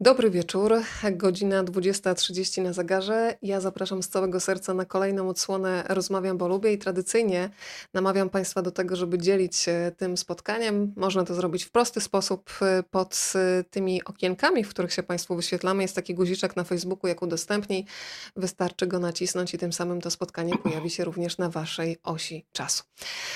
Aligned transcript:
Dobry 0.00 0.30
wieczór, 0.30 0.74
godzina 1.12 1.64
20.30 1.64 2.62
na 2.62 2.72
zegarze. 2.72 3.38
Ja 3.42 3.60
zapraszam 3.60 4.02
z 4.02 4.08
całego 4.08 4.40
serca 4.40 4.74
na 4.74 4.84
kolejną 4.84 5.28
odsłonę 5.28 5.84
Rozmawiam, 5.88 6.38
bo 6.38 6.48
lubię 6.48 6.72
i 6.72 6.78
tradycyjnie 6.78 7.50
namawiam 7.94 8.30
Państwa 8.30 8.62
do 8.62 8.70
tego, 8.70 8.96
żeby 8.96 9.18
dzielić 9.18 9.56
się 9.56 9.92
tym 9.96 10.16
spotkaniem. 10.16 10.92
Można 10.96 11.24
to 11.24 11.34
zrobić 11.34 11.64
w 11.64 11.70
prosty 11.70 12.00
sposób 12.00 12.50
y, 12.80 12.82
pod 12.82 13.32
y, 13.60 13.64
tymi 13.64 14.04
okienkami, 14.04 14.64
w 14.64 14.68
których 14.68 14.92
się 14.92 15.02
Państwu 15.02 15.36
wyświetlamy. 15.36 15.82
Jest 15.82 15.94
taki 15.94 16.14
guziczek 16.14 16.56
na 16.56 16.64
Facebooku, 16.64 17.08
jak 17.08 17.22
udostępnij. 17.22 17.84
Wystarczy 18.36 18.86
go 18.86 18.98
nacisnąć 18.98 19.54
i 19.54 19.58
tym 19.58 19.72
samym 19.72 20.00
to 20.00 20.10
spotkanie 20.10 20.58
pojawi 20.58 20.90
się 20.90 21.04
również 21.04 21.38
na 21.38 21.48
Waszej 21.48 21.96
osi 22.02 22.46
czasu. 22.52 22.84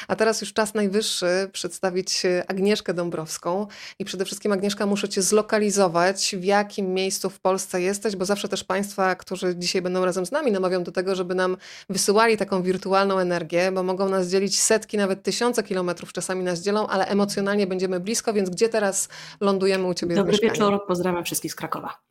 A 0.09 0.17
teraz 0.17 0.41
już 0.41 0.53
czas 0.53 0.75
najwyższy 0.75 1.49
przedstawić 1.53 2.23
Agnieszkę 2.49 2.95
Dąbrowską 2.95 3.67
i 3.99 4.05
przede 4.05 4.25
wszystkim 4.25 4.53
Agnieszka 4.53 4.87
muszę 4.87 5.09
Cię 5.09 5.23
zlokalizować, 5.23 6.37
jakim 6.51 6.95
miejscu 6.95 7.31
w 7.31 7.41
Polsce 7.41 7.83
jesteś, 7.83 8.17
bo 8.17 8.25
zawsze 8.25 8.49
też 8.49 8.65
Państwa, 8.65 9.15
którzy 9.15 9.57
dzisiaj 9.57 9.83
będą 9.83 10.05
razem 10.05 10.27
z 10.27 10.33
nami, 10.33 10.53
namawiam 10.53 10.85
do 10.85 10.93
tego, 10.93 11.15
żeby 11.15 11.35
nam 11.35 11.57
wysyłali 11.89 12.37
taką 12.37 12.63
wirtualną 12.63 13.19
energię, 13.19 13.73
bo 13.73 13.83
mogą 13.83 14.09
nas 14.09 14.29
dzielić 14.29 14.61
setki, 14.61 14.97
nawet 14.97 15.23
tysiące 15.23 15.63
kilometrów 15.63 16.13
czasami 16.13 16.45
nas 16.45 16.61
dzielą, 16.61 16.87
ale 16.87 17.07
emocjonalnie 17.07 17.67
będziemy 17.67 18.01
blisko, 18.01 18.33
więc 18.33 18.51
gdzie 18.51 18.69
teraz 18.69 19.09
lądujemy 19.41 19.87
u 19.87 19.95
Ciebie 19.95 20.17
Dobry 20.17 20.39
wieczór, 20.43 20.87
pozdrawiam 20.87 21.25
wszystkich 21.25 21.53
z 21.53 21.55
Krakowa. 21.55 22.10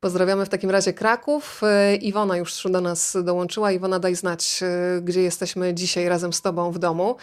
Pozdrawiamy 0.00 0.46
w 0.46 0.48
takim 0.48 0.70
razie 0.70 0.92
Kraków. 0.92 1.60
E, 1.62 1.96
Iwona 1.96 2.36
już 2.36 2.62
do 2.70 2.80
nas 2.80 3.16
dołączyła. 3.24 3.72
Iwona, 3.72 3.98
daj 3.98 4.14
znać, 4.14 4.60
e, 4.62 5.00
gdzie 5.02 5.22
jesteśmy 5.22 5.74
dzisiaj 5.74 6.08
razem 6.08 6.32
z 6.32 6.42
Tobą 6.42 6.72
w 6.72 6.78
domu. 6.78 7.16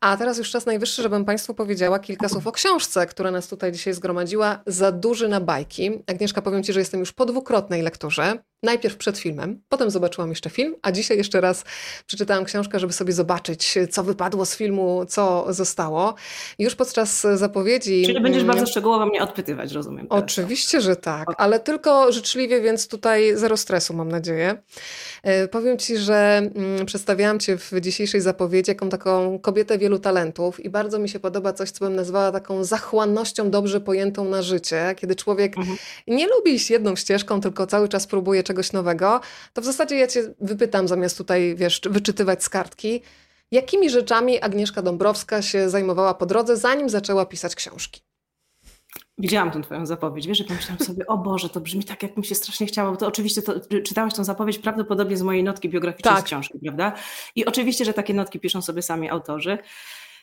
A 0.00 0.16
teraz 0.16 0.38
już 0.38 0.50
czas 0.50 0.66
najwyższy, 0.66 1.02
żebym 1.02 1.24
Państwu 1.24 1.54
powiedziała 1.54 1.98
kilka 1.98 2.28
słów 2.28 2.46
o 2.46 2.52
książce, 2.52 3.06
która 3.06 3.30
nas 3.30 3.48
tutaj 3.48 3.72
dzisiaj 3.72 3.94
zgromadziła. 3.94 4.62
Za 4.66 4.92
duży 4.92 5.28
na 5.28 5.40
bajki. 5.40 5.90
Agnieszka, 6.06 6.42
powiem 6.42 6.62
Ci, 6.62 6.72
że 6.72 6.80
jestem 6.80 7.00
już 7.00 7.12
po 7.12 7.26
dwukrotnej 7.26 7.82
lekturze. 7.82 8.51
Najpierw 8.64 8.96
przed 8.96 9.18
filmem, 9.18 9.62
potem 9.68 9.90
zobaczyłam 9.90 10.30
jeszcze 10.30 10.50
film, 10.50 10.76
a 10.82 10.92
dzisiaj 10.92 11.16
jeszcze 11.18 11.40
raz 11.40 11.64
przeczytałam 12.06 12.44
książkę, 12.44 12.78
żeby 12.78 12.92
sobie 12.92 13.12
zobaczyć, 13.12 13.78
co 13.90 14.04
wypadło 14.04 14.46
z 14.46 14.56
filmu, 14.56 15.04
co 15.08 15.46
zostało. 15.48 16.14
Już 16.58 16.74
podczas 16.74 17.26
zapowiedzi. 17.34 18.02
Czyli 18.06 18.20
będziesz 18.20 18.44
bardzo 18.44 18.66
szczegółowo 18.66 19.06
mnie 19.06 19.22
odpytywać, 19.22 19.72
rozumiem. 19.72 20.08
Teraz. 20.08 20.24
Oczywiście, 20.24 20.80
że 20.80 20.96
tak, 20.96 21.28
ale 21.38 21.60
tylko 21.60 22.12
życzliwie, 22.12 22.60
więc 22.60 22.88
tutaj 22.88 23.36
zero 23.36 23.56
stresu, 23.56 23.94
mam 23.94 24.08
nadzieję. 24.08 24.62
E, 25.22 25.48
powiem 25.48 25.78
Ci, 25.78 25.96
że 25.96 26.42
mm, 26.54 26.86
przedstawiałam 26.86 27.38
Cię 27.38 27.56
w 27.58 27.72
dzisiejszej 27.80 28.20
zapowiedzi 28.20 28.70
jaką 28.70 28.88
taką 28.88 29.38
kobietę 29.38 29.78
wielu 29.78 29.98
talentów 29.98 30.60
i 30.64 30.70
bardzo 30.70 30.98
mi 30.98 31.08
się 31.08 31.20
podoba 31.20 31.52
coś, 31.52 31.70
co 31.70 31.84
bym 31.84 31.96
nazwała 31.96 32.32
taką 32.32 32.64
zachłannością 32.64 33.50
dobrze 33.50 33.80
pojętą 33.80 34.24
na 34.24 34.42
życie, 34.42 34.94
kiedy 34.96 35.16
człowiek 35.16 35.58
mhm. 35.58 35.78
nie 36.06 36.28
lubi 36.28 36.54
iść 36.54 36.70
jedną 36.70 36.96
ścieżką, 36.96 37.40
tylko 37.40 37.66
cały 37.66 37.88
czas 37.88 38.06
próbuje 38.06 38.42
czegoś 38.42 38.72
nowego, 38.72 39.20
to 39.52 39.62
w 39.62 39.64
zasadzie 39.64 39.96
ja 39.96 40.06
Cię 40.06 40.34
wypytam, 40.40 40.88
zamiast 40.88 41.18
tutaj, 41.18 41.54
wiesz, 41.56 41.80
wyczytywać 41.90 42.44
z 42.44 42.48
kartki, 42.48 43.02
jakimi 43.50 43.90
rzeczami 43.90 44.40
Agnieszka 44.40 44.82
Dąbrowska 44.82 45.42
się 45.42 45.70
zajmowała 45.70 46.14
po 46.14 46.26
drodze, 46.26 46.56
zanim 46.56 46.88
zaczęła 46.88 47.26
pisać 47.26 47.54
książki? 47.54 48.11
Widziałam 49.18 49.50
tę 49.50 49.62
twoją 49.62 49.86
zapowiedź, 49.86 50.26
wiesz, 50.26 50.38
że 50.38 50.44
pomyślałam 50.44 50.84
sobie, 50.84 51.06
o 51.06 51.18
Boże, 51.18 51.48
to 51.48 51.60
brzmi 51.60 51.84
tak, 51.84 52.02
jak 52.02 52.16
mi 52.16 52.24
się 52.24 52.34
strasznie 52.34 52.66
chciało. 52.66 52.96
To 52.96 53.06
oczywiście 53.06 53.42
to, 53.42 53.54
czytałaś 53.84 54.14
tę 54.14 54.24
zapowiedź 54.24 54.58
prawdopodobnie 54.58 55.16
z 55.16 55.22
mojej 55.22 55.44
notki 55.44 55.68
biograficznej 55.68 56.14
tak. 56.14 56.22
z 56.22 56.26
książki, 56.26 56.58
prawda? 56.58 56.92
I 57.36 57.44
oczywiście, 57.44 57.84
że 57.84 57.92
takie 57.92 58.14
notki 58.14 58.40
piszą 58.40 58.62
sobie 58.62 58.82
sami 58.82 59.10
autorzy. 59.10 59.58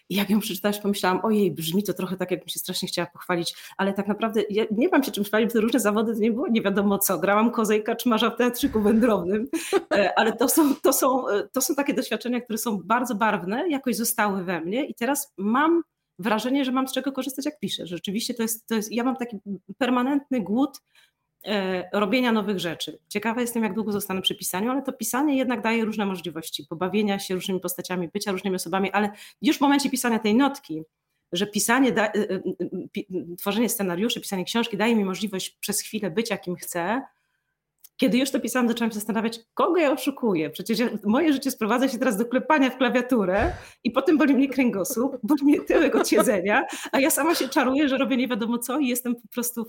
I 0.10 0.16
jak 0.16 0.30
ją 0.30 0.40
przeczytałaś, 0.40 0.80
pomyślałam, 0.80 1.20
ojej, 1.24 1.52
brzmi 1.52 1.84
to 1.84 1.94
trochę 1.94 2.18
tak, 2.18 2.32
jakbym 2.32 2.50
się 2.50 2.60
strasznie 2.60 2.88
chciała 2.88 3.08
pochwalić, 3.08 3.56
ale 3.78 3.94
tak 3.94 4.08
naprawdę 4.08 4.42
ja 4.50 4.66
nie 4.72 4.90
mam 4.90 5.04
się 5.04 5.12
czym 5.12 5.24
chwalić, 5.24 5.54
te 5.54 5.60
różne 5.60 5.80
zawody 5.80 6.14
to 6.14 6.20
nie 6.20 6.32
było 6.32 6.48
nie 6.48 6.62
wiadomo 6.62 6.98
co. 6.98 7.20
Grałam 7.20 7.52
kozej 7.52 7.84
kaczmarza 7.84 8.30
w 8.30 8.38
teatrzyku 8.38 8.82
wędrownym, 8.82 9.48
e, 9.94 10.20
ale 10.20 10.34
to 10.34 10.50
są, 10.50 10.76
to, 10.76 10.94
są, 10.94 11.30
e, 11.30 11.48
to 11.48 11.62
są 11.62 11.76
takie 11.76 11.94
doświadczenia, 11.94 12.42
które 12.42 12.58
są 12.58 12.80
bardzo 12.84 13.16
barwne, 13.16 13.70
jakoś 13.70 13.96
zostały 13.96 14.44
we 14.44 14.62
mnie 14.62 14.86
i 14.86 14.96
teraz 14.96 15.34
mam 15.38 15.84
wrażenie, 16.20 16.66
że 16.66 16.72
mam 16.72 16.88
z 16.88 16.94
czego 16.94 17.12
korzystać, 17.12 17.46
jak 17.46 17.60
piszę. 17.60 17.88
Rzeczywiście 17.88 18.34
to 18.34 18.44
jest, 18.44 18.68
to 18.68 18.76
jest 18.76 18.92
ja 18.92 19.04
mam 19.04 19.16
taki 19.16 19.38
permanentny 19.78 20.42
głód 20.42 20.82
e, 21.46 21.90
robienia 22.00 22.32
nowych 22.32 22.60
rzeczy. 22.60 23.00
Ciekawa 23.08 23.42
jestem, 23.42 23.64
jak 23.64 23.74
długo 23.74 23.92
zostanę 23.92 24.22
przy 24.22 24.36
pisaniu, 24.36 24.72
ale 24.72 24.82
to 24.82 24.94
pisanie 24.94 25.38
jednak 25.38 25.62
daje 25.62 25.86
różne 25.86 26.06
możliwości 26.06 26.66
pobawienia 26.70 27.20
się 27.20 27.36
różnymi 27.36 27.60
postaciami, 27.60 28.10
bycia 28.14 28.32
różnymi 28.32 28.56
osobami, 28.56 28.92
ale 28.92 29.12
już 29.42 29.58
w 29.58 29.62
momencie 29.62 29.90
pisania 29.90 30.20
tej 30.20 30.36
notki, 30.36 30.84
że 31.32 31.48
pisanie, 31.48 31.92
da, 31.92 32.06
e, 32.06 32.12
e, 32.12 32.40
tworzenie 33.38 33.70
scenariuszy, 33.70 34.22
pisanie 34.22 34.46
książki 34.46 34.78
daje 34.78 34.96
mi 34.96 35.06
możliwość 35.06 35.50
przez 35.50 35.82
chwilę 35.82 36.12
bycia 36.12 36.38
kim 36.38 36.56
chcę, 36.56 37.02
kiedy 38.00 38.18
już 38.18 38.32
to 38.32 38.40
pisałam, 38.40 38.68
zaczęłam 38.68 38.92
się 38.92 38.96
zastanawiać, 38.96 39.40
kogo 39.54 39.78
ja 39.78 39.92
oszukuję. 39.92 40.50
Przecież 40.50 40.80
moje 41.04 41.34
życie 41.34 41.52
sprowadza 41.52 41.88
się 41.88 41.98
teraz 41.98 42.18
do 42.18 42.26
klepania 42.26 42.70
w 42.70 42.78
klawiaturę 42.78 43.52
i 43.84 43.92
potem 43.92 44.18
boli 44.18 44.36
mnie 44.36 44.50
kręgosłup, 44.50 45.18
boli 45.24 45.44
mnie 45.44 45.62
tyłek 45.62 45.96
od 45.96 46.10
siedzenia, 46.10 46.66
a 46.92 47.00
ja 47.00 47.10
sama 47.10 47.36
się 47.36 47.50
czaruję, 47.50 47.90
że 47.90 47.98
robię 47.98 48.18
nie 48.18 48.28
wiadomo 48.28 48.58
co 48.58 48.80
i 48.80 48.88
jestem 48.88 49.16
po 49.16 49.28
prostu 49.28 49.66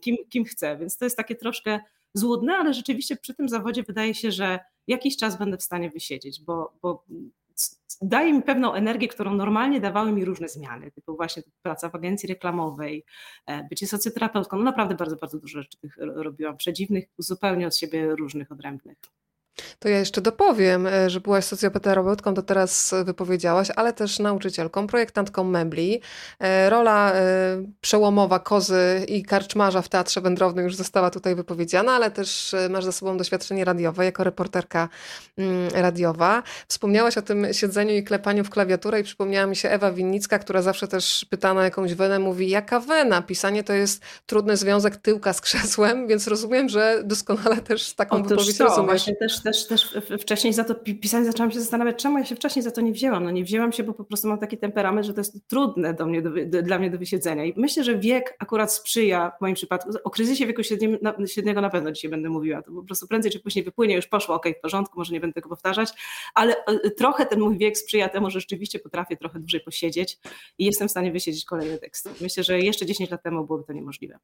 kim, 0.00 0.16
kim 0.28 0.44
chcę. 0.44 0.76
Więc 0.76 0.96
to 0.96 1.04
jest 1.04 1.16
takie 1.16 1.34
troszkę 1.34 1.80
złudne, 2.14 2.56
ale 2.56 2.74
rzeczywiście 2.74 3.16
przy 3.16 3.34
tym 3.34 3.48
zawodzie 3.48 3.82
wydaje 3.82 4.14
się, 4.14 4.30
że 4.30 4.58
jakiś 4.86 5.16
czas 5.16 5.38
będę 5.38 5.56
w 5.56 5.62
stanie 5.62 5.90
wysiedzieć, 5.90 6.40
bo, 6.40 6.72
bo 6.82 7.04
daje 8.02 8.32
mi 8.32 8.42
pewną 8.42 8.74
energię, 8.74 9.08
którą 9.08 9.34
normalnie 9.34 9.80
dawały 9.80 10.12
mi 10.12 10.24
różne 10.24 10.48
zmiany, 10.48 10.90
typu 10.90 11.16
właśnie 11.16 11.42
praca 11.62 11.88
w 11.88 11.94
agencji 11.94 12.28
reklamowej, 12.28 13.04
e, 13.46 13.68
bycie 13.68 13.86
socjoterapeutką, 13.86 14.56
no 14.56 14.62
naprawdę 14.62 14.94
bardzo, 14.94 15.16
bardzo 15.16 15.38
dużo 15.38 15.62
rzeczy 15.62 15.78
tych 15.78 15.96
robiłam, 15.98 16.56
przedziwnych, 16.56 17.04
zupełnie 17.18 17.66
od 17.66 17.76
siebie 17.76 18.16
różnych, 18.16 18.52
odrębnych. 18.52 18.98
To 19.78 19.88
ja 19.88 19.98
jeszcze 19.98 20.20
dopowiem, 20.20 20.86
e, 20.86 21.10
że 21.10 21.20
byłaś 21.20 21.44
socjopaterapeutką, 21.44 22.34
to 22.34 22.42
teraz 22.42 22.94
wypowiedziałaś, 23.04 23.68
ale 23.76 23.92
też 23.92 24.18
nauczycielką, 24.18 24.86
projektantką 24.86 25.44
mebli. 25.44 26.00
E, 26.38 26.70
rola 26.70 27.12
e, 27.12 27.22
przełomowa 27.80 28.38
kozy 28.38 29.04
i 29.08 29.22
karczmarza 29.22 29.82
w 29.82 29.88
Teatrze 29.88 30.20
Wędrownym 30.20 30.64
już 30.64 30.76
została 30.76 31.10
tutaj 31.10 31.34
wypowiedziana, 31.34 31.92
ale 31.92 32.10
też 32.10 32.54
masz 32.70 32.84
za 32.84 32.92
sobą 32.92 33.16
doświadczenie 33.16 33.64
radiowe 33.64 34.04
jako 34.04 34.24
reporterka 34.24 34.88
mm, 35.38 35.68
radiowa. 35.74 36.42
Wspomniałaś 36.68 37.18
o 37.18 37.22
tym 37.22 37.46
siedzeniu 37.52 37.94
i 37.94 38.04
klepaniu 38.04 38.44
w 38.44 38.50
klawiaturę 38.50 39.00
i 39.00 39.04
przypomniała 39.04 39.46
mi 39.46 39.56
się 39.56 39.70
Ewa 39.70 39.92
Winnicka, 39.92 40.38
która 40.38 40.62
zawsze 40.62 40.88
też 40.88 41.26
pytana 41.30 41.64
jakąś 41.64 41.94
wenę, 41.94 42.18
mówi 42.18 42.50
jaka 42.50 42.80
wena? 42.80 43.22
Pisanie 43.22 43.64
to 43.64 43.72
jest 43.72 44.02
trudny 44.26 44.56
związek 44.56 44.96
tyłka 44.96 45.32
z 45.32 45.40
krzesłem, 45.40 46.06
więc 46.08 46.26
rozumiem, 46.26 46.68
że 46.68 47.02
doskonale 47.04 47.56
też 47.56 47.94
taką 47.94 48.16
Otóż 48.16 48.28
wypowiedź 48.28 48.58
to, 48.58 48.64
rozumiesz. 48.64 48.86
Właśnie 48.86 49.16
też 49.16 49.41
też, 49.42 49.66
też 49.66 49.98
wcześniej 50.20 50.52
za 50.52 50.64
to 50.64 50.74
pisanie 50.74 51.24
zaczęłam 51.24 51.50
się 51.50 51.60
zastanawiać, 51.60 52.02
czemu 52.02 52.18
ja 52.18 52.24
się 52.24 52.36
wcześniej 52.36 52.62
za 52.62 52.70
to 52.70 52.80
nie 52.80 52.92
wzięłam. 52.92 53.24
No 53.24 53.30
nie 53.30 53.44
wzięłam 53.44 53.72
się, 53.72 53.82
bo 53.82 53.94
po 53.94 54.04
prostu 54.04 54.28
mam 54.28 54.38
taki 54.38 54.58
temperament, 54.58 55.06
że 55.06 55.14
to 55.14 55.20
jest 55.20 55.48
trudne 55.48 55.94
do 55.94 56.06
mnie, 56.06 56.22
do, 56.22 56.30
do, 56.46 56.62
dla 56.62 56.78
mnie 56.78 56.90
do 56.90 56.98
wysiedzenia. 56.98 57.44
I 57.44 57.54
myślę, 57.56 57.84
że 57.84 57.98
wiek 57.98 58.36
akurat 58.38 58.72
sprzyja 58.72 59.32
w 59.38 59.40
moim 59.40 59.54
przypadku. 59.54 59.90
O 60.04 60.10
kryzysie 60.10 60.46
wieku 60.46 60.62
średnim, 60.62 60.98
na, 61.02 61.26
średniego 61.26 61.60
na 61.60 61.70
pewno 61.70 61.92
dzisiaj 61.92 62.10
będę 62.10 62.30
mówiła. 62.30 62.62
To 62.62 62.72
po 62.72 62.82
prostu 62.82 63.08
prędzej 63.08 63.32
czy 63.32 63.40
później 63.40 63.64
wypłynie, 63.64 63.96
już 63.96 64.06
poszło, 64.06 64.34
ok, 64.34 64.46
w 64.58 64.60
porządku, 64.60 64.98
może 64.98 65.12
nie 65.12 65.20
będę 65.20 65.34
tego 65.34 65.48
powtarzać, 65.48 65.88
ale 66.34 66.64
e, 66.64 66.90
trochę 66.90 67.26
ten 67.26 67.40
mój 67.40 67.58
wiek 67.58 67.78
sprzyja 67.78 68.08
temu, 68.08 68.30
że 68.30 68.40
rzeczywiście 68.40 68.78
potrafię 68.78 69.16
trochę 69.16 69.38
dłużej 69.38 69.60
posiedzieć 69.60 70.18
i 70.58 70.64
jestem 70.64 70.88
w 70.88 70.90
stanie 70.90 71.12
wysiedzieć 71.12 71.44
kolejny 71.44 71.78
tekst. 71.78 72.08
Myślę, 72.20 72.44
że 72.44 72.60
jeszcze 72.60 72.86
10 72.86 73.10
lat 73.10 73.22
temu 73.22 73.46
byłoby 73.46 73.64
to 73.64 73.72
niemożliwe. 73.72 74.18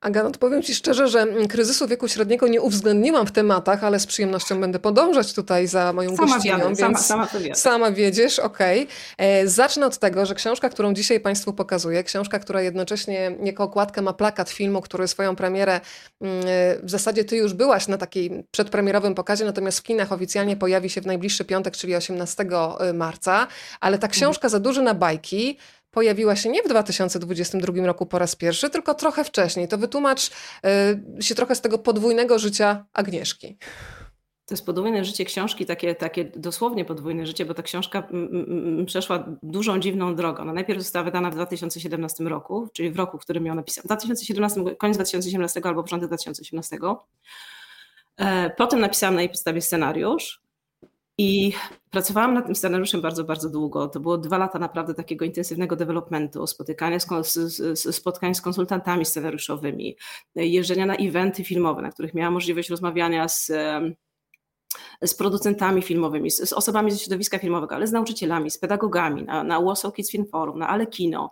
Aga, 0.00 0.30
powiem 0.30 0.62
Ci 0.62 0.74
szczerze, 0.74 1.08
że 1.08 1.26
kryzysu 1.48 1.88
wieku 1.88 2.08
średniego 2.08 2.48
nie 2.48 2.60
uwzględniłam 2.60 3.26
w 3.26 3.32
tematach, 3.32 3.84
ale 3.84 4.00
z 4.00 4.06
przyjemnością 4.06 4.60
będę 4.60 4.78
podążać 4.78 5.32
tutaj 5.32 5.66
za 5.66 5.92
moją 5.92 6.16
sama 6.16 6.34
gościnią, 6.34 6.58
wiadę, 6.58 6.74
więc 6.74 7.06
sama, 7.06 7.28
sama, 7.28 7.54
sama 7.54 7.92
wiedziesz, 7.92 8.38
okej. 8.38 8.82
Okay. 8.82 9.26
E, 9.26 9.48
zacznę 9.48 9.86
od 9.86 9.98
tego, 9.98 10.26
że 10.26 10.34
książka, 10.34 10.68
którą 10.68 10.94
dzisiaj 10.94 11.20
Państwu 11.20 11.52
pokazuję, 11.52 12.04
książka, 12.04 12.38
która 12.38 12.62
jednocześnie 12.62 13.36
jako 13.42 13.64
okładkę 13.64 14.02
ma 14.02 14.12
plakat 14.12 14.50
filmu, 14.50 14.80
który 14.80 15.08
swoją 15.08 15.36
premierę, 15.36 15.80
mm, 16.20 16.40
e, 16.40 16.42
w 16.82 16.90
zasadzie 16.90 17.24
Ty 17.24 17.36
już 17.36 17.54
byłaś 17.54 17.88
na 17.88 17.98
takiej 17.98 18.44
przedpremierowym 18.50 19.14
pokazie, 19.14 19.44
natomiast 19.44 19.78
w 19.78 19.82
kinach 19.82 20.12
oficjalnie 20.12 20.56
pojawi 20.56 20.90
się 20.90 21.00
w 21.00 21.06
najbliższy 21.06 21.44
piątek, 21.44 21.76
czyli 21.76 21.96
18 21.96 22.44
e, 22.80 22.92
marca, 22.92 23.46
ale 23.80 23.98
ta 23.98 24.08
książka 24.08 24.48
za 24.48 24.60
duży 24.60 24.82
na 24.82 24.94
bajki 24.94 25.56
pojawiła 25.90 26.36
się 26.36 26.48
nie 26.48 26.62
w 26.62 26.68
2022 26.68 27.86
roku 27.86 28.06
po 28.06 28.18
raz 28.18 28.36
pierwszy, 28.36 28.70
tylko 28.70 28.94
trochę 28.94 29.24
wcześniej. 29.24 29.68
To 29.68 29.78
wytłumacz 29.78 30.30
y, 31.18 31.22
się 31.22 31.34
trochę 31.34 31.54
z 31.54 31.60
tego 31.60 31.78
podwójnego 31.78 32.38
życia 32.38 32.86
Agnieszki. 32.92 33.58
To 34.50 34.54
jest 34.54 34.66
podwójne 34.66 35.04
życie 35.04 35.24
książki, 35.24 35.66
takie, 35.66 35.94
takie 35.94 36.24
dosłownie 36.24 36.84
podwójne 36.84 37.26
życie, 37.26 37.44
bo 37.44 37.54
ta 37.54 37.62
książka 37.62 38.08
przeszła 38.86 39.24
dużą, 39.42 39.80
dziwną 39.80 40.14
drogą. 40.14 40.44
No 40.44 40.52
najpierw 40.52 40.82
została 40.82 41.04
wydana 41.04 41.30
w 41.30 41.34
2017 41.34 42.24
roku, 42.24 42.68
czyli 42.72 42.90
w 42.90 42.96
roku, 42.96 43.18
w 43.18 43.20
którym 43.20 43.46
ją 43.46 43.54
napisałam. 43.54 43.86
2017, 43.86 44.64
koniec 44.78 44.96
2017 44.96 45.60
albo 45.64 45.82
początek 45.82 46.08
2018. 46.08 46.78
E, 48.16 48.50
potem 48.50 48.80
napisałam 48.80 49.14
na 49.14 49.20
jej 49.20 49.30
podstawie 49.30 49.60
scenariusz 49.60 50.42
I 51.20 51.52
pracowałam 51.90 52.34
nad 52.34 52.46
tym 52.46 52.54
scenariuszem 52.54 53.00
bardzo, 53.00 53.24
bardzo 53.24 53.50
długo. 53.50 53.88
To 53.88 54.00
było 54.00 54.18
dwa 54.18 54.38
lata 54.38 54.58
naprawdę 54.58 54.94
takiego 54.94 55.24
intensywnego 55.24 55.76
developmentu, 55.76 56.46
spotykania 56.46 56.98
z, 57.00 57.32
z, 57.32 57.96
spotkań 57.96 58.34
z 58.34 58.40
konsultantami 58.40 59.04
scenariuszowymi, 59.04 59.96
jeżdżenia 60.34 60.86
na 60.86 60.96
eventy 60.96 61.44
filmowe, 61.44 61.82
na 61.82 61.90
których 61.90 62.14
miałam 62.14 62.34
możliwość 62.34 62.68
rozmawiania 62.68 63.28
z 63.28 63.52
z 65.02 65.14
producentami 65.14 65.82
filmowymi, 65.82 66.30
z, 66.30 66.52
osobami 66.52 66.90
ze 66.90 66.98
środowiska 66.98 67.38
filmowego, 67.38 67.74
ale 67.74 67.86
z 67.86 67.92
nauczycielami, 67.92 68.50
z 68.50 68.58
pedagogami, 68.58 69.22
na, 69.22 69.44
na 69.44 69.60
Warsaw 69.60 69.94
Kids 69.94 70.10
Film 70.10 70.26
Forum, 70.26 70.58
na 70.58 70.68
Ale 70.68 70.86
Kino. 70.86 71.30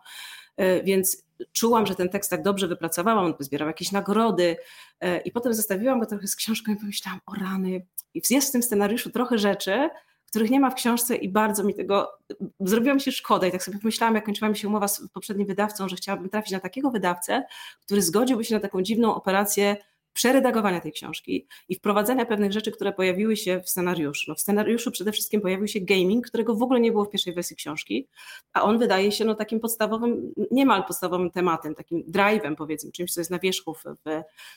Więc 0.84 1.27
czułam, 1.52 1.86
że 1.86 1.94
ten 1.94 2.08
tekst 2.08 2.30
tak 2.30 2.42
dobrze 2.42 2.68
wypracowałam, 2.68 3.24
on 3.24 3.34
zbierał 3.40 3.68
jakieś 3.68 3.92
nagrody 3.92 4.56
e, 5.00 5.20
i 5.20 5.32
potem 5.32 5.54
zostawiłam 5.54 6.00
go 6.00 6.06
trochę 6.06 6.26
z 6.26 6.36
książką 6.36 6.72
i 6.72 6.76
pomyślałam, 6.76 7.20
o 7.26 7.34
rany, 7.34 7.86
i 8.14 8.22
jest 8.30 8.48
w 8.48 8.52
tym 8.52 8.62
scenariuszu 8.62 9.10
trochę 9.10 9.38
rzeczy, 9.38 9.88
których 10.26 10.50
nie 10.50 10.60
ma 10.60 10.70
w 10.70 10.74
książce 10.74 11.16
i 11.16 11.28
bardzo 11.28 11.64
mi 11.64 11.74
tego, 11.74 12.12
zrobiło 12.60 12.94
mi 12.94 13.00
się 13.00 13.12
szkoda 13.12 13.46
i 13.46 13.52
tak 13.52 13.62
sobie 13.62 13.78
pomyślałam, 13.78 14.14
jak 14.14 14.24
kończyła 14.24 14.50
mi 14.50 14.56
się 14.56 14.68
umowa 14.68 14.88
z 14.88 15.08
poprzednim 15.08 15.46
wydawcą, 15.46 15.88
że 15.88 15.96
chciałabym 15.96 16.28
trafić 16.30 16.52
na 16.52 16.60
takiego 16.60 16.90
wydawcę, 16.90 17.44
który 17.80 18.02
zgodziłby 18.02 18.44
się 18.44 18.54
na 18.54 18.60
taką 18.60 18.82
dziwną 18.82 19.14
operację 19.14 19.76
przeredagowania 20.18 20.80
tej 20.80 20.92
książki 20.92 21.46
i 21.68 21.74
wprowadzenia 21.74 22.26
pewnych 22.26 22.52
rzeczy, 22.52 22.72
które 22.72 22.92
pojawiły 22.92 23.36
się 23.36 23.60
w 23.60 23.68
scenariuszu. 23.70 24.24
No 24.28 24.34
w 24.34 24.40
scenariuszu 24.40 24.90
przede 24.90 25.12
wszystkim 25.12 25.40
pojawił 25.40 25.68
się 25.68 25.80
gaming, 25.80 26.26
którego 26.26 26.54
w 26.54 26.62
ogóle 26.62 26.80
nie 26.80 26.92
było 26.92 27.04
w 27.04 27.10
pierwszej 27.10 27.34
wersji 27.34 27.56
książki, 27.56 28.08
a 28.52 28.62
on 28.62 28.78
wydaje 28.78 29.12
się 29.12 29.24
no, 29.24 29.34
takim 29.34 29.60
podstawowym, 29.60 30.34
niemal 30.50 30.84
podstawowym 30.84 31.30
tematem, 31.30 31.74
takim 31.74 32.02
drive'em 32.02 32.54
powiedzmy, 32.56 32.92
czymś, 32.92 33.12
co 33.12 33.20
jest 33.20 33.30
na 33.30 33.38
wierzchu 33.38 33.74
w, 33.74 33.84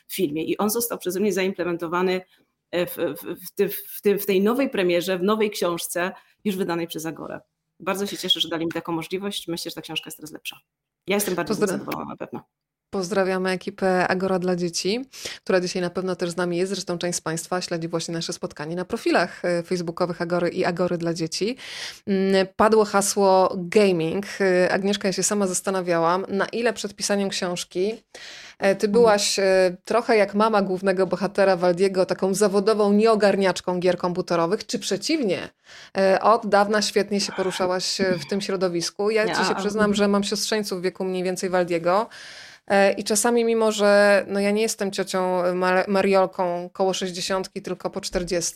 w 0.07 0.15
filmie 0.15 0.43
i 0.43 0.57
on 0.57 0.69
został 0.69 0.97
przeze 0.97 1.19
mnie 1.19 1.33
zaimplementowany 1.33 2.21
w, 2.71 2.95
w, 2.97 3.71
w, 3.71 4.21
w 4.21 4.25
tej 4.25 4.41
nowej 4.41 4.69
premierze, 4.69 5.17
w 5.17 5.23
nowej 5.23 5.49
książce 5.49 6.11
już 6.45 6.55
wydanej 6.55 6.87
przez 6.87 7.05
Agorę. 7.05 7.39
Bardzo 7.79 8.07
się 8.07 8.17
cieszę, 8.17 8.39
że 8.39 8.49
dali 8.49 8.65
mi 8.65 8.71
taką 8.71 8.91
możliwość. 8.91 9.47
Myślę, 9.47 9.71
że 9.71 9.75
ta 9.75 9.81
książka 9.81 10.07
jest 10.07 10.17
teraz 10.17 10.31
lepsza. 10.31 10.59
Ja 11.07 11.15
jestem 11.15 11.35
bardzo 11.35 11.53
zadowolona 11.53 12.05
na 12.05 12.17
pewno. 12.17 12.43
Pozdrawiamy 12.91 13.49
ekipę 13.49 14.07
Agora 14.07 14.39
dla 14.39 14.55
Dzieci, 14.55 15.05
która 15.43 15.59
dzisiaj 15.59 15.81
na 15.81 15.89
pewno 15.89 16.15
też 16.15 16.29
z 16.29 16.37
nami 16.37 16.57
jest. 16.57 16.71
Zresztą 16.71 16.97
część 16.97 17.17
z 17.17 17.21
Państwa 17.21 17.61
śledzi 17.61 17.87
właśnie 17.87 18.13
nasze 18.13 18.33
spotkanie 18.33 18.75
na 18.75 18.85
profilach 18.85 19.45
e, 19.45 19.63
facebookowych 19.63 20.21
Agory 20.21 20.49
i 20.49 20.65
Agory 20.65 20.97
dla 20.97 21.13
Dzieci. 21.13 21.57
Mm, 22.07 22.47
padło 22.55 22.85
hasło 22.85 23.55
gaming. 23.57 24.25
E, 24.41 24.71
Agnieszka, 24.71 25.07
ja 25.07 25.13
się 25.13 25.23
sama 25.23 25.47
zastanawiałam, 25.47 26.25
na 26.29 26.45
ile 26.45 26.73
przed 26.73 26.93
pisaniem 26.93 27.29
książki 27.29 28.03
e, 28.59 28.75
ty 28.75 28.87
byłaś 28.87 29.39
trochę 29.85 30.17
jak 30.17 30.35
mama 30.35 30.61
głównego 30.61 31.07
bohatera 31.07 31.55
Waldiego, 31.55 32.05
taką 32.05 32.33
zawodową 32.33 32.93
nieogarniaczką 32.93 33.79
gier 33.79 33.97
komputerowych, 33.97 34.65
czy 34.65 34.79
przeciwnie, 34.79 35.49
od 36.21 36.47
dawna 36.47 36.81
świetnie 36.81 37.21
się 37.21 37.31
poruszałaś 37.31 37.97
w 38.25 38.29
tym 38.29 38.41
środowisku. 38.41 39.09
Ja 39.09 39.35
ci 39.35 39.45
się 39.45 39.55
przyznam, 39.55 39.93
że 39.93 40.07
mam 40.07 40.23
siostrzeńców 40.23 40.79
w 40.79 40.81
wieku 40.81 41.03
mniej 41.05 41.23
więcej 41.23 41.49
Waldiego. 41.49 42.09
E, 42.67 42.91
I 42.91 43.03
czasami, 43.03 43.45
mimo 43.45 43.71
że 43.71 44.23
no 44.27 44.39
ja 44.39 44.51
nie 44.51 44.61
jestem 44.61 44.91
ciocią 44.91 45.41
Mariolką 45.87 46.69
koło 46.73 46.93
60, 46.93 47.49
tylko 47.63 47.89
po 47.89 48.01
40, 48.01 48.53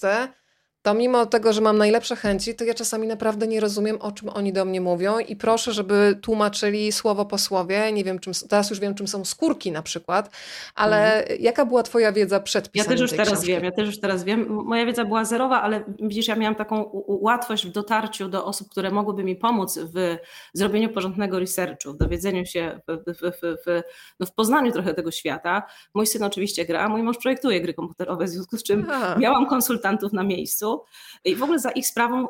to 0.86 0.94
mimo 0.94 1.26
tego, 1.26 1.54
że 1.54 1.62
mam 1.62 1.78
najlepsze 1.78 2.16
chęci, 2.16 2.56
to 2.56 2.64
ja 2.64 2.74
czasami 2.74 3.08
naprawdę 3.08 3.48
nie 3.48 3.60
rozumiem, 3.60 3.98
o 4.02 4.12
czym 4.12 4.30
oni 4.30 4.54
do 4.54 4.66
mnie 4.66 4.82
mówią 4.82 5.20
i 5.20 5.36
proszę, 5.36 5.72
żeby 5.74 6.20
tłumaczyli 6.22 6.92
słowo 6.92 7.26
po 7.26 7.38
słowie. 7.38 7.92
Nie 7.92 8.04
wiem, 8.04 8.20
czym, 8.20 8.34
teraz 8.50 8.70
już 8.70 8.80
wiem, 8.80 8.96
czym 8.96 9.08
są 9.08 9.26
skórki 9.26 9.72
na 9.72 9.82
przykład, 9.82 10.30
ale 10.76 11.22
mhm. 11.22 11.42
jaka 11.42 11.66
była 11.66 11.84
twoja 11.84 12.12
wiedza 12.12 12.40
przed 12.40 12.72
pisaniem 12.72 12.92
Ja 12.92 12.98
też 12.98 13.02
już 13.02 13.12
teraz 13.12 13.28
książki? 13.28 13.48
wiem, 13.48 13.64
ja 13.64 13.72
też 13.72 13.86
już 13.86 14.00
teraz 14.00 14.24
wiem. 14.24 14.48
Moja 14.50 14.86
wiedza 14.86 15.06
była 15.06 15.26
zerowa, 15.26 15.62
ale 15.62 15.84
widzisz, 16.00 16.28
ja 16.28 16.36
miałam 16.36 16.56
taką 16.56 16.90
łatwość 17.08 17.68
w 17.68 17.72
dotarciu 17.72 18.30
do 18.30 18.46
osób, 18.46 18.70
które 18.70 18.92
mogłyby 18.92 19.24
mi 19.24 19.36
pomóc 19.36 19.80
w 19.80 20.18
zrobieniu 20.54 20.90
porządnego 20.90 21.40
researchu, 21.40 21.94
w 21.94 21.98
dowiedzeniu 21.98 22.46
się, 22.46 22.80
w, 22.88 23.14
w, 23.14 23.32
w, 23.42 23.82
no 24.20 24.26
w 24.26 24.34
poznaniu 24.34 24.72
trochę 24.72 24.94
tego 24.94 25.12
świata. 25.12 25.64
Mój 25.94 26.08
syn 26.08 26.24
oczywiście 26.24 26.66
gra, 26.66 26.90
mój 26.90 27.04
mąż 27.04 27.18
projektuje 27.18 27.62
gry 27.62 27.74
komputerowe, 27.74 28.26
w 28.26 28.30
związku 28.30 28.58
z 28.58 28.64
czym 28.64 28.86
Aha. 28.90 29.16
miałam 29.20 29.48
konsultantów 29.48 30.14
na 30.14 30.24
miejscu, 30.24 30.75
i 31.24 31.36
w 31.36 31.44
ogóle 31.44 31.60
za 31.60 31.72
ich 31.72 31.88
sprawą 31.88 32.28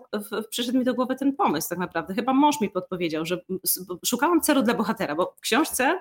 przyszedł 0.50 0.78
mi 0.78 0.86
do 0.86 0.94
głowy 0.94 1.16
ten 1.16 1.36
pomysł 1.36 1.70
tak 1.70 1.78
naprawdę. 1.78 2.14
Chyba 2.14 2.34
mąż 2.34 2.62
mi 2.62 2.70
podpowiedział, 2.70 3.26
że 3.26 3.42
szukałam 4.06 4.42
celu 4.42 4.62
dla 4.62 4.74
bohatera, 4.74 5.16
bo 5.16 5.34
w 5.38 5.42
książce 5.42 6.00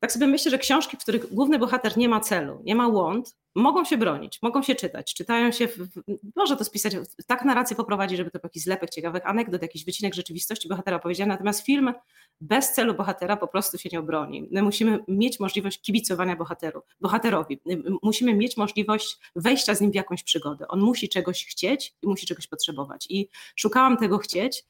tak 0.00 0.12
sobie 0.12 0.26
myślę, 0.26 0.50
że 0.50 0.58
książki, 0.58 0.96
w 0.96 1.00
których 1.00 1.34
główny 1.34 1.58
bohater 1.58 1.98
nie 1.98 2.08
ma 2.08 2.20
celu, 2.20 2.62
nie 2.64 2.74
ma 2.74 2.88
łąd, 2.88 3.36
mogą 3.54 3.84
się 3.84 3.98
bronić, 3.98 4.38
mogą 4.42 4.62
się 4.62 4.74
czytać, 4.74 5.14
czytają 5.14 5.52
się, 5.52 5.68
w, 5.68 5.88
może 6.36 6.56
to 6.56 6.64
spisać, 6.64 6.92
tak 7.26 7.44
narrację 7.44 7.76
poprowadzi, 7.76 8.16
żeby 8.16 8.30
to 8.30 8.38
był 8.38 8.46
jakiś 8.46 8.62
zlepek 8.62 8.90
ciekawych 8.90 9.26
anegdot, 9.26 9.62
jakiś 9.62 9.84
wycinek 9.84 10.14
rzeczywistości 10.14 10.68
bohatera 10.68 10.96
opowiedziany, 10.96 11.28
natomiast 11.28 11.66
film 11.66 11.94
bez 12.40 12.72
celu 12.72 12.94
bohatera 12.94 13.36
po 13.36 13.48
prostu 13.48 13.78
się 13.78 13.88
nie 13.92 14.00
obroni. 14.00 14.48
My 14.50 14.62
musimy 14.62 14.98
mieć 15.08 15.40
możliwość 15.40 15.82
kibicowania 15.82 16.36
bohateru, 16.36 16.82
bohaterowi, 17.00 17.60
musimy 18.02 18.34
mieć 18.34 18.56
możliwość 18.56 19.18
wejścia 19.36 19.74
z 19.74 19.80
nim 19.80 19.90
w 19.90 19.94
jakąś 19.94 20.22
przygodę. 20.22 20.68
On 20.68 20.80
musi 20.80 21.08
czegoś 21.08 21.46
chcieć 21.46 21.94
i 22.02 22.08
musi 22.08 22.26
czegoś 22.26 22.46
potrzebować 22.46 23.06
i 23.10 23.28
szukałam 23.56 23.96
tego 23.96 24.18
chcieć, 24.18 24.64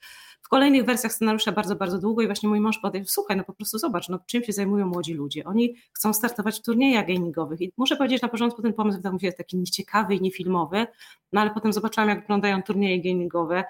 w 0.47 0.49
kolejnych 0.49 0.85
wersjach 0.85 1.13
scenariusza 1.13 1.53
bardzo, 1.53 1.77
bardzo 1.77 1.99
długo 1.99 2.23
i 2.23 2.27
właśnie 2.27 2.49
mój 2.49 2.61
mąż 2.61 2.79
podjął, 2.79 3.05
słuchaj, 3.07 3.37
no 3.37 3.45
po 3.45 3.53
prostu 3.53 3.79
zobacz, 3.79 4.09
no 4.09 4.19
czym 4.27 4.45
się 4.45 4.53
zajmują 4.53 4.87
młodzi 4.87 5.15
ludzie. 5.15 5.45
Oni 5.45 5.75
chcą 5.93 6.13
startować 6.13 6.59
w 6.59 6.63
turniejach 6.63 7.07
gamingowych 7.07 7.61
i 7.61 7.73
muszę 7.77 7.97
powiedzieć, 7.97 8.23
na 8.23 8.29
początku 8.29 8.63
ten 8.63 8.73
pomysł 8.73 8.99
wydał 8.99 9.13
mi 9.13 9.21
się 9.21 9.33
taki 9.33 9.57
nieciekawy 9.57 10.15
i 10.15 10.21
niefilmowy, 10.21 10.87
no 11.33 11.41
ale 11.41 11.51
potem 11.51 11.73
zobaczyłam, 11.73 12.09
jak 12.09 12.21
wyglądają 12.21 12.63
turnieje 12.63 13.03
gamingowe 13.03 13.65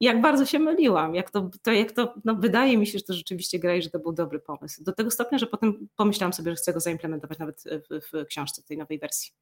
jak 0.00 0.20
bardzo 0.20 0.46
się 0.46 0.58
myliłam, 0.58 1.14
jak 1.14 1.30
to, 1.30 1.50
to, 1.62 1.72
jak 1.72 1.92
to 1.92 2.14
no 2.24 2.34
wydaje 2.34 2.78
mi 2.78 2.86
się, 2.86 2.98
że 2.98 3.04
to 3.04 3.14
rzeczywiście 3.14 3.58
gra 3.58 3.76
i 3.76 3.82
że 3.82 3.90
to 3.90 3.98
był 3.98 4.12
dobry 4.12 4.38
pomysł. 4.40 4.84
Do 4.84 4.92
tego 4.92 5.10
stopnia, 5.10 5.38
że 5.38 5.46
potem 5.46 5.88
pomyślałam 5.96 6.32
sobie, 6.32 6.50
że 6.50 6.56
chcę 6.56 6.72
go 6.72 6.80
zaimplementować 6.80 7.38
nawet 7.38 7.64
w, 7.90 8.00
w 8.12 8.26
książce, 8.26 8.62
tej 8.62 8.78
nowej 8.78 8.98
wersji. 8.98 9.32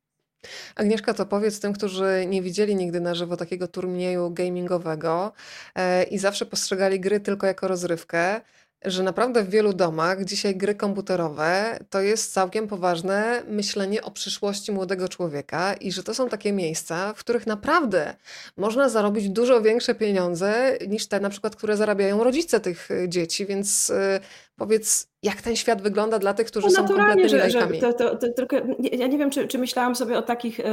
Agnieszka, 0.74 1.14
to 1.14 1.26
powiedz 1.26 1.60
tym, 1.60 1.72
którzy 1.72 2.24
nie 2.28 2.42
widzieli 2.42 2.76
nigdy 2.76 3.00
na 3.00 3.14
żywo 3.14 3.36
takiego 3.36 3.68
turnieju 3.68 4.30
gamingowego 4.30 5.32
e, 5.74 6.02
i 6.02 6.18
zawsze 6.18 6.46
postrzegali 6.46 7.00
gry 7.00 7.20
tylko 7.20 7.46
jako 7.46 7.68
rozrywkę, 7.68 8.40
że 8.84 9.02
naprawdę 9.02 9.42
w 9.42 9.50
wielu 9.50 9.72
domach 9.72 10.24
dzisiaj 10.24 10.56
gry 10.56 10.74
komputerowe 10.74 11.78
to 11.90 12.00
jest 12.00 12.32
całkiem 12.32 12.68
poważne 12.68 13.42
myślenie 13.48 14.02
o 14.02 14.10
przyszłości 14.10 14.72
młodego 14.72 15.08
człowieka 15.08 15.74
i 15.74 15.92
że 15.92 16.02
to 16.02 16.14
są 16.14 16.28
takie 16.28 16.52
miejsca, 16.52 17.14
w 17.14 17.18
których 17.18 17.46
naprawdę 17.46 18.16
można 18.56 18.88
zarobić 18.88 19.28
dużo 19.28 19.60
większe 19.60 19.94
pieniądze 19.94 20.78
niż 20.88 21.06
te 21.06 21.20
na 21.20 21.30
przykład, 21.30 21.56
które 21.56 21.76
zarabiają 21.76 22.24
rodzice 22.24 22.60
tych 22.60 22.90
e, 22.90 23.08
dzieci, 23.08 23.46
więc 23.46 23.90
e, 23.90 24.20
powiedz, 24.56 25.08
jak 25.22 25.42
ten 25.42 25.56
świat 25.56 25.82
wygląda 25.82 26.18
dla 26.18 26.34
tych, 26.34 26.46
którzy 26.46 26.66
no, 26.66 26.72
są 26.72 26.86
kompletnymi 26.86 27.28
że, 27.28 27.50
że 27.50 27.66
to, 27.66 27.92
to, 27.92 28.16
to, 28.16 28.32
tylko, 28.32 28.56
Ja 28.92 29.06
nie 29.06 29.18
wiem, 29.18 29.30
czy, 29.30 29.48
czy 29.48 29.58
myślałam 29.58 29.96
sobie 29.96 30.18
o 30.18 30.22
takich 30.22 30.60
y, 30.60 30.64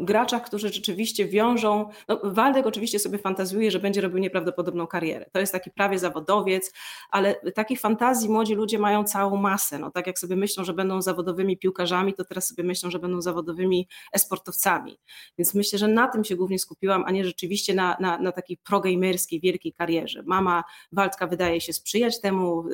graczach, 0.00 0.44
którzy 0.44 0.72
rzeczywiście 0.72 1.26
wiążą. 1.26 1.88
No, 2.08 2.20
Waldek 2.24 2.66
oczywiście 2.66 2.98
sobie 2.98 3.18
fantazuje, 3.18 3.70
że 3.70 3.78
będzie 3.78 4.00
robił 4.00 4.18
nieprawdopodobną 4.18 4.86
karierę. 4.86 5.26
To 5.32 5.40
jest 5.40 5.52
taki 5.52 5.70
prawie 5.70 5.98
zawodowiec, 5.98 6.72
ale 7.10 7.34
takich 7.34 7.80
fantazji 7.80 8.28
młodzi 8.28 8.54
ludzie 8.54 8.78
mają 8.78 9.04
całą 9.04 9.36
masę. 9.36 9.78
No, 9.78 9.90
tak 9.90 10.06
jak 10.06 10.18
sobie 10.18 10.36
myślą, 10.36 10.64
że 10.64 10.72
będą 10.72 11.02
zawodowymi 11.02 11.58
piłkarzami, 11.58 12.14
to 12.14 12.24
teraz 12.24 12.48
sobie 12.48 12.64
myślą, 12.64 12.90
że 12.90 12.98
będą 12.98 13.22
zawodowymi 13.22 13.88
esportowcami. 14.12 14.98
Więc 15.38 15.54
myślę, 15.54 15.78
że 15.78 15.88
na 15.88 16.08
tym 16.08 16.24
się 16.24 16.36
głównie 16.36 16.58
skupiłam, 16.58 17.04
a 17.06 17.10
nie 17.10 17.24
rzeczywiście 17.24 17.74
na, 17.74 17.96
na, 18.00 18.18
na 18.18 18.32
takiej 18.32 18.56
progamerskiej, 18.56 19.40
wielkiej 19.40 19.72
karierze. 19.72 20.22
Mama 20.26 20.64
Waldka 20.92 21.26
wydaje 21.26 21.60
się 21.60 21.72
sprzyjać 21.72 22.20
temu, 22.20 22.64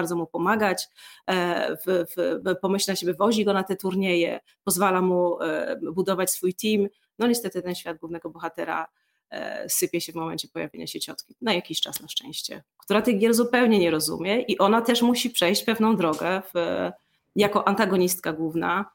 bardzo 0.00 0.16
mu 0.16 0.26
pomagać, 0.26 0.88
e, 1.26 1.76
w, 1.76 2.04
w, 2.16 2.56
pomyśla 2.60 2.96
się, 2.96 3.06
go 3.44 3.52
na 3.52 3.64
te 3.64 3.76
turnieje, 3.76 4.40
pozwala 4.64 5.02
mu 5.02 5.42
e, 5.42 5.76
budować 5.92 6.30
swój 6.30 6.54
team. 6.54 6.88
No 7.18 7.26
niestety 7.26 7.62
ten 7.62 7.74
świat 7.74 7.98
głównego 7.98 8.30
bohatera 8.30 8.86
e, 9.30 9.68
sypie 9.68 10.00
się 10.00 10.12
w 10.12 10.14
momencie 10.14 10.48
pojawienia 10.48 10.86
się 10.86 11.00
ciotki, 11.00 11.34
na 11.40 11.52
jakiś 11.54 11.80
czas 11.80 12.00
na 12.00 12.08
szczęście, 12.08 12.62
która 12.78 13.02
tych 13.02 13.18
gier 13.18 13.34
zupełnie 13.34 13.78
nie 13.78 13.90
rozumie 13.90 14.42
i 14.42 14.58
ona 14.58 14.80
też 14.82 15.02
musi 15.02 15.30
przejść 15.30 15.64
pewną 15.64 15.96
drogę 15.96 16.42
w, 16.54 16.90
jako 17.36 17.68
antagonistka 17.68 18.32
główna 18.32 18.90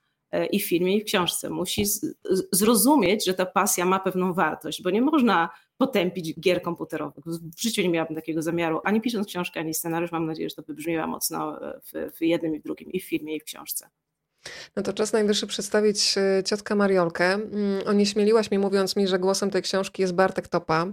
i 0.52 0.60
w 0.60 0.66
filmie, 0.68 0.98
i 0.98 1.02
w 1.02 1.04
książce. 1.04 1.50
Musi 1.50 1.84
zrozumieć, 2.52 3.26
że 3.26 3.34
ta 3.34 3.46
pasja 3.46 3.86
ma 3.86 4.00
pewną 4.00 4.34
wartość, 4.34 4.82
bo 4.82 4.90
nie 4.90 5.02
można 5.02 5.50
potępić 5.78 6.40
gier 6.40 6.62
komputerowych. 6.62 7.26
W 7.26 7.62
życiu 7.62 7.82
nie 7.82 7.90
miałabym 7.90 8.16
takiego 8.16 8.42
zamiaru, 8.42 8.80
ani 8.84 9.02
pisząc 9.02 9.28
książkę, 9.28 9.60
ani 9.60 9.74
scenariusz. 9.74 10.12
Mam 10.12 10.26
nadzieję, 10.26 10.50
że 10.50 10.56
to 10.56 10.64
wybrzmiewa 10.64 11.08
mocno 11.08 11.60
w, 11.84 12.12
w 12.18 12.22
jednym 12.22 12.56
i 12.56 12.60
w 12.60 12.64
drugim, 12.64 12.92
i 12.92 13.00
w 13.00 13.06
filmie, 13.06 13.36
i 13.36 13.40
w 13.40 13.44
książce. 13.44 13.90
No 14.76 14.84
to 14.84 14.94
czas 14.94 15.14
najwyższy 15.14 15.48
przedstawić 15.48 16.16
e, 16.18 16.44
ciotkę 16.44 16.76
Mariolkę. 16.76 17.34
Mm, 17.34 17.88
onieśmieliłaś 17.88 18.52
mi 18.52 18.60
mówiąc 18.60 18.96
mi, 18.96 19.08
że 19.08 19.20
głosem 19.20 19.52
tej 19.52 19.62
książki 19.62 20.02
jest 20.02 20.14
Bartek 20.14 20.48
Topa, 20.48 20.86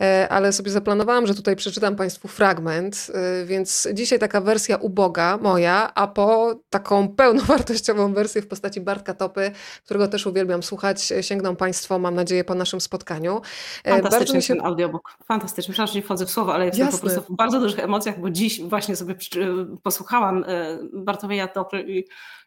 e, 0.00 0.28
ale 0.30 0.52
sobie 0.52 0.70
zaplanowałam, 0.70 1.26
że 1.26 1.34
tutaj 1.34 1.56
przeczytam 1.56 1.96
Państwu 1.96 2.28
fragment, 2.28 3.10
e, 3.14 3.44
więc 3.44 3.88
dzisiaj 3.94 4.18
taka 4.18 4.40
wersja 4.40 4.76
uboga 4.76 5.38
moja, 5.42 5.94
a 5.94 6.06
po 6.06 6.54
taką 6.70 7.08
pełnowartościową 7.08 8.14
wersję 8.14 8.42
w 8.42 8.48
postaci 8.48 8.80
Bartka 8.80 9.14
Topy, 9.14 9.50
którego 9.84 10.08
też 10.08 10.26
uwielbiam 10.26 10.62
słuchać, 10.62 11.12
sięgną 11.20 11.56
Państwo, 11.56 11.98
mam 11.98 12.14
nadzieję, 12.14 12.44
po 12.44 12.54
naszym 12.54 12.80
spotkaniu. 12.80 13.40
Fantastyczny 13.84 14.18
bardzo 14.18 14.34
mi 14.34 14.42
się... 14.42 14.54
ten 14.54 14.66
audiobook. 14.66 15.16
Fantastyczny. 15.28 15.72
Przepraszam, 15.72 15.96
nie 15.96 16.02
wchodzę 16.02 16.26
w 16.26 16.30
słowo, 16.30 16.54
ale 16.54 16.66
jestem 16.66 16.86
Jasne. 16.86 17.00
po 17.00 17.06
prostu 17.06 17.32
w 17.32 17.36
bardzo 17.36 17.60
dużych 17.60 17.78
emocjach, 17.78 18.20
bo 18.20 18.30
dziś 18.30 18.60
właśnie 18.60 18.96
sobie 18.96 19.14
posłuchałam 19.82 20.44
Bartłomieja 20.92 21.48
Topy 21.48 21.84
i 21.88 22.04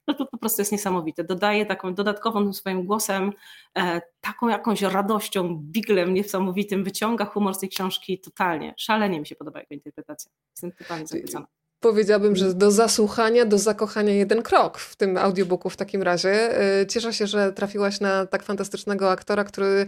no 0.10 0.16
to 0.16 0.26
po 0.26 0.38
prostu 0.38 0.62
jest 0.62 0.72
niesamowite. 0.72 1.24
Dodaje 1.24 1.66
taką 1.66 1.94
dodatkową 1.94 2.54
swoim 2.54 2.86
głosem, 2.86 3.34
e, 3.78 4.02
taką 4.22 4.48
jakąś 4.48 4.82
radością, 4.82 5.60
biglem 5.62 6.14
niesamowitym, 6.14 6.84
wyciąga 6.84 7.26
humor 7.26 7.56
z 7.56 7.60
tej 7.60 7.70
książki 7.70 8.20
totalnie. 8.20 8.74
Szalenie 8.78 9.20
mi 9.20 9.28
się 9.28 9.36
podoba 9.36 9.60
jego 9.60 9.76
interpretacja. 9.76 10.32
Jestem 10.52 10.72
totalnie 10.72 11.08
zachwycona. 11.08 11.48
Powiedziałabym, 11.80 12.36
że 12.36 12.54
do 12.54 12.72
zasłuchania, 12.72 13.46
do 13.46 13.58
zakochania 13.58 14.14
jeden 14.14 14.42
krok 14.42 14.78
w 14.78 14.96
tym 14.96 15.18
audiobooku 15.18 15.70
w 15.70 15.78
takim 15.78 16.04
razie. 16.04 16.62
E, 16.80 16.88
cieszę 16.88 17.14
się, 17.14 17.28
że 17.28 17.54
trafiłaś 17.54 18.00
na 18.00 18.26
tak 18.26 18.44
fantastycznego 18.44 19.12
aktora, 19.12 19.44
który 19.44 19.86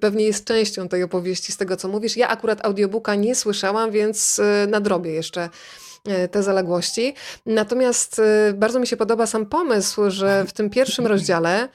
pewnie 0.00 0.24
jest 0.24 0.44
częścią 0.44 0.88
tej 0.88 1.02
opowieści 1.02 1.52
z 1.52 1.56
tego, 1.56 1.76
co 1.76 1.88
mówisz. 1.88 2.16
Ja 2.16 2.28
akurat 2.28 2.64
audiobooka 2.64 3.14
nie 3.14 3.34
słyszałam, 3.34 3.90
więc 3.90 4.40
nadrobię 4.68 5.10
jeszcze 5.10 5.48
te 6.30 6.42
zaległości. 6.42 7.14
Natomiast 7.46 8.18
e, 8.18 8.52
bardzo 8.52 8.80
mi 8.80 8.86
się 8.86 8.96
podoba 8.96 9.26
sam 9.26 9.46
pomysł, 9.46 10.10
że 10.10 10.44
w 10.44 10.52
tym 10.52 10.70
pierwszym 10.70 11.06
rozdziale 11.06 11.68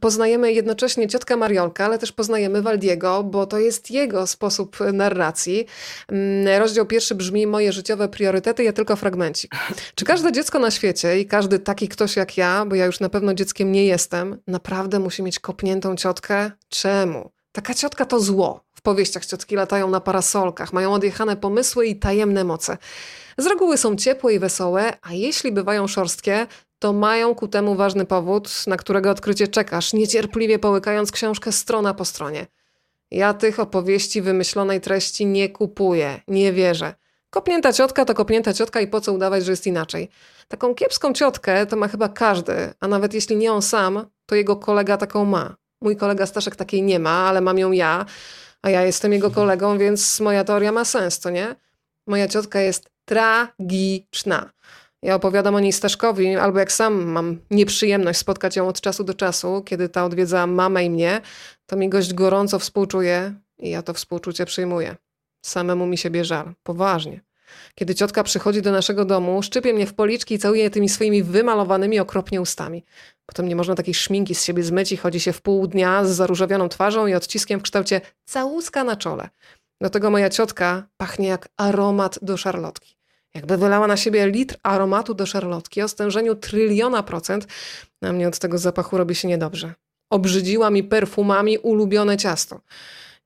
poznajemy 0.00 0.52
jednocześnie 0.52 1.08
ciotkę 1.08 1.36
Mariolkę, 1.36 1.84
ale 1.84 1.98
też 1.98 2.12
poznajemy 2.12 2.62
Waldiego, 2.62 3.22
bo 3.24 3.46
to 3.46 3.58
jest 3.58 3.90
jego 3.90 4.26
sposób 4.26 4.78
narracji. 4.92 5.66
Mm, 6.08 6.60
rozdział 6.60 6.86
pierwszy 6.86 7.14
brzmi 7.14 7.46
Moje 7.46 7.72
życiowe 7.72 8.08
priorytety, 8.08 8.64
ja 8.64 8.72
tylko 8.72 8.96
fragmencik. 8.96 9.52
Czy 9.94 10.04
każde 10.04 10.32
dziecko 10.32 10.58
na 10.58 10.70
świecie 10.70 11.20
i 11.20 11.26
każdy 11.26 11.58
taki 11.58 11.88
ktoś 11.88 12.16
jak 12.16 12.36
ja, 12.36 12.64
bo 12.66 12.74
ja 12.74 12.86
już 12.86 13.00
na 13.00 13.08
pewno 13.08 13.34
dzieckiem 13.34 13.72
nie 13.72 13.86
jestem, 13.86 14.42
naprawdę 14.46 14.98
musi 14.98 15.22
mieć 15.22 15.38
kopniętą 15.38 15.96
ciotkę? 15.96 16.50
Czemu? 16.68 17.30
Taka 17.52 17.74
ciotka 17.74 18.04
to 18.06 18.20
zło. 18.20 18.64
W 18.74 18.82
powieściach 18.82 19.26
ciotki 19.26 19.56
latają 19.56 19.90
na 19.90 20.00
parasolkach, 20.00 20.72
mają 20.72 20.92
odjechane 20.92 21.36
pomysły 21.36 21.86
i 21.86 21.96
tajemne 21.96 22.44
moce. 22.44 22.76
Z 23.38 23.46
reguły 23.46 23.76
są 23.76 23.96
ciepłe 23.96 24.34
i 24.34 24.38
wesołe, 24.38 24.92
a 25.02 25.12
jeśli 25.12 25.52
bywają 25.52 25.86
szorstkie, 25.86 26.46
to 26.78 26.92
mają 26.92 27.34
ku 27.34 27.48
temu 27.48 27.74
ważny 27.74 28.04
powód, 28.04 28.66
na 28.66 28.76
którego 28.76 29.10
odkrycie 29.10 29.48
czekasz, 29.48 29.92
niecierpliwie 29.92 30.58
połykając 30.58 31.12
książkę 31.12 31.52
strona 31.52 31.94
po 31.94 32.04
stronie. 32.04 32.46
Ja 33.10 33.34
tych 33.34 33.60
opowieści 33.60 34.22
wymyślonej 34.22 34.80
treści 34.80 35.26
nie 35.26 35.48
kupuję, 35.48 36.20
nie 36.28 36.52
wierzę. 36.52 36.94
Kopnięta 37.30 37.72
ciotka 37.72 38.04
to 38.04 38.14
kopnięta 38.14 38.52
ciotka 38.52 38.80
i 38.80 38.86
po 38.86 39.00
co 39.00 39.12
udawać, 39.12 39.44
że 39.44 39.52
jest 39.52 39.66
inaczej. 39.66 40.08
Taką 40.48 40.74
kiepską 40.74 41.12
ciotkę 41.12 41.66
to 41.66 41.76
ma 41.76 41.88
chyba 41.88 42.08
każdy, 42.08 42.72
a 42.80 42.88
nawet 42.88 43.14
jeśli 43.14 43.36
nie 43.36 43.52
on 43.52 43.62
sam, 43.62 44.06
to 44.26 44.34
jego 44.34 44.56
kolega 44.56 44.96
taką 44.96 45.24
ma. 45.24 45.56
Mój 45.80 45.96
kolega 45.96 46.26
Staszek 46.26 46.56
takiej 46.56 46.82
nie 46.82 46.98
ma, 46.98 47.28
ale 47.28 47.40
mam 47.40 47.58
ją 47.58 47.72
ja, 47.72 48.06
a 48.62 48.70
ja 48.70 48.82
jestem 48.82 49.12
jego 49.12 49.30
kolegą, 49.30 49.78
więc 49.78 50.20
moja 50.20 50.44
teoria 50.44 50.72
ma 50.72 50.84
sens, 50.84 51.20
to 51.20 51.30
nie? 51.30 51.56
Moja 52.06 52.28
ciotka 52.28 52.60
jest 52.60 52.95
tragiczna. 53.06 54.50
Ja 55.02 55.14
opowiadam 55.14 55.54
o 55.54 55.60
niej 55.60 55.72
Staszkowi, 55.72 56.36
albo 56.36 56.58
jak 56.58 56.72
sam 56.72 57.04
mam 57.04 57.38
nieprzyjemność 57.50 58.18
spotkać 58.18 58.56
ją 58.56 58.68
od 58.68 58.80
czasu 58.80 59.04
do 59.04 59.14
czasu, 59.14 59.62
kiedy 59.62 59.88
ta 59.88 60.04
odwiedza 60.04 60.46
mamę 60.46 60.84
i 60.84 60.90
mnie, 60.90 61.20
to 61.66 61.76
mi 61.76 61.88
gość 61.88 62.14
gorąco 62.14 62.58
współczuje 62.58 63.34
i 63.58 63.70
ja 63.70 63.82
to 63.82 63.94
współczucie 63.94 64.46
przyjmuję. 64.46 64.96
Samemu 65.44 65.86
mi 65.86 65.98
siebie 65.98 66.24
żal, 66.24 66.54
poważnie. 66.62 67.20
Kiedy 67.74 67.94
ciotka 67.94 68.22
przychodzi 68.22 68.62
do 68.62 68.72
naszego 68.72 69.04
domu, 69.04 69.42
szczypie 69.42 69.72
mnie 69.72 69.86
w 69.86 69.94
policzki 69.94 70.34
i 70.34 70.38
całuje 70.38 70.70
tymi 70.70 70.88
swoimi 70.88 71.22
wymalowanymi 71.22 72.00
okropnie 72.00 72.40
ustami. 72.40 72.84
Potem 73.26 73.48
nie 73.48 73.56
można 73.56 73.74
takiej 73.74 73.94
szminki 73.94 74.34
z 74.34 74.44
siebie 74.44 74.62
zmyć 74.62 74.92
i 74.92 74.96
chodzi 74.96 75.20
się 75.20 75.32
w 75.32 75.42
pół 75.42 75.66
dnia 75.66 76.04
z 76.04 76.10
zaróżowioną 76.10 76.68
twarzą 76.68 77.06
i 77.06 77.14
odciskiem 77.14 77.60
w 77.60 77.62
kształcie 77.62 78.00
całuska 78.24 78.84
na 78.84 78.96
czole. 78.96 79.28
Do 79.80 79.90
tego 79.90 80.10
moja 80.10 80.30
ciotka 80.30 80.88
pachnie 80.96 81.28
jak 81.28 81.48
aromat 81.56 82.18
do 82.22 82.36
szarlotki. 82.36 82.95
Jakby 83.36 83.56
wylała 83.56 83.86
na 83.86 83.96
siebie 83.96 84.26
litr 84.26 84.56
aromatu 84.62 85.14
do 85.14 85.26
szarlotki 85.26 85.82
o 85.82 85.88
stężeniu 85.88 86.34
tryliona 86.34 87.02
procent, 87.02 87.46
a 88.02 88.12
mnie 88.12 88.28
od 88.28 88.38
tego 88.38 88.58
zapachu 88.58 88.98
robi 88.98 89.14
się 89.14 89.28
niedobrze. 89.28 89.74
Obrzydziła 90.10 90.70
mi 90.70 90.84
perfumami 90.84 91.58
ulubione 91.58 92.16
ciasto. 92.16 92.60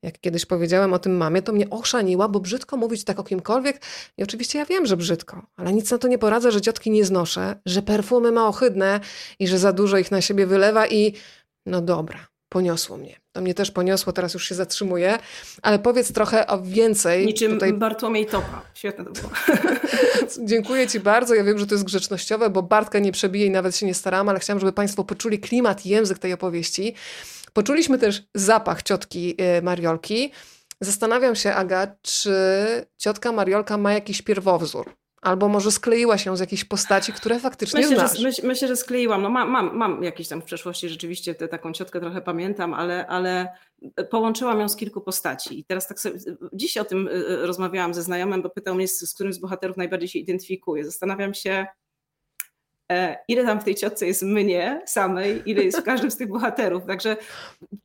Jak 0.02 0.20
kiedyś 0.20 0.46
powiedziałem 0.46 0.92
o 0.92 0.98
tym 0.98 1.16
mamie, 1.16 1.42
to 1.42 1.52
mnie 1.52 1.70
oszaniła, 1.70 2.28
bo 2.28 2.40
brzydko 2.40 2.76
mówić 2.76 3.04
tak 3.04 3.18
o 3.18 3.24
kimkolwiek. 3.24 3.82
I 4.18 4.22
oczywiście 4.22 4.58
ja 4.58 4.64
wiem, 4.64 4.86
że 4.86 4.96
brzydko, 4.96 5.46
ale 5.56 5.72
nic 5.72 5.90
na 5.90 5.98
to 5.98 6.08
nie 6.08 6.18
poradzę, 6.18 6.52
że 6.52 6.60
ciotki 6.60 6.90
nie 6.90 7.04
znoszę, 7.04 7.60
że 7.66 7.82
perfumy 7.82 8.32
ma 8.32 8.48
ohydne 8.48 9.00
i 9.38 9.48
że 9.48 9.58
za 9.58 9.72
dużo 9.72 9.98
ich 9.98 10.10
na 10.10 10.20
siebie 10.20 10.46
wylewa 10.46 10.86
i... 10.86 11.12
No 11.66 11.80
dobra, 11.80 12.26
poniosło 12.50 12.96
mnie. 12.96 13.20
To 13.32 13.40
mnie 13.40 13.54
też 13.54 13.70
poniosło, 13.70 14.12
teraz 14.12 14.34
już 14.34 14.48
się 14.48 14.54
zatrzymuję, 14.54 15.18
ale 15.62 15.78
powiedz 15.78 16.12
trochę 16.12 16.46
o 16.46 16.62
więcej. 16.62 17.26
Niczym 17.26 17.52
tutaj... 17.52 17.72
Bartłomiej 17.72 18.26
Topa. 18.26 18.62
Świetne 18.74 19.04
to 19.04 19.10
było. 19.10 19.30
Dziękuję 20.50 20.88
Ci 20.88 21.00
bardzo. 21.00 21.34
Ja 21.34 21.44
wiem, 21.44 21.58
że 21.58 21.66
to 21.66 21.74
jest 21.74 21.84
grzecznościowe, 21.84 22.50
bo 22.50 22.62
Bartka 22.62 22.98
nie 22.98 23.12
przebije 23.12 23.46
i 23.46 23.50
nawet 23.50 23.76
się 23.76 23.86
nie 23.86 23.94
starałam, 23.94 24.28
ale 24.28 24.40
chciałam, 24.40 24.60
żeby 24.60 24.72
Państwo 24.72 25.04
poczuli 25.04 25.38
klimat 25.38 25.86
i 25.86 25.88
język 25.88 26.18
tej 26.18 26.32
opowieści. 26.32 26.94
Poczuliśmy 27.52 27.98
też 27.98 28.22
zapach 28.34 28.82
ciotki 28.82 29.36
y, 29.58 29.62
Mariolki. 29.62 30.32
Zastanawiam 30.80 31.36
się, 31.36 31.54
Aga, 31.54 31.96
czy 32.02 32.34
ciotka 32.98 33.32
Mariolka 33.32 33.78
ma 33.78 33.92
jakiś 33.92 34.22
pierwowzór. 34.22 34.92
Albo 35.20 35.48
może 35.48 35.70
skleiła 35.70 36.18
się 36.18 36.36
z 36.36 36.40
jakiejś 36.40 36.64
postaci, 36.64 37.12
które 37.12 37.40
faktycznie 37.40 37.80
myślę, 37.80 37.96
znasz. 37.96 38.18
Że, 38.18 38.22
myśl, 38.22 38.46
myślę, 38.46 38.68
że 38.68 38.76
skleiłam. 38.76 39.22
No 39.22 39.30
mam, 39.30 39.50
mam, 39.50 39.76
mam 39.76 40.02
jakieś 40.02 40.28
tam 40.28 40.42
w 40.42 40.44
przeszłości 40.44 40.88
rzeczywiście 40.88 41.34
tę 41.34 41.48
taką 41.48 41.72
ciotkę 41.72 42.00
trochę 42.00 42.20
pamiętam, 42.20 42.74
ale, 42.74 43.06
ale 43.06 43.48
połączyłam 44.10 44.60
ją 44.60 44.68
z 44.68 44.76
kilku 44.76 45.00
postaci. 45.00 45.58
I 45.58 45.64
teraz 45.64 45.88
tak 45.88 46.00
sobie, 46.00 46.18
dziś 46.52 46.76
o 46.76 46.84
tym 46.84 47.08
rozmawiałam 47.42 47.94
ze 47.94 48.02
znajomym, 48.02 48.42
bo 48.42 48.50
pytał 48.50 48.74
mnie, 48.74 48.88
z 48.88 49.14
którym 49.14 49.32
z 49.32 49.38
bohaterów 49.38 49.76
najbardziej 49.76 50.08
się 50.08 50.18
identyfikuje. 50.18 50.84
Zastanawiam 50.84 51.34
się, 51.34 51.66
E, 51.66 51.66
ile 53.28 53.44
tam 53.44 53.60
w 53.60 53.64
tej 53.64 53.74
ciotce 53.74 54.06
jest 54.06 54.22
mnie 54.22 54.82
samej, 54.86 55.42
ile 55.46 55.62
jest 55.62 55.78
w 55.78 55.82
każdym 55.82 56.10
z 56.10 56.16
tych 56.16 56.28
bohaterów. 56.28 56.86
Także 56.86 57.16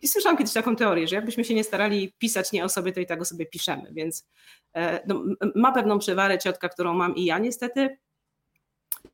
słyszałam 0.05 0.37
kiedyś 0.37 0.53
taką 0.53 0.75
teorię, 0.75 1.07
że 1.07 1.15
jakbyśmy 1.15 1.43
się 1.43 1.53
nie 1.53 1.63
starali 1.63 2.13
pisać 2.17 2.51
nie 2.51 2.65
o 2.65 2.69
sobie, 2.69 2.91
to 2.91 2.99
i 2.99 3.05
tak 3.05 3.21
o 3.21 3.25
sobie 3.25 3.45
piszemy, 3.45 3.89
więc 3.91 4.27
e, 4.75 4.99
no, 5.07 5.23
ma 5.55 5.71
pewną 5.71 5.99
przewarę 5.99 6.37
ciotka, 6.37 6.69
którą 6.69 6.93
mam 6.93 7.15
i 7.15 7.25
ja 7.25 7.39
niestety, 7.39 7.97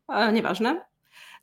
ale 0.08 0.34
nieważne. 0.34 0.82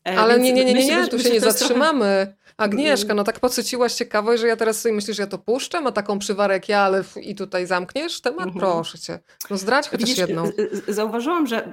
E, 0.09 0.19
ale 0.19 0.39
nie, 0.41 0.53
nie, 0.53 0.65
nie, 0.65 0.75
nie, 0.75 0.87
nie, 0.87 1.07
tu 1.07 1.19
się 1.19 1.31
nie 1.31 1.41
zatrzymamy. 1.41 2.35
Agnieszka, 2.57 3.15
no 3.15 3.25
tak 3.25 3.41
podsyciłaś 3.41 3.95
ciekawość, 3.95 4.41
że 4.41 4.49
ja 4.49 4.57
teraz 4.57 4.81
sobie 4.81 4.95
myślisz, 4.95 5.17
że 5.17 5.23
ja 5.23 5.27
to 5.27 5.39
puszczę, 5.39 5.81
ma 5.81 5.93
taką 5.93 6.19
przywarę 6.19 6.55
jak 6.55 6.69
ja, 6.69 6.81
ale 6.81 7.05
i 7.21 7.35
tutaj 7.35 7.67
zamkniesz 7.67 8.21
temat? 8.21 8.47
Mhm. 8.47 8.59
Proszę 8.59 8.99
cię. 8.99 9.19
No 9.51 9.57
zdradź 9.57 9.89
chociaż 9.89 10.19
jedną. 10.19 10.51
Zauważyłam, 10.89 11.47
że 11.47 11.69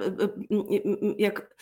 jak 1.18 1.56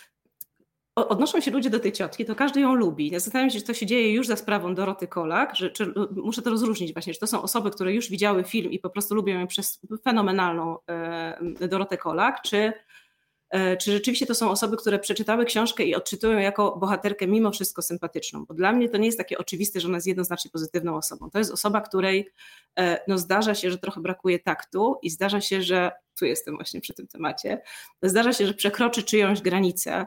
odnoszą 0.94 1.40
się 1.40 1.50
ludzie 1.50 1.70
do 1.70 1.80
tej 1.80 1.92
ciotki, 1.92 2.24
to 2.24 2.34
każdy 2.34 2.60
ją 2.60 2.74
lubi. 2.74 3.10
Zastanawiam 3.10 3.50
się, 3.50 3.58
czy 3.58 3.66
to 3.66 3.74
się 3.74 3.86
dzieje 3.86 4.12
już 4.12 4.26
za 4.26 4.36
sprawą 4.36 4.74
Doroty 4.74 5.06
Kolak, 5.06 5.56
że, 5.56 5.70
czy, 5.70 5.94
muszę 6.16 6.42
to 6.42 6.50
rozróżnić 6.50 6.92
właśnie, 6.92 7.12
że 7.12 7.18
to 7.18 7.26
są 7.26 7.42
osoby, 7.42 7.70
które 7.70 7.94
już 7.94 8.10
widziały 8.10 8.44
film 8.44 8.72
i 8.72 8.78
po 8.78 8.90
prostu 8.90 9.14
lubią 9.14 9.40
ją 9.40 9.46
przez 9.46 9.80
fenomenalną 10.04 10.78
e, 10.88 11.68
Dorotę 11.68 11.98
Kolak, 11.98 12.42
czy, 12.42 12.72
e, 13.50 13.76
czy 13.76 13.92
rzeczywiście 13.92 14.26
to 14.26 14.34
są 14.34 14.50
osoby, 14.50 14.76
które 14.76 14.98
przeczytały 14.98 15.44
książkę 15.44 15.84
i 15.84 15.94
odczytują 15.94 16.38
jako 16.38 16.76
bohaterkę 16.76 17.26
mimo 17.26 17.50
wszystko 17.50 17.82
sympatyczną. 17.82 18.44
Bo 18.44 18.54
dla 18.54 18.72
mnie 18.72 18.88
to 18.88 18.98
nie 18.98 19.06
jest 19.06 19.18
takie 19.18 19.38
oczywiste, 19.38 19.80
że 19.80 19.88
ona 19.88 19.96
jest 19.96 20.06
jednoznacznie 20.06 20.50
pozytywną 20.50 20.96
osobą. 20.96 21.30
To 21.30 21.38
jest 21.38 21.52
osoba, 21.52 21.80
której 21.80 22.30
e, 22.78 23.00
no, 23.08 23.18
zdarza 23.18 23.54
się, 23.54 23.70
że 23.70 23.78
trochę 23.78 24.00
brakuje 24.00 24.38
taktu 24.38 24.98
i 25.02 25.10
zdarza 25.10 25.40
się, 25.40 25.62
że 25.62 25.92
tu 26.18 26.24
jestem 26.24 26.54
właśnie 26.54 26.80
przy 26.80 26.94
tym 26.94 27.06
temacie, 27.06 27.62
zdarza 28.02 28.32
się, 28.32 28.46
że 28.46 28.54
przekroczy 28.54 29.02
czyjąś 29.02 29.42
granicę, 29.42 30.06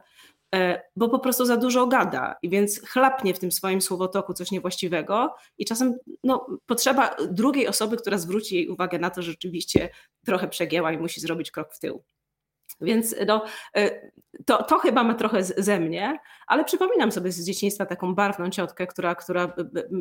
bo 0.95 1.09
po 1.09 1.19
prostu 1.19 1.45
za 1.45 1.57
dużo 1.57 1.87
gada 1.87 2.35
i 2.41 2.49
więc 2.49 2.81
chlapnie 2.89 3.33
w 3.33 3.39
tym 3.39 3.51
swoim 3.51 3.81
słowotoku 3.81 4.33
coś 4.33 4.51
niewłaściwego 4.51 5.35
i 5.57 5.65
czasem 5.65 5.95
no, 6.23 6.47
potrzeba 6.65 7.15
drugiej 7.31 7.67
osoby, 7.67 7.97
która 7.97 8.17
zwróci 8.17 8.55
jej 8.55 8.69
uwagę 8.69 8.99
na 8.99 9.09
to, 9.09 9.21
że 9.21 9.31
rzeczywiście 9.31 9.89
trochę 10.25 10.47
przegięła 10.47 10.91
i 10.91 10.97
musi 10.97 11.21
zrobić 11.21 11.51
krok 11.51 11.73
w 11.73 11.79
tył. 11.79 12.03
Więc 12.81 13.15
no, 13.27 13.45
e, 13.75 14.11
to, 14.45 14.63
to 14.63 14.79
chyba 14.79 15.03
ma 15.03 15.13
trochę 15.13 15.43
ze 15.43 15.79
mnie, 15.79 16.19
ale 16.47 16.65
przypominam 16.65 17.11
sobie 17.11 17.31
z 17.31 17.45
dzieciństwa 17.45 17.85
taką 17.85 18.15
barwną 18.15 18.49
ciotkę, 18.49 18.87
która, 18.87 19.15
która 19.15 19.53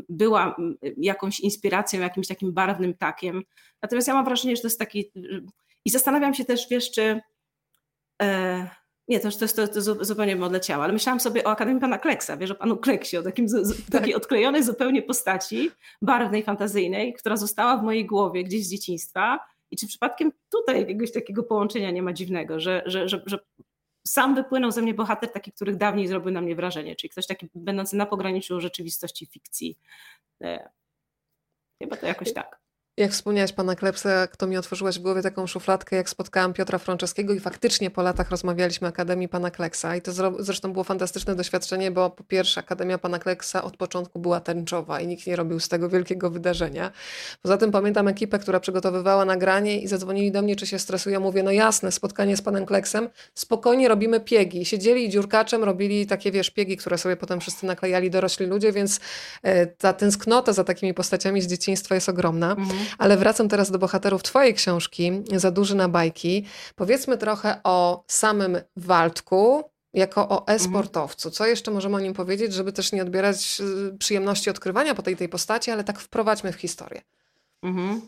była 0.08 0.56
jakąś 0.96 1.40
inspiracją, 1.40 2.00
jakimś 2.00 2.28
takim 2.28 2.52
barwnym 2.52 2.94
takiem. 2.94 3.42
Natomiast 3.82 4.08
ja 4.08 4.14
mam 4.14 4.24
wrażenie, 4.24 4.56
że 4.56 4.62
to 4.62 4.68
jest 4.68 4.78
taki. 4.78 5.12
I 5.84 5.90
zastanawiam 5.90 6.34
się 6.34 6.44
też, 6.44 6.68
wiesz, 6.70 6.90
czy. 6.90 7.20
E, 8.22 8.70
Nie, 9.08 9.20
to, 9.20 9.30
to, 9.30 9.46
to, 9.48 9.68
to 9.68 10.04
zupełnie 10.04 10.36
mi 10.36 10.42
odleciało, 10.42 10.84
ale 10.84 10.92
myślałam 10.92 11.20
sobie 11.20 11.44
o 11.44 11.50
Akademii 11.50 11.80
Pana 11.80 11.98
Kleksa, 11.98 12.36
wiesz, 12.36 12.50
o 12.50 12.54
Panu 12.54 12.76
Kleksie, 12.76 13.16
o 13.16 13.22
takim, 13.22 13.48
z, 13.48 13.90
takiej 13.90 14.12
tak. 14.12 14.22
odklejonej 14.22 14.62
zupełnie 14.62 15.02
postaci, 15.02 15.70
barwnej, 16.02 16.42
fantazyjnej, 16.42 17.14
która 17.14 17.36
została 17.36 17.76
w 17.76 17.82
mojej 17.82 18.06
głowie 18.06 18.44
gdzieś 18.44 18.66
z 18.66 18.70
dzieciństwa 18.70 19.40
i 19.70 19.76
czy 19.76 19.86
przypadkiem 19.86 20.32
tutaj 20.52 20.80
jakiegoś 20.80 21.12
takiego 21.12 21.42
połączenia 21.42 21.90
nie 21.90 22.02
ma 22.02 22.12
dziwnego, 22.12 22.60
że, 22.60 22.82
że, 22.86 23.08
że, 23.08 23.22
że 23.26 23.38
sam 24.06 24.34
wypłynął 24.34 24.70
ze 24.70 24.82
mnie 24.82 24.94
bohater 24.94 25.32
taki, 25.32 25.52
których 25.52 25.76
dawniej 25.76 26.08
zrobił 26.08 26.30
na 26.32 26.40
mnie 26.40 26.56
wrażenie, 26.56 26.96
czyli 26.96 27.10
ktoś 27.10 27.26
taki 27.26 27.48
będący 27.54 27.96
na 27.96 28.06
pograniczu 28.06 28.60
rzeczywistości 28.60 29.24
i 29.24 29.28
fikcji. 29.28 29.78
E, 30.42 30.70
chyba 31.82 31.96
to 31.96 32.06
jakoś 32.06 32.32
tak. 32.32 32.65
Jak 32.98 33.12
wspomniałaś 33.12 33.52
pana 33.52 33.74
Klepsa, 33.74 34.26
kto 34.26 34.46
mi 34.46 34.56
otworzyłaś 34.56 34.98
w 34.98 35.02
głowie 35.02 35.22
taką 35.22 35.46
szufladkę, 35.46 35.96
jak 35.96 36.10
spotkałam 36.10 36.52
Piotra 36.52 36.78
Franceskiego 36.78 37.34
i 37.34 37.40
faktycznie 37.40 37.90
po 37.90 38.02
latach 38.02 38.30
rozmawialiśmy 38.30 38.86
o 38.86 38.88
Akademii 38.88 39.28
Pana 39.28 39.50
Kleksa 39.50 39.96
i 39.96 40.02
to 40.02 40.12
zresztą 40.38 40.72
było 40.72 40.84
fantastyczne 40.84 41.34
doświadczenie, 41.34 41.90
bo 41.90 42.10
po 42.10 42.24
pierwsze 42.24 42.60
Akademia 42.60 42.98
Pana 42.98 43.18
Kleksa 43.18 43.62
od 43.62 43.76
początku 43.76 44.18
była 44.18 44.40
tęczowa 44.40 45.00
i 45.00 45.06
nikt 45.06 45.26
nie 45.26 45.36
robił 45.36 45.60
z 45.60 45.68
tego 45.68 45.88
wielkiego 45.88 46.30
wydarzenia. 46.30 46.92
Poza 47.42 47.56
tym 47.56 47.70
pamiętam 47.70 48.08
ekipę, 48.08 48.38
która 48.38 48.60
przygotowywała 48.60 49.24
nagranie 49.24 49.80
i 49.80 49.88
zadzwonili 49.88 50.32
do 50.32 50.42
mnie, 50.42 50.56
czy 50.56 50.66
się 50.66 50.78
stresują. 50.78 51.20
Mówię, 51.20 51.42
no 51.42 51.50
jasne, 51.50 51.92
spotkanie 51.92 52.36
z 52.36 52.42
Panem 52.42 52.66
Kleksem, 52.66 53.08
spokojnie 53.34 53.88
robimy 53.88 54.20
piegi. 54.20 54.64
Siedzieli 54.64 55.08
dziurkaczem, 55.08 55.64
robili 55.64 56.06
takie, 56.06 56.32
wiesz, 56.32 56.50
piegi, 56.50 56.76
które 56.76 56.98
sobie 56.98 57.16
potem 57.16 57.40
wszyscy 57.40 57.66
naklejali 57.66 58.10
dorośli 58.10 58.46
ludzie, 58.46 58.72
więc 58.72 59.00
e, 59.42 59.66
ta 59.66 59.92
tęsknota 59.92 60.52
za 60.52 60.64
takimi 60.64 60.94
postaciami 60.94 61.42
z 61.42 61.46
dzieciństwa 61.46 61.94
jest 61.94 62.08
ogromna. 62.08 62.50
Mhm. 62.50 62.85
Ale 62.98 63.16
wracam 63.16 63.48
teraz 63.48 63.70
do 63.70 63.78
bohaterów 63.78 64.22
Twojej 64.22 64.54
książki, 64.54 65.12
Za 65.36 65.50
duży 65.50 65.74
na 65.74 65.88
bajki. 65.88 66.44
Powiedzmy 66.74 67.18
trochę 67.18 67.60
o 67.64 68.04
samym 68.06 68.58
Waldku, 68.76 69.64
jako 69.96 70.28
o 70.28 70.46
e-sportowcu. 70.46 71.30
Co 71.30 71.46
jeszcze 71.46 71.70
możemy 71.70 71.96
o 71.96 72.00
nim 72.00 72.14
powiedzieć, 72.14 72.52
żeby 72.52 72.72
też 72.72 72.92
nie 72.92 73.02
odbierać 73.02 73.60
y, 73.94 73.98
przyjemności 73.98 74.50
odkrywania 74.50 74.94
po 74.94 75.02
tej, 75.02 75.16
tej 75.16 75.28
postaci, 75.28 75.70
ale 75.70 75.84
tak 75.84 76.00
wprowadźmy 76.00 76.52
w 76.52 76.56
historię. 76.56 77.02
Mhm. 77.62 78.00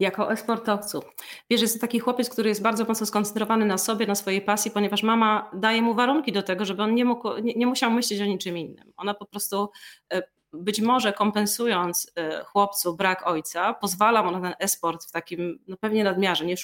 Jako 0.00 0.32
e-sportowcu. 0.32 1.02
Wiesz, 1.50 1.60
jest 1.60 1.74
to 1.74 1.80
taki 1.80 1.98
chłopiec, 1.98 2.30
który 2.30 2.48
jest 2.48 2.62
bardzo 2.62 2.84
mocno 2.84 3.06
skoncentrowany 3.06 3.66
na 3.66 3.78
sobie, 3.78 4.06
na 4.06 4.14
swojej 4.14 4.42
pasji, 4.42 4.70
ponieważ 4.70 5.02
mama 5.02 5.50
daje 5.54 5.82
mu 5.82 5.94
warunki 5.94 6.32
do 6.32 6.42
tego, 6.42 6.64
żeby 6.64 6.82
on 6.82 6.94
nie, 6.94 7.04
mógł, 7.04 7.38
nie, 7.38 7.54
nie 7.54 7.66
musiał 7.66 7.90
myśleć 7.90 8.20
o 8.20 8.24
niczym 8.24 8.58
innym. 8.58 8.92
Ona 8.96 9.14
po 9.14 9.26
prostu 9.26 9.70
e, 10.12 10.22
być 10.52 10.80
może 10.80 11.12
kompensując 11.12 12.12
e, 12.16 12.44
chłopcu 12.44 12.96
brak 12.96 13.26
ojca, 13.26 13.74
pozwala 13.74 14.22
mu 14.22 14.30
na 14.30 14.40
ten 14.40 14.54
esport 14.58 15.04
w 15.04 15.12
takim 15.12 15.58
no 15.66 15.76
pewnie 15.76 16.04
nadmiarze, 16.04 16.46
nie, 16.46 16.54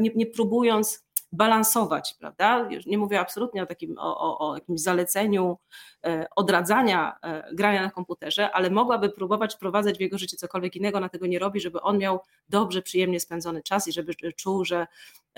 nie, 0.00 0.10
nie 0.14 0.26
próbując 0.26 1.05
balansować, 1.32 2.14
prawda? 2.18 2.68
Już 2.70 2.86
nie 2.86 2.98
mówię 2.98 3.20
absolutnie 3.20 3.62
o 3.62 3.66
takim, 3.66 3.98
o, 3.98 4.20
o, 4.20 4.50
o 4.50 4.54
jakimś 4.54 4.80
zaleceniu 4.80 5.58
e, 6.04 6.26
odradzania 6.36 7.16
e, 7.22 7.54
grania 7.54 7.82
na 7.82 7.90
komputerze, 7.90 8.52
ale 8.52 8.70
mogłaby 8.70 9.10
próbować 9.10 9.54
wprowadzać 9.54 9.98
w 9.98 10.00
jego 10.00 10.18
życie 10.18 10.36
cokolwiek 10.36 10.76
innego, 10.76 10.98
ona 10.98 11.08
tego 11.08 11.26
nie 11.26 11.38
robi, 11.38 11.60
żeby 11.60 11.80
on 11.80 11.98
miał 11.98 12.20
dobrze, 12.48 12.82
przyjemnie 12.82 13.20
spędzony 13.20 13.62
czas 13.62 13.88
i 13.88 13.92
żeby 13.92 14.14
czuł, 14.36 14.64
że, 14.64 14.86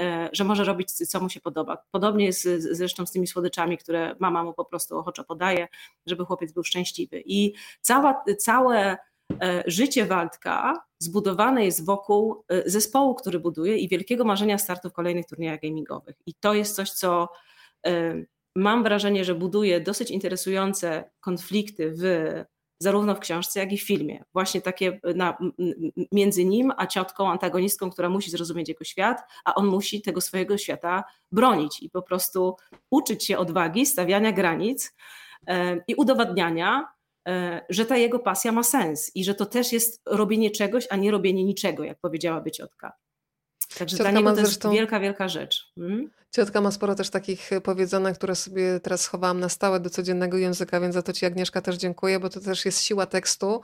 e, 0.01 0.29
że 0.33 0.45
może 0.45 0.65
robić, 0.65 0.93
co 0.93 1.21
mu 1.21 1.29
się 1.29 1.41
podoba. 1.41 1.79
Podobnie 1.91 2.27
jest 2.27 2.49
zresztą 2.59 3.07
z 3.07 3.13
tymi 3.13 3.27
słodyczami, 3.27 3.79
które 3.79 4.17
mama 4.19 4.45
mu 4.45 4.55
po 4.55 4.65
prostu 4.65 4.99
ochoczo 4.99 5.25
podaje, 5.25 5.69
żeby 6.07 6.25
chłopiec 6.25 6.53
był 6.53 6.65
szczęśliwy. 6.65 7.23
I 7.27 7.55
cała, 7.81 8.25
całe 8.39 8.79
E, 8.89 9.08
życie 9.67 10.07
Waldka 10.07 10.75
zbudowane 10.99 11.65
jest 11.65 11.85
wokół 11.85 12.45
e, 12.49 12.71
zespołu, 12.71 13.15
który 13.15 13.41
buduje 13.41 13.77
i 13.77 13.89
wielkiego 13.89 14.25
marzenia 14.25 14.59
startu 14.59 14.91
w 14.91 14.93
kolejnych 14.93 15.27
turniejach 15.27 15.61
gamingowych. 15.61 16.17
I 16.27 16.35
to 16.35 16.55
jest 16.55 16.77
coś, 16.77 16.91
co 16.91 17.29
e, 17.87 18.15
mam 18.57 18.83
wrażenie, 18.83 19.25
że 19.25 19.35
buduje 19.35 19.81
dosyć 19.81 20.11
interesujące 20.11 21.11
konflikty 21.21 21.93
w, 21.97 22.33
zarówno 22.79 23.15
w 23.15 23.19
książce, 23.19 23.61
jak 23.61 23.73
i 23.73 23.79
w 23.79 23.83
filmie. 23.83 24.25
Właśnie 24.33 24.61
takie 24.61 25.01
na, 25.15 25.39
między 26.13 26.45
nim 26.45 26.73
a 26.77 26.87
ciotką, 26.87 27.31
antagonistką, 27.31 27.91
która 27.91 28.09
musi 28.09 28.31
zrozumieć 28.31 28.69
jego 28.69 28.85
świat, 28.85 29.23
a 29.45 29.55
on 29.55 29.67
musi 29.67 30.03
tego 30.03 30.21
swojego 30.21 30.59
świata 30.59 31.05
bronić 31.33 31.83
i 31.83 31.91
po 31.91 32.03
prostu 32.03 32.57
uczyć 32.91 33.25
się 33.25 33.39
odwagi, 33.39 33.87
stawiania 33.87 34.33
granic 34.33 34.95
i 35.89 35.95
udowadniania, 35.95 36.85
E, 36.85 36.98
że 37.69 37.87
ta 37.87 37.97
jego 37.97 38.19
pasja 38.19 38.53
ma 38.53 38.63
sens 38.63 39.11
i 39.15 39.25
że 39.25 39.35
to 39.35 39.47
też 39.47 39.73
jest 39.73 40.03
robienie 40.07 40.51
czegoś, 40.51 40.87
a 40.91 40.97
nie 40.97 41.11
robienie 41.11 41.45
niczego, 41.45 41.85
jak 41.85 41.99
powiedziałaby 42.01 42.51
ciotka. 42.51 42.93
Także 43.79 43.97
Ciotka 43.97 44.11
dla 44.11 44.21
niego 44.21 44.35
to 44.35 44.41
jest 44.41 44.71
wielka, 44.71 45.01
wielka 45.01 45.29
rzecz. 45.29 45.73
Hmm? 45.75 46.11
Ciotka 46.31 46.61
ma 46.61 46.71
sporo 46.71 46.95
też 46.95 47.11
takich 47.11 47.51
powiedzonek, 47.63 48.15
które 48.15 48.35
sobie 48.35 48.81
teraz 48.81 49.01
schowałam 49.01 49.41
na 49.41 49.49
stałe 49.49 49.81
do 49.81 49.91
codziennego 49.91 50.37
języka, 50.37 50.81
więc 50.81 50.95
za 50.95 51.03
to 51.03 51.13
Ci 51.13 51.27
Agnieszka 51.27 51.61
też 51.61 51.77
dziękuję, 51.77 52.21
bo 52.21 52.29
to 52.29 52.41
też 52.41 52.65
jest 52.65 52.83
siła 52.83 53.07
tekstu, 53.07 53.61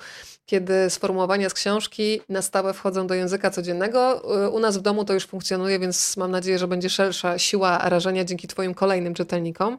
kiedy 0.47 0.91
sformułowania 0.91 1.49
z 1.49 1.55
książki 1.55 2.21
na 2.29 2.43
stałe 2.43 2.75
wchodzą 2.75 3.07
do 3.07 3.15
języka 3.15 3.51
codziennego. 3.51 4.23
U 4.53 4.61
nas 4.61 4.79
w 4.79 4.81
domu 4.81 5.05
to 5.05 5.15
już 5.15 5.27
funkcjonuje, 5.27 5.79
więc 5.79 6.17
mam 6.17 6.31
nadzieję, 6.31 6.59
że 6.59 6.69
będzie 6.69 6.91
szersza 6.91 7.39
siła 7.39 7.79
rażenia 7.79 8.25
dzięki 8.25 8.49
Twoim 8.49 8.75
kolejnym 8.75 9.15
czytelnikom. 9.15 9.79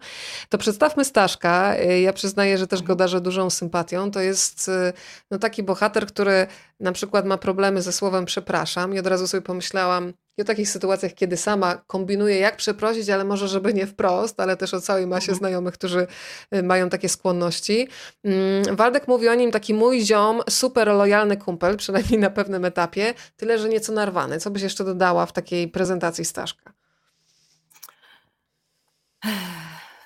To 0.49 0.57
przedstawmy 0.57 1.05
Staszka. 1.05 1.75
Ja 1.75 2.13
przyznaję, 2.13 2.57
że 2.57 2.67
też 2.67 2.83
go 2.83 2.95
darzę 2.95 3.21
dużą 3.21 3.49
sympatią. 3.49 4.11
To 4.11 4.19
jest 4.19 4.71
no, 5.31 5.39
taki 5.39 5.63
bohater, 5.63 6.07
który 6.07 6.47
na 6.79 6.91
przykład 6.91 7.25
ma 7.25 7.37
problemy 7.37 7.81
ze 7.81 7.91
słowem 7.91 8.25
przepraszam 8.25 8.93
i 8.93 8.99
od 8.99 9.07
razu 9.07 9.27
sobie 9.27 9.41
pomyślałam, 9.41 10.13
i 10.37 10.41
o 10.41 10.45
takich 10.45 10.69
sytuacjach, 10.69 11.13
kiedy 11.13 11.37
sama 11.37 11.75
kombinuję, 11.75 12.39
jak 12.39 12.57
przeprosić, 12.57 13.09
ale 13.09 13.23
może, 13.23 13.47
żeby 13.47 13.73
nie 13.73 13.87
wprost, 13.87 14.39
ale 14.39 14.57
też 14.57 14.73
o 14.73 14.81
całej 14.81 15.07
masie 15.07 15.31
mhm. 15.31 15.37
znajomych, 15.37 15.73
którzy 15.73 16.07
y, 16.55 16.63
mają 16.63 16.89
takie 16.89 17.09
skłonności. 17.09 17.87
Mm, 18.23 18.75
Waldek 18.75 19.07
mówi 19.07 19.29
o 19.29 19.35
nim 19.35 19.51
taki 19.51 19.73
mój 19.73 20.01
ziom, 20.01 20.41
super 20.49 20.87
lojalny 20.87 21.37
kumpel, 21.37 21.77
przynajmniej 21.83 22.19
na 22.19 22.29
pewnym 22.29 22.65
etapie, 22.65 23.13
tyle, 23.37 23.59
że 23.59 23.69
nieco 23.69 23.93
narwany. 23.93 24.39
Co 24.39 24.51
byś 24.51 24.61
jeszcze 24.61 24.83
dodała 24.83 25.25
w 25.25 25.33
takiej 25.33 25.67
prezentacji 25.67 26.25
Staszka? 26.25 26.73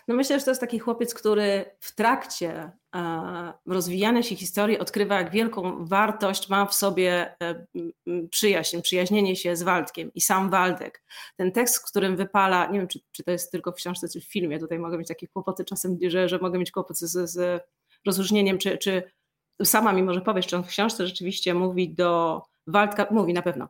No 0.07 0.15
myślę, 0.15 0.39
że 0.39 0.45
to 0.45 0.51
jest 0.51 0.61
taki 0.61 0.79
chłopiec, 0.79 1.13
który 1.13 1.65
w 1.79 1.95
trakcie 1.95 2.71
e, 2.95 3.53
rozwijania 3.65 4.23
się 4.23 4.35
historii 4.35 4.79
odkrywa, 4.79 5.15
jak 5.15 5.31
wielką 5.31 5.85
wartość 5.85 6.49
ma 6.49 6.65
w 6.65 6.73
sobie 6.73 7.35
e, 7.43 7.65
przyjaźń, 8.29 8.81
przyjaźnienie 8.81 9.35
się 9.35 9.55
z 9.55 9.63
Waldkiem 9.63 10.11
i 10.13 10.21
sam 10.21 10.49
Waldek. 10.49 11.03
Ten 11.35 11.51
tekst, 11.51 11.77
w 11.77 11.89
którym 11.89 12.15
wypala, 12.15 12.65
nie 12.65 12.79
wiem, 12.79 12.87
czy, 12.87 12.99
czy 13.11 13.23
to 13.23 13.31
jest 13.31 13.51
tylko 13.51 13.71
w 13.71 13.75
książce, 13.75 14.07
czy 14.09 14.21
w 14.21 14.25
filmie, 14.25 14.59
tutaj 14.59 14.79
mogę 14.79 14.97
mieć 14.97 15.07
takie 15.07 15.27
kłopoty 15.27 15.65
czasem, 15.65 15.97
że, 16.07 16.29
że 16.29 16.39
mogę 16.39 16.59
mieć 16.59 16.71
kłopoty 16.71 17.07
z, 17.07 17.29
z 17.29 17.63
rozróżnieniem, 18.05 18.57
czy, 18.57 18.77
czy 18.77 19.03
sama 19.63 19.93
mi 19.93 20.03
może 20.03 20.21
powiesz, 20.21 20.47
czy 20.47 20.55
on 20.55 20.63
w 20.63 20.67
książce 20.67 21.07
rzeczywiście 21.07 21.53
mówi 21.53 21.89
do 21.89 22.41
Waldka, 22.67 23.07
mówi 23.11 23.33
na 23.33 23.41
pewno, 23.41 23.69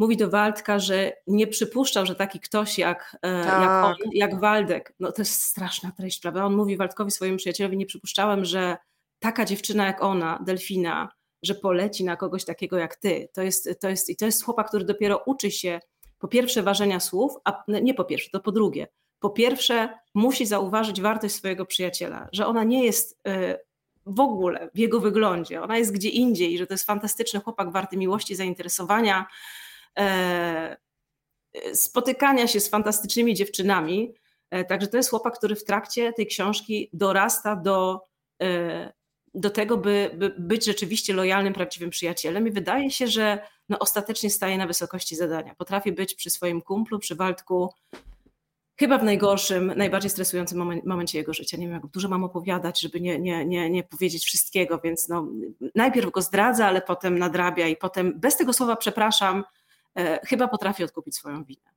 mówi 0.00 0.16
do 0.16 0.30
Waldka, 0.30 0.78
że 0.78 1.12
nie 1.26 1.46
przypuszczał, 1.46 2.06
że 2.06 2.14
taki 2.14 2.40
ktoś 2.40 2.78
jak, 2.78 3.16
tak. 3.22 3.62
jak 3.62 3.84
on, 3.84 3.94
jak 4.12 4.40
Waldek, 4.40 4.94
no 5.00 5.12
to 5.12 5.22
jest 5.22 5.42
straszna 5.42 5.92
treść, 5.92 6.20
prawda? 6.20 6.44
On 6.44 6.56
mówi 6.56 6.76
Waldkowi, 6.76 7.10
swojemu 7.10 7.38
przyjacielowi, 7.38 7.76
nie 7.76 7.86
przypuszczałem, 7.86 8.44
że 8.44 8.76
taka 9.18 9.44
dziewczyna 9.44 9.86
jak 9.86 10.02
ona, 10.02 10.42
Delfina, 10.46 11.08
że 11.42 11.54
poleci 11.54 12.04
na 12.04 12.16
kogoś 12.16 12.44
takiego 12.44 12.78
jak 12.78 12.96
ty. 12.96 13.28
To 13.32 13.42
jest, 13.42 13.80
to 13.80 13.88
jest, 13.88 14.10
I 14.10 14.16
to 14.16 14.26
jest 14.26 14.44
chłopak, 14.44 14.68
który 14.68 14.84
dopiero 14.84 15.22
uczy 15.26 15.50
się 15.50 15.80
po 16.18 16.28
pierwsze 16.28 16.62
ważenia 16.62 17.00
słów, 17.00 17.32
a 17.44 17.64
nie 17.68 17.94
po 17.94 18.04
pierwsze, 18.04 18.30
to 18.30 18.40
po 18.40 18.52
drugie. 18.52 18.88
Po 19.18 19.30
pierwsze 19.30 19.88
musi 20.14 20.46
zauważyć 20.46 21.00
wartość 21.00 21.34
swojego 21.34 21.66
przyjaciela, 21.66 22.28
że 22.32 22.46
ona 22.46 22.64
nie 22.64 22.84
jest 22.84 23.20
e, 23.26 23.58
w 24.06 24.20
ogóle 24.20 24.70
w 24.74 24.78
jego 24.78 25.00
wyglądzie, 25.00 25.62
ona 25.62 25.78
jest 25.78 25.92
gdzie 25.92 26.08
indziej, 26.08 26.58
że 26.58 26.66
to 26.66 26.74
jest 26.74 26.86
fantastyczny 26.86 27.40
chłopak 27.40 27.72
warty 27.72 27.96
miłości, 27.96 28.34
zainteresowania, 28.34 29.26
E, 29.26 29.69
spotykania 31.74 32.46
się 32.46 32.60
z 32.60 32.68
fantastycznymi 32.68 33.34
dziewczynami. 33.34 34.14
E, 34.50 34.64
także 34.64 34.88
to 34.88 34.96
jest 34.96 35.10
chłopak, 35.10 35.38
który 35.38 35.56
w 35.56 35.64
trakcie 35.64 36.12
tej 36.12 36.26
książki 36.26 36.90
dorasta 36.92 37.56
do, 37.56 38.00
e, 38.42 38.92
do 39.34 39.50
tego, 39.50 39.76
by, 39.76 40.10
by 40.14 40.34
być 40.38 40.64
rzeczywiście 40.64 41.12
lojalnym, 41.12 41.52
prawdziwym 41.52 41.90
przyjacielem 41.90 42.48
i 42.48 42.50
wydaje 42.50 42.90
się, 42.90 43.06
że 43.06 43.38
no, 43.68 43.78
ostatecznie 43.78 44.30
staje 44.30 44.58
na 44.58 44.66
wysokości 44.66 45.16
zadania. 45.16 45.54
Potrafi 45.54 45.92
być 45.92 46.14
przy 46.14 46.30
swoim 46.30 46.62
kumplu, 46.62 46.98
przy 46.98 47.14
Waldku, 47.14 47.74
chyba 48.78 48.98
w 48.98 49.04
najgorszym, 49.04 49.72
najbardziej 49.76 50.10
stresującym 50.10 50.82
momencie 50.86 51.18
jego 51.18 51.34
życia. 51.34 51.56
Nie 51.56 51.66
wiem, 51.66 51.74
jak 51.74 51.86
dużo 51.86 52.08
mam 52.08 52.24
opowiadać, 52.24 52.80
żeby 52.80 53.00
nie, 53.00 53.18
nie, 53.18 53.46
nie, 53.46 53.70
nie 53.70 53.84
powiedzieć 53.84 54.24
wszystkiego, 54.24 54.80
więc 54.84 55.08
no, 55.08 55.28
najpierw 55.74 56.10
go 56.10 56.22
zdradza, 56.22 56.66
ale 56.66 56.82
potem 56.82 57.18
nadrabia 57.18 57.68
i 57.68 57.76
potem 57.76 58.20
bez 58.20 58.36
tego 58.36 58.52
słowa 58.52 58.76
przepraszam, 58.76 59.44
E, 59.44 59.59
chyba 60.24 60.48
potrafi 60.48 60.84
odkupić 60.84 61.16
swoją 61.16 61.44
winę. 61.44 61.70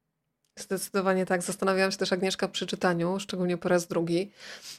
Zdecydowanie 0.59 1.25
tak. 1.25 1.41
Zastanawiałam 1.41 1.91
się 1.91 1.97
też, 1.97 2.13
Agnieszka, 2.13 2.47
przy 2.47 2.67
czytaniu, 2.67 3.19
szczególnie 3.19 3.57
po 3.57 3.69
raz 3.69 3.87
drugi, 3.87 4.31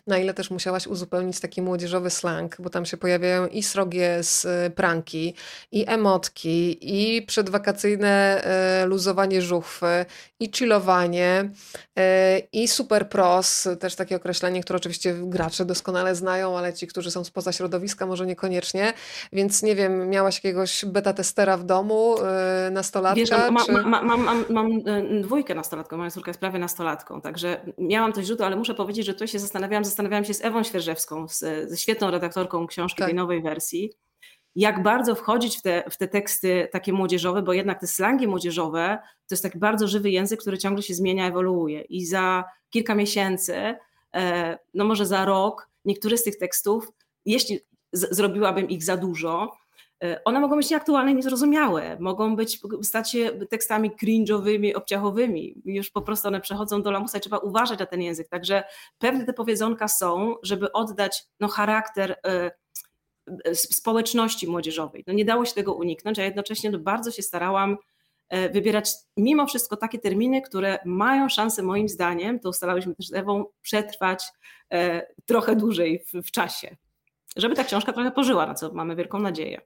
na 0.07 0.19
ile 0.19 0.35
też 0.35 0.51
musiałaś 0.51 0.87
uzupełnić 0.87 1.41
taki 1.41 1.63
młodzieżowy 1.63 2.11
slang, 2.11 2.57
bo 2.59 2.71
tam 2.71 2.87
się 2.87 2.97
pojawiają 2.97 3.47
i 3.47 3.63
srogie 3.63 4.23
z 4.23 4.45
y, 4.45 4.71
pranki, 4.71 5.35
i 5.73 5.85
emotki, 5.89 6.79
i 6.81 7.23
przedwakacyjne 7.23 8.45
e, 8.45 8.87
luzowanie 8.87 9.43
żuchwy, 9.43 10.07
i 10.41 10.51
chillowanie, 10.53 11.51
e, 11.99 12.39
i 12.53 12.69
super 12.69 13.09
pros, 13.09 13.69
też 13.81 13.95
takie 13.95 14.17
określenie, 14.17 14.63
które 14.63 14.77
oczywiście 14.77 15.15
gracze 15.23 15.65
doskonale 15.65 16.15
znają, 16.15 16.59
ale 16.59 16.73
ci, 16.73 16.87
którzy 16.87 17.11
są 17.11 17.25
spoza 17.25 17.53
środowiska, 17.53 18.07
może 18.07 18.27
niekoniecznie. 18.27 18.93
Więc 19.33 19.63
nie 19.63 19.75
wiem, 19.75 20.11
miałaś 20.11 20.35
jakiegoś 20.35 20.85
beta 20.85 21.13
testera 21.13 21.57
w 21.57 21.65
domu, 21.65 22.17
nastolatka? 22.71 23.21
Wiesz, 23.21 23.31
ma, 23.31 23.65
czy... 23.65 23.73
ma, 23.73 24.03
ma, 24.03 24.17
mam, 24.17 24.45
mam 24.49 24.83
dwójkę 25.23 25.55
nastolatką, 25.65 25.97
moja 25.97 26.11
córka 26.11 26.31
jest 26.31 26.41
prawie 26.41 26.59
nastolatką, 26.59 27.21
także 27.21 27.67
miałam 27.79 28.13
coś 28.13 28.27
rzutu, 28.27 28.45
ale 28.45 28.57
muszę 28.57 28.75
powiedzieć, 28.75 29.07
że 29.07 29.15
tu 29.15 29.27
się 29.27 29.39
zastanawiałam, 29.39 29.85
zastanawiałam 29.85 30.25
się 30.25 30.35
z 30.35 30.45
Ewą 30.45 30.63
Świerżewską, 30.63 31.29
z, 31.29 31.71
ze 31.71 31.77
świetną 31.77 32.11
redaktorką 32.11 32.67
książki 32.67 32.99
tak. 32.99 33.07
tej 33.07 33.15
nowej 33.15 33.43
wersji, 33.43 33.93
jak 34.55 34.83
bardzo 34.83 35.15
wchodzić 35.15 35.59
w 35.59 35.63
te, 35.63 35.85
w 35.91 35.97
te 35.97 36.09
teksty 36.09 36.69
takie 36.73 36.93
młodzieżowe, 36.93 37.43
bo 37.43 37.53
jednak 37.53 37.81
te 37.81 37.87
slangi 37.87 38.27
młodzieżowe 38.27 38.99
to 39.03 39.35
jest 39.35 39.43
taki 39.43 39.59
bardzo 39.59 39.89
żywy 39.89 40.11
język, 40.11 40.41
który 40.41 40.59
ciągle 40.59 40.83
się 40.83 40.95
zmienia, 40.95 41.29
ewoluuje 41.29 41.81
i 41.81 42.07
za 42.07 42.45
kilka 42.71 42.95
miesięcy, 42.95 43.75
e, 44.15 44.59
no 44.75 44.85
może 44.85 45.07
za 45.07 45.25
rok, 45.25 45.71
niektóre 45.85 46.17
z 46.17 46.23
tych 46.23 46.39
tekstów, 46.39 46.89
jeśli 47.25 47.61
zrobiłabym 47.93 48.69
ich 48.69 48.85
za 48.85 48.97
dużo, 48.97 49.53
one 50.25 50.41
mogą 50.41 50.57
być 50.57 50.71
nieaktualne 50.71 51.15
niezrozumiałe, 51.15 51.97
mogą 52.01 52.37
być, 52.37 52.61
stać 52.83 53.11
się 53.11 53.31
tekstami 53.51 53.91
cringe'owymi, 53.91 54.77
obciachowymi. 54.77 55.55
Już 55.65 55.91
po 55.91 56.03
prostu 56.03 56.29
one 56.29 56.41
przechodzą 56.41 56.83
do 56.83 56.91
lamusa 56.91 57.19
i 57.19 57.21
trzeba 57.21 57.39
uważać 57.39 57.79
na 57.79 57.87
ten 57.87 58.03
język. 58.03 58.29
Także 58.29 58.65
pewne 58.99 59.25
te 59.25 59.33
powiedzonka 59.33 59.89
są, 59.89 60.35
żeby 60.43 60.73
oddać 60.73 61.27
no, 61.41 61.49
charakter 61.49 62.17
y, 63.49 63.55
społeczności 63.55 64.49
młodzieżowej. 64.49 65.05
No, 65.07 65.13
nie 65.13 65.25
dało 65.25 65.45
się 65.45 65.55
tego 65.55 65.75
uniknąć, 65.75 66.19
a 66.19 66.25
jednocześnie 66.25 66.71
no, 66.71 66.79
bardzo 66.79 67.11
się 67.11 67.23
starałam 67.23 67.77
wybierać 68.53 68.91
mimo 69.17 69.47
wszystko 69.47 69.77
takie 69.77 69.99
terminy, 69.99 70.43
które 70.43 70.79
mają 70.85 71.29
szansę 71.29 71.63
moim 71.63 71.89
zdaniem, 71.89 72.41
to 72.41 72.49
ustalałyśmy 72.49 72.95
też 72.95 73.07
z 73.07 73.15
Ewą, 73.15 73.45
przetrwać 73.63 74.25
trochę 75.27 75.57
dłużej 75.57 75.99
w, 75.99 76.27
w 76.27 76.31
czasie. 76.31 76.77
Żeby 77.37 77.55
ta 77.55 77.65
książka 77.65 77.93
trochę 77.93 78.11
pożyła, 78.11 78.47
na 78.47 78.55
co 78.55 78.73
mamy 78.73 78.97
wielką 78.97 79.19
nadzieję. 79.19 79.61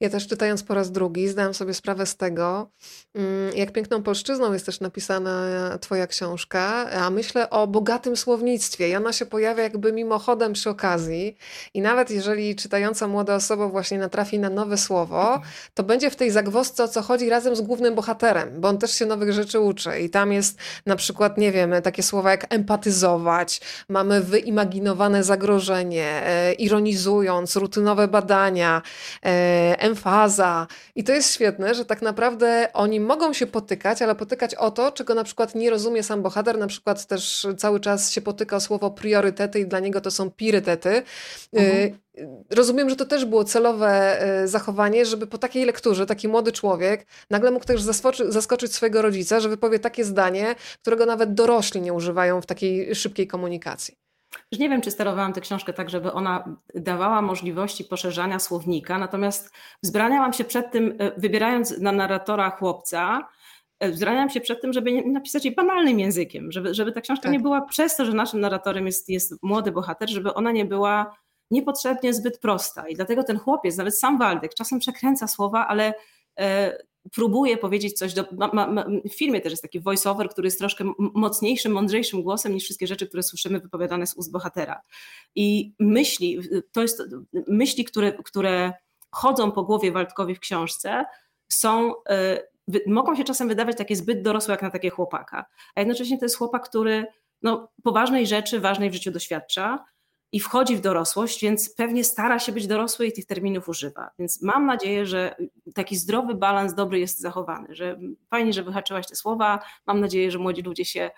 Ja 0.00 0.10
też 0.10 0.26
czytając 0.26 0.62
po 0.62 0.74
raz 0.74 0.92
drugi 0.92 1.28
zdałam 1.28 1.54
sobie 1.54 1.74
sprawę 1.74 2.06
z 2.06 2.16
tego, 2.16 2.70
mm, 3.14 3.56
jak 3.56 3.72
piękną 3.72 4.02
polszczyzną 4.02 4.52
jest 4.52 4.66
też 4.66 4.80
napisana 4.80 5.78
twoja 5.80 6.06
książka, 6.06 6.90
a 6.90 7.10
myślę 7.10 7.50
o 7.50 7.66
bogatym 7.66 8.16
słownictwie. 8.16 8.88
I 8.88 8.96
ona 8.96 9.12
się 9.12 9.26
pojawia 9.26 9.62
jakby 9.62 9.92
mimochodem 9.92 10.52
przy 10.52 10.70
okazji. 10.70 11.36
I 11.74 11.80
nawet 11.80 12.10
jeżeli 12.10 12.56
czytająca 12.56 13.08
młoda 13.08 13.34
osoba 13.34 13.68
właśnie 13.68 13.98
natrafi 13.98 14.38
na 14.38 14.50
nowe 14.50 14.78
słowo, 14.78 15.40
to 15.74 15.82
będzie 15.82 16.10
w 16.10 16.16
tej 16.16 16.30
zagwozdce 16.30 16.84
o 16.84 16.88
co 16.88 17.02
chodzi 17.02 17.30
razem 17.30 17.56
z 17.56 17.60
głównym 17.60 17.94
bohaterem, 17.94 18.60
bo 18.60 18.68
on 18.68 18.78
też 18.78 18.92
się 18.92 19.06
nowych 19.06 19.32
rzeczy 19.32 19.60
uczy. 19.60 20.00
I 20.00 20.10
tam 20.10 20.32
jest 20.32 20.58
na 20.86 20.96
przykład, 20.96 21.38
nie 21.38 21.52
wiem, 21.52 21.74
takie 21.82 22.02
słowa 22.02 22.30
jak 22.30 22.54
empatyzować, 22.54 23.60
mamy 23.88 24.20
wyimaginowane 24.20 25.24
zagrożenie, 25.24 26.22
e, 26.26 26.52
ironizując, 26.52 27.56
rutynowe 27.56 28.08
badania, 28.08 28.82
e, 29.24 29.65
emfaza. 29.78 30.66
I 30.94 31.04
to 31.04 31.12
jest 31.12 31.34
świetne, 31.34 31.74
że 31.74 31.84
tak 31.84 32.02
naprawdę 32.02 32.68
oni 32.72 33.00
mogą 33.00 33.32
się 33.32 33.46
potykać, 33.46 34.02
ale 34.02 34.14
potykać 34.14 34.54
o 34.54 34.70
to, 34.70 34.92
czego 34.92 35.14
na 35.14 35.24
przykład 35.24 35.54
nie 35.54 35.70
rozumie 35.70 36.02
sam 36.02 36.22
bohater. 36.22 36.58
Na 36.58 36.66
przykład 36.66 37.06
też 37.06 37.46
cały 37.56 37.80
czas 37.80 38.10
się 38.10 38.20
potyka 38.20 38.56
o 38.56 38.60
słowo 38.60 38.90
priorytety 38.90 39.60
i 39.60 39.66
dla 39.66 39.80
niego 39.80 40.00
to 40.00 40.10
są 40.10 40.30
pirytety. 40.30 41.02
Mhm. 41.52 41.98
Rozumiem, 42.50 42.90
że 42.90 42.96
to 42.96 43.04
też 43.04 43.24
było 43.24 43.44
celowe 43.44 44.22
y, 44.42 44.48
zachowanie, 44.48 45.06
żeby 45.06 45.26
po 45.26 45.38
takiej 45.38 45.64
lekturze 45.64 46.06
taki 46.06 46.28
młody 46.28 46.52
człowiek 46.52 47.06
nagle 47.30 47.50
mógł 47.50 47.64
też 47.64 47.82
zaskoczyć 48.28 48.74
swojego 48.74 49.02
rodzica, 49.02 49.40
że 49.40 49.48
wypowie 49.48 49.78
takie 49.78 50.04
zdanie, 50.04 50.54
którego 50.82 51.06
nawet 51.06 51.34
dorośli 51.34 51.80
nie 51.80 51.92
używają 51.92 52.40
w 52.40 52.46
takiej 52.46 52.94
szybkiej 52.94 53.26
komunikacji. 53.26 54.05
Już 54.52 54.60
nie 54.60 54.68
wiem, 54.68 54.80
czy 54.80 54.90
sterowałam 54.90 55.32
tę 55.32 55.40
książkę 55.40 55.72
tak, 55.72 55.90
żeby 55.90 56.12
ona 56.12 56.56
dawała 56.74 57.22
możliwości 57.22 57.84
poszerzania 57.84 58.38
słownika, 58.38 58.98
natomiast 58.98 59.50
wzbraniałam 59.82 60.32
się 60.32 60.44
przed 60.44 60.72
tym, 60.72 60.94
e, 60.98 61.20
wybierając 61.20 61.78
na 61.78 61.92
narratora 61.92 62.50
chłopca, 62.50 63.28
e, 63.80 63.90
wzbraniałam 63.90 64.30
się 64.30 64.40
przed 64.40 64.60
tym, 64.60 64.72
żeby 64.72 64.92
nie 64.92 65.02
napisać 65.06 65.44
jej 65.44 65.54
banalnym 65.54 66.00
językiem, 66.00 66.52
żeby, 66.52 66.74
żeby 66.74 66.92
ta 66.92 67.00
książka 67.00 67.22
tak. 67.22 67.32
nie 67.32 67.40
była 67.40 67.60
przez 67.60 67.96
to, 67.96 68.04
że 68.04 68.12
naszym 68.12 68.40
narratorem 68.40 68.86
jest, 68.86 69.08
jest 69.08 69.42
młody 69.42 69.72
bohater, 69.72 70.10
żeby 70.10 70.34
ona 70.34 70.52
nie 70.52 70.64
była 70.64 71.16
niepotrzebnie 71.50 72.14
zbyt 72.14 72.38
prosta. 72.38 72.88
I 72.88 72.94
dlatego 72.94 73.24
ten 73.24 73.38
chłopiec, 73.38 73.76
nawet 73.76 73.98
sam 73.98 74.18
Waldek, 74.18 74.54
czasem 74.54 74.78
przekręca 74.78 75.26
słowa, 75.26 75.66
ale 75.68 75.94
e, 76.38 76.78
próbuje 77.14 77.56
powiedzieć 77.56 77.98
coś. 77.98 78.14
Do, 78.14 78.24
ma, 78.32 78.66
ma, 78.66 78.84
w 79.10 79.14
filmie 79.14 79.40
też 79.40 79.52
jest 79.52 79.62
taki 79.62 79.80
voice-over, 79.80 80.28
który 80.28 80.46
jest 80.46 80.58
troszkę 80.58 80.92
mocniejszym, 80.98 81.72
mądrzejszym 81.72 82.22
głosem 82.22 82.54
niż 82.54 82.64
wszystkie 82.64 82.86
rzeczy, 82.86 83.06
które 83.06 83.22
słyszymy 83.22 83.60
wypowiadane 83.60 84.06
z 84.06 84.14
ust 84.14 84.32
bohatera. 84.32 84.80
I 85.34 85.74
myśli, 85.78 86.40
to 86.72 86.82
jest 86.82 87.02
myśli, 87.48 87.84
które, 87.84 88.12
które 88.12 88.72
chodzą 89.10 89.52
po 89.52 89.62
głowie 89.62 89.92
Waldkowi 89.92 90.34
w 90.34 90.40
książce, 90.40 91.04
są, 91.48 91.92
y, 92.70 92.80
mogą 92.86 93.16
się 93.16 93.24
czasem 93.24 93.48
wydawać 93.48 93.76
takie 93.76 93.96
zbyt 93.96 94.22
dorosłe 94.22 94.52
jak 94.52 94.62
na 94.62 94.70
takie 94.70 94.90
chłopaka. 94.90 95.46
A 95.74 95.80
jednocześnie 95.80 96.18
to 96.18 96.24
jest 96.24 96.36
chłopak, 96.36 96.68
który 96.68 97.06
no, 97.42 97.72
poważnej 97.82 98.26
rzeczy, 98.26 98.60
ważnej 98.60 98.90
w 98.90 98.94
życiu 98.94 99.10
doświadcza, 99.10 99.84
i 100.36 100.40
wchodzi 100.40 100.76
w 100.76 100.80
dorosłość, 100.80 101.42
więc 101.42 101.74
pewnie 101.74 102.04
stara 102.04 102.38
się 102.38 102.52
być 102.52 102.66
dorosły 102.66 103.06
i 103.06 103.12
tych 103.12 103.26
terminów 103.26 103.68
używa. 103.68 104.10
Więc 104.18 104.42
mam 104.42 104.66
nadzieję, 104.66 105.06
że 105.06 105.36
taki 105.74 105.96
zdrowy 105.96 106.34
balans 106.34 106.74
dobry 106.74 106.98
jest 106.98 107.20
zachowany, 107.20 107.74
że 107.74 107.98
fajnie, 108.30 108.52
że 108.52 108.62
wyhaczyłaś 108.62 109.06
te 109.06 109.16
słowa. 109.16 109.58
Mam 109.86 110.00
nadzieję, 110.00 110.30
że 110.30 110.38
młodzi 110.38 110.62
ludzie 110.62 110.84
się 110.84 111.10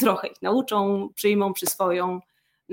trochę 0.00 0.28
ich 0.28 0.42
nauczą, 0.42 1.08
przyjmą, 1.14 1.52
przyswoją. 1.52 2.20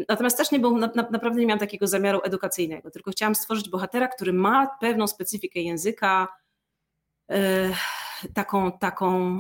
Natomiast 0.10 0.38
też 0.38 0.52
nie 0.52 0.60
był, 0.60 0.78
na, 0.78 0.90
naprawdę 1.12 1.40
nie 1.40 1.46
miałam 1.46 1.60
takiego 1.60 1.88
zamiaru 1.88 2.20
edukacyjnego, 2.24 2.92
tylko 2.92 3.12
chciałam 3.12 3.36
stworzyć 3.36 3.70
bohatera, 3.70 4.08
który 4.08 4.34
ma 4.34 4.68
pewną 4.82 5.08
specyfikę 5.08 5.60
języka, 5.60 6.28
e, 7.32 7.70
taką, 8.34 8.72
taką 8.72 9.40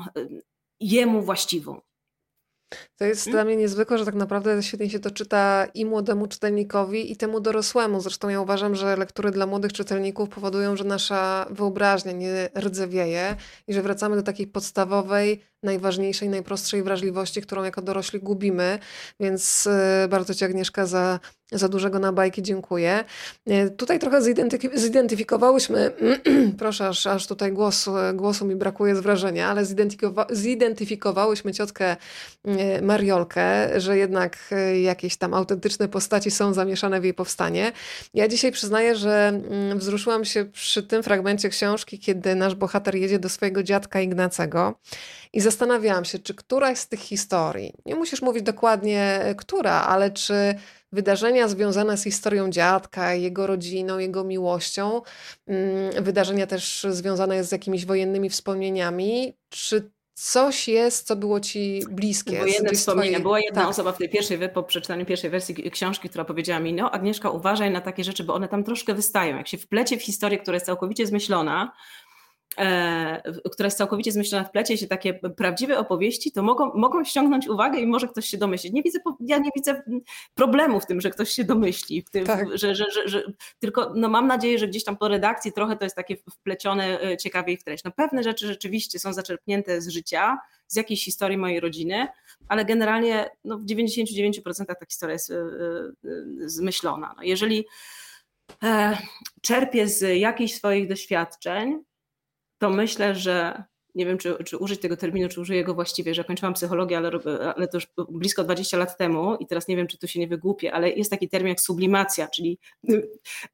jemu 0.79 1.21
właściwą. 1.21 1.81
To 2.97 3.05
jest 3.05 3.25
hmm? 3.25 3.33
dla 3.33 3.45
mnie 3.45 3.55
niezwykłe, 3.55 3.97
że 3.97 4.05
tak 4.05 4.15
naprawdę 4.15 4.63
świetnie 4.63 4.89
się 4.89 4.99
to 4.99 5.11
czyta 5.11 5.67
i 5.73 5.85
młodemu 5.85 6.27
czytelnikowi, 6.27 7.11
i 7.11 7.17
temu 7.17 7.39
dorosłemu. 7.39 8.01
Zresztą 8.01 8.29
ja 8.29 8.41
uważam, 8.41 8.75
że 8.75 8.95
lektury 8.95 9.31
dla 9.31 9.45
młodych 9.45 9.73
czytelników 9.73 10.29
powodują, 10.29 10.75
że 10.75 10.83
nasza 10.83 11.45
wyobraźnia 11.49 12.11
nie 12.11 12.49
rdzewieje 12.59 13.35
i 13.67 13.73
że 13.73 13.81
wracamy 13.81 14.15
do 14.15 14.23
takiej 14.23 14.47
podstawowej, 14.47 15.41
najważniejszej, 15.65 16.29
najprostszej 16.29 16.83
wrażliwości, 16.83 17.41
którą 17.41 17.63
jako 17.63 17.81
dorośli 17.81 18.19
gubimy. 18.19 18.79
Więc 19.19 19.67
y, 19.67 20.07
bardzo 20.07 20.33
Ci 20.33 20.45
Agnieszka 20.45 20.85
za, 20.85 21.19
za 21.51 21.69
dużego 21.69 21.99
na 21.99 22.11
bajki 22.11 22.41
dziękuję. 22.41 23.03
Y, 23.49 23.69
tutaj 23.69 23.99
trochę 23.99 24.21
zidentyfikowałyśmy, 24.75 25.91
proszę, 26.59 26.87
aż, 26.87 27.07
aż 27.07 27.27
tutaj 27.27 27.51
głosu, 27.51 27.91
głosu 28.13 28.45
mi 28.45 28.55
brakuje 28.55 28.95
z 28.95 28.99
wrażenia, 28.99 29.47
ale 29.47 29.65
zidentyfikowałyśmy 30.31 31.53
ciotkę 31.53 31.95
y, 32.47 32.81
Mariolkę, 32.81 33.79
że 33.81 33.97
jednak 33.97 34.53
jakieś 34.83 35.17
tam 35.17 35.33
autentyczne 35.33 35.87
postaci 35.87 36.31
są 36.31 36.53
zamieszane 36.53 37.01
w 37.01 37.03
jej 37.03 37.13
powstanie. 37.13 37.71
Ja 38.13 38.27
dzisiaj 38.27 38.51
przyznaję, 38.51 38.95
że 38.95 39.27
mm, 39.27 39.79
wzruszyłam 39.79 40.25
się 40.25 40.45
przy 40.45 40.83
tym 40.83 41.03
fragmencie 41.03 41.49
książki, 41.49 41.99
kiedy 41.99 42.35
nasz 42.35 42.55
bohater 42.55 42.95
jedzie 42.95 43.19
do 43.19 43.29
swojego 43.29 43.63
dziadka 43.63 44.01
Ignacego 44.01 44.75
i 45.35 45.41
zastanawiałam 45.41 46.05
się, 46.05 46.19
czy 46.19 46.33
któraś 46.33 46.77
z 46.77 46.87
tych 46.87 46.99
historii, 46.99 47.73
nie 47.85 47.95
musisz 47.95 48.21
mówić 48.21 48.43
dokładnie 48.43 49.01
e, 49.01 49.35
która, 49.35 49.71
ale 49.71 50.11
czy 50.11 50.55
wydarzenia 50.91 51.47
związane 51.47 51.97
z 51.97 52.03
historią 52.03 52.49
dziadka, 52.49 53.13
jego 53.13 53.47
rodziną, 53.47 53.97
jego 53.99 54.23
miłością, 54.23 55.01
mm, 55.47 56.03
wydarzenia 56.03 56.47
też 56.47 56.87
związane 56.89 57.43
z 57.43 57.51
jakimiś 57.51 57.85
wojennymi 57.85 58.29
wspomnieniami, 58.29 59.33
czy 59.49 59.91
coś 60.13 60.67
jest, 60.67 61.07
co 61.07 61.15
było 61.15 61.39
ci 61.39 61.81
bliskie. 61.89 62.39
Wojenne 62.39 62.71
wspomnienia. 62.71 63.09
Twojej... 63.09 63.23
Była 63.23 63.39
jedna 63.39 63.61
tak. 63.61 63.69
osoba 63.69 63.91
w 63.91 63.97
tej 63.97 64.09
pierwszej, 64.09 64.49
po 64.49 64.63
przeczytaniu 64.63 65.05
pierwszej 65.05 65.29
wersji 65.29 65.71
książki, 65.71 66.09
która 66.09 66.25
powiedziała 66.25 66.59
mi, 66.59 66.73
no 66.73 66.91
Agnieszka, 66.91 67.29
uważaj 67.29 67.71
na 67.71 67.81
takie 67.81 68.03
rzeczy, 68.03 68.23
bo 68.23 68.33
one 68.33 68.47
tam 68.47 68.63
troszkę 68.63 68.93
wystają. 68.93 69.37
Jak 69.37 69.47
się 69.47 69.57
wplecie 69.57 69.97
w 69.97 70.03
historię, 70.03 70.39
która 70.39 70.55
jest 70.55 70.65
całkowicie 70.65 71.07
zmyślona, 71.07 71.73
która 73.51 73.67
jest 73.67 73.77
całkowicie 73.77 74.11
zmyślona 74.11 74.43
w 74.43 74.51
plecie 74.51 74.77
się 74.77 74.87
takie 74.87 75.13
prawdziwe 75.13 75.79
opowieści, 75.79 76.31
to 76.31 76.43
mogą, 76.43 76.73
mogą 76.73 77.03
ściągnąć 77.03 77.47
uwagę 77.47 77.79
i 77.79 77.87
może 77.87 78.07
ktoś 78.07 78.25
się 78.25 78.37
domyślić. 78.37 78.73
Nie 78.73 78.83
widzę, 78.83 78.99
ja 79.19 79.37
nie 79.37 79.49
widzę 79.55 79.83
problemu 80.33 80.79
w 80.79 80.85
tym, 80.85 81.01
że 81.01 81.09
ktoś 81.09 81.29
się 81.29 81.43
domyśli, 81.43 82.03
tym, 82.11 82.25
tak. 82.25 82.57
że, 82.57 82.75
że, 82.75 82.85
że, 82.91 83.07
że, 83.07 83.23
tylko 83.59 83.93
no 83.95 84.09
mam 84.09 84.27
nadzieję, 84.27 84.59
że 84.59 84.67
gdzieś 84.67 84.83
tam 84.83 84.97
po 84.97 85.07
redakcji 85.07 85.53
trochę 85.53 85.77
to 85.77 85.83
jest 85.83 85.95
takie 85.95 86.17
wplecione 86.31 87.01
e, 87.01 87.17
ciekawiej 87.17 87.57
w 87.57 87.63
treść. 87.63 87.83
No 87.83 87.91
pewne 87.91 88.23
rzeczy 88.23 88.47
rzeczywiście 88.47 88.99
są 88.99 89.13
zaczerpnięte 89.13 89.81
z 89.81 89.87
życia, 89.87 90.37
z 90.67 90.75
jakiejś 90.75 91.05
historii 91.05 91.37
mojej 91.37 91.59
rodziny, 91.59 92.07
ale 92.47 92.65
generalnie 92.65 93.29
no, 93.43 93.57
w 93.57 93.65
99% 93.65 94.65
ta 94.65 94.85
historia 94.89 95.13
jest 95.13 95.31
e, 95.31 95.35
zmyślona. 96.45 97.13
No, 97.17 97.23
jeżeli 97.23 97.65
czerpię 99.41 99.87
z 99.87 100.19
jakichś 100.19 100.53
swoich 100.53 100.87
doświadczeń, 100.87 101.83
to 102.57 102.69
myślę, 102.69 103.15
że 103.15 103.63
nie 103.95 104.05
wiem, 104.05 104.17
czy, 104.17 104.43
czy 104.43 104.57
użyć 104.57 104.81
tego 104.81 104.97
terminu, 104.97 105.29
czy 105.29 105.41
użyję 105.41 105.63
go 105.63 105.73
właściwie, 105.73 106.13
że 106.13 106.23
kończyłam 106.23 106.53
psychologię, 106.53 106.97
ale, 106.97 107.11
ale 107.55 107.67
to 107.67 107.77
już 107.77 107.87
blisko 108.09 108.43
20 108.43 108.77
lat 108.77 108.97
temu 108.97 109.35
i 109.35 109.47
teraz 109.47 109.67
nie 109.67 109.75
wiem, 109.75 109.87
czy 109.87 109.97
tu 109.97 110.07
się 110.07 110.19
nie 110.19 110.27
wygłupię, 110.27 110.73
ale 110.73 110.89
jest 110.89 111.11
taki 111.11 111.29
termin 111.29 111.49
jak 111.49 111.61
sublimacja, 111.61 112.27
czyli, 112.27 112.59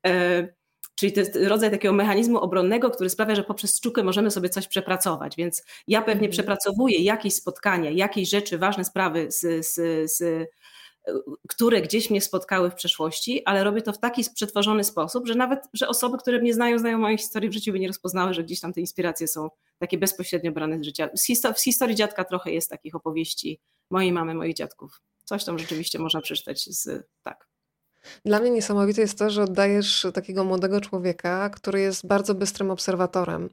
e, 0.08 0.48
czyli 0.96 1.14
to 1.14 1.20
jest 1.20 1.36
rodzaj 1.36 1.72
takiego 1.72 1.94
mechanizmu 1.94 2.38
obronnego, 2.38 2.90
który 2.90 3.10
sprawia, 3.10 3.36
że 3.36 3.44
poprzez 3.44 3.78
sztukę 3.78 4.04
możemy 4.04 4.32
sobie 4.32 4.50
coś 4.50 4.68
przepracować, 4.68 5.36
więc 5.36 5.64
ja 5.88 6.02
pewnie 6.02 6.14
mhm. 6.14 6.32
przepracowuję 6.32 7.04
jakieś 7.04 7.34
spotkania, 7.34 7.90
jakieś 7.90 8.30
rzeczy, 8.30 8.58
ważne 8.58 8.86
sprawy 8.86 9.32
z, 9.32 9.66
z, 9.66 9.76
z 10.12 10.50
które 11.50 11.82
gdzieś 11.82 12.10
mnie 12.10 12.22
spotkały 12.22 12.72
w 12.72 12.76
przeszłości, 12.76 13.46
ale 13.46 13.64
robię 13.64 13.82
to 13.82 13.94
w 13.94 14.00
taki 14.00 14.24
przetworzony 14.36 14.84
sposób, 14.84 15.28
że 15.28 15.36
nawet 15.36 15.60
że 15.74 15.88
osoby, 15.88 16.18
które 16.18 16.40
mnie 16.40 16.54
znają, 16.54 16.80
znają 16.80 16.98
mojej 16.98 17.18
historii 17.18 17.50
w 17.50 17.54
życiu, 17.54 17.72
by 17.72 17.80
nie 17.80 17.88
rozpoznały, 17.88 18.34
że 18.34 18.44
gdzieś 18.44 18.60
tam 18.60 18.74
te 18.74 18.82
inspiracje 18.82 19.28
są 19.28 19.50
takie 19.78 19.98
bezpośrednio 19.98 20.52
brane 20.52 20.80
z 20.80 20.86
życia. 20.86 21.10
Z 21.16 21.26
w 21.58 21.64
historii 21.64 21.96
dziadka 21.96 22.24
trochę 22.24 22.52
jest 22.52 22.70
takich 22.70 22.96
opowieści 22.96 23.60
mojej 23.92 24.12
mamy, 24.12 24.34
moich 24.34 24.54
dziadków. 24.56 25.02
Coś 25.26 25.46
tam 25.46 25.60
rzeczywiście 25.60 26.00
można 26.00 26.22
przeczytać 26.22 26.66
z 26.66 27.08
tak. 27.24 27.51
Dla 28.26 28.40
mnie 28.40 28.50
niesamowite 28.50 29.02
jest 29.02 29.18
to, 29.18 29.30
że 29.30 29.44
oddajesz 29.44 30.08
takiego 30.14 30.44
młodego 30.44 30.82
człowieka, 30.82 31.50
który 31.50 31.82
jest 31.82 32.08
bardzo 32.08 32.36
bystrym 32.36 32.72
obserwatorem 32.72 33.50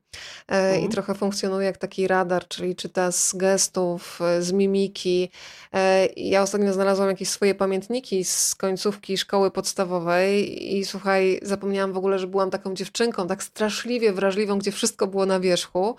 e, 0.48 0.72
i 0.72 0.74
mhm. 0.74 0.92
trochę 0.92 1.14
funkcjonuje 1.14 1.66
jak 1.66 1.76
taki 1.76 2.08
radar, 2.08 2.48
czyli 2.48 2.76
czyta 2.76 3.12
z 3.12 3.36
gestów, 3.36 4.20
e, 4.22 4.42
z 4.42 4.52
mimiki. 4.52 5.30
E, 5.74 6.06
ja 6.16 6.42
ostatnio 6.42 6.72
znalazłam 6.72 7.08
jakieś 7.08 7.28
swoje 7.28 7.54
pamiętniki 7.54 8.24
z 8.24 8.54
końcówki 8.54 9.18
szkoły 9.18 9.50
podstawowej 9.50 10.76
i 10.76 10.84
słuchaj, 10.84 11.40
zapomniałam 11.42 11.92
w 11.92 11.96
ogóle, 11.96 12.18
że 12.18 12.26
byłam 12.26 12.50
taką 12.50 12.74
dziewczynką, 12.74 13.26
tak 13.26 13.42
straszliwie 13.42 14.12
wrażliwą, 14.12 14.58
gdzie 14.58 14.72
wszystko 14.72 15.06
było 15.06 15.26
na 15.26 15.40
wierzchu. 15.40 15.96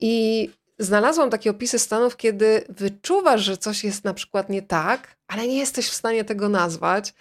I 0.00 0.50
znalazłam 0.80 1.30
takie 1.30 1.50
opisy 1.50 1.78
stanów, 1.78 2.16
kiedy 2.16 2.64
wyczuwasz, 2.68 3.40
że 3.40 3.56
coś 3.56 3.84
jest 3.84 4.04
na 4.04 4.14
przykład 4.14 4.48
nie 4.48 4.62
tak, 4.62 5.16
ale 5.28 5.46
nie 5.46 5.58
jesteś 5.58 5.88
w 5.88 5.94
stanie 5.94 6.24
tego 6.24 6.48
nazwać. 6.48 7.14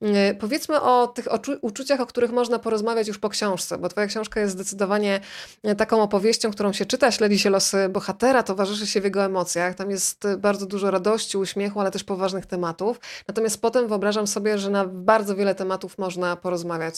Yy, 0.00 0.10
powiedzmy 0.40 0.80
o 0.80 1.06
tych 1.06 1.28
uczuciach, 1.60 2.00
o 2.00 2.06
których 2.06 2.32
można 2.32 2.58
porozmawiać 2.58 3.08
już 3.08 3.18
po 3.18 3.28
książce, 3.28 3.78
bo 3.78 3.88
Twoja 3.88 4.06
książka 4.06 4.40
jest 4.40 4.52
zdecydowanie 4.52 5.20
yy, 5.62 5.76
taką 5.76 6.02
opowieścią, 6.02 6.50
którą 6.50 6.72
się 6.72 6.86
czyta, 6.86 7.10
śledzi 7.10 7.38
się 7.38 7.50
losy 7.50 7.88
bohatera, 7.88 8.42
towarzyszy 8.42 8.86
się 8.86 9.00
w 9.00 9.04
jego 9.04 9.24
emocjach. 9.24 9.74
Tam 9.74 9.90
jest 9.90 10.24
yy, 10.24 10.38
bardzo 10.38 10.66
dużo 10.66 10.90
radości, 10.90 11.38
uśmiechu, 11.38 11.80
ale 11.80 11.90
też 11.90 12.04
poważnych 12.04 12.46
tematów. 12.46 13.00
Natomiast 13.28 13.60
potem 13.60 13.88
wyobrażam 13.88 14.26
sobie, 14.26 14.58
że 14.58 14.70
na 14.70 14.84
bardzo 14.84 15.36
wiele 15.36 15.54
tematów 15.54 15.98
można 15.98 16.36
porozmawiać 16.36 16.96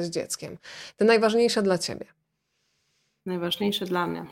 z 0.00 0.10
dzieckiem. 0.10 0.58
Te 0.96 1.04
najważniejsze 1.04 1.62
dla 1.62 1.78
Ciebie. 1.78 2.06
Najważniejsze 3.26 3.84
dla 3.84 4.06
mnie. 4.06 4.26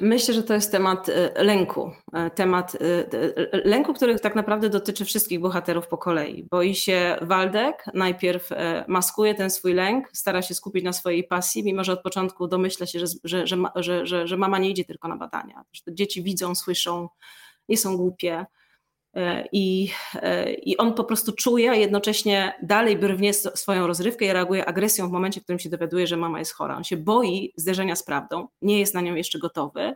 Myślę, 0.00 0.34
że 0.34 0.42
to 0.42 0.54
jest 0.54 0.72
temat 0.72 1.08
e, 1.08 1.44
lęku. 1.44 1.90
E, 2.12 2.30
temat 2.30 2.74
e, 2.74 3.60
lęku, 3.64 3.94
który 3.94 4.18
tak 4.18 4.34
naprawdę 4.34 4.70
dotyczy 4.70 5.04
wszystkich 5.04 5.40
bohaterów 5.40 5.88
po 5.88 5.98
kolei. 5.98 6.46
Boi 6.50 6.74
się 6.74 7.16
Waldek, 7.22 7.84
najpierw 7.94 8.48
maskuje 8.88 9.34
ten 9.34 9.50
swój 9.50 9.74
lęk, 9.74 10.08
stara 10.12 10.42
się 10.42 10.54
skupić 10.54 10.84
na 10.84 10.92
swojej 10.92 11.24
pasji, 11.24 11.64
mimo 11.64 11.84
że 11.84 11.92
od 11.92 12.02
początku 12.02 12.48
domyśla 12.48 12.86
się, 12.86 12.98
że, 12.98 13.06
że, 13.24 14.04
że, 14.06 14.26
że, 14.26 14.36
mama 14.36 14.58
nie 14.58 14.70
idzie 14.70 14.84
tylko 14.84 15.08
na 15.08 15.16
badania. 15.16 15.64
Że 15.72 15.94
dzieci 15.94 16.22
widzą, 16.22 16.54
słyszą, 16.54 17.08
nie 17.68 17.76
są 17.76 17.96
głupie. 17.96 18.46
E, 19.14 19.48
I, 19.52 19.90
e, 20.14 20.52
I 20.54 20.76
on 20.76 20.94
po 20.94 21.04
prostu 21.04 21.32
czuje, 21.32 21.70
a 21.70 21.74
jednocześnie 21.74 22.54
dalej 22.62 22.96
brwnie 22.96 23.34
swoją 23.34 23.86
rozrywkę 23.86 24.24
i 24.24 24.32
reaguje 24.32 24.66
agresją 24.66 25.08
w 25.08 25.12
momencie, 25.12 25.40
w 25.40 25.44
którym 25.44 25.58
się 25.58 25.68
dowiaduje, 25.68 26.06
że 26.06 26.16
mama 26.16 26.38
jest 26.38 26.52
chora. 26.52 26.76
On 26.76 26.84
się 26.84 26.96
boi 26.96 27.52
zderzenia 27.56 27.96
z 27.96 28.02
prawdą, 28.02 28.48
nie 28.62 28.78
jest 28.78 28.94
na 28.94 29.00
nią 29.00 29.14
jeszcze 29.14 29.38
gotowy, 29.38 29.94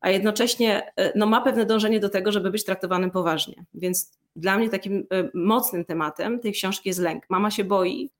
a 0.00 0.10
jednocześnie 0.10 0.92
e, 0.96 1.12
no, 1.18 1.26
ma 1.26 1.40
pewne 1.40 1.66
dążenie 1.66 2.00
do 2.00 2.08
tego, 2.08 2.32
żeby 2.32 2.50
być 2.50 2.64
traktowanym 2.64 3.10
poważnie. 3.10 3.64
Więc 3.74 4.18
dla 4.36 4.58
mnie 4.58 4.68
takim 4.68 5.06
mocnym 5.34 5.84
tematem 5.84 6.40
tej 6.40 6.52
książki 6.52 6.88
jest 6.88 7.00
lęk. 7.00 7.24
Mama 7.30 7.50
się 7.50 7.64
boi 7.64 8.10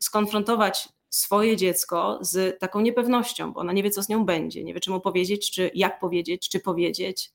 skonfrontować 0.00 0.88
swoje 1.10 1.56
dziecko 1.56 2.18
z 2.20 2.58
taką 2.58 2.80
niepewnością, 2.80 3.52
bo 3.52 3.60
ona 3.60 3.72
nie 3.72 3.82
wie, 3.82 3.90
co 3.90 4.02
z 4.02 4.08
nią 4.08 4.24
będzie, 4.24 4.64
nie 4.64 4.74
wie, 4.74 4.80
czy 4.80 4.90
mu 4.90 5.00
powiedzieć, 5.00 5.50
czy 5.50 5.70
jak 5.74 6.00
powiedzieć, 6.00 6.48
czy 6.48 6.60
powiedzieć 6.60 7.32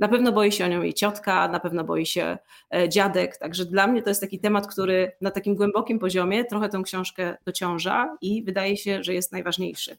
na 0.00 0.08
pewno 0.08 0.32
boi 0.32 0.52
się 0.52 0.64
o 0.64 0.68
nią 0.68 0.82
jej 0.82 0.94
ciotka, 0.94 1.48
na 1.48 1.60
pewno 1.60 1.84
boi 1.84 2.06
się 2.06 2.38
e, 2.74 2.88
dziadek. 2.88 3.36
Także 3.36 3.64
dla 3.64 3.86
mnie 3.86 4.02
to 4.02 4.10
jest 4.10 4.20
taki 4.20 4.38
temat, 4.38 4.66
który 4.66 5.12
na 5.20 5.30
takim 5.30 5.54
głębokim 5.54 5.98
poziomie 5.98 6.44
trochę 6.44 6.68
tę 6.68 6.82
książkę 6.84 7.36
dociąża 7.44 8.16
i 8.20 8.42
wydaje 8.42 8.76
się, 8.76 9.02
że 9.02 9.14
jest 9.14 9.32
najważniejszy. 9.32 9.98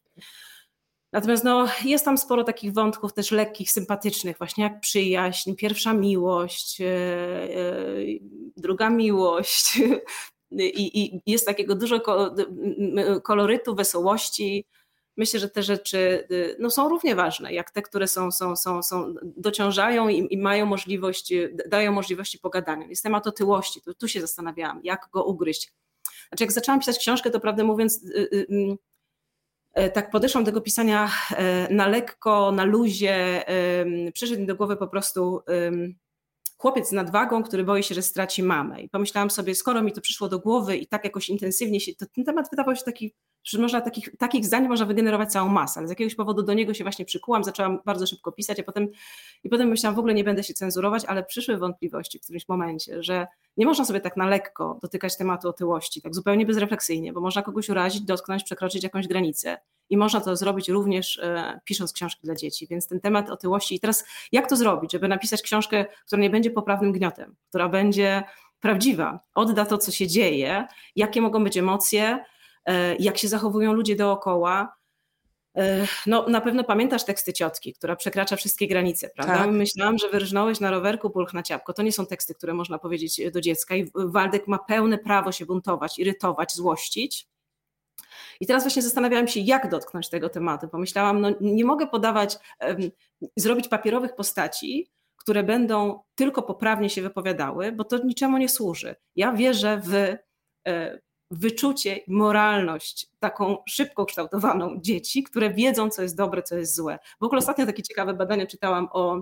Natomiast 1.13 1.43
no, 1.43 1.67
jest 1.85 2.05
tam 2.05 2.17
sporo 2.17 2.43
takich 2.43 2.73
wątków 2.73 3.13
też 3.13 3.31
lekkich, 3.31 3.71
sympatycznych, 3.71 4.37
właśnie 4.37 4.63
jak 4.63 4.79
przyjaźń, 4.79 5.55
pierwsza 5.55 5.93
miłość, 5.93 6.79
yy, 6.79 8.19
druga 8.57 8.89
miłość. 8.89 9.79
I, 10.51 11.01
I, 11.01 11.21
jest 11.25 11.45
takiego 11.45 11.75
dużo 11.75 12.01
kolorytu, 13.23 13.75
wesołości, 13.75 14.65
myślę, 15.17 15.39
że 15.39 15.49
te 15.49 15.63
rzeczy 15.63 16.27
y, 16.31 16.55
no, 16.59 16.69
są 16.69 16.89
równie 16.89 17.15
ważne, 17.15 17.53
jak 17.53 17.71
te, 17.71 17.81
które 17.81 18.07
są, 18.07 18.31
są, 18.31 18.55
są, 18.55 18.83
są 18.83 19.13
dociążają 19.23 20.07
i, 20.07 20.33
i 20.33 20.37
mają 20.37 20.65
możliwość, 20.65 21.31
y, 21.31 21.57
dają 21.69 21.91
możliwości 21.91 22.39
pogadania. 22.39 22.87
Jest 22.87 23.03
temat 23.03 23.27
otyłości, 23.27 23.81
tu, 23.81 23.93
tu 23.93 24.07
się 24.07 24.21
zastanawiałam, 24.21 24.81
jak 24.83 25.09
go 25.13 25.23
ugryźć. 25.23 25.73
Znaczy, 26.27 26.43
jak 26.43 26.51
zaczęłam 26.51 26.79
pisać 26.79 26.99
książkę, 26.99 27.29
to 27.29 27.39
prawdę 27.39 27.63
mówiąc, 27.63 28.03
y, 28.03 28.45
mm, 28.49 28.77
e, 29.73 29.89
tak 29.89 30.11
podeszłam 30.11 30.43
do 30.43 30.51
tego 30.51 30.61
pisania 30.61 31.09
e, 31.31 31.73
na 31.73 31.87
lekko, 31.87 32.51
na 32.51 32.63
luzie. 32.63 33.45
Przyszedł 34.13 34.41
mi 34.41 34.47
do 34.47 34.55
głowy 34.55 34.77
po 34.77 34.87
prostu 34.87 35.41
chłopiec 36.57 36.89
z 36.89 36.91
nadwagą, 36.91 37.43
który 37.43 37.63
boi 37.63 37.83
się, 37.83 37.95
że 37.95 38.01
straci 38.01 38.43
mamę. 38.43 38.81
I 38.81 38.89
pomyślałam 38.89 39.29
sobie, 39.29 39.55
skoro 39.55 39.81
mi 39.81 39.91
to 39.91 40.01
przyszło 40.01 40.29
do 40.29 40.39
głowy 40.39 40.77
i 40.77 40.87
tak 40.87 41.03
jakoś 41.03 41.29
intensywnie 41.29 41.79
się, 41.79 41.95
to 41.95 42.05
ten 42.15 42.23
temat 42.23 42.49
wydawał 42.51 42.75
się 42.75 42.83
taki 42.83 43.13
że 43.43 43.59
można 43.59 43.81
takich, 43.81 44.17
takich 44.17 44.45
zdań 44.45 44.67
można 44.67 44.85
wygenerować 44.85 45.31
całą 45.31 45.49
masę, 45.49 45.79
ale 45.79 45.87
z 45.87 45.89
jakiegoś 45.89 46.15
powodu 46.15 46.43
do 46.43 46.53
niego 46.53 46.73
się 46.73 46.83
właśnie 46.83 47.05
przykułam, 47.05 47.43
zaczęłam 47.43 47.79
bardzo 47.85 48.07
szybko 48.07 48.31
pisać, 48.31 48.59
a 48.59 48.63
potem, 48.63 48.87
i 49.43 49.49
potem 49.49 49.67
myślałam, 49.67 49.95
w 49.95 49.99
ogóle 49.99 50.13
nie 50.13 50.23
będę 50.23 50.43
się 50.43 50.53
cenzurować, 50.53 51.05
ale 51.05 51.23
przyszły 51.23 51.57
wątpliwości 51.57 52.19
w 52.19 52.21
którymś 52.21 52.47
momencie, 52.47 53.03
że 53.03 53.27
nie 53.57 53.65
można 53.65 53.85
sobie 53.85 53.99
tak 53.99 54.17
na 54.17 54.27
lekko 54.27 54.79
dotykać 54.81 55.17
tematu 55.17 55.49
otyłości, 55.49 56.01
tak 56.01 56.15
zupełnie 56.15 56.45
bezrefleksyjnie, 56.45 57.13
bo 57.13 57.21
można 57.21 57.41
kogoś 57.41 57.69
urazić, 57.69 58.01
dotknąć, 58.01 58.43
przekroczyć 58.43 58.83
jakąś 58.83 59.07
granicę. 59.07 59.57
I 59.89 59.97
można 59.97 60.21
to 60.21 60.35
zrobić 60.35 60.69
również 60.69 61.19
e, 61.19 61.59
pisząc 61.65 61.93
książki 61.93 62.21
dla 62.23 62.35
dzieci. 62.35 62.67
Więc 62.67 62.87
ten 62.87 62.99
temat 62.99 63.29
otyłości. 63.29 63.75
I 63.75 63.79
teraz 63.79 64.05
jak 64.31 64.49
to 64.49 64.55
zrobić, 64.55 64.91
żeby 64.91 65.07
napisać 65.07 65.41
książkę, 65.41 65.85
która 66.05 66.21
nie 66.21 66.29
będzie 66.29 66.51
poprawnym 66.51 66.91
gniotem, 66.91 67.35
która 67.49 67.69
będzie 67.69 68.23
prawdziwa, 68.59 69.19
odda 69.35 69.65
to, 69.65 69.77
co 69.77 69.91
się 69.91 70.07
dzieje, 70.07 70.67
jakie 70.95 71.21
mogą 71.21 71.43
być 71.43 71.57
emocje, 71.57 72.25
jak 72.99 73.17
się 73.17 73.27
zachowują 73.27 73.73
ludzie 73.73 73.95
dookoła. 73.95 74.75
E, 75.57 75.87
no, 76.07 76.25
na 76.29 76.41
pewno 76.41 76.63
pamiętasz 76.63 77.05
teksty 77.05 77.33
ciotki, 77.33 77.73
która 77.73 77.95
przekracza 77.95 78.35
wszystkie 78.35 78.67
granice, 78.67 79.09
prawda? 79.15 79.37
Tak. 79.37 79.51
Myślałam, 79.51 79.97
że 79.97 80.09
wyrżnąłeś 80.09 80.59
na 80.59 80.71
rowerku 80.71 81.09
pulch 81.09 81.33
na 81.33 81.43
ciapko. 81.43 81.73
To 81.73 81.81
nie 81.81 81.91
są 81.91 82.05
teksty, 82.05 82.35
które 82.35 82.53
można 82.53 82.79
powiedzieć 82.79 83.21
do 83.31 83.41
dziecka 83.41 83.75
i 83.75 83.91
Waldek 83.95 84.47
ma 84.47 84.59
pełne 84.59 84.97
prawo 84.97 85.31
się 85.31 85.45
buntować, 85.45 85.99
irytować, 85.99 86.55
złościć. 86.55 87.27
I 88.39 88.47
teraz 88.47 88.63
właśnie 88.63 88.81
zastanawiałam 88.81 89.27
się, 89.27 89.39
jak 89.39 89.69
dotknąć 89.69 90.09
tego 90.09 90.29
tematu. 90.29 90.67
Pomyślałam, 90.67 91.21
no 91.21 91.29
nie 91.41 91.65
mogę 91.65 91.87
podawać, 91.87 92.37
zrobić 93.37 93.67
papierowych 93.67 94.15
postaci, 94.15 94.91
które 95.15 95.43
będą 95.43 95.99
tylko 96.15 96.41
poprawnie 96.41 96.89
się 96.89 97.01
wypowiadały, 97.01 97.71
bo 97.71 97.83
to 97.83 97.97
niczemu 97.97 98.37
nie 98.37 98.49
służy. 98.49 98.95
Ja 99.15 99.33
wierzę 99.33 99.81
w 99.83 99.93
e, 100.67 100.99
wyczucie 101.31 101.95
i 101.95 102.11
moralność 102.11 103.07
taką 103.19 103.57
szybko 103.69 104.05
kształtowaną 104.05 104.75
dzieci, 104.81 105.23
które 105.23 105.53
wiedzą, 105.53 105.89
co 105.89 106.01
jest 106.01 106.17
dobre, 106.17 106.43
co 106.43 106.55
jest 106.55 106.75
złe. 106.75 106.99
W 107.21 107.23
ogóle 107.23 107.39
ostatnio 107.39 107.65
takie 107.65 107.83
ciekawe 107.83 108.13
badania 108.13 108.47
czytałam 108.47 108.87
o 108.91 109.21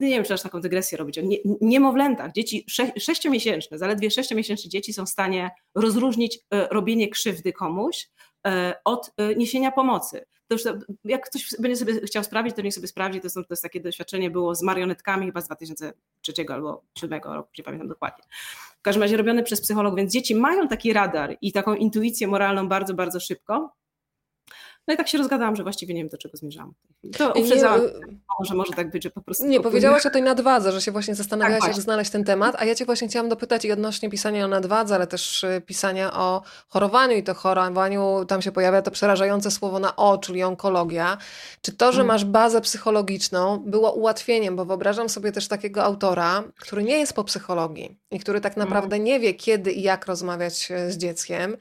nie 0.00 0.08
wiem, 0.08 0.24
czy 0.24 0.34
aż 0.34 0.42
taką 0.42 0.60
dygresję 0.60 0.98
robić, 0.98 1.18
o 1.18 1.22
nie, 1.22 1.36
niemowlętach, 1.60 2.32
dzieci 2.32 2.64
sze, 2.68 2.92
sześciomiesięczne, 2.98 3.78
zaledwie 3.78 4.10
sześciomiesięczne 4.10 4.70
dzieci 4.70 4.92
są 4.92 5.06
w 5.06 5.08
stanie 5.08 5.50
rozróżnić 5.74 6.38
robienie 6.70 7.08
krzywdy 7.08 7.52
komuś 7.52 8.08
od 8.84 9.12
niesienia 9.36 9.72
pomocy. 9.72 10.24
To 10.50 10.54
już, 10.54 10.62
jak 11.04 11.26
ktoś 11.26 11.48
będzie 11.58 11.76
sobie 11.76 12.00
chciał 12.00 12.24
sprawdzić, 12.24 12.56
to 12.56 12.62
niech 12.62 12.74
sobie 12.74 12.86
sprawdzi. 12.86 13.20
To, 13.20 13.30
są, 13.30 13.44
to 13.44 13.46
jest 13.50 13.62
takie 13.62 13.80
doświadczenie 13.80 14.30
było 14.30 14.54
z 14.54 14.62
marionetkami 14.62 15.26
chyba 15.26 15.40
z 15.40 15.46
2003 15.46 16.32
albo 16.48 16.82
2007 16.94 17.20
roku, 17.34 17.50
nie 17.58 17.64
pamiętam 17.64 17.88
dokładnie. 17.88 18.24
W 18.78 18.82
każdym 18.82 19.02
razie 19.02 19.16
robione 19.16 19.42
przez 19.42 19.60
psychologów, 19.60 19.96
więc 19.96 20.12
dzieci 20.12 20.34
mają 20.34 20.68
taki 20.68 20.92
radar 20.92 21.36
i 21.40 21.52
taką 21.52 21.74
intuicję 21.74 22.26
moralną 22.26 22.68
bardzo, 22.68 22.94
bardzo 22.94 23.20
szybko. 23.20 23.79
No 24.90 24.94
i 24.94 24.96
tak 24.96 25.08
się 25.08 25.18
rozgadałam, 25.18 25.56
że 25.56 25.62
właściwie 25.62 25.94
nie 25.94 26.00
wiem, 26.00 26.08
do 26.08 26.18
czego 26.18 26.36
zmierzałam. 26.36 26.74
To 27.16 27.32
uprzedzałam, 27.32 27.80
że 28.42 28.54
może 28.54 28.72
tak 28.72 28.90
być, 28.90 29.02
że 29.02 29.10
po 29.10 29.20
prostu... 29.20 29.46
Nie, 29.46 29.60
powiedziałaś 29.60 30.06
o 30.06 30.10
tej 30.10 30.22
nadwadze, 30.22 30.72
że 30.72 30.80
się 30.80 30.92
właśnie 30.92 31.14
zastanawiałaś, 31.14 31.60
tak, 31.60 31.72
jak 31.72 31.82
znaleźć 31.82 32.10
ten 32.10 32.24
temat, 32.24 32.56
a 32.58 32.64
ja 32.64 32.74
Cię 32.74 32.84
właśnie 32.84 33.08
chciałam 33.08 33.28
dopytać 33.28 33.64
i 33.64 33.72
odnośnie 33.72 34.10
pisania 34.10 34.44
o 34.44 34.48
nadwadze, 34.48 34.94
ale 34.94 35.06
też 35.06 35.44
y, 35.44 35.62
pisania 35.66 36.12
o 36.12 36.42
chorowaniu 36.68 37.16
i 37.16 37.22
to 37.22 37.34
chorowaniu, 37.34 38.24
tam 38.28 38.42
się 38.42 38.52
pojawia 38.52 38.82
to 38.82 38.90
przerażające 38.90 39.50
słowo 39.50 39.78
na 39.78 39.96
O, 39.96 40.18
czyli 40.18 40.42
onkologia. 40.42 41.18
Czy 41.62 41.72
to, 41.72 41.92
że 41.92 42.00
mhm. 42.00 42.06
masz 42.06 42.24
bazę 42.24 42.60
psychologiczną 42.60 43.58
było 43.58 43.92
ułatwieniem, 43.92 44.56
bo 44.56 44.64
wyobrażam 44.64 45.08
sobie 45.08 45.32
też 45.32 45.48
takiego 45.48 45.84
autora, 45.84 46.44
który 46.60 46.82
nie 46.82 46.98
jest 46.98 47.12
po 47.12 47.24
psychologii 47.24 47.96
i 48.10 48.20
który 48.20 48.40
tak 48.40 48.52
mhm. 48.52 48.68
naprawdę 48.68 48.98
nie 48.98 49.20
wie, 49.20 49.34
kiedy 49.34 49.72
i 49.72 49.82
jak 49.82 50.06
rozmawiać 50.06 50.70
e, 50.70 50.90
z 50.90 50.96
dzieckiem, 50.96 51.56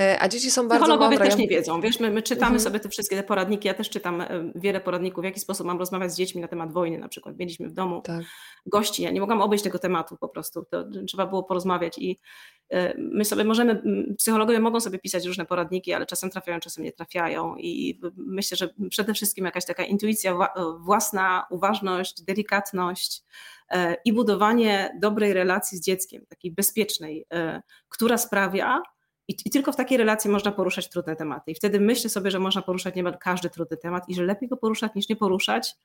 e, 0.00 0.16
a 0.20 0.28
dzieci 0.28 0.50
są 0.50 0.68
bardzo 0.68 0.84
Psychologowie 0.84 1.16
mądre. 1.16 1.30
też 1.30 1.38
nie 1.38 1.48
wiedzą, 1.48 1.80
wiesz, 1.80 2.00
my, 2.00 2.10
my 2.10 2.22
czytamy. 2.22 2.61
Sobie 2.62 2.80
te 2.80 2.88
wszystkie 2.88 3.16
te 3.16 3.22
poradniki, 3.22 3.68
ja 3.68 3.74
też 3.74 3.90
czytam 3.90 4.20
e, 4.20 4.52
wiele 4.54 4.80
poradników, 4.80 5.22
w 5.22 5.24
jaki 5.24 5.40
sposób 5.40 5.66
mam 5.66 5.78
rozmawiać 5.78 6.12
z 6.12 6.16
dziećmi 6.16 6.40
na 6.40 6.48
temat 6.48 6.72
wojny 6.72 6.98
na 6.98 7.08
przykład. 7.08 7.38
Mieliśmy 7.38 7.68
w 7.68 7.72
domu 7.72 8.02
tak. 8.02 8.24
gości, 8.66 9.02
ja 9.02 9.10
nie 9.10 9.20
mogłam 9.20 9.40
obejść 9.40 9.64
tego 9.64 9.78
tematu 9.78 10.16
po 10.16 10.28
prostu, 10.28 10.64
to 10.70 10.84
trzeba 11.06 11.26
było 11.26 11.42
porozmawiać 11.42 11.98
i 11.98 12.18
my 12.96 13.24
sobie 13.24 13.44
możemy, 13.44 13.82
psychologowie 14.18 14.60
mogą 14.60 14.80
sobie 14.80 14.98
pisać 14.98 15.26
różne 15.26 15.46
poradniki, 15.46 15.92
ale 15.92 16.06
czasem 16.06 16.30
trafiają, 16.30 16.60
czasem 16.60 16.84
nie 16.84 16.92
trafiają 16.92 17.56
i 17.56 18.00
myślę, 18.16 18.56
że 18.56 18.68
przede 18.90 19.14
wszystkim 19.14 19.44
jakaś 19.44 19.66
taka 19.66 19.84
intuicja 19.84 20.38
własna, 20.78 21.46
uważność, 21.50 22.22
delikatność, 22.22 23.22
E, 23.72 23.96
i 24.04 24.12
budowanie 24.12 24.98
dobrej 25.00 25.32
relacji 25.32 25.78
z 25.78 25.80
dzieckiem, 25.80 26.26
takiej 26.26 26.52
bezpiecznej, 26.52 27.26
e, 27.32 27.62
która 27.88 28.18
sprawia, 28.18 28.82
i, 29.28 29.36
I, 29.44 29.50
tylko 29.50 29.72
w 29.72 29.76
takiej 29.76 29.98
relacji 29.98 30.30
można 30.30 30.52
poruszać 30.52 30.88
trudne 30.88 31.16
tematy. 31.16 31.50
I 31.50 31.54
wtedy 31.54 31.80
myślę 31.80 32.10
sobie, 32.10 32.30
że 32.30 32.38
można 32.38 32.62
poruszać 32.62 32.94
niemal 32.94 33.18
każdy 33.18 33.50
trudny 33.50 33.76
temat 33.76 34.08
i 34.08 34.14
że 34.14 34.24
lepiej 34.24 34.48
go 34.48 34.56
poruszać 34.56 34.94
niż 34.94 35.08
nie 35.08 35.16
poruszać, 35.16 35.76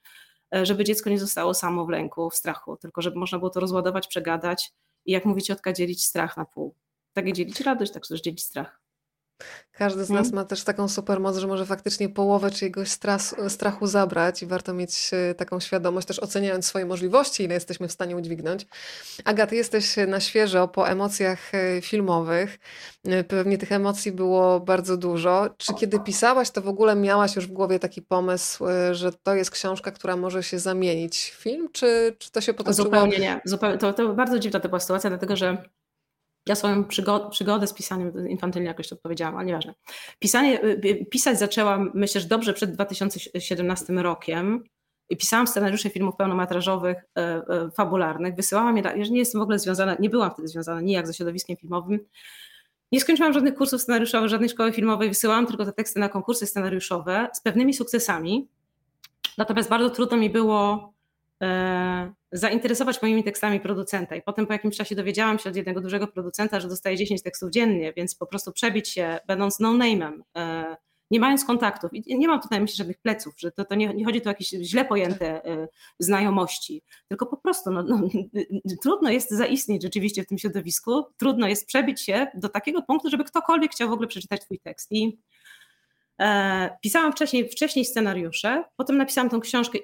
e, 0.56 0.66
żeby 0.66 0.84
dziecko 0.84 1.10
nie 1.10 1.20
zostało 1.20 1.54
samo 1.54 1.86
w 1.86 1.90
lęku, 1.90 2.30
w 2.30 2.36
strachu, 2.36 2.78
tylko 2.78 3.02
żeby 3.02 3.20
można 3.20 3.38
było 3.38 3.50
to 3.50 3.60
rozładować, 3.60 4.08
przegadać 4.08 4.74
i 5.06 5.12
jak 5.12 5.26
mówi 5.26 5.42
ciotka, 5.42 5.74
dzielić 5.74 6.06
strach 6.06 6.38
na 6.38 6.46
pół. 6.46 6.76
Tak 7.14 7.26
jak 7.26 7.36
dzielić 7.36 7.62
radość, 7.62 7.92
tak 7.92 8.08
też 8.08 8.22
dzielić 8.22 8.44
strach. 8.44 8.87
Każdy 9.78 10.06
z 10.06 10.10
nas 10.10 10.28
hmm? 10.28 10.36
ma 10.36 10.46
też 10.46 10.64
taką 10.64 10.88
supermoc, 10.88 11.38
że 11.38 11.48
może 11.48 11.66
faktycznie 11.66 12.10
połowę 12.10 12.52
czyjegoś 12.52 12.90
strachu 13.48 13.88
zabrać 13.88 14.44
i 14.44 14.46
warto 14.46 14.74
mieć 14.74 15.12
e, 15.14 15.36
taką 15.36 15.60
świadomość, 15.60 16.08
też 16.08 16.20
oceniając 16.20 16.66
swoje 16.66 16.86
możliwości, 16.86 17.44
ile 17.44 17.54
jesteśmy 17.54 17.88
w 17.88 17.92
stanie 17.92 18.18
udźwignąć. 18.18 18.66
Aga, 19.26 19.48
ty 19.48 19.56
jesteś 19.56 19.96
na 20.08 20.20
świeżo 20.20 20.68
po 20.68 20.90
emocjach 20.90 21.56
e, 21.56 21.82
filmowych. 21.82 22.60
E, 23.06 23.24
pewnie 23.24 23.58
tych 23.58 23.72
emocji 23.72 24.12
było 24.12 24.60
bardzo 24.60 24.98
dużo. 24.98 25.50
Czy 25.58 25.74
kiedy 25.74 26.00
pisałaś, 26.00 26.52
to 26.52 26.62
w 26.62 26.68
ogóle 26.68 26.96
miałaś 26.96 27.36
już 27.36 27.48
w 27.48 27.52
głowie 27.52 27.80
taki 27.80 28.02
pomysł, 28.02 28.66
że 28.92 29.12
to 29.12 29.36
jest 29.36 29.52
książka, 29.52 29.92
która 29.92 30.16
może 30.16 30.44
się 30.44 30.60
zamienić 30.60 31.18
w 31.18 31.42
film, 31.42 31.70
czy, 31.72 32.16
czy 32.20 32.32
to 32.32 32.42
się 32.42 32.54
potoczyło? 32.54 32.86
Zupełnie 32.86 33.20
nie. 33.20 33.42
Zupełnie, 33.46 33.78
to, 33.78 33.94
to 33.94 34.14
bardzo 34.14 34.40
dziwna 34.40 34.60
to 34.60 34.70
była 34.70 34.80
sytuacja, 34.80 35.10
dlatego 35.10 35.36
że 35.36 35.58
ja 36.48 36.56
swoją 36.56 36.84
przygodę, 37.30 37.68
z 37.68 37.74
pisaniem, 37.74 38.30
infantylnie 38.30 38.68
jakoś 38.68 38.90
to 38.90 38.96
powiedziałam, 38.96 39.36
ale 39.36 39.46
nieważne. 39.46 39.74
Pisanie, 40.20 40.64
y, 40.64 40.82
y, 40.86 41.06
pisać 41.06 41.40
zaczęłam, 41.40 41.92
myślę, 41.94 42.22
że 42.22 42.28
dobrze 42.28 42.54
przed 42.54 42.72
2017 42.72 43.94
rokiem. 43.94 44.64
I 45.10 45.18
pisałam 45.18 45.48
scenariusze 45.48 45.90
filmów 45.90 46.16
pełnometrażowych, 46.16 46.98
e, 47.18 47.22
e, 47.22 47.72
fabularnych. 47.72 48.36
Wysyłałam 48.36 48.78
je, 48.78 48.84
ja 48.84 48.96
nie 48.96 49.20
jestem 49.20 49.40
w 49.40 49.42
ogóle 49.42 49.60
związana, 49.60 49.96
nie 50.00 50.10
byłam 50.10 50.32
wtedy 50.32 50.48
związana 50.48 50.82
nijak 50.82 51.08
ze 51.08 51.14
środowiskiem 51.14 51.58
filmowym. 51.58 52.00
Nie 52.92 53.00
skończyłam 53.00 53.34
żadnych 53.34 53.56
kursów 53.56 53.82
scenariuszowych, 53.82 54.30
żadnej 54.30 54.50
szkoły 54.50 54.74
filmowej, 54.74 55.10
wysyłałam 55.10 55.48
tylko 55.48 55.66
te 55.66 55.74
teksty 55.74 56.00
na 56.00 56.10
konkursy 56.10 56.46
scenariuszowe 56.46 57.28
z 57.34 57.42
pewnymi 57.42 57.74
sukcesami. 57.74 58.48
Natomiast 59.38 59.70
bardzo 59.70 59.90
trudno 59.90 60.18
mi 60.18 60.30
było 60.30 60.94
zainteresować 62.32 63.02
moimi 63.02 63.24
tekstami 63.24 63.60
producenta. 63.60 64.16
I 64.16 64.22
potem 64.22 64.48
po 64.48 64.54
jakimś 64.54 64.78
czasie 64.78 64.96
dowiedziałam 64.96 65.40
się 65.40 65.50
od 65.50 65.56
jednego 65.56 65.82
dużego 65.82 66.08
producenta, 66.08 66.60
że 66.60 66.68
dostaje 66.68 66.98
10 66.98 67.24
tekstów 67.24 67.52
dziennie, 67.52 67.94
więc 67.94 68.16
po 68.16 68.26
prostu 68.28 68.52
przebić 68.52 68.90
się, 68.90 69.20
będąc 69.28 69.60
no-name'em, 69.60 70.22
e, 70.38 70.76
nie 71.12 71.20
mając 71.20 71.46
kontaktów. 71.46 71.94
I 71.94 72.18
nie 72.18 72.28
mam 72.28 72.42
tutaj 72.42 72.62
myślę 72.62 72.76
żadnych 72.76 72.98
pleców, 72.98 73.34
że 73.38 73.52
to, 73.52 73.66
to 73.66 73.76
nie, 73.76 73.94
nie, 73.94 74.06
chodzi 74.06 74.22
tu 74.22 74.30
o 74.30 74.32
jakieś 74.32 74.50
źle 74.50 74.86
pojęte 74.86 75.46
e, 75.46 75.68
znajomości, 76.00 76.84
tylko 77.08 77.26
po 77.26 77.38
prostu 77.38 77.72
no, 77.72 77.84
no, 77.84 78.02
trudno 78.84 79.10
jest 79.10 79.32
zaistnieć 79.32 79.84
rzeczywiście 79.84 80.24
w 80.24 80.28
tym 80.28 80.38
środowisku, 80.38 81.04
trudno 81.18 81.48
jest 81.48 81.68
przebić 81.68 82.02
się 82.02 82.28
do 82.34 82.50
takiego 82.50 82.82
punktu, 82.82 83.10
żeby 83.10 83.24
ktokolwiek 83.24 83.72
chciał 83.72 83.90
w 83.90 83.94
ogóle 83.94 84.08
przeczytać 84.08 84.42
twój 84.42 84.60
tekst. 84.60 84.92
I 84.92 85.18
E, 85.18 85.27
pisałam 86.82 87.12
wcześniej, 87.12 87.50
wcześniej 87.50 87.86
scenariusze, 87.86 88.64
potem 88.76 88.98
napisałam 88.98 89.30
tą 89.30 89.40
książkę, 89.40 89.78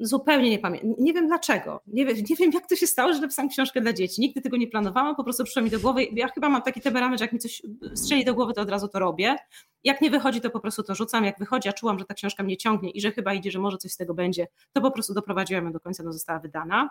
zupełnie 0.00 0.50
nie 0.50 0.58
pamiętam, 0.58 0.94
nie 0.98 1.12
wiem 1.12 1.26
dlaczego, 1.26 1.80
nie 1.86 2.06
wiem, 2.06 2.16
nie 2.30 2.36
wiem 2.36 2.50
jak 2.52 2.68
to 2.68 2.76
się 2.76 2.86
stało, 2.86 3.12
że 3.12 3.20
napisałam 3.20 3.48
książkę 3.48 3.80
dla 3.80 3.92
dzieci, 3.92 4.20
nigdy 4.20 4.40
tego 4.40 4.56
nie 4.56 4.66
planowałam, 4.66 5.16
po 5.16 5.24
prostu 5.24 5.44
przyszło 5.44 5.62
mi 5.62 5.70
do 5.70 5.80
głowy, 5.80 6.06
ja 6.12 6.28
chyba 6.28 6.48
mam 6.48 6.62
taki 6.62 6.80
temperament, 6.80 7.18
że 7.18 7.24
jak 7.24 7.32
mi 7.32 7.38
coś 7.38 7.62
strzeli 7.94 8.24
do 8.24 8.34
głowy, 8.34 8.54
to 8.54 8.60
od 8.60 8.70
razu 8.70 8.88
to 8.88 8.98
robię, 8.98 9.36
jak 9.84 10.00
nie 10.00 10.10
wychodzi, 10.10 10.40
to 10.40 10.50
po 10.50 10.60
prostu 10.60 10.82
to 10.82 10.94
rzucam, 10.94 11.24
jak 11.24 11.38
wychodzi, 11.38 11.68
a 11.68 11.72
czułam, 11.72 11.98
że 11.98 12.04
ta 12.04 12.14
książka 12.14 12.42
mnie 12.42 12.56
ciągnie 12.56 12.90
i 12.90 13.00
że 13.00 13.12
chyba 13.12 13.34
idzie, 13.34 13.50
że 13.50 13.58
może 13.58 13.76
coś 13.76 13.92
z 13.92 13.96
tego 13.96 14.14
będzie, 14.14 14.46
to 14.72 14.80
po 14.80 14.90
prostu 14.90 15.14
doprowadziłam 15.14 15.64
ją 15.64 15.72
do 15.72 15.80
końca, 15.80 16.02
no 16.02 16.12
została 16.12 16.38
wydana. 16.38 16.90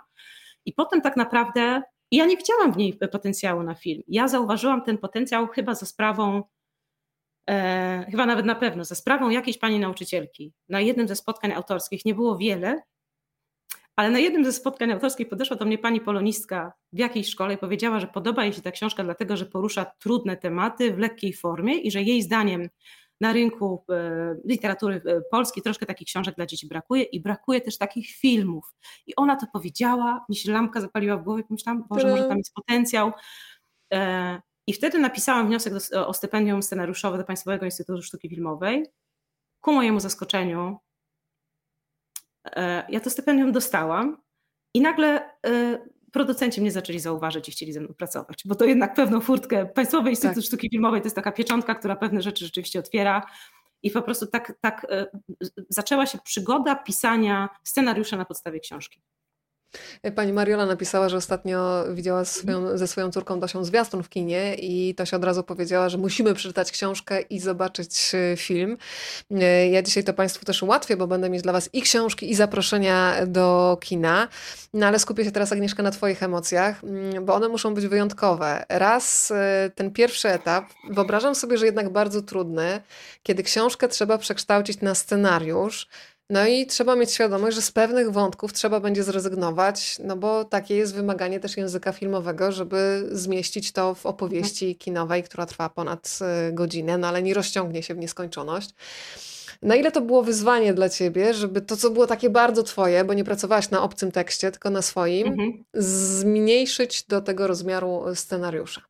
I 0.65 0.74
potem 0.74 1.02
tak 1.02 1.18
naprawdę 1.18 1.82
ja 2.12 2.26
nie 2.26 2.38
widziałam 2.38 2.74
w 2.74 2.78
niej 2.78 3.00
potencjału 3.12 3.63
na 3.63 3.76
film, 3.76 4.02
ja 4.08 4.28
zauważyłam 4.28 4.84
ten 4.84 4.98
potencjał 4.98 5.48
chyba 5.48 5.76
za 5.76 5.86
sprawą 5.86 6.44
e, 7.49 8.06
chyba 8.12 8.25
nawet 8.25 8.45
na 8.45 8.56
pewno, 8.56 8.86
za 8.86 8.95
sprawą 8.95 9.30
jakiejś 9.30 9.58
pani 9.58 9.80
nauczycielki. 9.80 10.54
Na 10.69 10.82
jednym 10.82 11.08
ze 11.08 11.15
spotkań 11.15 11.52
autorskich 11.52 12.06
nie 12.06 12.15
było 12.15 12.38
wiele, 12.38 12.82
ale 13.95 14.10
na 14.10 14.19
jednym 14.19 14.45
ze 14.45 14.54
spotkań 14.54 14.91
autorskich 14.91 15.30
podeszła 15.30 15.58
do 15.58 15.65
mnie 15.65 15.78
pani 15.78 16.02
polonistka 16.02 16.73
w 16.93 16.97
jakiejś 16.97 17.30
szkole 17.30 17.54
i 17.54 17.58
powiedziała, 17.58 17.99
że 17.99 18.08
podoba 18.08 18.43
jej 18.43 18.54
się 18.54 18.62
ta 18.62 18.71
książka, 18.71 19.04
dlatego 19.04 19.38
że 19.38 19.45
porusza 19.45 19.86
trudne 19.86 20.38
tematy 20.38 20.93
w 20.93 20.97
lekkiej 20.97 21.34
formie 21.34 21.78
i 21.78 21.91
że 21.91 22.02
jej 22.02 22.21
zdaniem 22.21 22.69
na 23.21 23.34
rynku 23.34 23.86
e, 23.89 24.36
literatury 24.45 25.02
e, 25.06 25.21
polskiej 25.32 25.63
troszkę 25.63 25.86
takich 25.86 26.08
książek 26.08 26.36
dla 26.36 26.45
dzieci 26.45 26.67
brakuje 26.67 27.04
i 27.04 27.19
brakuje 27.19 27.62
też 27.62 27.78
takich 27.78 28.10
filmów. 28.12 28.75
I 29.08 29.15
ona 29.15 29.36
to 29.36 29.47
powiedziała, 29.54 30.25
mi 30.30 30.36
się 30.36 30.52
lampka 30.52 30.82
zapaliła 30.82 31.17
w 31.17 31.23
głowie, 31.23 31.43
pomyślałam, 31.43 31.84
Boże, 31.89 32.08
może 32.08 32.28
tam 32.28 32.38
jest 32.38 32.54
potencjał. 32.54 33.12
I 34.69 34.73
wtedy 34.73 34.99
napisałam 34.99 35.47
wniosek 35.47 35.73
do, 35.73 36.08
o 36.08 36.13
stypendium 36.13 36.63
scenariuszowe 36.63 37.17
do 37.17 37.23
Państwowego 37.23 37.65
Instytutu 37.65 38.01
Sztuki 38.01 38.29
Filmowej. 38.29 38.86
Ku 39.62 39.73
mojemu 39.73 39.99
zaskoczeniu, 39.99 40.77
e, 42.45 42.86
ja 42.89 42.99
to 42.99 43.10
stypendium 43.10 43.51
dostałam 43.51 44.17
i 44.73 44.82
nagle 44.82 45.29
e, 45.45 45.79
producenci 46.12 46.62
mnie 46.62 46.71
zaczęli 46.71 46.99
zauważyć 46.99 47.49
i 47.49 47.51
chcieli 47.51 47.73
ze 47.73 47.79
mną 47.79 47.93
pracować, 47.93 48.43
bo 48.45 48.55
to 48.55 48.65
jednak 48.65 48.93
pewną 48.93 49.21
furtkę. 49.21 49.65
Państwowy 49.65 50.10
Instytut 50.10 50.36
tak. 50.36 50.45
Sztuki 50.45 50.69
Filmowej 50.69 51.01
to 51.01 51.05
jest 51.05 51.15
taka 51.15 51.32
pieczątka, 51.32 51.75
która 51.75 51.95
pewne 51.95 52.21
rzeczy 52.21 52.45
rzeczywiście 52.45 52.79
otwiera. 52.79 53.25
I 53.84 53.91
po 53.91 54.01
prostu 54.01 54.27
tak, 54.27 54.53
tak 54.62 54.88
e, 54.89 55.05
zaczęła 55.69 56.05
się 56.05 56.17
przygoda 56.23 56.75
pisania 56.75 57.49
scenariusza 57.63 58.17
na 58.17 58.25
podstawie 58.25 58.60
książki. 58.60 59.01
Pani 60.15 60.34
Mariola 60.34 60.65
napisała, 60.65 61.10
że 61.10 61.17
ostatnio 61.17 61.86
widziała 61.93 62.25
swoją, 62.25 62.77
ze 62.77 62.88
swoją 62.88 63.12
córką 63.12 63.39
Dosią 63.39 63.63
zwiastun 63.63 64.03
w 64.03 64.10
kinie 64.10 64.55
i 64.55 64.95
Tosia 64.95 65.17
od 65.17 65.23
razu 65.23 65.43
powiedziała, 65.43 65.89
że 65.89 65.97
musimy 65.97 66.34
przeczytać 66.34 66.71
książkę 66.71 67.21
i 67.21 67.39
zobaczyć 67.39 68.12
e, 68.13 68.38
film. 68.38 68.77
E, 69.32 69.69
ja 69.69 69.82
dzisiaj 69.82 70.03
to 70.03 70.13
Państwu 70.13 70.45
też 70.45 70.63
ułatwię, 70.63 70.97
bo 70.97 71.08
będę 71.08 71.29
mieć 71.29 71.41
dla 71.41 71.53
Was 71.53 71.69
i 71.73 71.82
książki, 71.82 72.32
i 72.32 72.36
zaproszenia 72.36 73.25
do 73.25 73.77
kina. 73.82 74.27
No 74.73 74.88
ale 74.88 74.99
skupię 74.99 75.25
się 75.25 75.32
teraz, 75.32 75.51
Agnieszka, 75.51 75.84
na 75.84 75.91
Twoich 75.91 76.23
emocjach, 76.23 76.84
mm, 76.84 77.25
bo 77.25 77.36
one 77.36 77.49
muszą 77.49 77.73
być 77.73 77.88
wyjątkowe. 77.88 78.65
Raz 78.69 79.32
e, 79.32 79.71
ten 79.75 79.91
pierwszy 79.91 80.29
etap, 80.29 80.65
wyobrażam 80.89 81.36
sobie, 81.36 81.58
że 81.58 81.65
jednak 81.65 81.89
bardzo 81.89 82.21
trudny, 82.21 82.82
kiedy 83.23 83.43
książkę 83.43 83.88
trzeba 83.88 84.17
przekształcić 84.17 84.82
na 84.82 84.95
scenariusz, 84.95 85.88
no 86.30 86.48
i 86.48 86.65
trzeba 86.65 86.96
mieć 86.96 87.12
świadomość, 87.12 87.56
że 87.56 87.62
z 87.62 87.72
pewnych 87.72 88.12
wątków 88.12 88.54
trzeba 88.54 88.80
będzie 88.80 89.04
zrezygnować, 89.04 89.98
no 90.04 90.18
bo 90.18 90.46
takie 90.46 90.76
jest 90.76 90.96
wymaganie 90.96 91.39
też 91.39 91.58
języka 91.58 91.92
filmowego, 91.92 92.52
żeby 92.52 93.10
zmieścić 93.12 93.72
to 93.72 93.96
w 93.96 94.06
opowieści 94.06 94.76
kinowej, 94.76 95.24
która 95.24 95.46
trwa 95.46 95.70
ponad 95.70 96.20
y, 96.50 96.54
godzinę, 96.54 96.98
no 96.98 97.08
ale 97.08 97.24
nie 97.24 97.34
rozciągnie 97.34 97.84
się 97.84 97.94
w 97.94 97.98
nieskończoność. 97.98 98.70
Na 99.62 99.76
ile 99.76 99.92
to 99.92 100.02
było 100.02 100.24
wyzwanie 100.24 100.74
dla 100.74 100.89
ciebie, 100.89 101.34
żeby 101.34 101.62
to, 101.62 101.78
co 101.78 101.89
było 101.89 102.08
takie 102.08 102.30
bardzo 102.30 102.63
twoje, 102.63 103.04
bo 103.04 103.13
nie 103.13 103.24
pracowałaś 103.24 103.70
na 103.70 103.82
obcym 103.82 104.12
tekście, 104.12 104.52
tylko 104.52 104.70
na 104.70 104.82
swoim, 104.82 105.28
mhm. 105.28 105.63
zmniejszyć 105.74 107.04
do 107.04 107.22
tego 107.22 107.48
rozmiaru 107.48 108.04
scenariusza? 108.15 108.88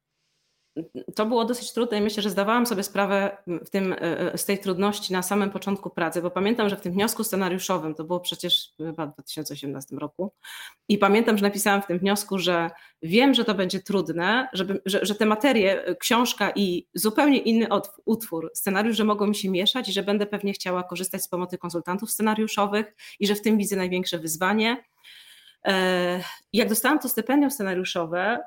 To 1.15 1.25
było 1.25 1.45
dosyć 1.45 1.73
trudne 1.73 1.97
i 1.97 2.01
myślę, 2.01 2.23
że 2.23 2.29
zdawałam 2.29 2.65
sobie 2.65 2.83
sprawę 2.83 3.37
w 3.47 3.69
tym, 3.69 3.93
e, 3.93 4.33
e, 4.33 4.37
z 4.37 4.45
tej 4.45 4.59
trudności 4.59 5.13
na 5.13 5.21
samym 5.21 5.51
początku 5.51 5.89
pracy, 5.89 6.21
bo 6.21 6.31
pamiętam, 6.31 6.69
że 6.69 6.75
w 6.75 6.81
tym 6.81 6.93
wniosku 6.93 7.23
scenariuszowym, 7.23 7.95
to 7.95 8.03
było 8.03 8.19
przecież 8.19 8.73
chyba 8.77 9.05
w 9.05 9.13
2018 9.13 9.97
roku, 9.97 10.31
i 10.87 10.97
pamiętam, 10.97 11.37
że 11.37 11.43
napisałam 11.43 11.81
w 11.81 11.85
tym 11.85 11.99
wniosku, 11.99 12.37
że 12.37 12.69
wiem, 13.01 13.33
że 13.33 13.45
to 13.45 13.55
będzie 13.55 13.79
trudne, 13.79 14.47
żeby, 14.53 14.81
że, 14.85 14.99
że 15.05 15.15
te 15.15 15.25
materie, 15.25 15.85
e, 15.85 15.95
książka 15.95 16.51
i 16.55 16.87
zupełnie 16.93 17.37
inny 17.37 17.67
utwór, 18.05 18.51
scenariusz, 18.53 18.97
że 18.97 19.03
mogą 19.03 19.27
mi 19.27 19.35
się 19.35 19.49
mieszać 19.49 19.89
i 19.89 19.93
że 19.93 20.03
będę 20.03 20.25
pewnie 20.25 20.53
chciała 20.53 20.83
korzystać 20.83 21.23
z 21.23 21.27
pomocy 21.27 21.57
konsultantów 21.57 22.11
scenariuszowych 22.11 22.95
i 23.19 23.27
że 23.27 23.35
w 23.35 23.41
tym 23.41 23.57
widzę 23.57 23.75
największe 23.75 24.19
wyzwanie. 24.19 24.83
Jak 26.53 26.69
dostałam 26.69 26.99
to 26.99 27.09
stypendium 27.09 27.51
scenariuszowe, 27.51 28.39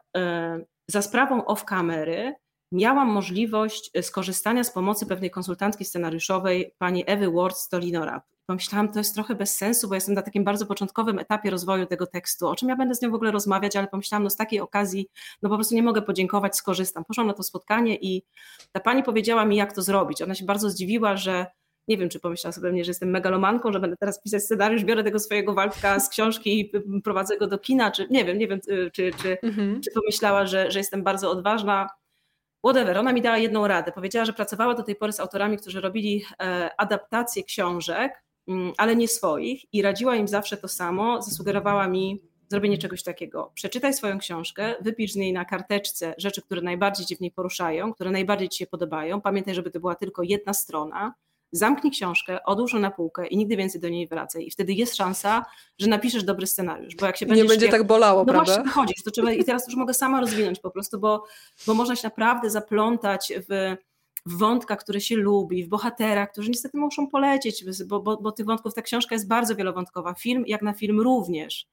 za 0.89 1.03
sprawą 1.03 1.45
off-kamery 1.45 2.33
miałam 2.73 3.09
możliwość 3.09 3.91
e, 3.95 4.03
skorzystania 4.03 4.65
z 4.65 4.71
pomocy 4.71 5.07
pewnej 5.07 5.31
konsultantki 5.31 5.85
scenariuszowej, 5.85 6.75
pani 6.79 7.05
Ewy 7.07 7.31
Ward 7.31 7.57
z 7.57 7.69
Tolinora. 7.69 8.23
Pomyślałam, 8.47 8.93
to 8.93 8.99
jest 8.99 9.15
trochę 9.15 9.35
bez 9.35 9.57
sensu, 9.57 9.89
bo 9.89 9.95
jestem 9.95 10.15
na 10.15 10.23
takim 10.23 10.45
bardzo 10.45 10.67
początkowym 10.67 11.19
etapie 11.19 11.51
rozwoju 11.51 11.87
tego 11.87 12.07
tekstu, 12.07 12.49
o 12.49 12.57
czym 12.57 12.69
ja 12.69 12.77
będę 12.77 12.95
z 12.95 13.03
nią 13.03 13.11
w 13.11 13.15
ogóle 13.15 13.31
rozmawiać, 13.31 13.77
ale 13.77 13.89
pomyślałam, 13.89 14.23
no 14.25 14.31
z 14.31 14.37
takiej 14.37 14.61
okazji, 14.61 15.09
no 15.43 15.49
po 15.49 15.55
prostu 15.55 15.75
nie 15.75 15.83
mogę 15.83 16.03
podziękować, 16.03 16.57
skorzystam. 16.57 17.05
Poszłam 17.05 17.27
na 17.27 17.33
to 17.33 17.43
spotkanie 17.43 17.97
i 17.97 18.23
ta 18.73 18.81
pani 18.81 19.03
powiedziała 19.03 19.45
mi, 19.45 19.57
jak 19.57 19.73
to 19.73 19.83
zrobić. 19.83 20.23
Ona 20.23 20.35
się 20.35 20.45
bardzo 20.45 20.71
zdziwiła, 20.71 21.17
że 21.17 21.47
nie 21.89 21.97
wiem, 21.97 22.09
czy 22.09 22.20
pomyślała 22.20 22.53
sobie 22.53 22.72
mnie, 22.72 22.85
że 22.85 22.91
jestem 22.91 23.11
megalomanką, 23.11 23.72
że 23.72 23.80
będę 23.80 23.97
teraz 23.97 24.22
pisać 24.22 24.43
scenariusz, 24.45 24.85
biorę 24.85 25.05
tego 25.05 25.18
swojego 25.18 25.55
Waldka 25.55 26.01
z 26.01 26.09
książki 26.09 26.61
i 26.61 26.72
prowadzę 27.05 27.39
go 27.39 27.47
do 27.47 27.59
kina, 27.59 27.91
czy 27.91 28.07
nie 28.11 28.24
wiem, 28.24 28.39
nie 28.39 28.49
wiem, 28.49 28.61
y, 28.68 28.91
czy, 28.91 29.11
czy, 29.22 29.39
mhm. 29.43 29.80
czy 29.80 29.91
pomyślała, 29.91 30.47
że, 30.47 30.70
że 30.70 30.78
jestem 30.78 31.03
bardzo 31.03 31.30
odważna. 31.30 31.89
Whatever, 32.66 32.99
ona 32.99 33.12
mi 33.12 33.22
dała 33.22 33.39
jedną 33.39 33.68
radę. 33.68 33.93
Powiedziała, 33.93 34.24
że 34.24 34.33
pracowała 34.33 34.74
do 34.74 34.83
tej 34.83 34.97
pory 34.97 35.12
z 35.12 35.20
autorami, 35.20 35.57
którzy 35.57 35.80
robili 35.80 36.24
e, 36.41 36.70
adaptacje 36.76 37.45
książek, 37.45 38.24
mm, 38.49 38.72
ale 38.78 38.97
nie 38.97 39.09
swoich 39.09 39.74
i 39.74 39.83
radziła 39.83 40.16
im 40.16 40.28
zawsze 40.28 40.57
to 40.57 40.68
samo. 40.68 41.22
Zasugerowała 41.22 41.89
mi 41.89 42.22
zrobienie 42.49 42.78
czegoś 42.78 43.03
takiego. 43.03 43.51
Przeczytaj 43.55 43.95
swoją 43.95 44.18
książkę, 44.18 44.74
wypisz 44.80 45.12
z 45.12 45.16
niej 45.16 45.33
na 45.33 45.45
karteczce 45.45 46.14
rzeczy, 46.18 46.43
które 46.43 46.62
najbardziej 46.62 47.07
cię 47.07 47.16
w 47.16 47.20
niej 47.20 47.30
poruszają, 47.30 47.93
które 47.95 48.11
najbardziej 48.11 48.49
ci 48.49 48.59
się 48.59 48.66
podobają. 48.66 49.20
Pamiętaj, 49.20 49.55
żeby 49.55 49.70
to 49.70 49.80
była 49.80 49.95
tylko 49.95 50.22
jedna 50.22 50.55
strona 50.55 51.14
zamknij 51.53 51.91
książkę, 51.91 52.45
odłóż 52.45 52.73
ją 52.73 52.79
na 52.79 52.91
półkę 52.91 53.27
i 53.27 53.37
nigdy 53.37 53.57
więcej 53.57 53.81
do 53.81 53.89
niej 53.89 54.07
wracaj. 54.07 54.47
I 54.47 54.51
wtedy 54.51 54.73
jest 54.73 54.97
szansa, 54.97 55.45
że 55.79 55.87
napiszesz 55.87 56.25
dobry 56.25 56.47
scenariusz. 56.47 56.97
Bo 56.97 57.07
jak 57.07 57.17
się 57.17 57.27
Nie 57.27 57.45
będzie 57.45 57.67
jak, 57.67 57.75
tak 57.75 57.87
bolało, 57.87 58.25
no 58.25 58.33
prawda? 58.33 58.55
Właśnie, 58.55 58.71
chodzisz, 58.71 59.03
to 59.03 59.11
trzeba, 59.11 59.33
i 59.33 59.45
teraz 59.45 59.67
już 59.67 59.77
mogę 59.77 59.95
sama 59.95 60.21
rozwinąć 60.21 60.61
po 60.61 60.71
prostu, 60.71 60.99
bo, 61.01 61.25
bo 61.67 61.75
można 61.75 61.97
się 61.97 62.07
naprawdę 62.09 62.51
zaplątać 62.51 63.33
w 63.49 63.77
w 64.27 64.39
wątkach, 64.39 64.79
które 64.79 65.01
się 65.01 65.17
lubi, 65.17 65.65
w 65.65 65.69
bohaterach, 65.69 66.33
którzy 66.33 66.51
niestety 66.51 66.79
muszą 66.79 67.07
polecieć, 67.07 67.65
bo, 67.87 68.01
bo, 68.01 68.17
bo 68.17 68.33
tych 68.33 68.47
wątków, 68.47 68.75
ta 68.75 68.83
książka 68.83 69.15
jest 69.15 69.29
bardzo 69.29 69.57
wielowątkowa, 69.57 70.15
film 70.15 70.45
jak 70.47 70.63
na 70.63 70.73
film 70.73 71.01
również. 71.01 71.69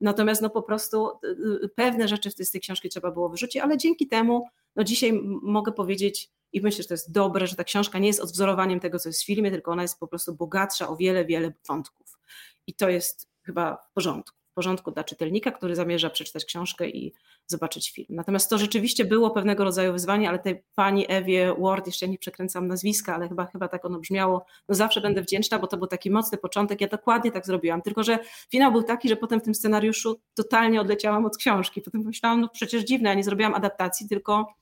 Natomiast 0.00 0.42
no 0.42 0.50
po 0.50 0.62
prostu 0.62 1.08
y, 1.24 1.28
y, 1.64 1.68
pewne 1.68 2.08
rzeczy 2.08 2.30
z 2.30 2.50
tej 2.50 2.60
książki 2.60 2.88
trzeba 2.88 3.10
było 3.10 3.28
wyrzucić, 3.28 3.62
ale 3.62 3.76
dzięki 3.76 4.08
temu 4.08 4.46
no 4.76 4.84
dzisiaj 4.84 5.20
mogę 5.42 5.72
powiedzieć, 5.72 6.30
i 6.52 6.60
myślę, 6.60 6.82
że 6.82 6.88
to 6.88 6.94
jest 6.94 7.12
dobre, 7.12 7.46
że 7.46 7.56
ta 7.56 7.64
książka 7.64 7.98
nie 7.98 8.06
jest 8.06 8.20
odwzorowaniem 8.20 8.80
tego, 8.80 8.98
co 8.98 9.08
jest 9.08 9.22
w 9.22 9.26
filmie, 9.26 9.50
tylko 9.50 9.70
ona 9.70 9.82
jest 9.82 9.98
po 9.98 10.06
prostu 10.06 10.34
bogatsza 10.34 10.88
o 10.88 10.96
wiele, 10.96 11.24
wiele 11.24 11.52
wątków. 11.68 12.18
I 12.66 12.74
to 12.74 12.88
jest 12.88 13.28
chyba 13.42 13.76
w 13.76 13.92
porządku. 13.92 14.39
Porządku 14.60 14.90
dla 14.90 15.04
czytelnika, 15.04 15.50
który 15.50 15.76
zamierza 15.76 16.10
przeczytać 16.10 16.44
książkę 16.44 16.88
i 16.88 17.12
zobaczyć 17.46 17.90
film. 17.90 18.08
Natomiast 18.10 18.50
to 18.50 18.58
rzeczywiście 18.58 19.04
było 19.04 19.30
pewnego 19.30 19.64
rodzaju 19.64 19.92
wyzwanie, 19.92 20.28
ale 20.28 20.38
tej 20.38 20.62
pani 20.74 21.04
Ewie 21.08 21.54
Ward, 21.58 21.86
jeszcze 21.86 22.08
nie 22.08 22.18
przekręcam 22.18 22.68
nazwiska, 22.68 23.14
ale 23.14 23.28
chyba, 23.28 23.46
chyba 23.46 23.68
tak 23.68 23.84
ono 23.84 23.98
brzmiało, 23.98 24.46
no 24.68 24.74
zawsze 24.74 25.00
będę 25.00 25.22
wdzięczna, 25.22 25.58
bo 25.58 25.66
to 25.66 25.76
był 25.76 25.86
taki 25.86 26.10
mocny 26.10 26.38
początek, 26.38 26.80
ja 26.80 26.88
dokładnie 26.88 27.32
tak 27.32 27.46
zrobiłam, 27.46 27.82
tylko 27.82 28.02
że 28.02 28.18
finał 28.50 28.72
był 28.72 28.82
taki, 28.82 29.08
że 29.08 29.16
potem 29.16 29.40
w 29.40 29.42
tym 29.42 29.54
scenariuszu 29.54 30.20
totalnie 30.34 30.80
odleciałam 30.80 31.24
od 31.24 31.36
książki, 31.36 31.80
potem 31.80 32.02
myślałam, 32.04 32.40
no 32.40 32.48
przecież 32.48 32.84
dziwne, 32.84 33.08
ja 33.08 33.14
nie 33.14 33.24
zrobiłam 33.24 33.54
adaptacji, 33.54 34.08
tylko 34.08 34.54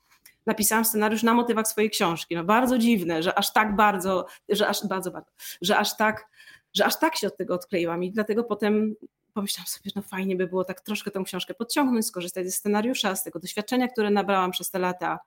napisałam 0.45 0.85
scenariusz 0.85 1.23
na 1.23 1.33
motywach 1.33 1.67
swojej 1.67 1.89
książki. 1.89 2.35
No 2.35 2.43
bardzo 2.43 2.77
dziwne, 2.77 3.23
że 3.23 3.37
aż 3.37 3.53
tak 3.53 3.75
bardzo, 3.75 4.25
że 4.49 4.67
aż 4.67 4.87
bardzo, 4.87 5.11
bardzo, 5.11 5.31
że 5.61 5.77
aż 5.77 5.97
tak, 5.97 6.27
że 6.73 6.85
aż 6.85 6.99
tak 6.99 7.15
się 7.15 7.27
od 7.27 7.37
tego 7.37 7.55
odkleiłam 7.55 8.03
i 8.03 8.11
dlatego 8.11 8.43
potem 8.43 8.95
pomyślałam 9.39 9.67
sobie, 9.67 9.91
no 9.95 10.01
fajnie 10.01 10.35
by 10.35 10.47
było 10.47 10.63
tak 10.63 10.81
troszkę 10.81 11.11
tą 11.11 11.23
książkę 11.23 11.53
podciągnąć, 11.53 12.05
skorzystać 12.05 12.45
ze 12.45 12.51
scenariusza, 12.51 13.15
z 13.15 13.23
tego 13.23 13.39
doświadczenia, 13.39 13.87
które 13.87 14.09
nabrałam 14.09 14.51
przez 14.51 14.71
te 14.71 14.79
lata. 14.79 15.19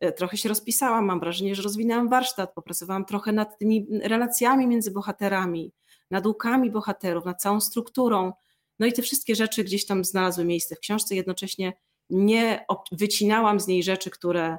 E, 0.00 0.12
trochę 0.12 0.36
się 0.36 0.48
rozpisałam, 0.48 1.04
mam 1.04 1.20
wrażenie, 1.20 1.54
że 1.54 1.62
rozwinęłam 1.62 2.08
warsztat, 2.08 2.54
popracowałam 2.54 3.04
trochę 3.04 3.32
nad 3.32 3.58
tymi 3.58 3.86
relacjami 4.02 4.66
między 4.66 4.90
bohaterami, 4.90 5.72
nad 6.10 6.26
łukami 6.26 6.70
bohaterów, 6.70 7.24
nad 7.24 7.42
całą 7.42 7.60
strukturą. 7.60 8.32
No 8.78 8.86
i 8.86 8.92
te 8.92 9.02
wszystkie 9.02 9.34
rzeczy 9.34 9.64
gdzieś 9.64 9.86
tam 9.86 10.04
znalazły 10.04 10.44
miejsce 10.44 10.76
w 10.76 10.80
książce, 10.80 11.14
jednocześnie 11.14 11.72
nie 12.10 12.66
wycinałam 12.92 13.60
z 13.60 13.66
niej 13.66 13.82
rzeczy, 13.82 14.10
które, 14.10 14.58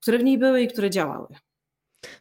które 0.00 0.18
w 0.18 0.24
niej 0.24 0.38
były 0.38 0.62
i 0.62 0.68
które 0.68 0.90
działały. 0.90 1.26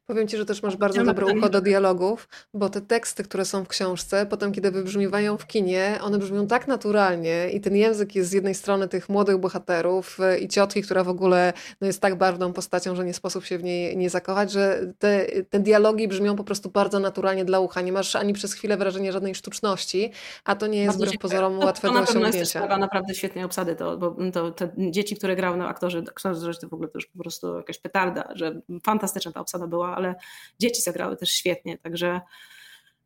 Powiem 0.05 0.27
Ci, 0.27 0.37
że 0.37 0.45
też 0.45 0.63
masz 0.63 0.77
bardzo 0.77 1.03
dobre 1.03 1.25
ucho 1.25 1.49
do 1.49 1.61
dialogów, 1.61 2.27
bo 2.53 2.69
te 2.69 2.81
teksty, 2.81 3.23
które 3.23 3.45
są 3.45 3.63
w 3.63 3.67
książce, 3.67 4.25
potem 4.25 4.51
kiedy 4.51 4.71
wybrzmiewają 4.71 5.37
w 5.37 5.47
kinie, 5.47 5.99
one 6.01 6.17
brzmią 6.17 6.47
tak 6.47 6.67
naturalnie 6.67 7.49
i 7.49 7.61
ten 7.61 7.75
język 7.75 8.15
jest 8.15 8.29
z 8.29 8.33
jednej 8.33 8.55
strony 8.55 8.87
tych 8.87 9.09
młodych 9.09 9.37
bohaterów 9.37 10.19
e, 10.19 10.39
i 10.39 10.47
ciotki, 10.47 10.81
która 10.81 11.03
w 11.03 11.09
ogóle 11.09 11.53
no, 11.81 11.87
jest 11.87 12.01
tak 12.01 12.15
barwną 12.15 12.53
postacią, 12.53 12.95
że 12.95 13.05
nie 13.05 13.13
sposób 13.13 13.45
się 13.45 13.57
w 13.57 13.63
niej 13.63 13.97
nie 13.97 14.09
zakochać, 14.09 14.51
że 14.51 14.93
te, 14.99 15.25
te 15.49 15.59
dialogi 15.59 16.07
brzmią 16.07 16.35
po 16.35 16.43
prostu 16.43 16.69
bardzo 16.69 16.99
naturalnie 16.99 17.45
dla 17.45 17.59
ucha. 17.59 17.81
Nie 17.81 17.91
masz 17.91 18.15
ani 18.15 18.33
przez 18.33 18.53
chwilę 18.53 18.77
wrażenia 18.77 19.11
żadnej 19.11 19.35
sztuczności, 19.35 20.11
a 20.45 20.55
to 20.55 20.67
nie 20.67 20.83
jest 20.83 20.97
wbrew 20.97 21.17
pozorom 21.17 21.59
łatwe 21.59 21.87
do 21.87 21.99
osiągnięcia. 21.99 22.31
To 22.31 22.37
jest 22.37 22.51
sprawa 22.51 22.77
naprawdę 22.77 23.15
świetnej 23.15 23.43
obsady, 23.43 23.75
to, 23.75 23.97
bo 23.97 24.15
to, 24.33 24.51
te 24.51 24.69
dzieci, 24.77 25.15
które 25.15 25.35
grały 25.35 25.57
na 25.57 25.67
aktorzy, 25.67 26.03
aktorzy 26.09 26.59
to 26.61 26.67
w 26.69 26.73
ogóle 26.73 26.89
to 26.89 26.97
już 26.97 27.05
po 27.05 27.19
prostu 27.19 27.57
jakaś 27.57 27.77
petarda, 27.77 28.29
że 28.35 28.61
fantastyczna 28.83 29.31
ta 29.31 29.39
obsada 29.39 29.67
była, 29.71 29.95
ale 29.95 30.15
dzieci 30.59 30.81
zagrały 30.81 31.17
też 31.17 31.29
świetnie, 31.29 31.77
także 31.77 32.21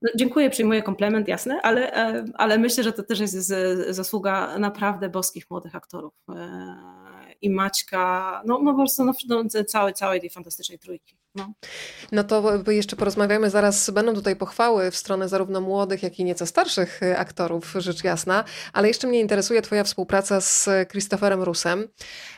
no, 0.02 0.10
dziękuję, 0.16 0.50
przyjmuję 0.50 0.84
komplement, 0.84 1.28
jasne, 1.28 1.62
ale, 1.62 1.94
e, 1.94 2.26
ale 2.34 2.58
myślę, 2.58 2.84
że 2.84 2.94
to 2.94 3.04
też 3.04 3.20
jest 3.20 3.54
zasługa 3.90 4.58
naprawdę 4.58 5.10
boskich 5.10 5.50
młodych 5.50 5.76
aktorów. 5.76 6.14
E, 6.30 6.76
I 7.42 7.50
Maćka, 7.50 8.42
no, 8.46 8.60
no 8.64 8.72
po 8.72 8.78
prostu 8.78 9.06
no, 9.28 9.44
całej, 9.68 9.94
całej 9.94 10.22
tej 10.22 10.30
fantastycznej 10.30 10.80
trójki. 10.80 11.18
No. 11.36 11.54
no 12.12 12.24
to 12.24 12.72
jeszcze 12.72 12.96
porozmawiamy, 12.96 13.50
zaraz 13.50 13.90
będą 13.90 14.14
tutaj 14.14 14.36
pochwały 14.36 14.92
w 14.92 14.96
stronę 14.96 15.30
zarówno 15.30 15.62
młodych, 15.62 16.04
jak 16.04 16.20
i 16.20 16.24
nieco 16.24 16.46
starszych 16.46 17.04
y, 17.04 17.18
aktorów, 17.18 17.74
rzecz 17.78 18.04
jasna, 18.04 18.44
ale 18.74 18.88
jeszcze 18.88 19.08
mnie 19.08 19.20
interesuje 19.20 19.62
Twoja 19.62 19.84
współpraca 19.84 20.42
z 20.42 20.70
Christopherem 20.92 21.44
Rusem. 21.44 21.88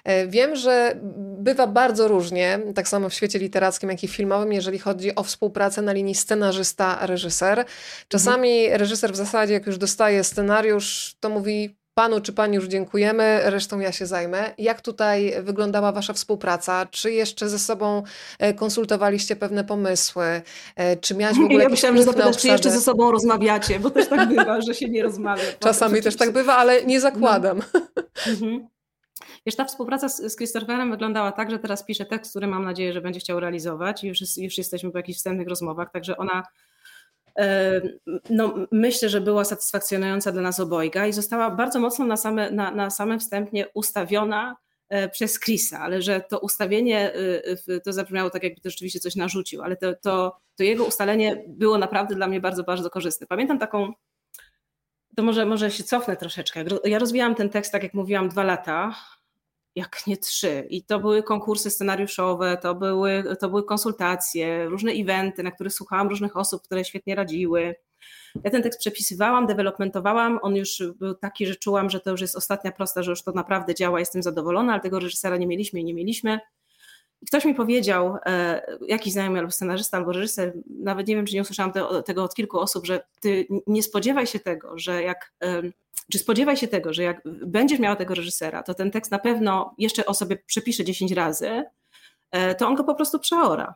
E, 0.04 0.28
wiem, 0.28 0.56
że 0.56 1.00
bywa 1.40 1.68
bardzo 1.68 2.08
różnie, 2.08 2.60
tak 2.76 2.88
samo 2.88 3.10
w 3.10 3.14
świecie 3.14 3.40
literackim, 3.40 3.90
jak 3.90 4.04
i 4.04 4.08
filmowym, 4.08 4.54
jeżeli 4.54 4.80
chodzi 4.80 5.16
o 5.16 5.24
współpracę 5.24 5.82
na 5.82 5.94
linii 5.94 6.16
scenarzysta-reżyser. 6.16 7.66
Czasami 8.08 8.64
mhm. 8.64 8.80
reżyser 8.80 9.14
w 9.14 9.16
zasadzie, 9.16 9.54
jak 9.54 9.68
już 9.68 9.78
dostaje 9.78 10.24
scenariusz, 10.24 11.16
to 11.20 11.30
mówi 11.30 11.78
Panu 11.98 12.22
czy 12.22 12.34
Pani 12.34 12.56
już 12.56 12.66
dziękujemy, 12.66 13.42
resztą 13.44 13.80
ja 13.80 13.92
się 13.92 14.06
zajmę. 14.06 14.54
Jak 14.58 14.82
tutaj 14.82 15.34
wyglądała 15.42 15.92
Wasza 15.92 16.14
współpraca? 16.14 16.86
Czy 16.92 17.12
jeszcze 17.12 17.50
ze 17.50 17.60
sobą 17.60 18.04
e, 18.40 18.54
konsultowaliście 18.54 19.36
pewne 19.36 19.64
pomysły? 19.64 20.42
E, 20.76 20.98
czy 20.98 21.16
miałaś 21.16 21.38
w 21.38 21.42
ogóle 21.42 21.64
Ja 21.64 21.70
myślałam, 21.70 21.98
że 21.98 22.04
zapytasz, 22.04 22.38
czy 22.38 22.48
jeszcze 22.48 22.72
ze 22.72 22.82
sobą 22.82 23.12
rozmawiacie, 23.12 23.80
bo 23.80 23.90
też 23.90 24.08
tak 24.08 24.30
bywa, 24.30 24.62
że 24.62 24.74
się 24.74 24.90
nie 24.90 25.04
rozmawia. 25.04 25.44
Czasami 25.60 26.02
też 26.02 26.16
tak 26.16 26.32
bywa, 26.32 26.58
ale 26.58 26.86
nie 26.86 27.02
zakładam. 27.02 27.62
No. 27.74 27.82
Mhm. 28.34 28.68
Wiesz, 29.46 29.56
ta 29.56 29.66
współpraca 29.66 30.10
z, 30.10 30.34
z 30.34 30.36
Christopherem 30.36 30.92
wyglądała 30.92 31.32
tak, 31.32 31.52
że 31.52 31.60
teraz 31.60 31.86
piszę 31.86 32.06
tekst, 32.06 32.32
który 32.32 32.48
mam 32.48 32.66
nadzieję, 32.66 32.94
że 32.94 33.02
będzie 33.02 33.20
chciał 33.20 33.40
realizować. 33.40 34.04
Już, 34.04 34.38
już 34.38 34.58
jesteśmy 34.58 34.92
po 34.92 34.98
jakichś 34.98 35.18
wstępnych 35.18 35.48
rozmowach, 35.48 35.92
także 35.92 36.18
ona 36.18 36.44
no, 38.30 38.56
myślę, 38.72 39.10
że 39.10 39.22
była 39.22 39.46
satysfakcjonująca 39.46 40.32
dla 40.32 40.42
nas 40.42 40.60
obojga 40.60 41.08
i 41.08 41.14
została 41.14 41.52
bardzo 41.52 41.80
mocno 41.80 42.06
na, 42.06 42.18
same, 42.18 42.52
na, 42.52 42.72
na 42.72 42.90
samym 42.90 43.20
wstępnie 43.20 43.68
ustawiona 43.74 44.56
e, 44.90 45.10
przez 45.10 45.40
Chrisa, 45.40 45.80
ale 45.80 46.02
że 46.02 46.22
to 46.22 46.40
ustawienie, 46.40 47.16
y, 47.70 47.82
to 47.82 47.94
zabrzmiało 47.94 48.30
tak, 48.30 48.44
jakby 48.44 48.62
to 48.62 48.70
rzeczywiście 48.70 49.00
coś 49.00 49.16
narzucił, 49.16 49.62
ale 49.62 49.76
to, 49.76 49.96
to, 49.96 50.38
to 50.56 50.64
jego 50.64 50.86
ustalenie 50.86 51.44
było 51.48 51.78
naprawdę 51.78 52.16
dla 52.16 52.28
mnie 52.28 52.42
bardzo, 52.42 52.64
bardzo 52.64 52.90
korzystne. 52.90 53.28
Pamiętam 53.28 53.60
taką, 53.60 53.94
to 55.16 55.24
może, 55.24 55.46
może 55.46 55.72
się 55.72 55.84
cofnę 55.84 56.18
troszeczkę. 56.18 56.66
Ja 56.84 57.00
rozwijałam 57.00 57.36
ten 57.36 57.50
tekst, 57.50 57.72
tak 57.72 57.84
jak 57.84 57.94
mówiłam, 57.94 58.30
dwa 58.30 58.44
lata 58.44 58.96
jak 59.78 60.08
nie 60.08 60.18
trzy. 60.18 60.68
I 60.70 60.84
to 60.84 61.00
były 61.00 61.24
konkursy 61.24 61.70
scenariuszowe, 61.70 62.58
to 62.62 62.76
były, 62.76 63.24
to 63.40 63.50
były 63.50 63.66
konsultacje, 63.66 64.66
różne 64.66 64.92
eventy, 64.92 65.44
na 65.44 65.52
których 65.52 65.74
słuchałam 65.74 66.10
różnych 66.10 66.38
osób, 66.38 66.62
które 66.64 66.86
świetnie 66.86 67.16
radziły. 67.16 67.76
Ja 68.44 68.52
ten 68.52 68.64
tekst 68.64 68.80
przepisywałam, 68.80 69.46
developmentowałam, 69.48 70.40
on 70.42 70.56
już 70.56 70.84
był 71.00 71.16
taki, 71.16 71.48
że 71.48 71.56
czułam, 71.56 71.90
że 71.90 72.00
to 72.00 72.12
już 72.12 72.22
jest 72.22 72.36
ostatnia 72.36 72.72
prosta, 72.72 73.04
że 73.04 73.12
już 73.12 73.24
to 73.24 73.32
naprawdę 73.32 73.76
działa, 73.76 74.00
jestem 74.00 74.24
zadowolona, 74.24 74.74
ale 74.74 74.82
tego 74.82 75.00
reżysera 75.00 75.38
nie 75.38 75.48
mieliśmy 75.48 75.80
i 75.80 75.84
nie 75.84 75.94
mieliśmy. 75.94 76.40
I 77.22 77.26
ktoś 77.26 77.46
mi 77.46 77.56
powiedział, 77.56 78.18
e, 78.26 78.62
jakiś 78.88 79.14
znajomy 79.14 79.40
albo 79.40 79.52
scenarzysta, 79.52 79.98
albo 79.98 80.12
reżyser, 80.12 80.54
nawet 80.70 81.08
nie 81.08 81.16
wiem, 81.16 81.26
czy 81.26 81.36
nie 81.36 81.42
usłyszałam 81.42 81.72
te, 81.72 82.04
tego 82.06 82.24
od 82.24 82.36
kilku 82.36 82.60
osób, 82.60 82.86
że 82.86 83.04
ty 83.20 83.48
nie 83.68 83.84
spodziewaj 83.84 84.28
się 84.28 84.40
tego, 84.40 84.78
że 84.78 85.04
jak, 85.04 85.34
czy 86.12 86.20
spodziewaj 86.20 86.58
się 86.58 86.68
tego, 86.68 86.94
że 86.94 87.04
jak 87.04 87.22
będziesz 87.26 87.80
miała 87.80 87.96
tego 87.96 88.16
reżysera, 88.16 88.64
to 88.64 88.74
ten 88.74 88.92
tekst 88.92 89.12
na 89.12 89.20
pewno 89.20 89.76
jeszcze 89.78 90.06
o 90.06 90.14
sobie 90.14 90.38
przepisze 90.38 90.86
10 90.86 91.12
razy, 91.12 91.64
e, 92.32 92.56
to 92.56 92.68
on 92.68 92.76
go 92.76 92.84
po 92.84 92.96
prostu 92.96 93.20
przeora. 93.20 93.76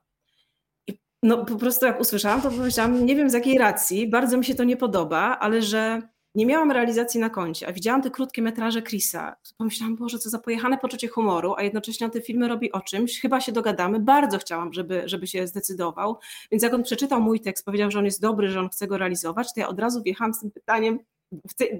I 0.88 1.00
no 1.24 1.46
po 1.46 1.56
prostu 1.56 1.86
jak 1.86 2.00
usłyszałam, 2.00 2.42
to 2.42 2.52
powiedziałam, 2.52 3.06
nie 3.06 3.16
wiem 3.16 3.30
z 3.30 3.34
jakiej 3.34 3.58
racji, 3.58 4.10
bardzo 4.10 4.38
mi 4.38 4.46
się 4.46 4.56
to 4.56 4.64
nie 4.64 4.78
podoba, 4.78 5.38
ale 5.40 5.62
że 5.62 6.02
nie 6.36 6.46
miałam 6.46 6.72
realizacji 6.72 7.20
na 7.20 7.30
koncie, 7.30 7.68
a 7.68 7.74
widziałam 7.74 8.02
te 8.02 8.12
krótkie 8.12 8.42
metraże 8.42 8.82
Chrisa. 8.82 9.36
Pomyślałam, 9.58 9.96
Boże, 9.96 10.20
co 10.20 10.30
za 10.30 10.40
pojechane 10.40 10.78
poczucie 10.78 11.08
humoru, 11.08 11.54
a 11.58 11.64
jednocześnie 11.64 12.06
on 12.06 12.12
te 12.12 12.22
filmy 12.22 12.48
robi 12.48 12.72
o 12.72 12.82
czymś, 12.82 13.22
chyba 13.22 13.42
się 13.42 13.52
dogadamy. 13.52 14.00
Bardzo 14.00 14.38
chciałam, 14.38 14.74
żeby, 14.74 15.04
żeby 15.06 15.28
się 15.28 15.48
zdecydował. 15.48 16.20
Więc 16.52 16.64
jak 16.64 16.74
on 16.74 16.84
przeczytał 16.84 17.22
mój 17.22 17.40
tekst, 17.40 17.66
powiedział, 17.66 17.92
że 17.92 18.00
on 18.00 18.06
jest 18.06 18.22
dobry, 18.22 18.50
że 18.50 18.60
on 18.60 18.70
chce 18.70 18.88
go 18.88 18.98
realizować, 18.98 19.54
to 19.54 19.60
ja 19.60 19.68
od 19.68 19.80
razu 19.80 20.04
wjechałam 20.04 20.34
z 20.34 20.40
tym 20.40 20.52
pytaniem, 20.52 21.00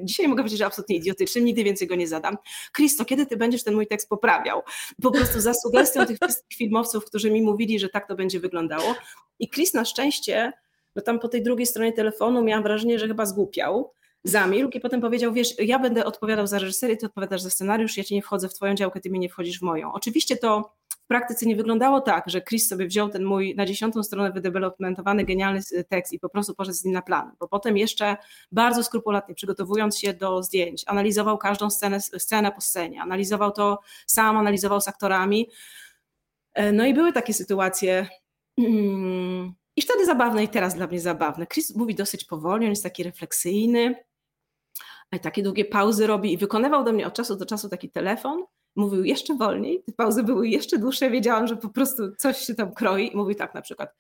Dzisiaj 0.04 0.28
mogę 0.28 0.42
powiedzieć, 0.42 0.60
że 0.60 0.66
absolutnie 0.66 0.96
idiotycznym, 0.96 1.46
nigdy 1.46 1.64
więcej 1.64 1.88
go 1.88 1.96
nie 1.96 2.08
zadam. 2.08 2.38
Kristo, 2.72 3.06
kiedy 3.06 3.26
ty 3.26 3.38
będziesz 3.38 3.64
ten 3.64 3.74
mój 3.74 3.88
tekst 3.88 4.10
poprawiał? 4.10 4.62
Po 5.02 5.12
prostu 5.12 5.40
za 5.40 5.54
sugestią 5.54 6.06
tych 6.06 6.18
wszystkich 6.18 6.58
filmowców, 6.58 7.06
którzy 7.06 7.32
mi 7.32 7.42
mówili, 7.42 7.80
że 7.80 7.90
tak 7.90 8.08
to 8.08 8.16
będzie 8.16 8.40
wyglądało. 8.40 8.96
I 9.40 9.50
Chris 9.50 9.74
na 9.74 9.86
szczęście, 9.86 10.54
no 10.96 11.02
tam 11.02 11.20
po 11.20 11.28
tej 11.28 11.44
drugiej 11.44 11.66
stronie 11.66 11.94
telefonu 11.94 12.44
miałam 12.44 12.64
wrażenie, 12.64 13.00
że 13.00 13.08
chyba 13.08 13.26
zgłupiał, 13.26 13.94
zamilkł 14.24 14.78
i 14.78 14.80
potem 14.80 15.02
powiedział, 15.02 15.34
wiesz, 15.34 15.60
ja 15.60 15.80
będę 15.80 16.06
odpowiadał 16.06 16.48
za 16.48 16.60
reżyserię, 16.60 16.98
ty 16.98 17.06
odpowiadasz 17.06 17.42
za 17.42 17.50
scenariusz, 17.50 17.98
ja 17.98 18.04
cię 18.04 18.16
nie 18.16 18.22
wchodzę 18.22 18.50
w 18.50 18.54
twoją 18.54 18.76
działkę, 18.76 19.00
ty 19.00 19.10
mi 19.10 19.20
nie 19.20 19.30
wchodzisz 19.30 19.60
w 19.60 19.62
moją. 19.62 19.94
Oczywiście 19.94 20.38
to 20.38 20.74
praktyce 21.12 21.46
nie 21.46 21.56
wyglądało 21.56 22.02
tak, 22.02 22.24
że 22.30 22.42
Chris 22.42 22.68
sobie 22.68 22.88
wziął 22.88 23.10
ten 23.10 23.24
mój 23.24 23.56
na 23.56 23.66
dziesiątą 23.66 24.04
stronę 24.04 24.32
wydevelopmentowany, 24.32 25.26
genialny 25.26 25.62
tekst 25.90 26.14
i 26.14 26.20
po 26.20 26.30
prostu 26.30 26.56
poszedł 26.56 26.78
z 26.78 26.84
nim 26.84 26.94
na 26.94 27.02
plan, 27.02 27.32
bo 27.40 27.48
potem 27.48 27.78
jeszcze 27.78 28.18
bardzo 28.52 28.84
skrupulatnie 28.84 29.36
przygotowując 29.36 30.00
się 30.00 30.14
do 30.14 30.44
zdjęć, 30.44 30.84
analizował 30.88 31.38
każdą 31.38 31.70
scenę, 31.70 32.02
scenę 32.02 32.52
po 32.52 32.62
scenie, 32.62 33.02
analizował 33.02 33.52
to 33.52 33.80
sam, 34.08 34.38
analizował 34.38 34.82
z 34.82 34.88
aktorami. 34.88 35.50
E, 36.54 36.72
no 36.72 36.86
i 36.86 36.94
były 36.94 37.14
takie 37.14 37.34
sytuacje, 37.34 38.08
mm, 38.58 39.54
i 39.76 39.82
wtedy 39.82 40.06
zabawne, 40.06 40.44
i 40.44 40.48
teraz 40.48 40.76
dla 40.76 40.88
mnie 40.88 41.00
zabawne. 41.00 41.48
Chris 41.48 41.76
mówi 41.76 41.96
dosyć 41.96 42.26
powoli, 42.26 42.66
on 42.66 42.70
jest 42.70 42.84
taki 42.84 43.04
refleksyjny, 43.04 43.96
takie 45.22 45.44
długie 45.44 45.66
pauzy 45.66 46.08
robi 46.08 46.34
i 46.34 46.38
wykonywał 46.38 46.84
do 46.84 46.94
mnie 46.94 47.08
od 47.08 47.14
czasu 47.14 47.36
do 47.36 47.46
czasu 47.46 47.70
taki 47.70 47.90
telefon, 47.90 48.46
mówił 48.76 49.04
jeszcze 49.04 49.36
wolniej, 49.36 49.84
te 49.84 49.92
pauzy 49.92 50.24
były 50.24 50.48
jeszcze 50.48 50.78
dłuższe, 50.78 51.10
wiedziałam, 51.10 51.48
że 51.48 51.56
po 51.56 51.70
prostu 51.70 52.16
coś 52.18 52.38
się 52.38 52.56
tam 52.56 52.74
kroi 52.74 53.14
i 53.14 53.18
mówi 53.18 53.36
tak 53.36 53.54
na 53.54 53.62
przykład, 53.62 53.96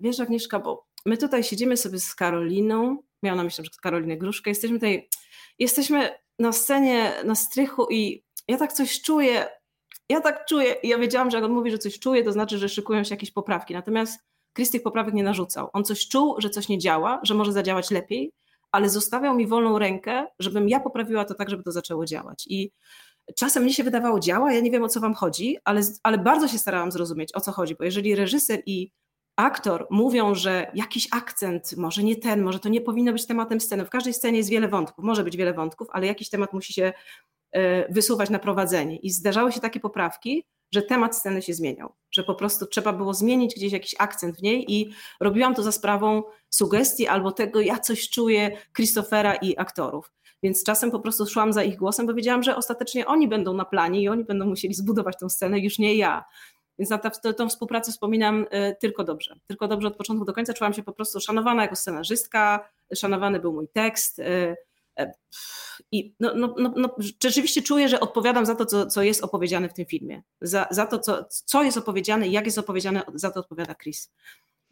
wiesz 0.00 0.20
Agnieszka, 0.20 0.58
bo 0.58 0.86
my 1.06 1.16
tutaj 1.16 1.44
siedzimy 1.44 1.76
sobie 1.76 2.00
z 2.00 2.14
Karoliną, 2.14 2.98
miałam 3.22 3.36
na 3.36 3.44
myśli, 3.44 3.64
że 3.64 3.70
Karolinę 3.82 4.16
Gruszkę, 4.16 4.50
jesteśmy 4.50 4.76
tutaj, 4.76 5.08
jesteśmy 5.58 6.10
na 6.38 6.52
scenie, 6.52 7.12
na 7.24 7.34
strychu 7.34 7.86
i 7.90 8.24
ja 8.48 8.58
tak 8.58 8.72
coś 8.72 9.02
czuję, 9.02 9.46
ja 10.08 10.20
tak 10.20 10.46
czuję 10.46 10.74
i 10.82 10.88
ja 10.88 10.98
wiedziałam, 10.98 11.30
że 11.30 11.36
jak 11.36 11.44
on 11.44 11.52
mówi, 11.52 11.70
że 11.70 11.78
coś 11.78 11.98
czuje, 11.98 12.24
to 12.24 12.32
znaczy, 12.32 12.58
że 12.58 12.68
szykują 12.68 13.04
się 13.04 13.14
jakieś 13.14 13.30
poprawki, 13.30 13.74
natomiast 13.74 14.20
Chris 14.56 14.70
tych 14.70 14.82
poprawek 14.82 15.14
nie 15.14 15.22
narzucał. 15.22 15.70
On 15.72 15.84
coś 15.84 16.08
czuł, 16.08 16.34
że 16.38 16.50
coś 16.50 16.68
nie 16.68 16.78
działa, 16.78 17.20
że 17.22 17.34
może 17.34 17.52
zadziałać 17.52 17.90
lepiej, 17.90 18.32
ale 18.72 18.88
zostawiał 18.88 19.36
mi 19.36 19.46
wolną 19.46 19.78
rękę, 19.78 20.26
żebym 20.38 20.68
ja 20.68 20.80
poprawiła 20.80 21.24
to 21.24 21.34
tak, 21.34 21.50
żeby 21.50 21.62
to 21.62 21.72
zaczęło 21.72 22.04
działać. 22.04 22.44
I 22.46 22.70
czasem 23.36 23.62
mnie 23.62 23.72
się 23.72 23.84
wydawało, 23.84 24.20
działa, 24.20 24.52
ja 24.52 24.60
nie 24.60 24.70
wiem 24.70 24.82
o 24.82 24.88
co 24.88 25.00
wam 25.00 25.14
chodzi, 25.14 25.56
ale, 25.64 25.80
ale 26.02 26.18
bardzo 26.18 26.48
się 26.48 26.58
starałam 26.58 26.92
zrozumieć 26.92 27.34
o 27.34 27.40
co 27.40 27.52
chodzi, 27.52 27.74
bo 27.78 27.84
jeżeli 27.84 28.14
reżyser 28.14 28.62
i 28.66 28.90
aktor 29.36 29.86
mówią, 29.90 30.34
że 30.34 30.70
jakiś 30.74 31.08
akcent, 31.12 31.76
może 31.76 32.02
nie 32.02 32.16
ten, 32.16 32.42
może 32.42 32.60
to 32.60 32.68
nie 32.68 32.80
powinno 32.80 33.12
być 33.12 33.26
tematem 33.26 33.60
sceny. 33.60 33.84
W 33.84 33.90
każdej 33.90 34.14
scenie 34.14 34.38
jest 34.38 34.50
wiele 34.50 34.68
wątków, 34.68 35.04
może 35.04 35.24
być 35.24 35.36
wiele 35.36 35.52
wątków, 35.52 35.88
ale 35.90 36.06
jakiś 36.06 36.28
temat 36.28 36.52
musi 36.52 36.72
się 36.72 36.92
e, 37.52 37.92
wysuwać 37.92 38.30
na 38.30 38.38
prowadzenie. 38.38 38.96
I 38.96 39.10
zdarzały 39.10 39.52
się 39.52 39.60
takie 39.60 39.80
poprawki, 39.80 40.44
że 40.74 40.82
temat 40.82 41.16
sceny 41.16 41.42
się 41.42 41.54
zmieniał, 41.54 41.94
że 42.10 42.24
po 42.24 42.34
prostu 42.34 42.66
trzeba 42.66 42.92
było 42.92 43.14
zmienić 43.14 43.54
gdzieś 43.54 43.72
jakiś 43.72 43.94
akcent 43.98 44.36
w 44.36 44.42
niej 44.42 44.72
i 44.72 44.94
robiłam 45.20 45.54
to 45.54 45.62
za 45.62 45.72
sprawą 45.72 46.22
sugestii 46.50 47.06
albo 47.06 47.32
tego, 47.32 47.60
ja 47.60 47.78
coś 47.78 48.08
czuję 48.08 48.56
Christophera 48.76 49.34
i 49.34 49.56
aktorów. 49.56 50.12
Więc 50.44 50.64
czasem 50.64 50.90
po 50.90 51.00
prostu 51.00 51.26
szłam 51.26 51.52
za 51.52 51.62
ich 51.62 51.76
głosem, 51.76 52.06
bo 52.06 52.14
wiedziałam, 52.14 52.42
że 52.42 52.56
ostatecznie 52.56 53.06
oni 53.06 53.28
będą 53.28 53.54
na 53.54 53.64
planie 53.64 54.02
i 54.02 54.08
oni 54.08 54.24
będą 54.24 54.46
musieli 54.46 54.74
zbudować 54.74 55.16
tę 55.20 55.30
scenę, 55.30 55.58
już 55.58 55.78
nie 55.78 55.94
ja. 55.94 56.24
Więc 56.78 56.90
na 56.90 56.98
tę 56.98 57.48
współpracę 57.48 57.92
wspominam 57.92 58.42
y, 58.42 58.76
tylko 58.80 59.04
dobrze. 59.04 59.36
Tylko 59.46 59.68
dobrze 59.68 59.88
od 59.88 59.96
początku 59.96 60.24
do 60.24 60.32
końca. 60.32 60.54
Czułam 60.54 60.72
się 60.72 60.82
po 60.82 60.92
prostu 60.92 61.20
szanowana 61.20 61.62
jako 61.62 61.76
scenarzystka, 61.76 62.68
szanowany 62.94 63.40
był 63.40 63.52
mój 63.52 63.68
tekst. 63.68 64.18
Y, 64.18 64.56
y, 65.00 65.12
I 65.92 66.14
no, 66.20 66.32
no, 66.34 66.54
no, 66.58 66.72
no, 66.76 66.94
rzeczywiście 66.98 67.62
czuję, 67.62 67.88
że 67.88 68.00
odpowiadam 68.00 68.46
za 68.46 68.54
to, 68.54 68.66
co, 68.66 68.86
co 68.86 69.02
jest 69.02 69.24
opowiedziane 69.24 69.68
w 69.68 69.74
tym 69.74 69.86
filmie. 69.86 70.22
Za, 70.40 70.66
za 70.70 70.86
to, 70.86 70.98
co, 70.98 71.24
co 71.24 71.62
jest 71.62 71.78
opowiedziane 71.78 72.28
i 72.28 72.32
jak 72.32 72.44
jest 72.44 72.58
opowiedziane, 72.58 73.02
za 73.14 73.30
to 73.30 73.40
odpowiada 73.40 73.74
Chris. 73.74 74.12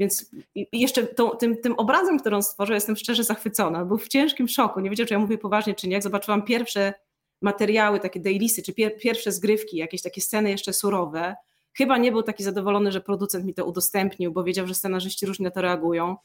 Więc 0.02 0.30
jeszcze 0.72 1.06
tą, 1.06 1.30
tym, 1.30 1.56
tym 1.56 1.72
obrazem, 1.72 2.18
który 2.18 2.36
on 2.36 2.42
stworzył, 2.42 2.74
jestem 2.74 2.96
szczerze 2.96 3.24
zachwycona. 3.24 3.84
Był 3.84 3.98
w 3.98 4.08
ciężkim 4.08 4.48
szoku. 4.48 4.80
Nie 4.80 4.90
wiedział, 4.90 5.06
czy 5.06 5.14
ja 5.14 5.20
mówię 5.20 5.38
poważnie, 5.38 5.74
czy 5.74 5.88
nie. 5.88 5.94
Jak 5.94 6.02
zobaczyłam 6.02 6.42
pierwsze 6.42 6.94
materiały, 7.42 8.00
takie 8.00 8.20
dailisy, 8.20 8.62
czy 8.62 8.72
pier, 8.74 8.96
pierwsze 8.98 9.32
zgrywki, 9.32 9.76
jakieś 9.76 10.02
takie 10.02 10.20
sceny 10.20 10.50
jeszcze 10.50 10.72
surowe, 10.72 11.34
chyba 11.72 11.98
nie 11.98 12.12
był 12.12 12.22
taki 12.22 12.44
zadowolony, 12.44 12.92
że 12.92 13.00
producent 13.00 13.44
mi 13.44 13.54
to 13.54 13.64
udostępnił, 13.64 14.32
bo 14.32 14.44
wiedział, 14.44 14.66
że 14.66 14.74
scenarzyści 14.74 15.26
różnie 15.26 15.44
na 15.44 15.50
to 15.50 15.62
reagują. 15.62 16.16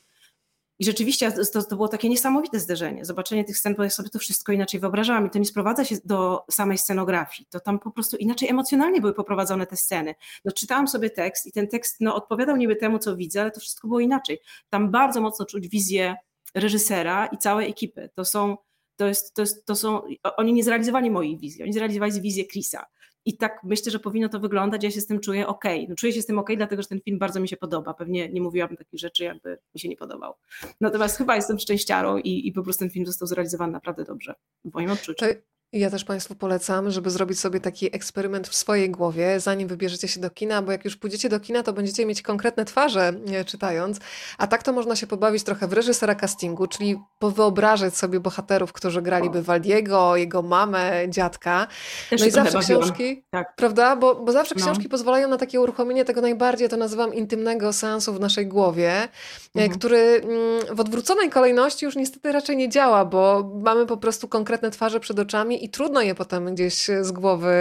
I 0.80 0.86
rzeczywiście 0.86 1.32
to, 1.32 1.64
to, 1.64 1.76
było 1.76 1.88
takie 1.88 2.10
niesamowite 2.10 2.60
zderzenie, 2.60 3.06
zobaczenie 3.06 3.44
tych 3.44 3.58
scen, 3.58 3.76
bo 3.76 3.84
ja 3.84 3.90
sobie 3.90 4.10
to 4.10 4.20
wszystko 4.20 4.52
inaczej 4.52 4.80
wyobrażałam 4.80 5.28
i 5.28 5.30
to 5.30 5.40
nie 5.40 5.46
sprowadza 5.46 5.86
się 5.86 5.96
do 6.06 6.46
samej 6.52 6.78
scenografii, 6.78 7.48
to 7.50 7.60
tam 7.60 7.80
po 7.80 7.92
prostu 7.92 8.18
inaczej 8.18 8.50
emocjonalnie 8.50 9.02
były 9.02 9.14
poprowadzone 9.14 9.68
te 9.68 9.76
sceny. 9.76 10.16
No 10.46 10.52
czytałam 10.52 10.88
sobie 10.88 11.10
tekst 11.10 11.48
i 11.48 11.52
ten 11.52 11.68
tekst 11.68 11.98
no, 12.00 12.16
odpowiadał 12.16 12.58
niby 12.58 12.76
temu, 12.76 13.00
co 13.00 13.16
widzę, 13.16 13.42
ale 13.42 13.52
to 13.52 13.60
wszystko 13.60 13.88
było 13.88 14.00
inaczej. 14.00 14.40
Tam 14.70 14.92
bardzo 14.92 15.22
mocno 15.22 15.46
czuć 15.46 15.68
wizję 15.68 16.16
reżysera 16.56 17.28
i 17.28 17.38
całej 17.38 17.70
ekipy. 17.70 18.10
To 18.16 18.26
są, 18.26 18.58
to 18.96 19.08
jest, 19.08 19.34
to 19.34 19.42
jest, 19.42 19.66
to 19.66 19.76
są, 19.76 20.02
oni 20.38 20.54
nie 20.54 20.64
zrealizowali 20.64 21.12
mojej 21.12 21.38
wizji, 21.38 21.64
oni 21.64 21.74
zrealizowali 21.74 22.22
wizję 22.22 22.46
Chrisa. 22.46 22.86
I 23.28 23.38
tak 23.38 23.64
myślę, 23.64 23.92
że 23.92 24.00
powinno 24.00 24.30
to 24.30 24.40
wyglądać. 24.40 24.84
Ja 24.84 24.92
się 24.92 25.02
z 25.02 25.08
tym 25.08 25.20
czuję 25.20 25.48
ok. 25.48 25.64
No, 25.90 25.96
czuję 25.96 26.14
się 26.14 26.22
z 26.22 26.26
tym 26.26 26.40
ok, 26.40 26.50
dlatego 26.58 26.82
że 26.82 26.88
ten 26.88 27.02
film 27.02 27.20
bardzo 27.20 27.40
mi 27.40 27.48
się 27.48 27.58
podoba. 27.58 27.94
Pewnie 27.94 28.30
nie 28.30 28.42
mówiłabym 28.42 28.78
takich 28.78 29.00
rzeczy, 29.00 29.24
jakby 29.24 29.58
mi 29.76 29.80
się 29.80 29.90
nie 29.90 29.98
podobał. 29.98 30.34
Natomiast 30.82 31.18
chyba 31.18 31.36
jestem 31.36 31.60
szczęściarą 31.60 32.18
i, 32.18 32.48
i 32.48 32.52
po 32.52 32.64
prostu 32.64 32.80
ten 32.80 32.90
film 32.90 33.06
został 33.06 33.28
zrealizowany 33.28 33.74
naprawdę 33.74 34.04
dobrze, 34.04 34.36
w 34.66 34.74
moim 34.74 34.92
odczuciu. 34.92 35.26
Ja 35.74 35.90
też 35.90 36.04
Państwu 36.04 36.36
polecam, 36.36 36.92
żeby 36.92 37.10
zrobić 37.10 37.40
sobie 37.40 37.60
taki 37.60 37.96
eksperyment 37.96 38.48
w 38.48 38.56
swojej 38.56 38.90
głowie, 38.90 39.40
zanim 39.40 39.68
wybierzecie 39.68 40.08
się 40.08 40.20
do 40.20 40.30
kina, 40.30 40.62
bo 40.62 40.72
jak 40.72 40.86
już 40.86 40.96
pójdziecie 40.96 41.30
do 41.30 41.40
kina, 41.40 41.64
to 41.64 41.74
będziecie 41.74 42.06
mieć 42.06 42.22
konkretne 42.22 42.66
twarze 42.66 43.14
e, 43.34 43.46
czytając, 43.46 44.00
a 44.38 44.48
tak 44.48 44.64
to 44.64 44.74
można 44.74 44.96
się 44.96 45.08
pobawić 45.08 45.44
trochę 45.44 45.68
w 45.68 45.74
reżysera 45.74 46.16
castingu, 46.16 46.68
czyli 46.68 47.00
powyobrażać 47.20 47.98
sobie 47.98 48.20
bohaterów, 48.20 48.74
którzy 48.74 49.02
graliby 49.02 49.42
Waldiego, 49.42 50.16
jego 50.16 50.42
mamę, 50.42 50.92
dziadka. 51.10 51.68
Też 52.10 52.22
no 52.22 52.28
i 52.28 52.32
zawsze 52.32 52.60
książki, 52.60 53.24
tak. 53.30 53.56
prawda? 53.56 53.96
Bo, 53.96 54.16
bo 54.16 54.32
zawsze 54.32 54.56
no. 54.58 54.66
książki 54.66 54.90
pozwalają 54.90 55.28
na 55.28 55.38
takie 55.38 55.62
uruchomienie 55.62 56.06
tego 56.06 56.22
najbardziej, 56.22 56.70
to 56.70 56.78
nazywam 56.78 57.14
intymnego 57.14 57.74
seansu 57.74 58.14
w 58.14 58.20
naszej 58.20 58.48
głowie, 58.48 58.92
e, 58.92 59.10
mhm. 59.56 59.80
który 59.80 59.98
mm, 59.98 60.76
w 60.76 60.80
odwróconej 60.80 61.30
kolejności 61.30 61.86
już 61.86 61.96
niestety 61.96 62.32
raczej 62.32 62.58
nie 62.58 62.70
działa, 62.70 63.06
bo 63.06 63.52
mamy 63.64 63.86
po 63.86 63.98
prostu 63.98 64.28
konkretne 64.28 64.72
twarze 64.72 65.00
przed 65.00 65.20
oczami 65.20 65.57
i 65.58 65.70
trudno 65.70 66.02
je 66.02 66.16
potem 66.16 66.56
gdzieś 66.56 66.88
z 67.02 67.12
głowy 67.12 67.54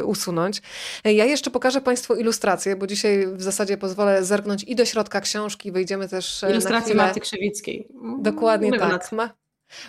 y, 0.00 0.04
usunąć. 0.04 0.62
Ja 1.04 1.24
jeszcze 1.24 1.50
pokażę 1.50 1.80
Państwu 1.80 2.14
ilustrację, 2.14 2.76
bo 2.76 2.86
dzisiaj 2.86 3.26
w 3.26 3.42
zasadzie 3.42 3.76
pozwolę 3.76 4.24
zerknąć 4.24 4.64
i 4.64 4.76
do 4.76 4.84
środka 4.84 5.20
książki, 5.20 5.72
wyjdziemy 5.72 6.08
też 6.08 6.44
Ilustrację 6.50 6.94
Marty 6.94 7.20
Krzewickiej. 7.20 7.88
Dokładnie 8.18 8.78
tak. 8.78 9.12
Ma 9.12 9.30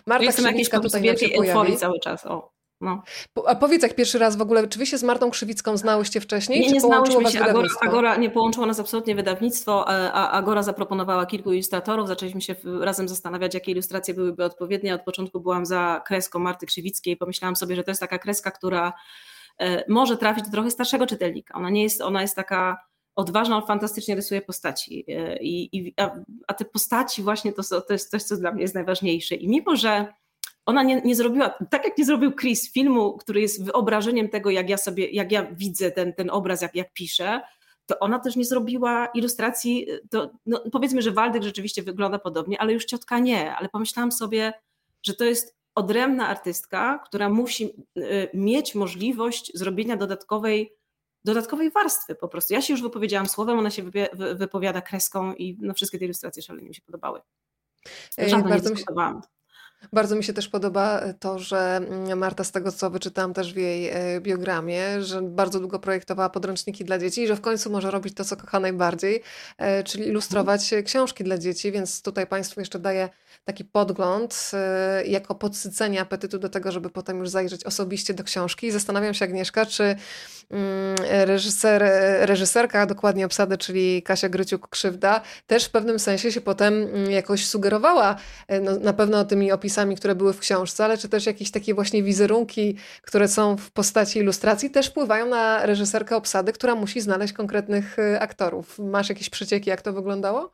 Marta 0.07 0.32
Krzywicka 0.32 0.80
tutaj 0.80 1.01
wielkiej 1.01 1.36
euforii 1.36 1.78
cały 1.78 1.99
czas. 1.99 2.26
O. 2.26 2.53
No. 2.84 3.03
A 3.45 3.55
powiedz, 3.55 3.84
jak 3.84 3.95
pierwszy 3.95 4.19
raz 4.19 4.36
w 4.36 4.41
ogóle, 4.41 4.67
czy 4.67 4.79
wy 4.79 4.86
się 4.86 4.97
z 4.97 5.03
Martą 5.03 5.31
Krzywicką 5.31 5.77
znałyście 5.77 6.21
wcześniej? 6.21 6.59
Nie, 6.59 6.71
nie 6.71 6.81
znałyśmy 6.81 7.31
się. 7.31 7.43
Agora, 7.43 7.67
Agora, 7.81 8.15
nie 8.15 8.29
połączyło 8.29 8.65
nas 8.65 8.79
absolutnie 8.79 9.15
wydawnictwo, 9.15 9.89
a 9.89 10.31
Agora 10.31 10.63
zaproponowała 10.63 11.25
kilku 11.25 11.53
ilustratorów. 11.53 12.07
Zaczęliśmy 12.07 12.41
się 12.41 12.55
razem 12.81 13.07
zastanawiać, 13.07 13.53
jakie 13.53 13.71
ilustracje 13.71 14.13
byłyby 14.13 14.45
odpowiednie. 14.45 14.95
Od 14.95 15.01
początku 15.01 15.39
byłam 15.39 15.65
za 15.65 16.01
kreską 16.05 16.39
Marty 16.39 16.65
Krzywickiej. 16.65 17.17
Pomyślałam 17.17 17.55
sobie, 17.55 17.75
że 17.75 17.84
to 17.84 17.91
jest 17.91 18.01
taka 18.01 18.17
kreska, 18.17 18.51
która 18.51 18.93
może 19.88 20.17
trafić 20.17 20.45
do 20.45 20.51
trochę 20.51 20.71
starszego 20.71 21.07
czytelnika. 21.07 21.53
Ona 21.53 21.69
nie 21.69 21.84
jest, 21.84 22.01
ona 22.01 22.21
jest 22.21 22.36
taka 22.36 22.77
odważna, 23.15 23.57
on 23.57 23.65
fantastycznie 23.65 24.15
rysuje 24.15 24.41
postaci. 24.41 25.05
I, 25.41 25.77
i 25.77 25.93
a, 25.97 26.11
a, 26.47 26.53
te 26.53 26.65
postaci 26.65 27.23
właśnie 27.23 27.53
to, 27.53 27.81
to 27.81 27.93
jest 27.93 28.11
coś, 28.11 28.23
co 28.23 28.38
dla 28.38 28.51
mnie 28.51 28.61
jest 28.61 28.75
najważniejsze. 28.75 29.36
I 29.36 29.47
mimo, 29.47 29.75
że 29.75 30.13
ona 30.66 30.84
nie, 30.84 31.01
nie 31.01 31.16
zrobiła, 31.16 31.49
tak 31.70 31.86
jak 31.86 31.97
nie 31.97 32.05
zrobił 32.05 32.32
Chris, 32.36 32.72
filmu, 32.72 33.18
który 33.18 33.41
jest 33.41 33.66
wyobrażeniem 33.66 34.30
tego, 34.30 34.49
jak 34.49 34.70
ja 34.70 34.78
sobie, 34.78 35.09
jak 35.09 35.32
ja 35.32 35.47
widzę 35.51 35.91
ten, 35.91 36.14
ten 36.14 36.30
obraz, 36.30 36.61
jak, 36.61 36.76
jak 36.76 36.93
piszę, 36.93 37.41
to 37.86 37.99
ona 37.99 38.20
też 38.20 38.36
nie 38.36 38.45
zrobiła 38.45 39.07
ilustracji, 39.07 39.88
to, 40.09 40.32
no 40.45 40.64
powiedzmy, 40.72 41.01
że 41.01 41.11
Waldek 41.11 41.43
rzeczywiście 41.43 41.84
wygląda 41.84 42.20
podobnie, 42.20 42.61
ale 42.61 42.74
już 42.74 42.86
ciotka 42.86 43.20
nie, 43.20 43.55
ale 43.55 43.70
pomyślałam 43.70 44.11
sobie, 44.11 44.53
że 45.03 45.14
to 45.14 45.24
jest 45.24 45.55
odrębna 45.76 46.28
artystka, 46.28 46.99
która 47.05 47.30
musi 47.30 47.66
y, 47.97 48.30
mieć 48.34 48.76
możliwość 48.76 49.51
zrobienia 49.53 49.97
dodatkowej, 49.97 50.74
dodatkowej 51.24 51.72
warstwy 51.72 52.16
po 52.16 52.28
prostu. 52.28 52.53
Ja 52.53 52.61
się 52.61 52.74
już 52.74 52.82
wypowiedziałam 52.82 53.28
słowem, 53.28 53.59
ona 53.59 53.70
się 53.70 53.84
wypowiada 54.36 54.82
kreską 54.82 55.34
i 55.34 55.57
no, 55.61 55.74
wszystkie 55.74 55.99
te 55.99 56.05
ilustracje 56.05 56.43
szalenie 56.43 56.68
mi 56.68 56.76
się 56.76 56.82
podobały. 56.82 57.22
Żadną 58.18 58.55
nie 58.55 58.61
dyskutowałam. 58.61 59.22
Bardzo 59.93 60.15
mi 60.15 60.23
się 60.23 60.34
też 60.34 60.47
podoba 60.47 61.01
to, 61.19 61.39
że 61.39 61.75
mm, 61.75 62.17
Marta, 62.17 62.43
z 62.43 62.51
tego 62.51 62.71
co 62.71 62.89
wyczytałam 62.89 63.34
też 63.34 63.53
w 63.53 63.57
jej 63.57 63.89
e, 63.89 64.21
biogramie, 64.21 65.01
że 65.01 65.21
bardzo 65.21 65.59
długo 65.59 65.79
projektowała 65.79 66.29
podręczniki 66.29 66.86
dla 66.86 66.99
dzieci 66.99 67.21
i 67.21 67.27
że 67.27 67.36
w 67.36 67.41
końcu 67.41 67.69
może 67.69 67.91
robić 67.91 68.13
to, 68.13 68.25
co 68.25 68.38
kocha 68.38 68.59
najbardziej, 68.59 69.21
e, 69.57 69.84
czyli 69.84 70.07
ilustrować 70.07 70.73
książki 70.86 71.23
dla 71.23 71.38
dzieci, 71.38 71.71
więc 71.71 72.01
tutaj 72.01 72.27
Państwu 72.27 72.59
jeszcze 72.59 72.79
daję 72.79 73.09
taki 73.45 73.65
podgląd 73.65 74.51
e, 74.53 75.03
jako 75.05 75.36
podsycenie 75.36 76.01
apetytu 76.01 76.39
do 76.39 76.49
tego, 76.49 76.71
żeby 76.71 76.89
potem 76.89 77.19
już 77.19 77.29
zajrzeć 77.29 77.63
osobiście 77.63 78.13
do 78.13 78.23
książki. 78.23 78.67
I 78.67 78.71
zastanawiam 78.71 79.13
się, 79.13 79.25
Agnieszka, 79.25 79.65
czy 79.65 79.84
mm, 79.84 80.95
reżyser, 81.25 81.84
reżyserka, 82.19 82.81
a 82.81 82.86
dokładnie 82.86 83.25
obsady, 83.25 83.57
czyli 83.57 84.03
Kasia 84.03 84.29
Gryciuk-Krzywda, 84.29 85.21
też 85.47 85.65
w 85.65 85.69
pewnym 85.69 85.99
sensie 85.99 86.31
się 86.31 86.41
potem 86.41 86.73
mm, 86.73 87.11
jakoś 87.11 87.47
sugerowała 87.47 88.15
no, 88.61 88.79
na 88.79 88.93
pewno 88.93 89.25
tymi 89.25 89.51
opisami, 89.74 89.95
które 89.95 90.15
były 90.15 90.34
w 90.34 90.39
książce, 90.39 90.86
ale 90.86 90.97
czy 90.97 91.09
też 91.09 91.26
jakieś 91.26 91.51
takie 91.51 91.74
właśnie 91.74 92.03
wizerunki, 92.03 92.78
które 93.01 93.28
są 93.28 93.57
w 93.57 93.71
postaci 93.71 94.19
ilustracji, 94.19 94.69
też 94.69 94.88
wpływają 94.88 95.26
na 95.26 95.65
reżyserkę 95.65 96.15
obsady, 96.15 96.53
która 96.53 96.76
musi 96.76 97.01
znaleźć 97.01 97.34
konkretnych 97.34 97.99
e, 97.99 98.19
aktorów. 98.19 98.80
Masz 98.80 99.09
jakieś 99.09 99.30
przecieki, 99.30 99.69
jak 99.69 99.82
to 99.82 99.93
wyglądało? 99.93 100.53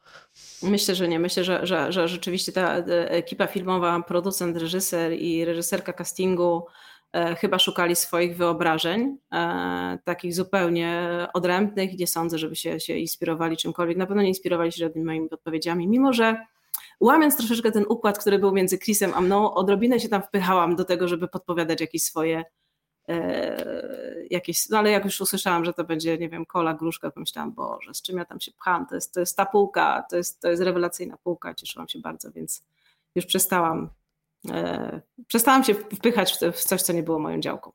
Myślę, 0.63 0.95
że 0.95 1.07
nie. 1.07 1.19
Myślę, 1.19 1.43
że, 1.43 1.65
że, 1.67 1.91
że 1.91 2.07
rzeczywiście 2.07 2.51
ta 2.51 2.77
e, 2.77 3.11
ekipa 3.11 3.47
filmowa, 3.47 4.01
producent, 4.01 4.57
reżyser 4.57 5.13
i 5.13 5.45
reżyserka 5.45 5.93
castingu 5.93 6.65
e, 7.13 7.35
chyba 7.35 7.59
szukali 7.59 7.95
swoich 7.95 8.37
wyobrażeń, 8.37 9.17
e, 9.33 9.99
takich 10.03 10.33
zupełnie 10.33 11.09
odrębnych. 11.33 11.97
Nie 11.99 12.07
sądzę, 12.07 12.37
żeby 12.37 12.55
się, 12.55 12.79
się 12.79 12.93
inspirowali 12.93 13.57
czymkolwiek. 13.57 13.97
Na 13.97 14.05
pewno 14.05 14.21
nie 14.21 14.29
inspirowali 14.29 14.71
się 14.71 14.77
żadnymi 14.77 15.05
moimi 15.05 15.29
odpowiedziami, 15.31 15.87
mimo 15.87 16.13
że 16.13 16.35
łamiąc 16.99 17.37
troszeczkę 17.37 17.71
ten 17.71 17.85
układ, 17.89 18.19
który 18.19 18.39
był 18.39 18.51
między 18.51 18.77
Chrisem 18.77 19.11
a 19.15 19.21
mną, 19.21 19.53
odrobinę 19.53 19.99
się 19.99 20.09
tam 20.09 20.21
wpychałam 20.21 20.75
do 20.75 20.85
tego, 20.85 21.07
żeby 21.07 21.27
podpowiadać 21.27 21.81
jakieś 21.81 22.03
swoje 22.03 22.43
E, 23.09 24.25
jakieś, 24.29 24.69
no 24.69 24.77
ale 24.77 24.91
jak 24.91 25.05
już 25.05 25.21
usłyszałam, 25.21 25.65
że 25.65 25.73
to 25.73 25.83
będzie, 25.83 26.17
nie 26.17 26.29
wiem, 26.29 26.45
kola, 26.45 26.73
gruszka, 26.73 27.11
to 27.11 27.19
myślałam, 27.19 27.51
Boże, 27.51 27.93
z 27.93 28.01
czym 28.01 28.17
ja 28.17 28.25
tam 28.25 28.39
się 28.39 28.51
pcham, 28.51 28.87
to 28.87 28.95
jest, 28.95 29.13
to 29.13 29.19
jest 29.19 29.37
ta 29.37 29.45
półka, 29.45 30.05
to 30.09 30.17
jest, 30.17 30.41
to 30.41 30.49
jest 30.49 30.61
rewelacyjna 30.61 31.17
półka, 31.17 31.53
cieszyłam 31.53 31.87
się 31.87 31.99
bardzo, 31.99 32.31
więc 32.31 32.63
już 33.15 33.25
przestałam, 33.25 33.89
e, 34.49 35.01
przestałam 35.27 35.63
się 35.63 35.73
wpychać 35.73 36.37
w, 36.53 36.63
coś, 36.63 36.81
co 36.81 36.93
nie 36.93 37.03
było 37.03 37.19
moją 37.19 37.39
działką. 37.39 37.71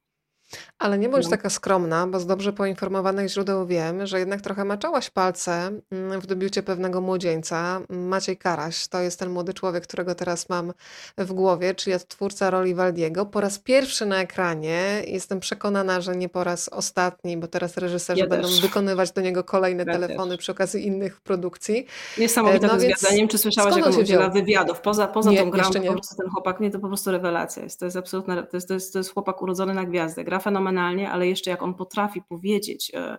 Ale 0.78 0.98
nie 0.98 1.08
bądź 1.08 1.24
no. 1.24 1.30
taka 1.30 1.50
skromna, 1.50 2.06
bo 2.06 2.20
z 2.20 2.26
dobrze 2.26 2.52
poinformowanych 2.52 3.28
źródeł 3.28 3.66
wiem, 3.66 4.06
że 4.06 4.18
jednak 4.18 4.40
trochę 4.40 4.64
maczałaś 4.64 5.10
palce 5.10 5.70
mm, 5.90 6.20
w 6.20 6.26
debiucie 6.26 6.62
pewnego 6.62 7.00
młodzieńca. 7.00 7.80
Maciej 7.88 8.36
Karaś 8.36 8.88
to 8.88 9.00
jest 9.00 9.18
ten 9.18 9.30
młody 9.30 9.54
człowiek, 9.54 9.84
którego 9.84 10.14
teraz 10.14 10.48
mam 10.48 10.72
w 11.18 11.32
głowie, 11.32 11.74
czyli 11.74 11.96
twórca 12.08 12.50
roli 12.50 12.74
Waldiego. 12.74 13.26
Po 13.26 13.40
raz 13.40 13.58
pierwszy 13.58 14.06
na 14.06 14.20
ekranie. 14.20 15.02
Jestem 15.06 15.40
przekonana, 15.40 16.00
że 16.00 16.16
nie 16.16 16.28
po 16.28 16.44
raz 16.44 16.68
ostatni, 16.68 17.36
bo 17.36 17.46
teraz 17.46 17.76
reżyserzy 17.76 18.20
ja 18.20 18.26
będą 18.26 18.48
wykonywać 18.62 19.12
do 19.12 19.20
niego 19.20 19.44
kolejne 19.44 19.84
ja 19.86 19.92
telefony 19.92 20.30
też. 20.30 20.40
przy 20.40 20.52
okazji 20.52 20.86
innych 20.86 21.20
produkcji. 21.20 21.86
Niesamowite 22.18 22.66
no, 22.66 22.78
więc... 22.78 22.98
zwiadzeniem. 23.00 23.28
Czy 23.28 23.38
słyszałaś, 23.38 23.76
jak 23.76 23.86
on 23.86 23.96
udziela 23.96 24.28
wywiadów? 24.28 24.80
Poza, 24.80 25.06
poza 25.06 25.30
nie, 25.30 25.38
tą 25.38 25.50
grą, 25.50 25.62
to 25.62 25.80
po 25.80 25.92
prostu 25.92 26.16
ten 26.16 26.30
chłopak, 26.30 26.60
nie, 26.60 26.70
to 26.70 26.78
po 26.78 26.88
prostu 26.88 27.10
rewelacja 27.10 27.62
jest. 27.62 27.78
To 27.78 27.84
jest 27.84 27.96
absolutna, 27.96 28.42
to 28.42 28.56
jest, 28.56 28.68
to 28.68 28.74
jest, 28.74 28.92
to 28.92 28.98
jest 28.98 29.14
chłopak 29.14 29.42
urodzony 29.42 29.74
na 29.74 29.84
gwiazdę. 29.84 30.24
Gra 30.24 30.38
fenomenalnie, 30.44 31.10
ale 31.10 31.28
jeszcze 31.28 31.50
jak 31.50 31.62
on 31.62 31.74
potrafi 31.74 32.22
powiedzieć 32.22 32.92
e, 32.94 33.18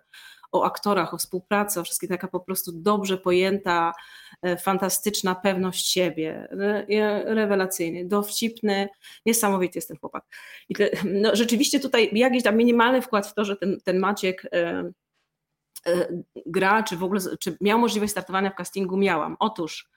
o 0.52 0.64
aktorach, 0.64 1.14
o 1.14 1.18
współpracy, 1.18 1.80
o 1.80 1.84
wszystkim, 1.84 2.10
taka 2.10 2.28
po 2.28 2.40
prostu 2.40 2.72
dobrze 2.72 3.18
pojęta, 3.18 3.94
e, 4.42 4.58
fantastyczna 4.58 5.36
pewność 5.36 5.92
siebie, 5.92 6.48
rewelacyjny, 7.26 8.06
dowcipny, 8.06 8.90
niesamowity 9.26 9.78
jest 9.78 9.88
ten 9.88 9.98
chłopak. 9.98 10.24
I 10.70 10.76
te, 10.76 10.90
no, 11.06 11.36
rzeczywiście 11.36 11.80
tutaj 11.80 12.10
jakiś 12.14 12.44
tam 12.44 12.58
minimalny 12.58 13.02
wkład 13.02 13.28
w 13.28 13.34
to, 13.34 13.46
że 13.46 13.56
ten, 13.56 13.78
ten 13.84 14.00
Maciek 14.00 14.48
e, 14.54 14.92
gra, 16.46 16.84
czy 16.84 16.98
w 16.98 17.04
ogóle, 17.04 17.22
czy 17.40 17.58
miał 17.62 17.80
możliwość 17.80 18.12
startowania 18.12 18.50
w 18.50 18.56
castingu, 18.56 18.98
miałam. 18.98 19.36
Otóż 19.40 19.95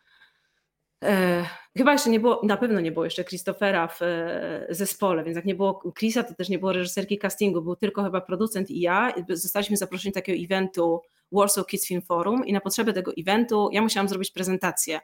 E, 1.05 1.45
chyba 1.77 1.93
jeszcze 1.93 2.11
nie 2.11 2.21
było, 2.21 2.41
na 2.45 2.57
pewno 2.57 2.81
nie 2.81 2.93
było 2.93 3.05
jeszcze 3.05 3.25
Christophera 3.25 3.89
w 3.89 4.03
e, 4.03 4.67
zespole, 4.71 5.25
więc 5.25 5.37
jak 5.37 5.45
nie 5.45 5.55
było 5.55 5.93
Chrisa, 5.99 6.23
to 6.23 6.35
też 6.35 6.49
nie 6.49 6.59
było 6.59 6.73
reżyserki 6.73 7.19
castingu, 7.19 7.63
był 7.63 7.77
tylko 7.77 8.05
chyba 8.05 8.21
producent 8.21 8.71
i 8.71 8.81
ja. 8.81 9.15
Zostaliśmy 9.31 9.77
zaproszeni 9.77 10.13
do 10.13 10.15
takiego 10.15 10.45
eventu 10.45 11.01
Warsaw 11.33 11.67
Kids 11.67 11.87
Film 11.87 12.03
Forum 12.03 12.47
i 12.47 12.53
na 12.53 12.61
potrzeby 12.61 12.93
tego 12.93 13.13
eventu 13.19 13.69
ja 13.73 13.83
musiałam 13.83 14.09
zrobić 14.09 14.31
prezentację. 14.31 15.01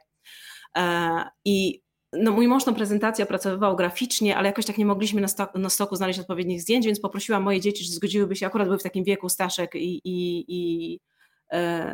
E, 0.77 1.23
I 1.45 1.85
no, 2.13 2.31
mój 2.31 2.47
mąż 2.47 2.63
tą 2.63 2.75
prezentację 2.75 3.25
opracowywał 3.25 3.75
graficznie, 3.75 4.37
ale 4.37 4.47
jakoś 4.47 4.65
tak 4.65 4.77
nie 4.77 4.85
mogliśmy 4.85 5.21
na, 5.21 5.27
stoku, 5.27 5.59
na 5.59 5.69
stoku 5.69 5.95
znaleźć 5.95 6.19
odpowiednich 6.19 6.61
zdjęć, 6.61 6.85
więc 6.85 6.99
poprosiłam 6.99 7.43
moje 7.43 7.61
dzieci, 7.61 7.85
czy 7.85 7.91
zgodziłyby 7.91 8.35
się, 8.35 8.47
akurat 8.47 8.67
były 8.67 8.77
w 8.77 8.83
takim 8.83 9.03
wieku 9.03 9.29
Staszek 9.29 9.75
i, 9.75 10.01
i, 10.03 10.45
i 10.47 10.99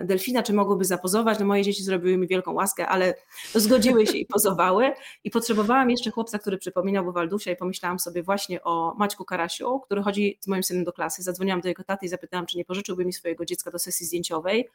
delfina, 0.03 0.43
czy 0.43 0.53
mogłyby 0.53 0.85
zapozować. 0.85 1.39
No 1.39 1.45
moje 1.45 1.63
dzieci 1.63 1.83
zrobiły 1.83 2.17
mi 2.17 2.27
wielką 2.27 2.53
łaskę, 2.53 2.87
ale 2.87 3.13
zgodziły 3.55 4.07
się 4.07 4.17
i 4.17 4.25
pozowały. 4.25 4.91
I 5.23 5.31
potrzebowałam 5.31 5.89
jeszcze 5.89 6.11
chłopca, 6.11 6.39
który 6.39 6.57
przypominałby 6.57 7.11
Waldusia 7.11 7.51
i 7.51 7.55
pomyślałam 7.55 7.99
sobie 7.99 8.23
właśnie 8.23 8.63
o 8.63 8.95
Maćku 8.97 9.25
Karasiu, 9.25 9.79
który 9.79 10.03
chodzi 10.03 10.37
z 10.41 10.47
moim 10.47 10.63
synem 10.63 10.83
do 10.83 10.93
klasy. 10.93 11.23
Zadzwoniłam 11.23 11.61
do 11.61 11.67
jego 11.67 11.83
taty 11.83 12.05
i 12.05 12.09
zapytałam, 12.09 12.45
czy 12.45 12.57
nie 12.57 12.65
pożyczyłby 12.65 13.05
mi 13.05 13.13
swojego 13.13 13.45
dziecka 13.45 13.71
do 13.71 13.79
sesji 13.79 14.05
zdjęciowej 14.05 14.69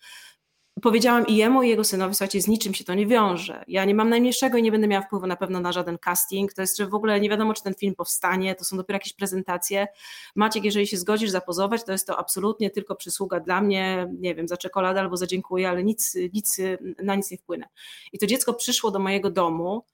powiedziałam 0.82 1.26
i 1.26 1.36
jemu, 1.36 1.62
i 1.62 1.68
jego 1.68 1.84
synowi, 1.84 2.14
słuchajcie, 2.14 2.40
z 2.40 2.48
niczym 2.48 2.74
się 2.74 2.84
to 2.84 2.94
nie 2.94 3.06
wiąże. 3.06 3.64
Ja 3.68 3.84
nie 3.84 3.94
mam 3.94 4.08
najmniejszego 4.08 4.58
i 4.58 4.62
nie 4.62 4.72
będę 4.72 4.88
miała 4.88 5.06
wpływu 5.06 5.26
na 5.26 5.36
pewno 5.36 5.60
na 5.60 5.72
żaden 5.72 5.98
casting. 5.98 6.52
To 6.52 6.60
jest, 6.60 6.76
że 6.76 6.86
w 6.86 6.94
ogóle 6.94 7.20
nie 7.20 7.30
wiadomo, 7.30 7.54
czy 7.54 7.62
ten 7.62 7.74
film 7.74 7.94
powstanie, 7.94 8.54
to 8.54 8.64
są 8.64 8.76
dopiero 8.76 8.96
jakieś 8.96 9.12
prezentacje. 9.12 9.86
Maciek, 10.34 10.64
jeżeli 10.64 10.86
się 10.86 10.96
zgodzisz 10.96 11.30
zapozować, 11.30 11.84
to 11.84 11.92
jest 11.92 12.06
to 12.06 12.18
absolutnie 12.18 12.70
tylko 12.70 12.96
przysługa 12.96 13.40
dla 13.40 13.60
mnie, 13.60 14.08
nie 14.18 14.34
wiem, 14.34 14.48
za 14.48 14.56
czekoladę 14.56 15.00
albo 15.00 15.16
za 15.16 15.26
dziękuję, 15.26 15.68
ale 15.68 15.84
nic, 15.84 16.16
nic 16.34 16.60
na 17.02 17.14
nic 17.14 17.30
nie 17.30 17.38
wpłynę. 17.38 17.68
I 18.12 18.18
to 18.18 18.26
dziecko 18.26 18.54
przyszło 18.54 18.90
do 18.90 18.98
mojego 18.98 19.30
domu, 19.30 19.84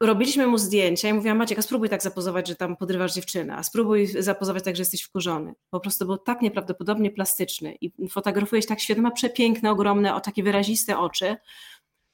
robiliśmy 0.00 0.46
mu 0.46 0.58
zdjęcia 0.58 1.08
i 1.08 1.12
mówiłam, 1.12 1.38
Maciek, 1.38 1.58
a 1.58 1.62
spróbuj 1.62 1.88
tak 1.88 2.02
zapozować, 2.02 2.48
że 2.48 2.56
tam 2.56 2.76
podrywasz 2.76 3.14
dziewczynę, 3.14 3.56
a 3.56 3.62
spróbuj 3.62 4.06
zapozować 4.06 4.64
tak, 4.64 4.76
że 4.76 4.80
jesteś 4.80 5.02
wkurzony. 5.02 5.54
Po 5.70 5.80
prostu 5.80 6.06
był 6.06 6.18
tak 6.18 6.42
nieprawdopodobnie 6.42 7.10
plastyczny 7.10 7.76
i 7.80 8.08
fotografujesz 8.08 8.66
tak 8.66 8.80
świetnie, 8.80 9.02
ma 9.02 9.10
przepiękne, 9.10 9.70
ogromne, 9.70 10.14
o 10.14 10.20
takie 10.20 10.42
wyraziste 10.42 10.98
oczy. 10.98 11.36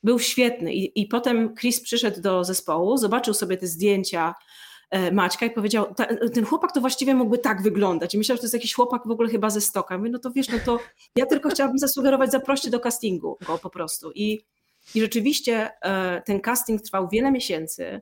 Był 0.02 0.18
świetny 0.18 0.74
I, 0.74 1.00
i 1.00 1.06
potem 1.06 1.54
Chris 1.54 1.80
przyszedł 1.80 2.20
do 2.20 2.44
zespołu, 2.44 2.96
zobaczył 2.96 3.34
sobie 3.34 3.56
te 3.56 3.66
zdjęcia 3.66 4.34
e, 4.90 5.12
Maćka 5.12 5.46
i 5.46 5.50
powiedział, 5.50 5.94
ten 6.34 6.44
chłopak 6.44 6.72
to 6.72 6.80
właściwie 6.80 7.14
mógłby 7.14 7.38
tak 7.38 7.62
wyglądać. 7.62 8.14
I 8.14 8.18
myślał, 8.18 8.36
że 8.36 8.40
to 8.40 8.44
jest 8.44 8.54
jakiś 8.54 8.74
chłopak 8.74 9.02
w 9.06 9.10
ogóle 9.10 9.28
chyba 9.28 9.50
ze 9.50 9.60
stoka. 9.60 9.98
Mówię, 9.98 10.10
no 10.10 10.18
to 10.18 10.30
wiesz, 10.30 10.48
no 10.48 10.58
to 10.64 10.78
ja 11.16 11.26
tylko 11.26 11.48
chciałabym 11.48 11.78
zasugerować, 11.78 12.30
zaproście 12.30 12.70
do 12.70 12.80
castingu 12.80 13.38
go 13.46 13.58
po 13.58 13.70
prostu. 13.70 14.12
I 14.14 14.40
i 14.94 15.00
rzeczywiście 15.00 15.70
e, 15.82 16.22
ten 16.22 16.40
casting 16.40 16.82
trwał 16.82 17.08
wiele 17.08 17.32
miesięcy. 17.32 18.00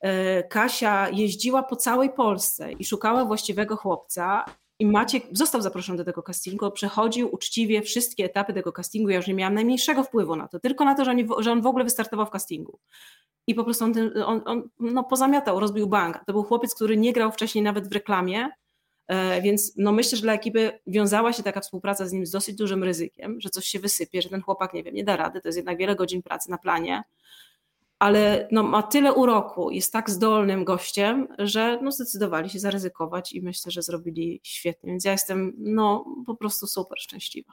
E, 0.00 0.42
Kasia 0.42 1.08
jeździła 1.08 1.62
po 1.62 1.76
całej 1.76 2.10
Polsce 2.10 2.72
i 2.72 2.84
szukała 2.84 3.24
właściwego 3.24 3.76
chłopca. 3.76 4.44
I 4.80 4.86
Maciek 4.86 5.24
został 5.32 5.62
zaproszony 5.62 5.98
do 5.98 6.04
tego 6.04 6.22
castingu, 6.22 6.70
przechodził 6.70 7.34
uczciwie 7.34 7.82
wszystkie 7.82 8.24
etapy 8.24 8.52
tego 8.52 8.72
castingu. 8.72 9.08
Ja 9.08 9.16
już 9.16 9.26
nie 9.26 9.34
miałam 9.34 9.54
najmniejszego 9.54 10.04
wpływu 10.04 10.36
na 10.36 10.48
to, 10.48 10.60
tylko 10.60 10.84
na 10.84 10.94
to, 10.94 11.04
że 11.38 11.52
on, 11.52 11.62
w 11.62 11.66
ogóle 11.66 11.84
wystartował 11.84 12.26
w 12.26 12.30
castingu. 12.30 12.78
I 13.46 13.54
po 13.54 13.64
prostu 13.64 13.84
on, 13.84 13.94
on, 14.24 14.42
on 14.44 14.68
no, 14.80 15.04
pozamiatał, 15.04 15.60
rozbił 15.60 15.86
bank. 15.86 16.20
To 16.26 16.32
był 16.32 16.42
chłopiec, 16.42 16.74
który 16.74 16.96
nie 16.96 17.12
grał 17.12 17.32
wcześniej 17.32 17.64
nawet 17.64 17.88
w 17.88 17.92
reklamie, 17.92 18.48
więc 19.42 19.72
no 19.76 19.92
myślę, 19.92 20.16
że 20.16 20.22
dla 20.22 20.34
ekipy 20.34 20.78
wiązała 20.86 21.32
się 21.32 21.42
taka 21.42 21.60
współpraca 21.60 22.06
z 22.06 22.12
nim 22.12 22.26
z 22.26 22.30
dosyć 22.30 22.56
dużym 22.56 22.84
ryzykiem, 22.84 23.40
że 23.40 23.50
coś 23.50 23.64
się 23.66 23.78
wysypie, 23.78 24.22
że 24.22 24.28
ten 24.28 24.42
chłopak, 24.42 24.74
nie 24.74 24.82
wiem, 24.82 24.94
nie 24.94 25.04
da 25.04 25.16
rady, 25.16 25.40
to 25.40 25.48
jest 25.48 25.56
jednak 25.56 25.78
wiele 25.78 25.96
godzin 25.96 26.22
pracy 26.22 26.50
na 26.50 26.58
planie. 26.58 27.02
ale 27.98 28.48
no, 28.52 28.62
ma 28.62 28.82
tyle 28.82 29.12
uroku, 29.14 29.70
jest 29.70 29.92
tak 29.92 30.10
zdolnym 30.10 30.64
gościem, 30.64 31.28
że 31.38 31.78
no, 31.82 31.92
zdecydowali 31.92 32.50
się 32.50 32.58
zaryzykować 32.58 33.32
i 33.32 33.42
myślę, 33.42 33.72
że 33.72 33.82
zrobili 33.82 34.40
świetnie. 34.42 34.90
Więc 34.90 35.04
ja 35.04 35.12
jestem 35.12 35.52
no, 35.58 36.04
po 36.26 36.34
prostu 36.36 36.66
super 36.66 36.98
szczęśliwa. 37.00 37.52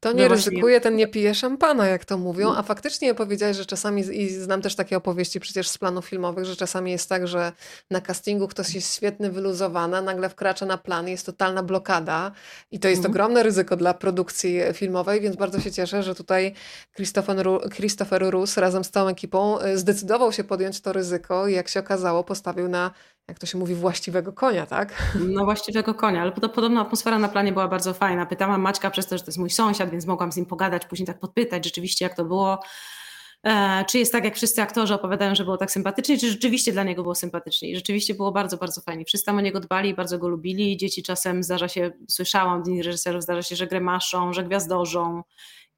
Kto 0.00 0.12
nie 0.12 0.28
no 0.28 0.34
ryzykuje, 0.34 0.80
ten 0.80 0.96
nie 0.96 1.08
pije 1.08 1.34
szampana, 1.34 1.86
jak 1.86 2.04
to 2.04 2.18
mówią. 2.18 2.54
A 2.54 2.62
faktycznie 2.62 3.14
powiedziałeś, 3.14 3.56
że 3.56 3.66
czasami, 3.66 4.02
i 4.02 4.28
znam 4.28 4.62
też 4.62 4.74
takie 4.74 4.96
opowieści 4.96 5.40
przecież 5.40 5.68
z 5.68 5.78
planów 5.78 6.06
filmowych, 6.06 6.44
że 6.44 6.56
czasami 6.56 6.90
jest 6.90 7.08
tak, 7.08 7.28
że 7.28 7.52
na 7.90 8.00
castingu 8.00 8.48
ktoś 8.48 8.74
jest 8.74 8.94
świetny, 8.94 9.30
wyluzowany, 9.30 10.02
nagle 10.02 10.28
wkracza 10.28 10.66
na 10.66 10.78
plan, 10.78 11.08
jest 11.08 11.26
totalna 11.26 11.62
blokada 11.62 12.32
i 12.70 12.80
to 12.80 12.88
jest 12.88 12.98
mhm. 12.98 13.12
ogromne 13.12 13.42
ryzyko 13.42 13.76
dla 13.76 13.94
produkcji 13.94 14.60
filmowej, 14.72 15.20
więc 15.20 15.36
bardzo 15.36 15.60
się 15.60 15.72
cieszę, 15.72 16.02
że 16.02 16.14
tutaj 16.14 16.54
Christopher, 16.96 17.46
Christopher 17.74 18.30
Rus 18.30 18.56
razem 18.56 18.84
z 18.84 18.90
całą 18.90 19.08
ekipą 19.08 19.60
y, 19.62 19.78
zdecydował 19.78 20.32
się 20.32 20.44
podjąć 20.44 20.80
to 20.80 20.92
ryzyko 20.92 21.48
i 21.48 21.54
jak 21.54 21.68
się 21.68 21.80
okazało 21.80 22.24
postawił 22.24 22.68
na 22.68 22.90
jak 23.30 23.38
to 23.38 23.46
się 23.46 23.58
mówi, 23.58 23.74
właściwego 23.74 24.32
konia, 24.32 24.66
tak? 24.66 25.14
No 25.28 25.44
właściwego 25.44 25.94
konia, 25.94 26.22
ale 26.22 26.32
podobno 26.32 26.80
atmosfera 26.80 27.18
na 27.18 27.28
planie 27.28 27.52
była 27.52 27.68
bardzo 27.68 27.94
fajna. 27.94 28.26
Pytałam 28.26 28.60
Maćka 28.60 28.90
przez 28.90 29.06
to, 29.06 29.18
że 29.18 29.24
to 29.24 29.28
jest 29.28 29.38
mój 29.38 29.50
sąsiad, 29.50 29.90
więc 29.90 30.06
mogłam 30.06 30.32
z 30.32 30.36
nim 30.36 30.46
pogadać, 30.46 30.86
później 30.86 31.06
tak 31.06 31.20
podpytać 31.20 31.64
rzeczywiście 31.64 32.04
jak 32.04 32.14
to 32.14 32.24
było. 32.24 32.58
E, 33.46 33.84
czy 33.84 33.98
jest 33.98 34.12
tak, 34.12 34.24
jak 34.24 34.36
wszyscy 34.36 34.62
aktorzy 34.62 34.94
opowiadają, 34.94 35.34
że 35.34 35.44
było 35.44 35.56
tak 35.56 35.70
sympatycznie, 35.70 36.18
czy 36.18 36.30
rzeczywiście 36.30 36.72
dla 36.72 36.82
niego 36.82 37.02
było 37.02 37.14
sympatycznie. 37.14 37.70
I 37.70 37.76
rzeczywiście 37.76 38.14
było 38.14 38.32
bardzo, 38.32 38.56
bardzo 38.56 38.80
fajnie. 38.80 39.04
Wszyscy 39.04 39.26
tam 39.26 39.38
o 39.38 39.40
niego 39.40 39.60
dbali, 39.60 39.94
bardzo 39.94 40.18
go 40.18 40.28
lubili. 40.28 40.76
Dzieci 40.76 41.02
czasem 41.02 41.42
zdarza 41.42 41.68
się, 41.68 41.90
słyszałam 42.08 42.60
od 42.60 42.68
innych 42.68 42.84
reżyserów, 42.84 43.22
zdarza 43.22 43.42
się, 43.42 43.56
że 43.56 43.66
gremaszą, 43.66 44.32
że 44.32 44.44
gwiazdorzą. 44.44 45.22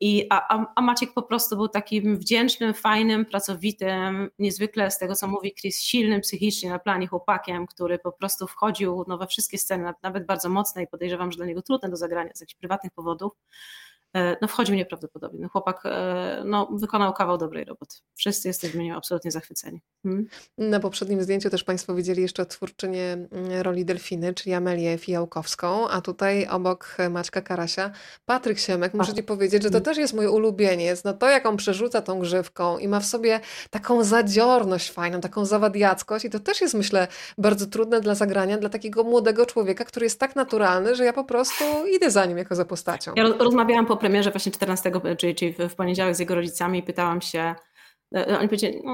I, 0.05 0.27
a, 0.31 0.67
a 0.75 0.83
Maciek 0.83 1.13
po 1.13 1.23
prostu 1.23 1.57
był 1.57 1.69
takim 1.69 2.19
wdzięcznym, 2.19 2.75
fajnym, 2.75 3.27
pracowitym, 3.27 4.31
niezwykle 4.39 4.91
z 4.91 4.99
tego 4.99 5.15
co 5.15 5.29
mówi 5.29 5.55
Chris, 5.55 5.81
silnym 5.81 6.21
psychicznie 6.21 6.71
na 6.71 6.79
planie 6.79 7.07
chłopakiem, 7.07 7.67
który 7.67 7.99
po 7.99 8.13
prostu 8.13 8.47
wchodził 8.47 9.05
no, 9.09 9.19
we 9.19 9.27
wszystkie 9.27 9.59
sceny, 9.59 9.93
nawet 10.03 10.27
bardzo 10.27 10.49
mocne 10.49 10.83
i 10.83 10.87
podejrzewam, 10.87 11.33
że 11.33 11.37
dla 11.37 11.47
niego 11.47 11.63
trudne 11.63 11.89
do 11.89 11.97
zagrania 11.97 12.31
z 12.35 12.41
jakichś 12.41 12.59
prywatnych 12.59 12.93
powodów. 12.93 13.33
E, 14.17 14.37
no 14.43 14.49
wchodził 14.49 14.75
nieprawdopodobnie. 14.75 15.41
No 15.41 15.49
chłopak 15.49 15.83
e, 15.85 16.43
no, 16.45 16.69
wykonał 16.73 17.13
kawał 17.13 17.39
dobrej 17.39 17.65
roboty. 17.65 17.97
Wszyscy 18.15 18.49
jesteśmy 18.49 18.83
nim 18.83 18.95
absolutnie 18.95 19.31
zachwyceni. 19.31 19.81
Hmm? 20.03 20.27
Na 20.59 20.81
poprzednim 20.81 21.23
zdjęciu 21.23 21.51
też 21.51 21.65
Państwo 21.65 21.95
widzieli 21.95 22.23
jeszcze 22.23 22.47
twórczynię 22.47 23.13
mm, 23.13 23.63
roli 23.63 23.85
Delfiny, 23.85 24.35
czyli 24.35 24.55
Amelię 24.55 24.99
Fijałkowską, 24.99 25.89
a 25.89 26.01
tutaj 26.01 26.47
obok 26.47 26.97
Maćka 27.11 27.41
Karasia 27.41 27.91
Patryk 28.25 28.59
Siemek. 28.59 28.95
Muszę 28.95 29.15
Ci 29.15 29.23
powiedzieć, 29.23 29.63
że 29.63 29.71
to 29.71 29.81
też 29.81 29.99
jest 29.99 30.15
mój 30.15 30.27
ulubieniec. 30.27 31.05
No 31.05 31.13
to 31.13 31.31
jak 31.31 31.47
on 31.47 31.57
przerzuca 31.57 32.03
tą 32.03 32.19
grzywką 32.19 32.79
i 32.79 32.89
ma 32.89 33.01
w 33.01 33.07
sobie 33.07 33.41
taką 33.71 34.05
zadziorność 34.05 34.91
fajną, 34.91 35.21
taką 35.21 35.45
zawadiackość 35.45 36.25
i 36.25 36.31
to 36.31 36.41
też 36.41 36.61
jest 36.61 36.75
myślę 36.75 37.09
bardzo 37.39 37.67
trudne 37.67 38.01
dla 38.01 38.15
zagrania 38.15 38.59
dla 38.59 38.69
takiego 38.69 39.05
młodego 39.05 39.47
człowieka, 39.47 39.85
który 39.85 40.07
jest 40.07 40.21
tak 40.21 40.37
naturalny, 40.37 40.95
że 40.95 41.05
ja 41.05 41.13
po 41.13 41.25
prostu 41.25 41.65
idę 41.97 42.11
za 42.11 42.27
nim 42.27 42.39
jako 42.39 42.55
za 42.55 42.65
postacią. 42.65 43.13
Ja 43.17 43.25
rozmawiałam 43.39 43.87
po 43.87 43.97
premierze 44.03 44.31
właśnie 44.31 44.53
14, 44.53 44.93
czyli, 45.19 45.35
czyli 45.35 45.55
w 45.69 45.75
poniedziałek 45.75 46.15
z 46.15 46.19
jego 46.19 46.35
rodzicami 46.35 46.83
pytałam 46.83 47.21
się, 47.21 47.55
e, 48.15 48.29
e, 48.29 48.39
oni 48.39 48.49
powiedzieli, 48.49 48.81
no 48.85 48.93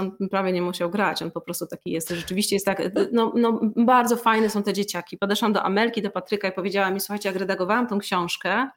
on 0.00 0.28
prawie 0.30 0.52
nie 0.52 0.62
musiał 0.62 0.90
grać, 0.90 1.22
on 1.22 1.30
po 1.30 1.40
prostu 1.40 1.66
taki 1.66 1.90
jest. 1.90 2.08
Rzeczywiście 2.08 2.56
jest 2.56 2.66
tak, 2.66 2.82
no, 3.12 3.32
no 3.36 3.60
bardzo 3.76 4.16
fajne 4.16 4.50
są 4.50 4.62
te 4.62 4.72
dzieciaki. 4.72 5.18
Podeszłam 5.18 5.52
do 5.52 5.62
Amelki, 5.62 6.02
do 6.02 6.10
Patryka 6.10 6.48
i 6.48 6.52
powiedziała 6.52 6.90
mi, 6.90 7.00
słuchajcie, 7.00 7.28
jak 7.28 7.38
redagowałam 7.38 7.86
tą 7.86 7.98
książkę, 7.98 8.68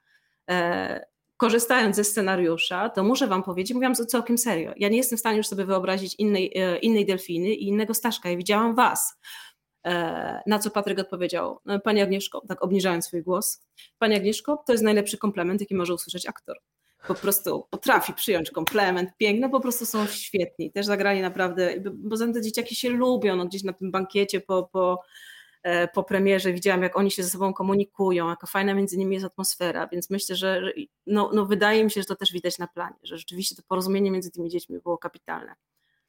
e, 0.49 1.05
korzystając 1.37 1.95
ze 1.95 2.03
scenariusza, 2.03 2.89
to 2.89 3.03
muszę 3.03 3.27
wam 3.27 3.43
powiedzieć, 3.43 3.73
mówiłam 3.73 3.95
całkiem 3.95 4.37
serio, 4.37 4.73
ja 4.77 4.89
nie 4.89 4.97
jestem 4.97 5.17
w 5.17 5.19
stanie 5.19 5.37
już 5.37 5.47
sobie 5.47 5.65
wyobrazić 5.65 6.15
innej, 6.19 6.51
e, 6.55 6.77
innej 6.77 7.05
delfiny 7.05 7.47
i 7.49 7.67
innego 7.67 7.93
Staszka, 7.93 8.29
ja 8.29 8.37
widziałam 8.37 8.75
was. 8.75 9.19
E, 9.85 10.41
na 10.47 10.59
co 10.59 10.69
Patryk 10.69 10.99
odpowiedział, 10.99 11.59
no, 11.65 11.79
Pani 11.79 12.01
Agnieszko, 12.01 12.41
tak 12.47 12.63
obniżając 12.63 13.05
swój 13.05 13.23
głos, 13.23 13.61
Pani 13.99 14.15
Agnieszko, 14.15 14.63
to 14.65 14.71
jest 14.71 14.83
najlepszy 14.83 15.17
komplement, 15.17 15.61
jaki 15.61 15.75
może 15.75 15.93
usłyszeć 15.93 16.25
aktor. 16.25 16.57
Po 17.07 17.15
prostu 17.15 17.67
potrafi 17.69 18.13
przyjąć 18.13 18.51
komplement, 18.51 19.09
piękno, 19.17 19.49
po 19.49 19.59
prostu 19.59 19.85
są 19.85 20.07
świetni. 20.07 20.71
Też 20.71 20.85
zagrali 20.85 21.21
naprawdę, 21.21 21.73
bo 21.93 22.17
te 22.17 22.41
dzieciaki 22.41 22.75
się 22.75 22.89
lubią, 22.89 23.35
no, 23.35 23.45
gdzieś 23.45 23.63
na 23.63 23.73
tym 23.73 23.91
bankiecie 23.91 24.41
po, 24.41 24.69
po, 24.71 25.01
e, 25.63 25.87
po 25.87 26.03
premierze 26.03 26.53
widziałam, 26.53 26.83
jak 26.83 26.97
oni 26.97 27.11
się 27.11 27.23
ze 27.23 27.29
sobą 27.29 27.53
komunikują, 27.53 28.29
jaka 28.29 28.47
fajna 28.47 28.73
między 28.73 28.97
nimi 28.97 29.13
jest 29.13 29.25
atmosfera, 29.25 29.87
więc 29.87 30.09
myślę, 30.09 30.35
że 30.35 30.61
no, 31.07 31.31
no 31.33 31.45
wydaje 31.45 31.83
mi 31.83 31.91
się, 31.91 32.01
że 32.01 32.07
to 32.07 32.15
też 32.15 32.31
widać 32.31 32.59
na 32.59 32.67
planie, 32.67 32.95
że 33.03 33.17
rzeczywiście 33.17 33.55
to 33.55 33.61
porozumienie 33.67 34.11
między 34.11 34.31
tymi 34.31 34.49
dziećmi 34.49 34.79
było 34.79 34.97
kapitalne. 34.97 35.55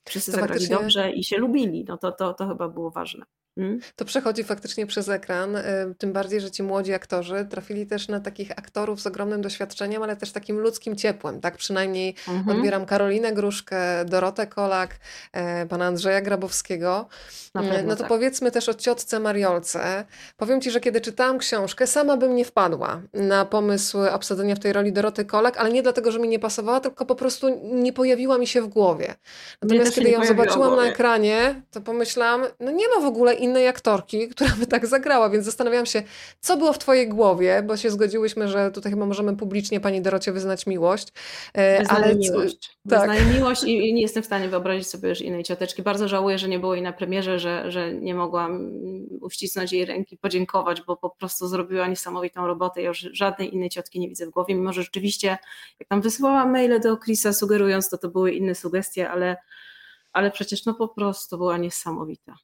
Wszyscy 0.08 0.30
to 0.30 0.36
zagrali 0.36 0.52
faktycznie... 0.52 0.76
dobrze 0.76 1.12
i 1.12 1.24
się 1.24 1.36
lubili, 1.36 1.84
no 1.88 1.98
to, 1.98 2.12
to, 2.12 2.34
to 2.34 2.48
chyba 2.48 2.68
było 2.68 2.90
ważne. 2.90 3.24
Mm. 3.56 3.80
To 3.96 4.04
przechodzi 4.04 4.44
faktycznie 4.44 4.86
przez 4.86 5.08
ekran, 5.08 5.56
y, 5.56 5.62
tym 5.98 6.12
bardziej, 6.12 6.40
że 6.40 6.50
ci 6.50 6.62
młodzi 6.62 6.94
aktorzy 6.94 7.46
trafili 7.50 7.86
też 7.86 8.08
na 8.08 8.20
takich 8.20 8.50
aktorów 8.50 9.00
z 9.00 9.06
ogromnym 9.06 9.42
doświadczeniem, 9.42 10.02
ale 10.02 10.16
też 10.16 10.32
takim 10.32 10.58
ludzkim 10.58 10.96
ciepłem. 10.96 11.40
Tak 11.40 11.56
przynajmniej 11.56 12.14
mhm. 12.28 12.56
odbieram 12.56 12.86
Karolinę 12.86 13.32
Gruszkę, 13.32 14.04
Dorotę 14.04 14.46
Kolak, 14.46 14.96
e, 15.32 15.66
pana 15.66 15.86
Andrzeja 15.86 16.20
Grabowskiego. 16.20 17.08
Mm, 17.54 17.86
no 17.86 17.94
to 17.96 18.00
tak. 18.00 18.08
powiedzmy 18.08 18.50
też 18.50 18.68
o 18.68 18.74
ciotce 18.74 19.20
Mariolce. 19.20 20.04
Powiem 20.36 20.60
ci, 20.60 20.70
że 20.70 20.80
kiedy 20.80 21.00
czytałam 21.00 21.38
książkę, 21.38 21.86
sama 21.86 22.16
bym 22.16 22.34
nie 22.34 22.44
wpadła 22.44 23.00
na 23.12 23.44
pomysł 23.44 23.98
obsadzenia 24.12 24.54
w 24.54 24.58
tej 24.58 24.72
roli 24.72 24.92
Doroty 24.92 25.24
Kolak, 25.24 25.56
ale 25.56 25.70
nie 25.70 25.82
dlatego, 25.82 26.12
że 26.12 26.18
mi 26.18 26.28
nie 26.28 26.38
pasowała, 26.38 26.80
tylko 26.80 27.06
po 27.06 27.14
prostu 27.14 27.60
nie 27.72 27.92
pojawiła 27.92 28.38
mi 28.38 28.46
się 28.46 28.62
w 28.62 28.68
głowie. 28.68 29.14
Natomiast 29.62 29.94
kiedy 29.94 30.10
ją 30.10 30.24
zobaczyłam 30.24 30.76
na 30.76 30.84
ekranie, 30.84 31.62
to 31.70 31.80
pomyślałam, 31.80 32.44
no 32.60 32.70
nie 32.70 32.88
ma 32.88 33.00
w 33.00 33.06
ogóle 33.06 33.34
innej 33.44 33.68
aktorki, 33.68 34.28
która 34.28 34.50
by 34.58 34.66
tak 34.66 34.86
zagrała, 34.86 35.30
więc 35.30 35.44
zastanawiałam 35.44 35.86
się, 35.86 36.02
co 36.40 36.56
było 36.56 36.72
w 36.72 36.78
twojej 36.78 37.08
głowie, 37.08 37.62
bo 37.66 37.76
się 37.76 37.90
zgodziłyśmy, 37.90 38.48
że 38.48 38.70
tutaj 38.70 38.92
chyba 38.92 39.06
możemy 39.06 39.36
publicznie 39.36 39.80
pani 39.80 40.02
Dorocie 40.02 40.32
wyznać 40.32 40.66
miłość. 40.66 41.08
E, 41.54 41.78
Wyznaję 41.78 42.04
ale 42.04 42.14
miłość. 42.14 42.76
Tak. 42.88 43.00
Wyznaję 43.00 43.24
miłość 43.34 43.62
i, 43.64 43.88
i, 43.88 43.94
nie 43.94 44.02
jestem 44.02 44.22
w 44.22 44.26
stanie 44.26 44.48
wyobrazić 44.48 44.86
sobie 44.86 45.08
już 45.08 45.20
innej 45.20 45.44
cioteczki. 45.44 45.82
Bardzo 45.82 46.08
żałuję, 46.08 46.38
że 46.38 46.48
nie 46.48 46.58
było 46.58 46.74
jej 46.74 46.82
na 46.82 46.92
premierze, 46.92 47.38
że, 47.38 47.70
że 47.70 47.94
nie 47.94 48.14
mogłam 48.14 48.70
uścisnąć 49.20 49.72
jej 49.72 49.84
ręki, 49.84 50.16
podziękować, 50.16 50.82
bo 50.82 50.96
po 50.96 51.10
prostu 51.10 51.48
zrobiła 51.48 51.86
niesamowitą 51.86 52.46
robotę. 52.46 52.82
Ja 52.82 52.88
już 52.88 52.98
żadnej 53.12 53.54
innej 53.54 53.70
ciotki 53.70 54.00
nie 54.00 54.08
widzę 54.08 54.26
w 54.26 54.30
głowie, 54.30 54.54
mimo 54.54 54.72
że 54.72 54.82
rzeczywiście, 54.82 55.38
jak 55.80 55.88
tam 55.88 56.00
wysyłałam 56.00 56.52
maile 56.52 56.80
do 56.80 56.96
Chrisa 56.96 57.32
sugerując 57.32 57.90
to, 57.90 57.98
to 57.98 58.08
były 58.08 58.32
inne 58.32 58.54
sugestie, 58.54 59.10
ale 59.10 59.36
ale 60.14 60.30
przecież 60.30 60.64
no 60.66 60.74
po 60.74 60.88
prostu 60.88 61.38
była 61.38 61.58
niesamowita 61.58 62.34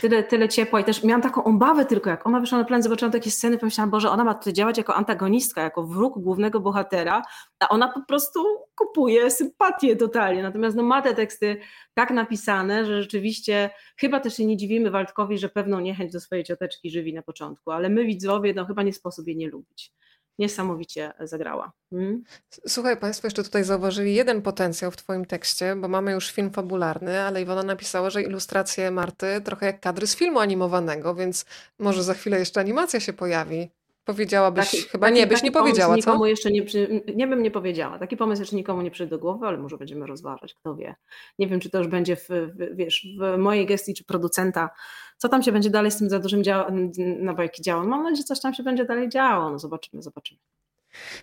tyle, 0.00 0.22
tyle 0.22 0.48
ciepła 0.48 0.80
i 0.80 0.84
też 0.84 1.04
miałam 1.04 1.22
taką 1.22 1.44
obawę 1.44 1.84
tylko, 1.84 2.10
jak 2.10 2.26
ona 2.26 2.40
wyszła 2.40 2.58
na 2.58 2.64
plan, 2.64 2.82
zobaczyłam 2.82 3.12
takie 3.12 3.30
sceny, 3.30 3.58
pomyślałam, 3.58 3.90
Boże, 3.90 4.10
ona 4.10 4.24
ma 4.24 4.34
tutaj 4.34 4.52
działać 4.52 4.78
jako 4.78 4.94
antagonistka, 4.94 5.62
jako 5.62 5.82
wróg 5.82 6.18
głównego 6.18 6.60
bohatera, 6.60 7.22
a 7.60 7.68
ona 7.68 7.88
po 7.88 8.00
prostu 8.08 8.40
kupuje 8.74 9.30
sympatię 9.30 9.96
totalnie, 9.96 10.42
natomiast 10.42 10.76
no, 10.76 10.82
ma 10.82 11.02
te 11.02 11.14
teksty 11.14 11.56
tak 11.94 12.10
napisane, 12.10 12.84
że 12.84 13.02
rzeczywiście 13.02 13.70
chyba 13.96 14.20
też 14.20 14.36
się 14.36 14.46
nie 14.46 14.56
dziwimy 14.56 14.90
Waldkowi, 14.90 15.38
że 15.38 15.48
pewną 15.48 15.80
niechęć 15.80 16.12
do 16.12 16.20
swojej 16.20 16.44
cioteczki 16.44 16.90
żywi 16.90 17.14
na 17.14 17.22
początku, 17.22 17.70
ale 17.70 17.88
my 17.88 18.04
widzowie, 18.04 18.54
no 18.54 18.66
chyba 18.66 18.82
nie 18.82 18.92
sposób 18.92 19.26
jej 19.26 19.36
nie 19.36 19.48
lubić 19.48 19.92
niesamowicie 20.38 21.12
zagrała. 21.20 21.72
Hmm? 21.90 22.24
Słuchaj, 22.66 22.96
Państwo 22.96 23.26
jeszcze 23.26 23.44
tutaj 23.44 23.64
zauważyli 23.64 24.14
jeden 24.14 24.42
potencjał 24.42 24.90
w 24.90 24.96
Twoim 24.96 25.24
tekście, 25.24 25.76
bo 25.76 25.88
mamy 25.88 26.12
już 26.12 26.30
film 26.32 26.50
fabularny, 26.50 27.20
ale 27.20 27.42
Iwona 27.42 27.62
napisała, 27.62 28.10
że 28.10 28.22
ilustracje 28.22 28.90
Marty 28.90 29.40
trochę 29.44 29.66
jak 29.66 29.80
kadry 29.80 30.06
z 30.06 30.16
filmu 30.16 30.38
animowanego, 30.38 31.14
więc 31.14 31.44
może 31.78 32.02
za 32.02 32.14
chwilę 32.14 32.38
jeszcze 32.38 32.60
animacja 32.60 33.00
się 33.00 33.12
pojawi. 33.12 33.70
Powiedziałabyś, 34.04 34.70
taki, 34.70 34.82
chyba 34.82 35.06
taki, 35.06 35.18
nie 35.18 35.26
byś 35.26 35.42
nie 35.42 35.52
powiedziała, 35.52 35.96
nikomu 35.96 36.18
co? 36.18 36.26
jeszcze 36.26 36.50
nie, 36.50 36.66
nie 37.14 37.26
bym 37.26 37.42
nie 37.42 37.50
powiedziała. 37.50 37.98
Taki 37.98 38.16
pomysł 38.16 38.42
jeszcze 38.42 38.56
nikomu 38.56 38.82
nie 38.82 38.90
przyszedł 38.90 39.10
do 39.10 39.18
głowy, 39.18 39.46
ale 39.46 39.58
może 39.58 39.78
będziemy 39.78 40.06
rozważać, 40.06 40.54
kto 40.54 40.76
wie. 40.76 40.94
Nie 41.38 41.48
wiem, 41.48 41.60
czy 41.60 41.70
to 41.70 41.78
już 41.78 41.88
będzie 41.88 42.16
w, 42.16 42.28
w 42.28 42.76
wiesz, 42.76 43.06
w 43.20 43.38
mojej 43.38 43.66
gestii, 43.66 43.94
czy 43.94 44.04
producenta, 44.04 44.70
co 45.18 45.28
tam 45.28 45.42
się 45.42 45.52
będzie 45.52 45.70
dalej 45.70 45.90
z 45.90 45.96
tym 45.96 46.10
za 46.10 46.18
dużym 46.18 46.44
dział, 46.44 46.66
na 46.98 47.34
bajki 47.34 47.62
działo. 47.62 47.84
Mam 47.84 48.02
nadzieję, 48.02 48.16
że 48.16 48.24
coś 48.24 48.40
tam 48.40 48.54
się 48.54 48.62
będzie 48.62 48.84
dalej 48.84 49.08
działo. 49.08 49.50
No 49.50 49.58
zobaczymy, 49.58 50.02
zobaczymy. 50.02 50.40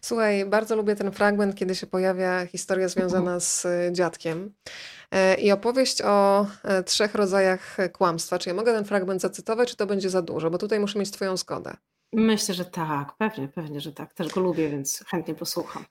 Słuchaj, 0.02 0.46
bardzo 0.46 0.76
lubię 0.76 0.96
ten 0.96 1.12
fragment, 1.12 1.56
kiedy 1.56 1.76
się 1.76 1.88
pojawia 1.88 2.46
historia 2.46 2.88
związana 2.88 3.40
z 3.40 3.66
y, 3.66 3.90
dziadkiem 3.92 4.54
e, 5.12 5.36
i 5.36 5.52
opowieść 5.52 6.02
o 6.02 6.48
e, 6.64 6.84
trzech 6.84 7.16
rodzajach 7.16 7.78
kłamstwa. 7.94 8.40
Czy 8.40 8.50
ja 8.50 8.56
mogę 8.56 8.74
ten 8.74 8.86
fragment 8.86 9.22
zacytować, 9.22 9.70
czy 9.70 9.76
to 9.76 9.86
będzie 9.86 10.10
za 10.10 10.22
dużo? 10.22 10.50
Bo 10.50 10.58
tutaj 10.58 10.80
muszę 10.80 11.00
mieć 11.00 11.12
Twoją 11.12 11.38
zgodę. 11.38 11.78
Myślę, 12.14 12.56
że 12.56 12.66
tak, 12.66 13.14
pewnie, 13.18 13.48
pewnie, 13.48 13.82
że 13.82 13.92
tak. 13.94 14.14
Też 14.14 14.28
go 14.34 14.42
lubię, 14.42 14.70
więc 14.70 15.04
chętnie 15.08 15.36
posłucham. 15.36 15.86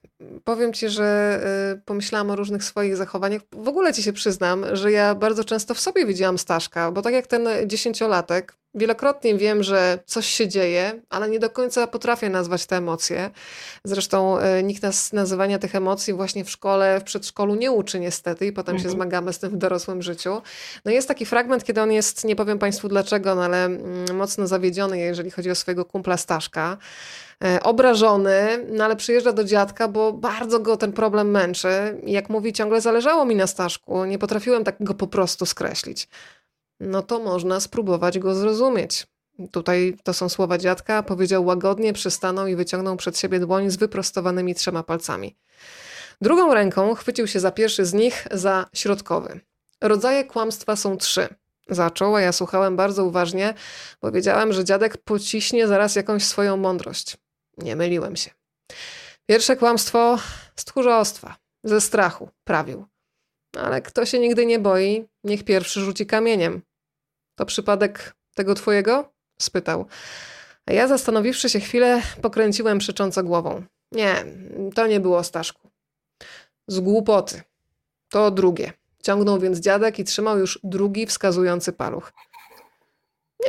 Powiem 0.44 0.72
ci, 0.72 0.88
że 0.88 1.40
y, 1.76 1.82
pomyślałam 1.84 2.30
o 2.30 2.36
różnych 2.36 2.64
swoich 2.64 2.96
zachowaniach. 2.96 3.42
W 3.52 3.68
ogóle 3.68 3.92
ci 3.92 4.02
się 4.02 4.12
przyznam, 4.12 4.64
że 4.72 4.92
ja 4.92 5.14
bardzo 5.14 5.44
często 5.44 5.74
w 5.74 5.80
sobie 5.80 6.06
widziałam 6.06 6.38
Staszka, 6.38 6.92
bo 6.92 7.02
tak 7.02 7.14
jak 7.14 7.26
ten 7.26 7.48
dziesięciolatek, 7.66 8.56
Wielokrotnie 8.74 9.34
wiem, 9.34 9.62
że 9.62 9.98
coś 10.06 10.26
się 10.26 10.48
dzieje, 10.48 11.00
ale 11.10 11.28
nie 11.28 11.38
do 11.38 11.50
końca 11.50 11.86
potrafię 11.86 12.28
nazwać 12.28 12.66
te 12.66 12.76
emocje. 12.76 13.30
Zresztą 13.84 14.38
e, 14.38 14.62
nikt 14.62 14.82
nas 14.82 15.12
nazywania 15.12 15.58
tych 15.58 15.74
emocji 15.74 16.14
właśnie 16.14 16.44
w 16.44 16.50
szkole, 16.50 17.00
w 17.00 17.04
przedszkolu 17.04 17.54
nie 17.54 17.72
uczy 17.72 18.00
niestety 18.00 18.46
i 18.46 18.52
potem 18.52 18.74
mhm. 18.74 18.90
się 18.90 18.96
zmagamy 18.96 19.32
z 19.32 19.38
tym 19.38 19.50
w 19.50 19.56
dorosłym 19.56 20.02
życiu. 20.02 20.42
No 20.84 20.90
jest 20.90 21.08
taki 21.08 21.26
fragment, 21.26 21.64
kiedy 21.64 21.82
on 21.82 21.92
jest, 21.92 22.24
nie 22.24 22.36
powiem 22.36 22.58
Państwu 22.58 22.88
dlaczego, 22.88 23.34
no 23.34 23.44
ale 23.44 23.64
mm, 23.64 24.16
mocno 24.16 24.46
zawiedziony, 24.46 24.98
jeżeli 24.98 25.30
chodzi 25.30 25.50
o 25.50 25.54
swojego 25.54 25.84
kumpla 25.84 26.16
Staszka. 26.16 26.76
E, 27.44 27.62
obrażony, 27.62 28.66
no 28.72 28.84
ale 28.84 28.96
przyjeżdża 28.96 29.32
do 29.32 29.44
dziadka, 29.44 29.88
bo 29.88 30.12
bardzo 30.12 30.60
go 30.60 30.76
ten 30.76 30.92
problem 30.92 31.30
męczy. 31.30 31.68
Jak 32.06 32.28
mówi, 32.28 32.52
ciągle 32.52 32.80
zależało 32.80 33.24
mi 33.24 33.34
na 33.36 33.46
Staszku, 33.46 34.04
nie 34.04 34.18
potrafiłem 34.18 34.64
tak 34.64 34.76
go 34.80 34.94
po 34.94 35.06
prostu 35.06 35.46
skreślić 35.46 36.08
no 36.80 37.02
to 37.02 37.18
można 37.18 37.60
spróbować 37.60 38.18
go 38.18 38.34
zrozumieć. 38.34 39.06
Tutaj 39.50 39.96
to 40.02 40.14
są 40.14 40.28
słowa 40.28 40.58
dziadka, 40.58 41.02
powiedział 41.02 41.44
łagodnie, 41.44 41.92
przystanął 41.92 42.46
i 42.46 42.56
wyciągnął 42.56 42.96
przed 42.96 43.18
siebie 43.18 43.40
dłoń 43.40 43.70
z 43.70 43.76
wyprostowanymi 43.76 44.54
trzema 44.54 44.82
palcami. 44.82 45.36
Drugą 46.20 46.54
ręką 46.54 46.94
chwycił 46.94 47.26
się 47.26 47.40
za 47.40 47.50
pierwszy 47.50 47.84
z 47.84 47.94
nich, 47.94 48.26
za 48.30 48.66
środkowy. 48.74 49.40
Rodzaje 49.80 50.24
kłamstwa 50.24 50.76
są 50.76 50.96
trzy. 50.96 51.28
Zaczął, 51.68 52.16
a 52.16 52.20
ja 52.20 52.32
słuchałem 52.32 52.76
bardzo 52.76 53.04
uważnie, 53.04 53.54
bo 54.02 54.12
wiedziałem, 54.12 54.52
że 54.52 54.64
dziadek 54.64 54.96
pociśnie 54.96 55.68
zaraz 55.68 55.96
jakąś 55.96 56.24
swoją 56.24 56.56
mądrość. 56.56 57.16
Nie 57.58 57.76
myliłem 57.76 58.16
się. 58.16 58.30
Pierwsze 59.26 59.56
kłamstwo 59.56 60.18
z 60.56 60.64
tchórzostwa, 60.64 61.36
ze 61.64 61.80
strachu, 61.80 62.28
prawił. 62.44 62.86
Ale 63.56 63.82
kto 63.82 64.06
się 64.06 64.18
nigdy 64.18 64.46
nie 64.46 64.58
boi, 64.58 65.04
niech 65.24 65.44
pierwszy 65.44 65.80
rzuci 65.80 66.06
kamieniem. 66.06 66.62
To 67.38 67.46
przypadek 67.46 68.14
tego 68.34 68.54
twojego? 68.54 69.12
spytał. 69.40 69.86
A 70.66 70.72
ja 70.72 70.88
zastanowiwszy 70.88 71.48
się 71.48 71.60
chwilę, 71.60 72.02
pokręciłem 72.22 72.78
przecząco 72.78 73.22
głową. 73.22 73.62
Nie, 73.92 74.24
to 74.74 74.86
nie 74.86 75.00
było 75.00 75.24
Staszku. 75.24 75.70
Z 76.66 76.80
głupoty. 76.80 77.42
To 78.08 78.30
drugie. 78.30 78.72
Ciągnął 79.02 79.38
więc 79.38 79.58
dziadek 79.58 79.98
i 79.98 80.04
trzymał 80.04 80.38
już 80.38 80.60
drugi 80.64 81.06
wskazujący 81.06 81.72
paluch. 81.72 82.12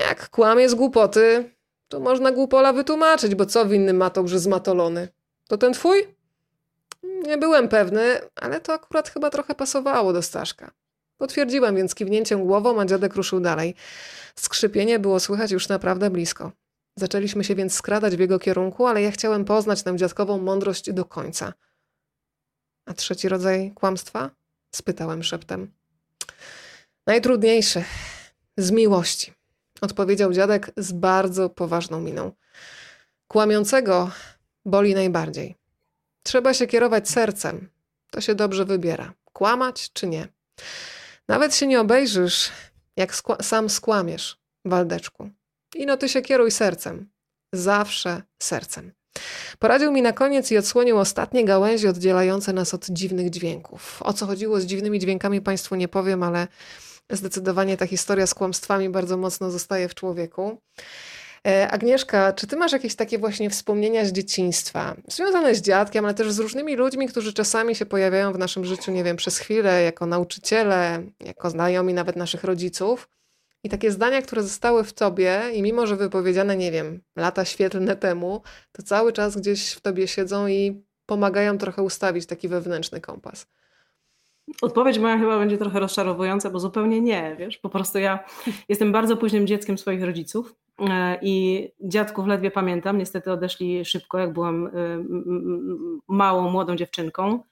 Jak 0.07 0.29
kłamie 0.29 0.69
z 0.69 0.75
głupoty, 0.75 1.51
to 1.87 1.99
można 1.99 2.31
głupola 2.31 2.73
wytłumaczyć, 2.73 3.35
bo 3.35 3.45
co 3.45 3.65
winny 3.65 3.93
ma 3.93 4.09
to 4.09 4.27
zmatolony? 4.27 5.07
To 5.47 5.57
ten 5.57 5.73
twój? 5.73 6.15
Nie 7.03 7.37
byłem 7.37 7.67
pewny, 7.69 8.19
ale 8.35 8.61
to 8.61 8.73
akurat 8.73 9.09
chyba 9.09 9.29
trochę 9.29 9.55
pasowało 9.55 10.13
do 10.13 10.21
Staszka. 10.21 10.71
Potwierdziłem 11.19 11.75
więc 11.75 11.95
kiwnięciem 11.95 12.45
głową, 12.45 12.81
a 12.81 12.85
dziadek 12.85 13.15
ruszył 13.15 13.39
dalej. 13.39 13.75
Skrzypienie 14.35 14.99
było 14.99 15.19
słychać 15.19 15.51
już 15.51 15.69
naprawdę 15.69 16.09
blisko. 16.09 16.51
Zaczęliśmy 16.95 17.43
się 17.43 17.55
więc 17.55 17.73
skradać 17.73 18.15
w 18.15 18.19
jego 18.19 18.39
kierunku, 18.39 18.87
ale 18.87 19.01
ja 19.01 19.11
chciałem 19.11 19.45
poznać 19.45 19.83
tę 19.83 19.97
dziadkową 19.97 20.37
mądrość 20.37 20.91
do 20.91 21.05
końca. 21.05 21.53
A 22.85 22.93
trzeci 22.93 23.29
rodzaj 23.29 23.71
kłamstwa? 23.75 24.29
spytałem 24.71 25.23
szeptem. 25.23 25.71
Najtrudniejszy. 27.07 27.83
Z 28.57 28.71
miłości, 28.71 29.33
odpowiedział 29.81 30.33
dziadek 30.33 30.71
z 30.77 30.91
bardzo 30.91 31.49
poważną 31.49 32.01
miną. 32.01 32.31
Kłamiącego 33.27 34.11
boli 34.65 34.95
najbardziej. 34.95 35.55
Trzeba 36.23 36.53
się 36.53 36.67
kierować 36.67 37.09
sercem. 37.09 37.69
To 38.11 38.21
się 38.21 38.35
dobrze 38.35 38.65
wybiera. 38.65 39.13
Kłamać 39.33 39.89
czy 39.93 40.07
nie. 40.07 40.27
Nawet 41.29 41.55
się 41.55 41.67
nie 41.67 41.79
obejrzysz, 41.79 42.51
jak 42.97 43.15
skła 43.15 43.37
sam 43.41 43.69
skłamiesz, 43.69 44.37
Waldeczku. 44.65 45.29
I 45.75 45.85
no 45.85 45.97
ty 45.97 46.09
się 46.09 46.21
kieruj 46.21 46.51
sercem. 46.51 47.09
Zawsze 47.53 48.21
sercem. 48.41 48.91
Poradził 49.59 49.91
mi 49.91 50.01
na 50.01 50.13
koniec 50.13 50.51
i 50.51 50.57
odsłonił 50.57 50.97
ostatnie 50.97 51.45
gałęzie 51.45 51.89
oddzielające 51.89 52.53
nas 52.53 52.73
od 52.73 52.85
dziwnych 52.85 53.29
dźwięków. 53.29 54.03
O 54.03 54.13
co 54.13 54.25
chodziło 54.25 54.59
z 54.59 54.65
dziwnymi 54.65 54.99
dźwiękami 54.99 55.41
Państwu 55.41 55.75
nie 55.75 55.87
powiem, 55.87 56.23
ale 56.23 56.47
zdecydowanie 57.09 57.77
ta 57.77 57.87
historia 57.87 58.27
z 58.27 58.33
kłamstwami 58.33 58.89
bardzo 58.89 59.17
mocno 59.17 59.51
zostaje 59.51 59.89
w 59.89 59.95
człowieku. 59.95 60.61
E, 61.47 61.71
Agnieszka, 61.71 62.33
czy 62.33 62.47
ty 62.47 62.55
masz 62.55 62.71
jakieś 62.71 62.95
takie 62.95 63.17
właśnie 63.17 63.49
wspomnienia 63.49 64.05
z 64.05 64.11
dzieciństwa, 64.11 64.95
związane 65.07 65.55
z 65.55 65.61
dziadkiem, 65.61 66.05
ale 66.05 66.13
też 66.13 66.31
z 66.31 66.39
różnymi 66.39 66.75
ludźmi, 66.75 67.07
którzy 67.07 67.33
czasami 67.33 67.75
się 67.75 67.85
pojawiają 67.85 68.33
w 68.33 68.37
naszym 68.37 68.65
życiu, 68.65 68.91
nie 68.91 69.03
wiem, 69.03 69.15
przez 69.15 69.37
chwilę, 69.37 69.83
jako 69.83 70.05
nauczyciele, 70.05 71.03
jako 71.19 71.49
znajomi 71.49 71.93
nawet 71.93 72.15
naszych 72.15 72.43
rodziców? 72.43 73.09
I 73.63 73.69
takie 73.69 73.91
zdania, 73.91 74.21
które 74.21 74.43
zostały 74.43 74.83
w 74.83 74.93
tobie, 74.93 75.41
i 75.53 75.61
mimo 75.61 75.87
że 75.87 75.95
wypowiedziane, 75.95 76.57
nie 76.57 76.71
wiem, 76.71 77.01
lata 77.15 77.45
świetlne 77.45 77.95
temu, 77.95 78.41
to 78.71 78.83
cały 78.83 79.13
czas 79.13 79.37
gdzieś 79.37 79.71
w 79.71 79.81
tobie 79.81 80.07
siedzą 80.07 80.47
i 80.47 80.83
pomagają 81.05 81.57
trochę 81.57 81.83
ustawić 81.83 82.25
taki 82.25 82.47
wewnętrzny 82.47 83.01
kompas. 83.01 83.47
Odpowiedź 84.61 84.99
moja 84.99 85.17
chyba 85.17 85.39
będzie 85.39 85.57
trochę 85.57 85.79
rozczarowująca, 85.79 86.49
bo 86.49 86.59
zupełnie 86.59 87.01
nie, 87.01 87.35
wiesz, 87.39 87.57
po 87.57 87.69
prostu 87.69 87.99
ja 87.99 88.23
jestem 88.69 88.91
bardzo 88.91 89.17
późnym 89.17 89.47
dzieckiem 89.47 89.77
swoich 89.77 90.03
rodziców 90.03 90.55
i 91.21 91.67
dziadków 91.81 92.27
ledwie 92.27 92.51
pamiętam, 92.51 92.97
niestety 92.97 93.31
odeszli 93.31 93.85
szybko, 93.85 94.17
jak 94.19 94.33
byłam 94.33 94.67
e, 94.67 94.71
małą, 96.07 96.49
młodą 96.49 96.75
dziewczynką. 96.75 97.43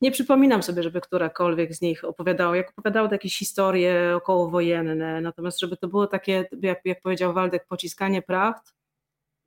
Nie 0.00 0.10
przypominam 0.10 0.62
sobie, 0.62 0.82
żeby 0.82 1.00
którakolwiek 1.00 1.74
z 1.74 1.80
nich 1.80 2.04
opowiadała, 2.04 2.56
jak 2.56 2.70
opowiadały 2.70 3.08
jakieś 3.12 3.38
historie 3.38 4.12
okołowojenne, 4.16 5.20
natomiast 5.20 5.60
żeby 5.60 5.76
to 5.76 5.88
było 5.88 6.06
takie, 6.06 6.48
jak, 6.62 6.80
jak 6.84 7.00
powiedział 7.00 7.34
Waldek, 7.34 7.66
pociskanie 7.66 8.22
prawd, 8.22 8.74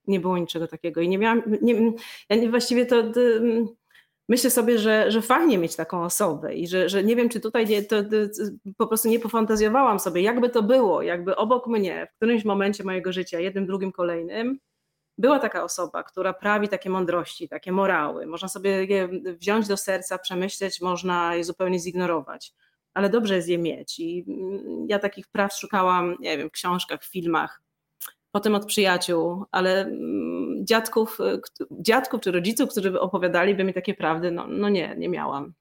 nie 0.08 0.20
było 0.20 0.38
niczego 0.38 0.68
takiego. 0.68 1.02
I 1.02 1.10
nie 1.10 1.18
miałam, 1.18 1.44
nie, 1.62 1.94
ja 2.30 2.50
właściwie 2.50 2.86
to, 2.86 3.04
to 3.04 3.20
myślę 4.32 4.50
sobie, 4.50 4.80
że, 4.80 5.12
że 5.12 5.22
fajnie 5.22 5.58
mieć 5.58 5.76
taką 5.76 6.04
osobę 6.04 6.56
i 6.56 6.68
że, 6.68 6.90
że 6.90 7.04
nie 7.04 7.16
wiem, 7.16 7.30
czy 7.30 7.40
tutaj 7.40 7.68
nie, 7.68 7.84
to, 7.84 8.04
to, 8.04 8.10
po 8.78 8.88
prostu 8.88 9.10
nie 9.10 9.20
pofantazjowałam 9.20 10.00
sobie, 10.00 10.22
jakby 10.22 10.50
to 10.50 10.64
było, 10.64 11.02
jakby 11.02 11.36
obok 11.36 11.68
mnie 11.68 12.08
w 12.12 12.16
którymś 12.16 12.46
momencie 12.46 12.84
mojego 12.84 13.14
życia, 13.14 13.40
jednym, 13.40 13.66
drugim, 13.66 13.92
kolejnym, 13.92 14.60
była 15.18 15.40
taka 15.40 15.64
osoba, 15.64 16.04
która 16.04 16.34
prawi 16.34 16.68
takie 16.68 16.90
mądrości, 16.90 17.50
takie 17.50 17.72
morały. 17.72 18.28
Można 18.28 18.48
sobie 18.48 18.86
je 18.86 19.10
wziąć 19.40 19.68
do 19.68 19.78
serca, 19.78 20.18
przemyśleć, 20.18 20.82
można 20.82 21.36
je 21.36 21.44
zupełnie 21.44 21.80
zignorować, 21.80 22.54
ale 22.94 23.10
dobrze 23.10 23.36
jest 23.36 23.48
je 23.48 23.58
mieć. 23.58 24.00
I 24.00 24.26
ja 24.88 25.00
takich 25.00 25.28
praw 25.28 25.54
szukałam, 25.54 26.16
nie 26.20 26.38
wiem, 26.38 26.50
w 26.50 26.52
książkach, 26.52 27.04
w 27.04 27.12
filmach 27.12 27.62
potem 28.32 28.56
od 28.56 28.66
przyjaciół, 28.66 29.46
ale 29.52 29.82
mm, 29.82 30.66
dziadków, 30.66 31.20
y, 31.20 31.42
dziadków 31.72 32.22
czy 32.22 32.32
rodziców, 32.32 32.70
którzy 32.70 33.00
opowiadaliby 33.00 33.64
mi 33.64 33.74
takie 33.74 33.94
prawdy, 33.94 34.32
no, 34.32 34.48
no 34.48 34.70
nie, 34.70 34.96
nie 34.98 35.10
miałam. 35.10 35.54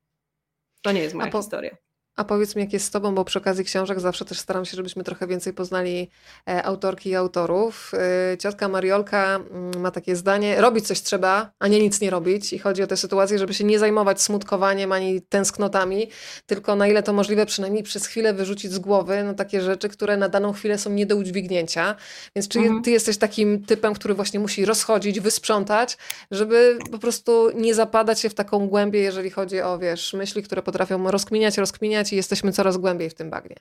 To 0.83 0.93
nie 0.93 1.01
jest 1.01 1.15
moja 1.15 1.31
po, 1.31 1.39
historia. 1.39 1.77
A 2.21 2.25
powiedz 2.25 2.57
mi, 2.57 2.63
jak 2.63 2.73
jest 2.73 2.87
z 2.87 2.91
Tobą, 2.91 3.15
bo 3.15 3.25
przy 3.25 3.39
okazji 3.39 3.65
książek 3.65 4.01
zawsze 4.01 4.25
też 4.25 4.39
staram 4.39 4.65
się, 4.65 4.77
żebyśmy 4.77 5.05
trochę 5.05 5.27
więcej 5.27 5.53
poznali 5.53 6.11
e, 6.49 6.63
autorki 6.63 7.11
i 7.11 7.15
autorów. 7.15 7.93
E, 8.33 8.39
ciotka 8.39 8.69
Mariolka 8.69 9.37
mm, 9.37 9.81
ma 9.81 9.91
takie 9.91 10.17
zdanie: 10.17 10.61
robić 10.61 10.87
coś 10.87 11.03
trzeba, 11.03 11.51
a 11.59 11.69
nie 11.69 11.81
nic 11.81 12.01
nie 12.01 12.11
robić. 12.11 12.53
I 12.53 12.59
chodzi 12.59 12.83
o 12.83 12.87
tę 12.87 12.97
sytuację, 12.97 13.39
żeby 13.39 13.55
się 13.55 13.65
nie 13.65 13.79
zajmować 13.79 14.23
smutkowaniem 14.23 14.93
ani 14.93 15.23
tęsknotami, 15.23 16.11
tylko 16.47 16.77
na 16.77 16.89
ile 16.89 17.03
to 17.03 17.13
możliwe, 17.13 17.47
przynajmniej 17.47 17.83
przez 17.83 18.07
chwilę 18.07 18.35
wyrzucić 18.35 18.73
z 18.73 18.79
głowy 18.79 19.23
no, 19.25 19.35
takie 19.35 19.61
rzeczy, 19.61 19.89
które 19.89 20.17
na 20.17 20.29
daną 20.29 20.53
chwilę 20.53 20.79
są 20.79 20.91
nie 20.91 21.07
do 21.07 21.17
udźwignięcia. 21.17 21.97
Więc 22.37 22.49
czy 22.49 22.59
mhm. 22.59 22.83
Ty 22.83 22.91
jesteś 22.91 23.19
takim 23.19 23.65
typem, 23.65 23.95
który 23.95 24.15
właśnie 24.15 24.41
musi 24.41 24.65
rozchodzić, 24.65 25.21
wysprzątać, 25.21 25.99
żeby 26.31 26.79
po 26.93 26.99
prostu 26.99 27.51
nie 27.55 27.75
zapadać 27.75 28.21
się 28.21 28.29
w 28.29 28.35
taką 28.35 28.69
głębię, 28.69 29.01
jeżeli 29.01 29.31
chodzi 29.31 29.61
o, 29.61 29.79
wiesz, 29.79 30.13
myśli, 30.13 30.43
które 30.43 30.63
potrafią 30.63 31.11
rozkminiać, 31.11 31.59
rozkminiać 31.59 32.10
i 32.13 32.17
jesteśmy 32.17 32.53
coraz 32.53 32.77
głębiej 32.77 33.11
w 33.11 33.15
tym 33.15 33.31
bagnie. 33.31 33.57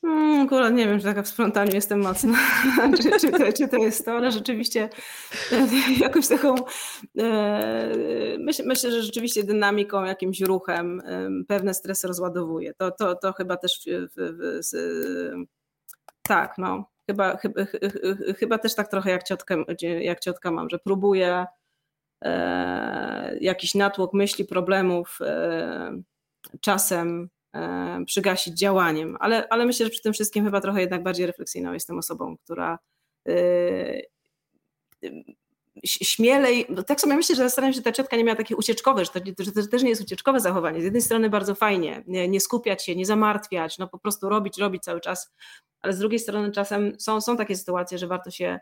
Hmm, 0.00 0.46
akurat 0.46 0.74
nie 0.74 0.86
wiem, 0.86 0.98
czy 0.98 1.04
taka 1.04 1.22
w 1.22 1.28
sprzątaniu 1.28 1.74
jestem 1.74 2.00
mocna, 2.00 2.38
czy, 3.02 3.20
czy, 3.20 3.30
to, 3.30 3.52
czy 3.52 3.68
to 3.68 3.76
jest 3.76 4.04
to, 4.04 4.12
ale 4.12 4.32
rzeczywiście 4.32 4.88
e, 5.52 5.68
jakoś 6.00 6.28
taką 6.28 6.54
e, 7.18 8.36
myśl, 8.38 8.62
myślę, 8.66 8.90
że 8.90 9.02
rzeczywiście 9.02 9.44
dynamiką, 9.44 10.04
jakimś 10.04 10.40
ruchem 10.40 11.02
pewne 11.48 11.74
stresy 11.74 12.08
rozładowuje. 12.08 12.74
To, 12.74 12.90
to, 12.90 13.14
to 13.14 13.32
chyba 13.32 13.56
też 13.56 13.80
w, 13.86 14.12
w, 14.16 14.60
w, 14.72 15.46
tak, 16.22 16.58
no. 16.58 16.84
Chyba, 17.06 17.36
chyba, 17.36 17.60
chyba 18.38 18.58
też 18.58 18.74
tak 18.74 18.88
trochę 18.88 19.10
jak 19.10 19.22
ciotka, 19.22 19.56
jak 20.00 20.20
ciotka 20.20 20.50
mam, 20.50 20.70
że 20.70 20.78
próbuję 20.78 21.46
e, 22.24 23.38
jakiś 23.40 23.74
natłok 23.74 24.14
myśli, 24.14 24.44
problemów 24.44 25.18
e, 25.20 26.02
czasem 26.60 27.28
przygasić 28.06 28.58
działaniem. 28.58 29.16
Ale, 29.20 29.48
ale 29.48 29.66
myślę, 29.66 29.86
że 29.86 29.90
przy 29.90 30.02
tym 30.02 30.12
wszystkim 30.12 30.44
chyba 30.44 30.60
trochę 30.60 30.80
jednak 30.80 31.02
bardziej 31.02 31.26
refleksyjną 31.26 31.72
jestem 31.72 31.98
osobą, 31.98 32.36
która 32.44 32.78
e, 33.28 34.02
śmielej, 35.84 36.66
no 36.68 36.82
tak 36.82 37.00
sobie 37.00 37.16
myślę, 37.16 37.36
że 37.36 37.42
zastanawiam 37.42 37.72
się, 37.72 37.76
że 37.76 37.82
ta 37.82 37.92
ciotka 37.92 38.16
nie 38.16 38.24
miała 38.24 38.36
takie 38.36 38.56
ucieczkowe, 38.56 39.04
że 39.04 39.10
to, 39.10 39.44
że 39.44 39.52
to 39.52 39.66
też 39.66 39.82
nie 39.82 39.88
jest 39.88 40.02
ucieczkowe 40.02 40.40
zachowanie. 40.40 40.80
Z 40.80 40.84
jednej 40.84 41.02
strony 41.02 41.30
bardzo 41.30 41.54
fajnie, 41.54 42.04
nie, 42.06 42.28
nie, 42.28 42.40
skupiać 42.40 42.84
się, 42.84 42.96
nie 42.96 43.06
zamartwiać, 43.06 43.78
no 43.78 43.88
po 43.88 43.98
prostu 43.98 44.28
robić, 44.28 44.58
robić 44.58 44.82
cały 44.82 45.00
czas, 45.00 45.32
ale 45.80 45.92
z 45.92 45.98
drugiej 45.98 46.18
strony 46.18 46.52
czasem 46.52 47.00
są, 47.00 47.20
są 47.20 47.36
takie 47.36 47.56
sytuacje, 47.56 47.98
że 47.98 48.06
warto 48.06 48.30
się 48.30 48.58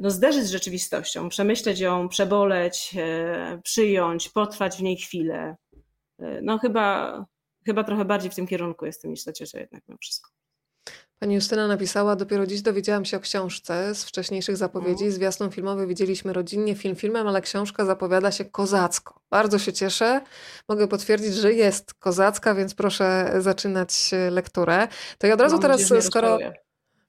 no, 0.00 0.10
zderzyć 0.10 0.44
z 0.44 0.50
rzeczywistością, 0.50 1.28
przemyśleć 1.28 1.80
ją, 1.80 2.08
przeboleć, 2.08 2.94
przyjąć, 3.62 4.28
potrwać 4.28 4.76
w 4.76 4.82
niej 4.82 4.96
chwilę. 4.96 5.56
No 6.42 6.58
chyba, 6.58 7.26
chyba 7.66 7.84
trochę 7.84 8.04
bardziej 8.04 8.30
w 8.30 8.34
tym 8.34 8.46
kierunku 8.46 8.86
jestem 8.86 9.10
niż 9.10 9.24
ta 9.24 9.32
ciocia 9.32 9.60
jednak 9.60 9.82
mimo 9.88 9.98
wszystko. 9.98 10.30
Pani 11.18 11.34
Justyna 11.34 11.66
napisała, 11.66 12.16
dopiero 12.16 12.46
dziś 12.46 12.62
dowiedziałam 12.62 13.04
się 13.04 13.16
o 13.16 13.20
książce 13.20 13.94
z 13.94 14.04
wcześniejszych 14.04 14.56
zapowiedzi. 14.56 15.04
Mhm. 15.04 15.12
Zwiastun 15.12 15.50
filmowy 15.50 15.86
widzieliśmy 15.86 16.32
rodzinnie, 16.32 16.74
film 16.74 16.96
filmem, 16.96 17.28
ale 17.28 17.40
książka 17.40 17.84
zapowiada 17.84 18.32
się 18.32 18.44
kozacko. 18.44 19.20
Bardzo 19.30 19.58
się 19.58 19.72
cieszę. 19.72 20.20
Mogę 20.68 20.88
potwierdzić, 20.88 21.34
że 21.34 21.52
jest 21.52 21.94
kozacka, 21.94 22.54
więc 22.54 22.74
proszę 22.74 23.32
zaczynać 23.38 24.10
lekturę. 24.30 24.88
To 25.18 25.26
ja 25.26 25.34
od 25.34 25.40
razu 25.40 25.54
Mam 25.54 25.62
teraz, 25.62 26.04
skoro... 26.04 26.38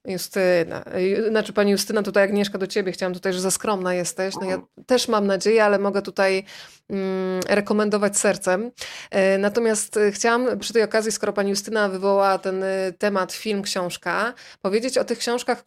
Justyna, 0.05 0.83
znaczy 1.29 1.53
pani 1.53 1.71
Justyna, 1.71 2.03
tutaj 2.03 2.23
Agnieszka 2.23 2.57
do 2.57 2.67
ciebie, 2.67 2.91
chciałam 2.91 3.13
tutaj, 3.13 3.33
że 3.33 3.41
za 3.41 3.51
skromna 3.51 3.93
jesteś. 3.93 4.35
No 4.41 4.49
ja 4.49 4.61
też 4.85 5.07
mam 5.07 5.27
nadzieję, 5.27 5.65
ale 5.65 5.79
mogę 5.79 6.01
tutaj 6.01 6.43
mm, 6.89 7.41
rekomendować 7.49 8.17
sercem. 8.17 8.71
E, 9.11 9.37
natomiast 9.37 9.97
e, 9.97 10.11
chciałam 10.11 10.59
przy 10.59 10.73
tej 10.73 10.83
okazji, 10.83 11.11
skoro 11.11 11.33
pani 11.33 11.49
Justyna 11.49 11.89
wywołała 11.89 12.37
ten 12.37 12.63
e, 12.63 12.91
temat 12.97 13.33
film, 13.33 13.61
książka, 13.61 14.33
powiedzieć 14.61 14.97
o 14.97 15.03
tych 15.03 15.17
książkach, 15.17 15.63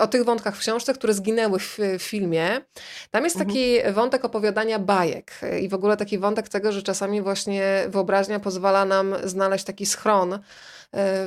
o 0.00 0.06
tych 0.06 0.24
wątkach 0.24 0.56
w 0.56 0.60
książce, 0.60 0.94
które 0.94 1.14
zginęły 1.14 1.58
w, 1.58 1.78
w 1.98 2.02
filmie. 2.02 2.60
Tam 3.10 3.24
jest 3.24 3.36
mhm. 3.36 3.48
taki 3.48 3.92
wątek 3.92 4.24
opowiadania 4.24 4.78
bajek 4.78 5.32
i 5.60 5.68
w 5.68 5.74
ogóle 5.74 5.96
taki 5.96 6.18
wątek 6.18 6.48
tego, 6.48 6.72
że 6.72 6.82
czasami 6.82 7.22
właśnie 7.22 7.84
wyobraźnia 7.88 8.40
pozwala 8.40 8.84
nam 8.84 9.14
znaleźć 9.24 9.64
taki 9.64 9.86
schron, 9.86 10.32
E, 10.32 10.38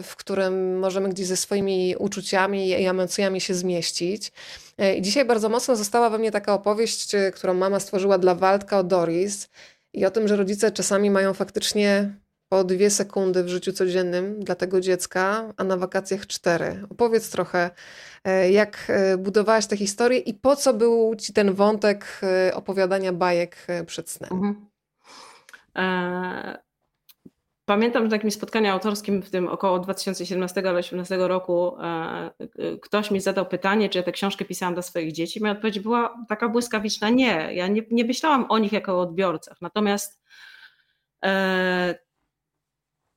w 0.03 0.16
którym 0.16 0.80
możemy 0.80 1.09
gdzieś 1.09 1.28
ze 1.28 1.38
swoimi 1.38 1.95
uczuciami 1.99 2.70
i 2.70 2.86
emocjami 2.88 3.41
się 3.41 3.53
zmieścić. 3.53 4.32
E, 4.78 4.95
I 4.95 5.01
dzisiaj 5.01 5.26
bardzo 5.26 5.49
mocno 5.49 5.76
została 5.76 6.09
we 6.09 6.18
mnie 6.18 6.32
taka 6.32 6.53
opowieść, 6.53 7.16
e, 7.16 7.32
którą 7.32 7.53
mama 7.53 7.80
stworzyła 7.80 8.18
dla 8.18 8.36
Waldka 8.36 8.80
o 8.80 8.84
Doris 8.84 9.49
i 9.93 10.05
o 10.05 10.12
tym, 10.12 10.28
że 10.28 10.36
rodzice 10.36 10.72
czasami 10.72 11.12
mają 11.12 11.34
faktycznie 11.34 12.16
po 12.49 12.64
dwie 12.64 12.89
sekundy 12.89 13.43
w 13.43 13.47
życiu 13.49 13.74
codziennym 13.74 14.43
dla 14.43 14.55
tego 14.55 14.82
dziecka, 14.82 15.53
a 15.57 15.64
na 15.64 15.78
wakacjach 15.78 16.28
cztery. 16.28 16.84
Opowiedz 16.89 17.30
trochę, 17.30 17.70
jak 18.51 18.91
budowałaś 19.18 19.68
tę 19.68 19.78
historię 19.78 20.20
i 20.20 20.34
po 20.34 20.55
co 20.55 20.74
był 20.74 21.16
ci 21.16 21.34
ten 21.34 21.53
wątek 21.53 22.22
opowiadania 22.53 23.14
bajek 23.14 23.68
przed 23.86 24.09
snem? 24.09 24.30
Mhm. 24.34 24.66
Pamiętam, 27.72 28.03
że 28.03 28.09
na 28.09 28.15
jakimś 28.15 28.34
spotkaniu 28.34 28.72
autorskim 28.72 29.22
w 29.22 29.30
tym 29.30 29.47
około 29.47 29.80
2017 29.80 30.59
albo 30.59 30.72
2018 30.72 31.17
roku 31.17 31.78
e, 31.80 31.84
e, 31.84 32.78
ktoś 32.82 33.11
mi 33.11 33.22
zadał 33.22 33.45
pytanie, 33.45 33.89
czy 33.89 33.97
ja 33.97 34.03
tę 34.03 34.11
książkę 34.11 34.45
pisałam 34.45 34.74
dla 34.74 34.84
swoich 34.84 35.11
dzieci. 35.11 35.39
Moja 35.41 35.53
odpowiedź 35.53 35.80
była 35.80 36.26
taka 36.30 36.49
błyskawiczna, 36.49 37.09
nie. 37.09 37.49
Ja 37.53 37.67
nie, 37.67 37.82
nie 37.91 38.05
myślałam 38.05 38.45
o 38.49 38.59
nich 38.59 38.72
jako 38.72 38.93
o 38.93 39.01
odbiorcach. 39.01 39.61
Natomiast 39.61 40.22
e, 41.26 41.95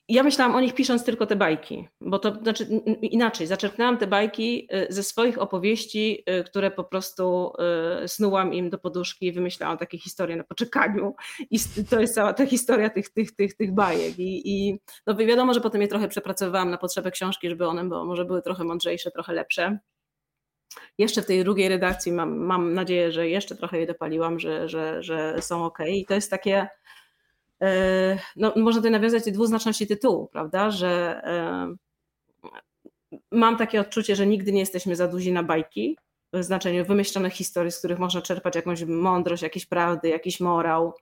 ja 0.09 0.23
myślałam 0.23 0.57
o 0.57 0.61
nich 0.61 0.75
pisząc 0.75 1.05
tylko 1.05 1.27
te 1.27 1.37
bajki, 1.37 1.89
bo 2.01 2.19
to 2.19 2.35
znaczy 2.35 2.65
inaczej, 3.03 3.47
zaczerpnęłam 3.47 3.99
te 3.99 4.07
bajki 4.07 4.69
y, 4.75 4.87
ze 4.93 5.03
swoich 5.03 5.39
opowieści, 5.39 6.25
y, 6.41 6.45
które 6.45 6.71
po 6.71 6.85
prostu 6.85 7.53
y, 8.05 8.09
snułam 8.09 8.55
im 8.55 8.71
do 8.71 8.79
poduszki, 8.79 9.33
wymyślałam 9.33 9.79
takie 9.79 9.99
historie 9.99 10.37
na 10.37 10.45
poczekaniu 10.45 11.15
i 11.51 11.59
to 11.91 12.01
jest 12.01 12.15
cała 12.15 12.33
ta 12.33 12.47
historia 12.47 12.91
tych, 12.91 13.11
tych, 13.11 13.37
tych, 13.37 13.57
tych 13.57 13.75
bajek 13.75 14.19
i, 14.19 14.43
i 14.45 14.79
no 15.07 15.15
wiadomo, 15.15 15.55
że 15.55 15.61
potem 15.61 15.83
je 15.83 15.89
trochę 15.89 16.09
przepracowałam 16.09 16.71
na 16.71 16.79
potrzeby 16.79 17.11
książki, 17.11 17.51
żeby 17.51 17.67
one 17.67 17.85
bo 17.85 18.05
może 18.05 18.25
były 18.25 18.43
trochę 18.43 18.65
mądrzejsze, 18.65 19.11
trochę 19.11 19.33
lepsze. 19.33 19.79
Jeszcze 20.99 21.23
w 21.23 21.27
tej 21.27 21.45
drugiej 21.45 21.69
redakcji 21.69 22.13
mam, 22.13 22.37
mam 22.39 22.75
nadzieję, 22.75 23.13
że 23.13 23.29
jeszcze 23.29 23.57
trochę 23.57 23.81
je 23.81 23.87
dopaliłam, 23.87 24.41
że, 24.41 24.69
że, 24.69 25.03
że 25.03 25.43
są 25.43 25.65
ok. 25.65 25.79
I 25.89 26.07
to 26.07 26.15
jest 26.15 26.31
takie 26.31 26.69
no, 28.37 28.53
można 28.57 28.81
tutaj 28.81 28.91
nawiązać 28.91 29.25
do 29.25 29.31
dwuznaczności 29.31 29.87
tytułu, 29.87 30.29
prawda, 30.33 30.71
że 30.71 31.21
e, 31.25 31.75
mam 33.33 33.57
takie 33.57 33.81
odczucie, 33.81 34.17
że 34.17 34.27
nigdy 34.27 34.53
nie 34.53 34.61
jesteśmy 34.61 34.97
za 34.97 35.09
duzi 35.09 35.33
na 35.33 35.43
bajki, 35.43 35.97
w 36.33 36.45
znaczeniu 36.45 36.85
wymyślonych 36.85 37.33
historii, 37.33 37.73
z 37.73 37.79
których 37.79 37.99
można 37.99 38.23
czerpać 38.23 38.57
jakąś 38.57 38.85
mądrość, 38.85 39.43
jakieś 39.43 39.67
prawdy, 39.67 40.09
jakiś 40.09 40.41
morał. 40.41 40.95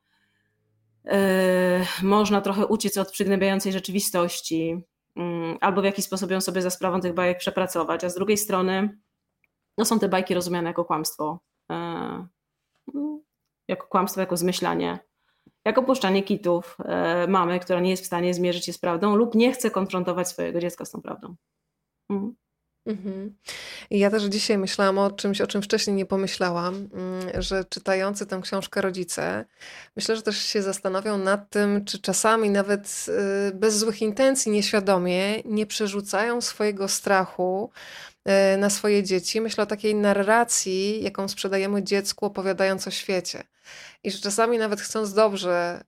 E, 1.07 1.87
można 2.03 2.41
trochę 2.41 2.67
uciec 2.67 2.99
od 2.99 3.11
przygnębiającej 3.11 3.73
rzeczywistości, 3.73 4.83
mm, 5.17 5.59
albo 5.61 5.83
w 5.83 5.85
jakiś 5.85 6.05
sposób 6.05 6.31
ją 6.31 6.41
sobie 6.41 6.63
za 6.63 6.71
sprawą 6.71 7.01
tych 7.01 7.15
bajek 7.15 7.39
przepracować, 7.39 8.05
a 8.05 8.09
z 8.09 8.15
drugiej 8.15 8.37
strony 8.37 8.99
no 9.79 9.85
są 9.85 9.99
te 9.99 10.09
bajki 10.09 10.35
rozumiane 10.35 10.69
jako 10.69 10.85
kłamstwo, 10.85 11.41
jako 13.69 13.87
kłamstwo, 13.87 14.21
jako 14.21 14.37
zmyślanie 14.37 14.99
jak 15.65 15.79
opuszczanie 15.79 16.23
kitów 16.23 16.77
e, 16.85 17.27
mamy, 17.27 17.61
która 17.61 17.81
nie 17.81 17.91
jest 17.91 18.03
w 18.03 18.07
stanie 18.07 18.35
zmierzyć 18.35 18.65
się 18.65 18.73
z 18.73 18.79
prawdą 18.79 19.17
lub 19.17 19.35
nie 19.35 19.53
chce 19.53 19.71
konfrontować 19.71 20.29
swojego 20.29 20.61
dziecka 20.61 20.85
z 20.85 20.91
tą 20.91 21.03
prawdą. 21.03 21.35
Mhm. 22.11 22.35
Mhm. 22.87 23.35
Ja 23.91 24.11
też 24.11 24.23
dzisiaj 24.23 24.59
myślałam 24.59 24.99
o 24.99 25.11
czymś, 25.11 25.41
o 25.41 25.47
czym 25.47 25.63
wcześniej 25.63 25.97
nie 25.97 26.07
pomyślałam, 26.07 26.75
mm, 26.75 27.43
że 27.43 27.65
czytający 27.65 28.27
tę 28.27 28.41
książkę 28.43 28.81
rodzice, 28.81 29.45
myślę, 29.97 30.17
że 30.17 30.23
też 30.23 30.39
się 30.39 30.63
zastanawią 30.63 31.19
nad 31.19 31.51
tym, 31.51 31.85
czy 31.85 31.99
czasami 31.99 32.51
nawet 32.51 33.07
y, 33.51 33.55
bez 33.55 33.79
złych 33.79 34.03
intencji, 34.03 34.53
nieświadomie 34.53 35.41
nie 35.45 35.67
przerzucają 35.67 36.41
swojego 36.41 36.89
strachu 36.89 37.71
y, 38.55 38.57
na 38.57 38.71
swoje 38.71 39.03
dzieci. 39.03 39.41
Myślę 39.41 39.65
o 39.65 39.67
takiej 39.67 39.95
narracji, 39.95 41.03
jaką 41.03 41.29
sprzedajemy 41.29 41.83
dziecku, 41.83 42.27
opowiadając 42.27 42.89
o 42.89 42.91
świecie. 42.91 43.45
I 44.05 44.11
że 44.11 44.19
czasami 44.19 44.59
nawet 44.59 44.81
chcąc 44.81 45.15
dobrze 45.15 45.85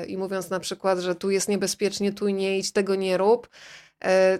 yy, 0.00 0.06
i 0.06 0.16
mówiąc 0.16 0.50
na 0.50 0.60
przykład, 0.60 0.98
że 0.98 1.14
tu 1.14 1.30
jest 1.30 1.48
niebezpiecznie, 1.48 2.12
tu 2.12 2.28
nie 2.28 2.58
idź, 2.58 2.72
tego 2.72 2.94
nie 2.94 3.16
rób, 3.16 3.48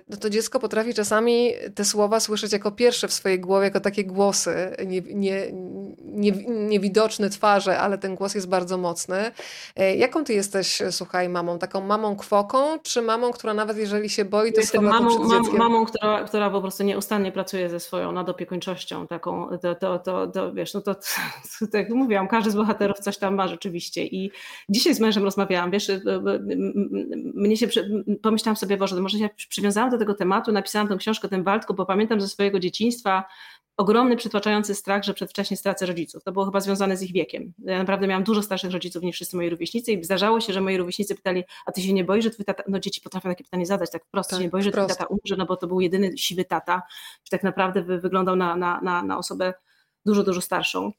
no 0.08 0.16
to 0.16 0.30
dziecko 0.30 0.60
potrafi 0.60 0.94
czasami 0.94 1.52
te 1.74 1.84
słowa 1.84 2.20
słyszeć 2.20 2.52
jako 2.52 2.70
pierwsze 2.70 3.08
w 3.08 3.12
swojej 3.12 3.40
głowie, 3.40 3.64
jako 3.64 3.80
takie 3.80 4.04
głosy, 4.04 4.76
nie, 4.86 5.00
nie, 5.00 5.52
nie, 6.00 6.32
niewidoczne 6.46 7.30
twarze, 7.30 7.78
ale 7.78 7.98
ten 7.98 8.14
głos 8.14 8.34
jest 8.34 8.48
bardzo 8.48 8.78
mocny. 8.78 9.32
E, 9.76 9.96
jaką 9.96 10.24
ty 10.24 10.34
jesteś, 10.34 10.82
słuchaj, 10.90 11.28
mamą? 11.28 11.58
Taką 11.58 11.80
mamą 11.80 12.16
kwoką, 12.16 12.78
czy 12.82 13.02
mamą, 13.02 13.30
która 13.32 13.54
nawet 13.54 13.76
jeżeli 13.76 14.08
się 14.08 14.24
boi, 14.24 14.52
to 14.52 14.60
Jestem 14.60 14.84
mamą, 14.84 15.28
mam, 15.28 15.56
mamą, 15.56 15.86
która, 15.86 16.24
która 16.24 16.50
po 16.50 16.60
prostu 16.60 16.84
nieustannie 16.84 17.32
pracuje 17.32 17.70
ze 17.70 17.80
swoją 17.80 18.12
nadopiekuńczością, 18.12 19.06
taką, 19.06 19.48
to, 19.62 19.74
to, 19.74 19.98
to, 19.98 20.26
to 20.26 20.52
wiesz, 20.52 20.74
no 20.74 20.80
to, 20.80 20.94
to, 20.94 21.00
to, 21.60 21.66
tak 21.66 21.74
jak 21.74 21.90
mówiłam, 21.90 22.28
każdy 22.28 22.50
z 22.50 22.54
bohaterów 22.54 22.98
coś 22.98 23.18
tam 23.18 23.34
ma 23.34 23.48
rzeczywiście 23.48 24.04
i 24.04 24.30
dzisiaj 24.68 24.94
z 24.94 25.00
mężem 25.00 25.24
rozmawiałam, 25.24 25.70
wiesz, 25.70 25.90
mnie 27.34 27.56
się, 27.56 27.66
pomyślałam 28.22 28.56
sobie, 28.56 28.76
Boże, 28.76 29.00
może 29.00 29.18
się 29.18 29.28
przywiązałam 29.48 29.90
do 29.90 29.98
tego 29.98 30.14
tematu, 30.14 30.52
napisałam 30.52 30.88
tę 30.88 30.96
książkę 30.96 31.28
tym 31.28 31.44
Waldku, 31.44 31.74
bo 31.74 31.86
pamiętam 31.86 32.20
ze 32.20 32.28
swojego 32.28 32.60
dzieciństwa 32.60 33.24
ogromny, 33.76 34.16
przytłaczający 34.16 34.74
strach, 34.74 35.04
że 35.04 35.14
przedwcześnie 35.14 35.56
stracę 35.56 35.86
rodziców. 35.86 36.24
To 36.24 36.32
było 36.32 36.44
chyba 36.44 36.60
związane 36.60 36.96
z 36.96 37.02
ich 37.02 37.12
wiekiem. 37.12 37.52
Ja 37.58 37.78
naprawdę 37.78 38.06
miałam 38.06 38.24
dużo 38.24 38.42
starszych 38.42 38.70
rodziców 38.70 39.02
niż 39.02 39.16
wszyscy 39.16 39.36
moi 39.36 39.50
rówieśnicy 39.50 39.92
i 39.92 40.04
zdarzało 40.04 40.40
się, 40.40 40.52
że 40.52 40.60
moi 40.60 40.76
rówieśnicy 40.76 41.14
pytali, 41.14 41.44
a 41.66 41.72
ty 41.72 41.82
się 41.82 41.92
nie 41.92 42.04
boisz, 42.04 42.24
że 42.24 42.30
twój 42.30 42.44
tata, 42.44 42.62
no 42.68 42.78
dzieci 42.78 43.00
potrafią 43.00 43.28
takie 43.28 43.44
pytanie 43.44 43.66
zadać, 43.66 43.90
tak 43.90 44.04
wprost, 44.04 44.30
tak, 44.30 44.38
się 44.38 44.44
nie 44.44 44.50
boisz, 44.50 44.64
że 44.64 44.72
twój 44.72 44.86
tata 44.86 45.04
umrze, 45.04 45.36
no 45.36 45.46
bo 45.46 45.56
to 45.56 45.66
był 45.66 45.80
jedyny 45.80 46.18
siwy 46.18 46.44
tata, 46.44 46.82
tak 47.30 47.42
naprawdę 47.42 47.82
wyglądał 47.82 48.36
na, 48.36 48.56
na, 48.56 48.80
na, 48.80 49.02
na 49.02 49.18
osobę 49.18 49.54
dużo, 50.06 50.22
dużo 50.22 50.40
starszą. 50.40 50.92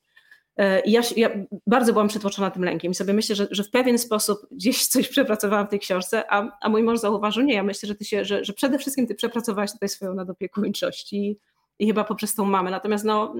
E, 0.57 0.81
ja, 0.85 1.01
ja, 1.15 1.29
bardzo 1.67 1.93
byłam 1.93 2.07
przytłoczona 2.07 2.51
tym 2.51 2.63
lękiem 2.63 2.91
i 2.91 2.95
sobie 2.95 3.13
myślę, 3.13 3.35
że, 3.35 3.47
że, 3.51 3.63
w 3.63 3.71
pewien 3.71 3.97
sposób 3.97 4.39
gdzieś 4.51 4.87
coś 4.87 5.09
przepracowałam 5.17 5.67
w 5.67 5.69
tej 5.69 5.79
książce, 5.79 6.31
a, 6.31 6.57
a 6.61 6.69
mój 6.69 6.83
mąż 6.83 6.99
zauważył, 6.99 7.43
nie, 7.43 7.53
ja 7.53 7.63
myślę, 7.63 7.87
że, 7.87 7.95
ty 7.95 8.05
się, 8.05 8.25
że, 8.25 8.45
że 8.45 8.53
przede 8.53 8.79
wszystkim 8.79 9.07
ty 9.07 9.15
przepracowałaś 9.15 9.71
tutaj 9.71 9.89
swoją 9.89 10.13
nadopiekuńczość 10.13 11.13
i, 11.13 11.39
i 11.79 11.87
chyba 11.87 12.03
poprzez 12.03 12.35
tą 12.35 12.45
mamę. 12.45 12.71
Natomiast 12.71 13.05
no, 13.05 13.35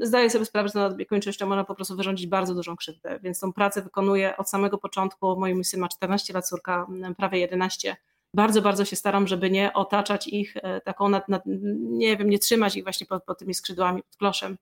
zdaję 0.00 0.30
sobie 0.30 0.44
sprawę, 0.44 0.68
że 0.68 0.78
nadopiekuńczością 0.78 1.46
można 1.46 1.64
po 1.64 1.74
prostu 1.74 1.96
wyrządzić 1.96 2.26
bardzo 2.26 2.54
dużą 2.54 2.76
krzywdę, 2.76 3.18
więc 3.22 3.40
tą 3.40 3.52
pracę 3.52 3.82
wykonuję 3.82 4.36
od 4.36 4.50
samego 4.50 4.78
początku. 4.78 5.36
Mój 5.36 5.64
syn 5.64 5.80
ma 5.80 5.88
14 5.88 6.32
lat, 6.32 6.48
córka 6.48 6.86
prawie 7.16 7.38
11. 7.38 7.96
Bardzo, 8.34 8.62
bardzo 8.62 8.84
się 8.84 8.96
staram, 8.96 9.26
żeby 9.26 9.50
nie 9.50 9.72
otaczać 9.72 10.28
ich 10.28 10.56
e, 10.56 10.80
taką, 10.80 11.08
nad, 11.08 11.28
nad, 11.28 11.42
nie 11.76 12.16
wiem, 12.16 12.30
nie 12.30 12.38
trzymać 12.38 12.76
ich 12.76 12.84
właśnie 12.84 13.06
pod, 13.06 13.24
pod 13.24 13.38
tymi 13.38 13.54
skrzydłami, 13.54 14.02
pod 14.02 14.16
kloszem 14.16 14.56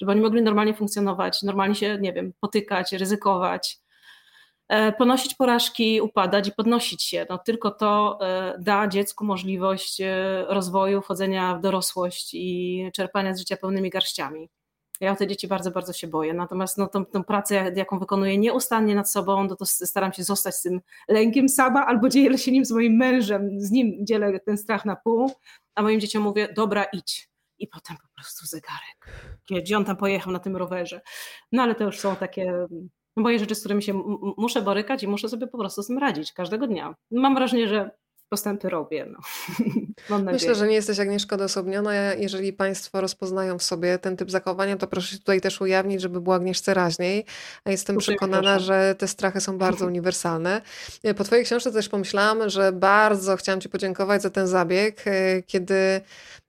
żeby 0.00 0.12
oni 0.12 0.20
mogli 0.20 0.42
normalnie 0.42 0.74
funkcjonować, 0.74 1.42
normalnie 1.42 1.74
się, 1.74 1.98
nie 2.00 2.12
wiem, 2.12 2.32
potykać, 2.40 2.92
ryzykować, 2.92 3.78
e, 4.68 4.92
ponosić 4.92 5.34
porażki, 5.34 6.00
upadać 6.00 6.48
i 6.48 6.52
podnosić 6.52 7.02
się. 7.02 7.26
No, 7.30 7.38
tylko 7.38 7.70
to 7.70 8.18
e, 8.22 8.56
da 8.58 8.88
dziecku 8.88 9.24
możliwość 9.24 10.00
e, 10.00 10.44
rozwoju, 10.48 11.02
wchodzenia 11.02 11.56
w 11.56 11.60
dorosłość 11.60 12.34
i 12.34 12.90
czerpania 12.94 13.34
z 13.34 13.38
życia 13.38 13.56
pełnymi 13.56 13.90
garściami. 13.90 14.48
Ja 15.00 15.12
o 15.12 15.16
te 15.16 15.26
dzieci 15.26 15.48
bardzo, 15.48 15.70
bardzo 15.70 15.92
się 15.92 16.06
boję. 16.06 16.34
Natomiast 16.34 16.78
no, 16.78 16.86
tą, 16.86 17.06
tą 17.06 17.24
pracę, 17.24 17.72
jaką 17.76 17.98
wykonuję 17.98 18.38
nieustannie 18.38 18.94
nad 18.94 19.10
sobą, 19.10 19.44
no 19.44 19.56
to 19.56 19.66
staram 19.66 20.12
się 20.12 20.24
zostać 20.24 20.54
z 20.54 20.62
tym 20.62 20.80
lękiem 21.08 21.48
sama 21.48 21.86
albo 21.86 22.08
dzielę 22.08 22.38
się 22.38 22.52
nim 22.52 22.64
z 22.64 22.70
moim 22.70 22.96
mężem, 22.96 23.60
z 23.60 23.70
nim 23.70 24.06
dzielę 24.06 24.40
ten 24.40 24.58
strach 24.58 24.84
na 24.84 24.96
pół, 24.96 25.30
a 25.74 25.82
moim 25.82 26.00
dzieciom 26.00 26.22
mówię, 26.22 26.48
dobra, 26.56 26.84
idź. 26.92 27.35
I 27.58 27.66
potem 27.68 27.96
po 27.96 28.08
prostu 28.14 28.46
zegarek. 28.46 29.24
Gdzie 29.50 29.76
on 29.76 29.84
tam 29.84 29.96
pojechał 29.96 30.32
na 30.32 30.38
tym 30.38 30.56
rowerze. 30.56 31.00
No 31.52 31.62
ale 31.62 31.74
to 31.74 31.84
już 31.84 31.98
są 31.98 32.16
takie 32.16 32.66
moje 33.16 33.38
rzeczy, 33.38 33.54
z 33.54 33.60
którymi 33.60 33.82
się 33.82 34.02
muszę 34.36 34.62
borykać 34.62 35.02
i 35.02 35.08
muszę 35.08 35.28
sobie 35.28 35.46
po 35.46 35.58
prostu 35.58 35.82
z 35.82 35.86
tym 35.86 35.98
radzić 35.98 36.32
każdego 36.32 36.66
dnia. 36.66 36.94
Mam 37.10 37.34
wrażenie, 37.34 37.68
że 37.68 37.90
postępy 38.28 38.68
robię. 38.68 39.06
No. 39.10 39.18
Mam 40.10 40.24
Myślę, 40.24 40.54
że 40.54 40.68
nie 40.68 40.74
jesteś 40.74 41.00
Agnieszka 41.00 41.36
odosobniona. 41.36 42.14
Jeżeli 42.14 42.52
Państwo 42.52 43.00
rozpoznają 43.00 43.58
w 43.58 43.62
sobie 43.62 43.98
ten 43.98 44.16
typ 44.16 44.30
zachowania, 44.30 44.76
to 44.76 44.86
proszę 44.86 45.12
się 45.12 45.18
tutaj 45.18 45.40
też 45.40 45.60
ujawnić, 45.60 46.00
żeby 46.00 46.20
było 46.20 46.34
Agnieszce 46.34 46.74
raźniej. 46.74 47.24
A 47.64 47.70
jestem 47.70 47.96
przekonana, 47.96 48.42
proszę. 48.42 48.64
że 48.64 48.94
te 48.98 49.08
strachy 49.08 49.40
są 49.40 49.58
bardzo 49.58 49.86
uniwersalne. 49.92 50.62
Po 51.16 51.24
Twojej 51.24 51.44
książce 51.44 51.72
też 51.72 51.88
pomyślałam, 51.88 52.50
że 52.50 52.72
bardzo 52.72 53.36
chciałam 53.36 53.60
Ci 53.60 53.68
podziękować 53.68 54.22
za 54.22 54.30
ten 54.30 54.46
zabieg, 54.46 55.02
e, 55.06 55.42
kiedy 55.42 55.76
Mm, 55.76 56.45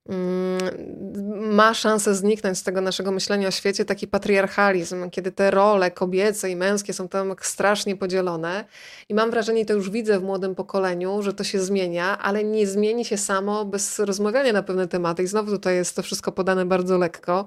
ma 1.35 1.73
szansę 1.73 2.15
zniknąć 2.15 2.57
z 2.57 2.63
tego 2.63 2.81
naszego 2.81 3.11
myślenia 3.11 3.47
o 3.47 3.51
świecie 3.51 3.85
taki 3.85 4.07
patriarchalizm, 4.07 5.09
kiedy 5.09 5.31
te 5.31 5.51
role 5.51 5.91
kobiece 5.91 6.49
i 6.49 6.55
męskie 6.55 6.93
są 6.93 7.07
tam 7.07 7.35
strasznie 7.41 7.95
podzielone. 7.95 8.65
I 9.09 9.13
mam 9.13 9.31
wrażenie, 9.31 9.65
to 9.65 9.73
już 9.73 9.89
widzę 9.89 10.19
w 10.19 10.23
młodym 10.23 10.55
pokoleniu, 10.55 11.21
że 11.21 11.33
to 11.33 11.43
się 11.43 11.59
zmienia, 11.59 12.17
ale 12.17 12.43
nie 12.43 12.67
zmieni 12.67 13.05
się 13.05 13.17
samo 13.17 13.65
bez 13.65 13.99
rozmawiania 13.99 14.53
na 14.53 14.63
pewne 14.63 14.87
tematy. 14.87 15.23
I 15.23 15.27
znowu 15.27 15.51
tutaj 15.51 15.75
jest 15.75 15.95
to 15.95 16.03
wszystko 16.03 16.31
podane 16.31 16.65
bardzo 16.65 16.97
lekko. 16.97 17.45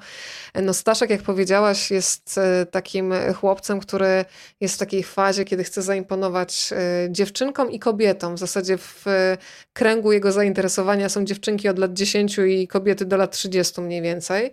No 0.62 0.74
Staszek, 0.74 1.11
jak 1.11 1.22
powiedziałaś, 1.22 1.90
jest 1.90 2.38
e, 2.38 2.66
takim 2.66 3.12
chłopcem, 3.40 3.80
który 3.80 4.24
jest 4.61 4.74
w 4.74 4.78
takiej 4.78 5.02
fazie, 5.02 5.44
kiedy 5.44 5.64
chce 5.64 5.82
zaimponować 5.82 6.70
e, 6.72 7.08
dziewczynkom 7.11 7.70
i 7.70 7.78
kobietom. 7.78 8.34
W 8.34 8.38
zasadzie 8.38 8.78
w 8.78 9.04
kręgu 9.80 10.12
jego 10.12 10.32
zainteresowania 10.32 11.08
są 11.08 11.24
dziewczynki 11.24 11.68
od 11.68 11.78
lat 11.78 11.92
10 11.92 12.38
i 12.38 12.68
kobiety 12.68 13.04
do 13.04 13.16
lat 13.16 13.32
30 13.32 13.80
mniej 13.80 14.02
więcej. 14.02 14.52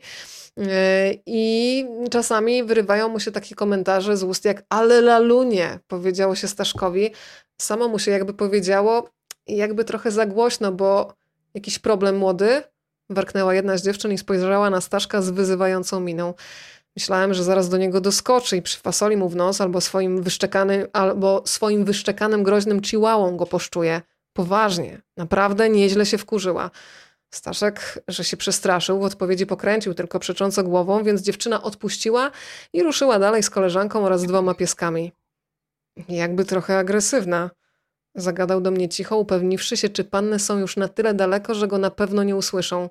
E, 0.58 1.14
I 1.26 1.86
czasami 2.12 2.64
wyrywają 2.64 3.10
mu 3.10 3.20
się 3.20 3.32
takie 3.32 3.56
komentarze 3.56 4.18
z 4.18 4.24
ust 4.24 4.46
jak 4.46 4.64
ale 4.70 5.02
lalunie, 5.02 5.80
powiedziało 5.88 6.36
się 6.36 6.48
Staszkowi. 6.48 7.12
Samo 7.62 7.88
mu 7.88 8.00
się 8.00 8.12
jakby 8.12 8.34
powiedziało, 8.34 9.10
jakby 9.48 9.84
trochę 9.84 10.12
za 10.12 10.26
głośno, 10.26 10.72
bo 10.72 11.14
jakiś 11.54 11.80
problem 11.80 12.18
młody, 12.18 12.64
warknęła 13.10 13.54
jedna 13.54 13.78
z 13.78 13.84
dziewczyn 13.84 14.12
i 14.12 14.18
spojrzała 14.18 14.70
na 14.70 14.82
Staszka 14.82 15.22
z 15.22 15.30
wyzywającą 15.30 16.00
miną. 16.00 16.34
Myślałem, 16.96 17.34
że 17.34 17.44
zaraz 17.44 17.70
do 17.70 17.78
niego 17.78 18.02
doskoczy 18.02 18.58
i 18.58 18.62
przyfasoli 18.62 19.18
mu 19.18 19.30
w 19.30 19.36
nos 19.36 19.62
albo 19.62 19.82
swoim 19.82 20.24
wyszczekanym, 20.24 20.88
albo 20.94 21.42
swoim 21.46 21.86
wyszczekanym 21.86 22.44
groźnym 22.44 22.82
chihuahą 22.82 23.38
go 23.38 23.46
poszczuje. 23.46 24.02
Poważnie, 24.38 25.02
naprawdę 25.18 25.70
nieźle 25.70 26.06
się 26.06 26.18
wkurzyła. 26.18 26.72
Staszek, 27.34 28.00
że 28.08 28.24
się 28.24 28.38
przestraszył, 28.38 29.00
w 29.00 29.04
odpowiedzi 29.04 29.46
pokręcił 29.46 29.94
tylko 29.94 30.20
przecząco 30.20 30.64
głową, 30.64 31.04
więc 31.04 31.22
dziewczyna 31.22 31.64
odpuściła 31.64 32.32
i 32.74 32.84
ruszyła 32.84 33.20
dalej 33.20 33.44
z 33.44 33.50
koleżanką 33.50 34.06
oraz 34.06 34.24
dwoma 34.24 34.54
pieskami. 34.54 35.12
Jakby 36.10 36.46
trochę 36.46 36.78
agresywna. 36.78 37.50
Zagadał 38.16 38.62
do 38.62 38.72
mnie 38.72 38.90
cicho, 38.90 39.18
upewniwszy 39.18 39.78
się, 39.78 39.90
czy 39.90 40.04
panny 40.04 40.40
są 40.40 40.60
już 40.60 40.78
na 40.78 40.88
tyle 40.88 41.14
daleko, 41.14 41.56
że 41.56 41.68
go 41.68 41.78
na 41.78 41.92
pewno 41.92 42.24
nie 42.24 42.36
usłyszą. 42.36 42.90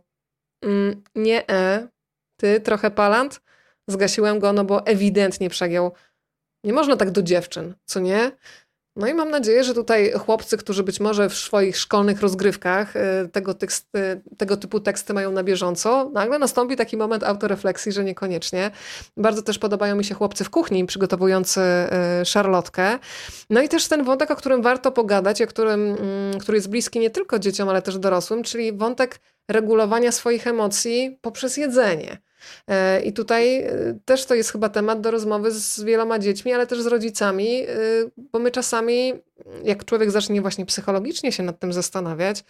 Mm, 0.62 1.02
nie, 1.14 1.48
e. 1.50 1.88
Ty 2.36 2.60
trochę 2.60 2.90
palant? 2.90 3.40
Zgasiłem 3.88 4.38
go, 4.38 4.52
no 4.52 4.64
bo 4.64 4.86
ewidentnie 4.86 5.50
przegiął. 5.50 5.92
Nie 6.64 6.72
można 6.72 6.96
tak 6.96 7.10
do 7.10 7.22
dziewczyn, 7.22 7.74
co 7.84 8.00
nie? 8.00 8.32
No 8.96 9.06
i 9.06 9.14
mam 9.14 9.30
nadzieję, 9.30 9.64
że 9.64 9.74
tutaj 9.74 10.12
chłopcy, 10.12 10.56
którzy 10.56 10.82
być 10.82 11.00
może 11.00 11.28
w 11.28 11.34
swoich 11.34 11.76
szkolnych 11.76 12.20
rozgrywkach 12.20 12.96
y, 12.96 13.28
tego, 13.28 13.54
teksty, 13.54 14.20
tego 14.36 14.56
typu 14.56 14.80
teksty 14.80 15.14
mają 15.14 15.32
na 15.32 15.44
bieżąco, 15.44 16.10
nagle 16.14 16.38
nastąpi 16.38 16.76
taki 16.76 16.96
moment 16.96 17.24
autorefleksji, 17.24 17.92
że 17.92 18.04
niekoniecznie. 18.04 18.70
Bardzo 19.16 19.42
też 19.42 19.58
podobają 19.58 19.96
mi 19.96 20.04
się 20.04 20.14
chłopcy 20.14 20.44
w 20.44 20.50
kuchni 20.50 20.86
przygotowujący 20.86 21.60
y, 22.22 22.24
szarlotkę. 22.24 22.98
No 23.50 23.62
i 23.62 23.68
też 23.68 23.88
ten 23.88 24.04
wątek, 24.04 24.30
o 24.30 24.36
którym 24.36 24.62
warto 24.62 24.92
pogadać, 24.92 25.42
o 25.42 25.46
którym, 25.46 25.80
mm, 25.80 26.40
który 26.40 26.58
jest 26.58 26.70
bliski 26.70 26.98
nie 26.98 27.10
tylko 27.10 27.38
dzieciom, 27.38 27.68
ale 27.68 27.82
też 27.82 27.98
dorosłym, 27.98 28.42
czyli 28.42 28.72
wątek 28.72 29.20
regulowania 29.48 30.12
swoich 30.12 30.46
emocji 30.46 31.18
poprzez 31.20 31.56
jedzenie. 31.56 32.18
E, 32.68 33.00
I 33.00 33.12
tutaj 33.12 33.62
e, 33.62 33.70
też 34.04 34.26
to 34.26 34.34
jest 34.34 34.52
chyba 34.52 34.68
temat 34.68 35.00
do 35.00 35.10
rozmowy 35.10 35.50
z 35.50 35.80
wieloma 35.80 36.18
dziećmi, 36.18 36.52
ale 36.52 36.66
też 36.66 36.82
z 36.82 36.86
rodzicami, 36.86 37.62
e, 37.62 37.66
bo 38.16 38.38
my 38.38 38.50
czasami, 38.50 39.12
jak 39.64 39.84
człowiek 39.84 40.10
zacznie 40.10 40.40
właśnie 40.40 40.66
psychologicznie 40.66 41.32
się 41.32 41.42
nad 41.42 41.58
tym 41.58 41.72
zastanawiać, 41.72 42.44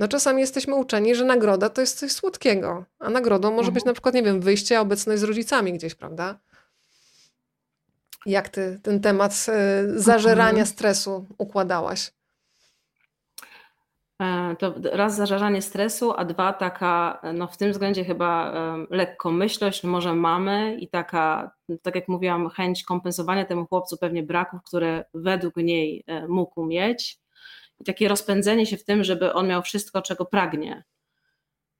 no 0.00 0.08
czasami 0.08 0.40
jesteśmy 0.40 0.74
uczeni, 0.74 1.14
że 1.14 1.24
nagroda 1.24 1.68
to 1.68 1.80
jest 1.80 1.98
coś 1.98 2.12
słodkiego, 2.12 2.84
a 2.98 3.10
nagrodą 3.10 3.50
może 3.50 3.60
mhm. 3.60 3.74
być 3.74 3.84
na 3.84 3.92
przykład, 3.92 4.14
nie 4.14 4.22
wiem, 4.22 4.40
wyjście, 4.40 4.80
obecność 4.80 5.20
z 5.20 5.24
rodzicami 5.24 5.72
gdzieś, 5.72 5.94
prawda? 5.94 6.38
Jak 8.26 8.48
ty 8.48 8.80
ten 8.82 9.00
temat 9.00 9.46
zażerania 9.96 10.48
mhm. 10.48 10.66
stresu 10.66 11.26
układałaś? 11.38 12.10
E, 14.22 14.56
to 14.58 14.74
raz 14.92 15.16
zażarzanie 15.16 15.62
stresu, 15.62 16.12
a 16.16 16.24
dwa 16.24 16.52
taka, 16.52 17.20
no 17.34 17.46
w 17.46 17.56
tym 17.56 17.72
względzie 17.72 18.04
chyba 18.04 18.52
lekkomyślność 18.90 19.84
może 19.84 20.14
mamy 20.14 20.76
i 20.80 20.88
taka, 20.88 21.50
tak 21.82 21.94
jak 21.94 22.08
mówiłam, 22.08 22.50
chęć 22.50 22.84
kompensowania 22.84 23.44
temu 23.44 23.66
chłopcu 23.66 23.96
pewnie 23.96 24.22
braków, 24.22 24.60
które 24.62 25.04
według 25.14 25.56
niej 25.56 26.04
e, 26.06 26.28
mógł 26.28 26.66
mieć 26.66 27.18
i 27.80 27.84
takie 27.84 28.08
rozpędzenie 28.08 28.66
się 28.66 28.76
w 28.76 28.84
tym, 28.84 29.04
żeby 29.04 29.32
on 29.32 29.48
miał 29.48 29.62
wszystko, 29.62 30.02
czego 30.02 30.24
pragnie. 30.24 30.84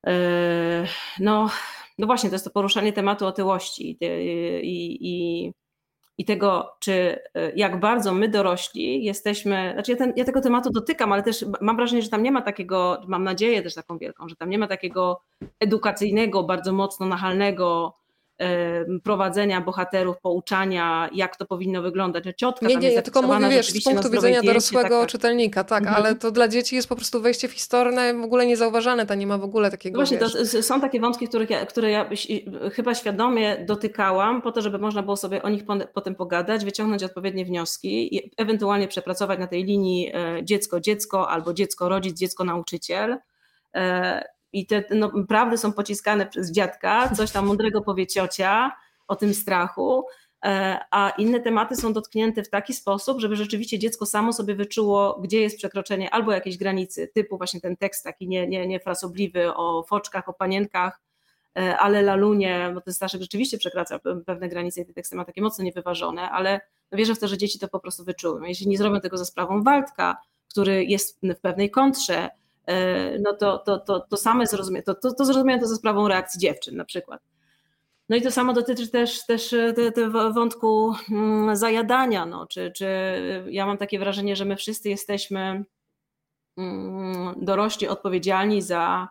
E, 0.07 0.87
no, 1.21 1.51
no 1.99 2.07
właśnie, 2.07 2.31
to 2.31 2.35
jest 2.35 2.45
to 2.45 2.51
poruszanie 2.51 2.93
tematu 2.93 3.27
otyłości 3.27 3.91
i, 3.91 4.05
i, 4.63 4.99
i 5.01 5.53
i 6.19 6.25
tego, 6.25 6.77
czy 6.81 7.19
e, 7.35 7.53
jak 7.57 7.81
bardzo 7.81 8.15
my 8.15 8.29
dorośli 8.29 9.05
jesteśmy, 9.05 9.71
znaczy 9.75 9.93
ja, 9.93 9.99
ten, 9.99 10.13
ja, 10.17 10.25
tego 10.25 10.41
tematu 10.41 10.71
dotykam, 10.71 11.13
ale 11.13 11.23
też 11.23 11.45
mam 11.61 11.77
wrażenie, 11.77 12.03
że 12.03 12.09
tam 12.09 12.23
nie 12.23 12.33
ma 12.33 12.43
takiego, 12.43 13.03
mam 13.07 13.25
nadzieję 13.25 13.63
też 13.63 13.75
taką 13.75 13.99
wielką, 13.99 14.29
że 14.29 14.37
tam 14.37 14.51
nie 14.51 14.59
ma 14.59 14.67
takiego 14.67 15.21
edukacyjnego, 15.61 16.43
bardzo 16.43 16.73
mocno 16.73 17.07
nachalnego 17.07 17.95
prowadzenia 19.05 19.61
bohaterów, 19.61 20.19
pouczania, 20.21 21.11
jak 21.13 21.37
to 21.37 21.47
powinno 21.47 21.83
wyglądać. 21.83 22.25
Ciotka 22.37 22.67
nie, 22.67 22.77
nie, 22.77 22.93
ja 22.93 23.03
tylko 23.03 23.23
mówię, 23.23 23.49
wiesz, 23.49 23.71
z 23.71 23.85
punktu 23.85 24.11
widzenia 24.11 24.43
dorosłego 24.43 24.89
tak, 24.89 25.01
tak. 25.01 25.09
czytelnika, 25.09 25.65
tak, 25.65 25.83
mhm. 25.83 25.97
ale 25.97 26.15
to 26.15 26.31
dla 26.31 26.49
dzieci 26.49 26.77
jest 26.77 26.89
po 26.89 26.97
prostu 26.97 27.21
wejście 27.21 27.49
w 27.49 27.53
historię 27.53 28.15
w 28.21 28.25
ogóle 28.25 28.47
niezauważane, 28.47 29.07
to 29.07 29.15
nie 29.15 29.27
ma 29.27 29.39
w 29.39 29.45
ogóle 29.45 29.71
takiego, 29.71 29.99
Właśnie, 29.99 30.19
to 30.19 30.29
są 30.63 30.81
takie 30.81 31.01
wątki, 31.01 31.29
których 31.29 31.51
ja, 31.51 31.67
które 31.67 31.91
ja 31.91 32.11
chyba 32.73 32.95
świadomie 32.95 33.65
dotykałam, 33.67 34.43
po 34.43 34.53
to, 34.53 34.63
żeby 34.63 34.79
można 34.79 35.03
było 35.03 35.17
sobie 35.17 35.43
o 35.43 35.49
nich 35.49 35.63
potem 35.95 36.15
pogadać, 36.15 36.65
wyciągnąć 36.65 37.03
odpowiednie 37.03 37.45
wnioski 37.45 38.17
i 38.17 38.31
ewentualnie 38.37 38.89
przepracować 38.89 39.39
na 39.39 39.47
tej 39.47 39.65
linii 39.65 40.13
dziecko-dziecko 40.43 41.29
albo 41.29 41.55
dziecko-rodzic, 41.55 42.19
dziecko-nauczyciel 42.19 43.17
e, 43.75 44.38
i 44.53 44.67
te 44.67 44.85
no, 44.91 45.11
prawdy 45.29 45.59
są 45.59 45.73
pociskane 45.73 46.27
przez 46.27 46.53
dziadka, 46.53 47.15
coś 47.15 47.31
tam 47.31 47.47
mądrego 47.47 47.81
powie 47.81 48.07
ciocia 48.07 48.73
o 49.09 49.17
tym 49.17 49.35
strachu, 49.35 50.07
e, 50.45 50.79
a 50.91 51.11
inne 51.11 51.41
tematy 51.41 51.77
są 51.77 51.93
dotknięte 51.93 52.43
w 52.43 52.51
taki 52.51 52.75
sposób, 52.75 53.21
żeby 53.21 53.37
rzeczywiście 53.37 53.79
dziecko 53.79 54.07
samo 54.07 54.33
sobie 54.33 54.55
wyczuło, 54.55 55.21
gdzie 55.23 55.41
jest 55.41 55.57
przekroczenie 55.57 56.11
albo 56.11 56.33
jakiejś 56.33 56.57
granicy, 56.57 57.09
typu 57.15 57.39
właśnie 57.39 57.61
ten 57.61 57.77
tekst 57.77 58.05
taki 58.05 58.29
nie, 58.29 58.49
nie, 58.49 58.67
niefrasobliwy 58.67 59.55
o 59.55 59.83
foczkach, 59.83 60.29
o 60.29 60.33
panienkach, 60.33 61.01
e, 61.59 61.77
ale 61.79 62.03
lalunie, 62.03 62.71
bo 62.75 62.81
ten 62.81 62.95
Staszek 62.95 63.21
rzeczywiście 63.21 63.59
przekracza 63.59 64.01
pewne 64.27 64.49
granice 64.49 64.81
i 64.81 64.87
te 64.87 64.93
teksty 64.93 65.17
ma 65.17 65.25
takie 65.25 65.43
mocno 65.43 65.65
niewyważone, 65.65 66.31
ale 66.31 66.61
wierzę 66.93 67.15
w 67.15 67.19
to, 67.19 67.29
że 67.29 67.39
dzieci 67.39 67.59
to 67.59 67.69
po 67.69 67.81
prostu 67.81 68.05
wyczują. 68.05 68.43
Jeśli 68.43 68.69
nie 68.69 68.79
zrobią 68.79 69.01
tego 69.01 69.17
za 69.17 69.25
sprawą 69.25 69.63
Waldka, 69.63 70.17
który 70.51 70.85
jest 70.85 71.21
w 71.23 71.41
pewnej 71.41 71.71
kontrze, 71.71 72.29
no 73.21 73.35
to, 73.35 73.59
to, 73.59 73.79
to, 73.79 74.01
to 74.01 74.17
same 74.17 74.47
zrozumie, 74.47 74.83
to, 74.83 74.95
to, 74.95 75.15
to 75.15 75.25
zrozumiałem 75.25 75.61
to 75.61 75.67
za 75.67 75.77
sprawą 75.77 76.09
reakcji 76.09 76.41
dziewczyn 76.41 76.77
na 76.77 76.85
przykład. 76.85 77.21
No 78.09 78.17
i 78.17 78.23
to 78.23 78.31
samo 78.31 78.53
dotyczy 78.53 78.89
też, 78.89 79.27
też 79.27 79.55
te, 79.77 79.93
te 79.93 80.11
wątku 80.11 80.95
mm, 81.11 81.57
zajadania, 81.57 82.27
no, 82.27 82.47
czy, 82.47 82.73
czy 82.73 82.87
ja 83.51 83.67
mam 83.67 83.79
takie 83.79 83.99
wrażenie, 83.99 84.37
że 84.37 84.45
my 84.45 84.57
wszyscy 84.57 84.89
jesteśmy 84.89 85.65
mm, 86.57 87.35
dorośli 87.37 87.89
odpowiedzialni 87.89 88.63
za 88.63 89.09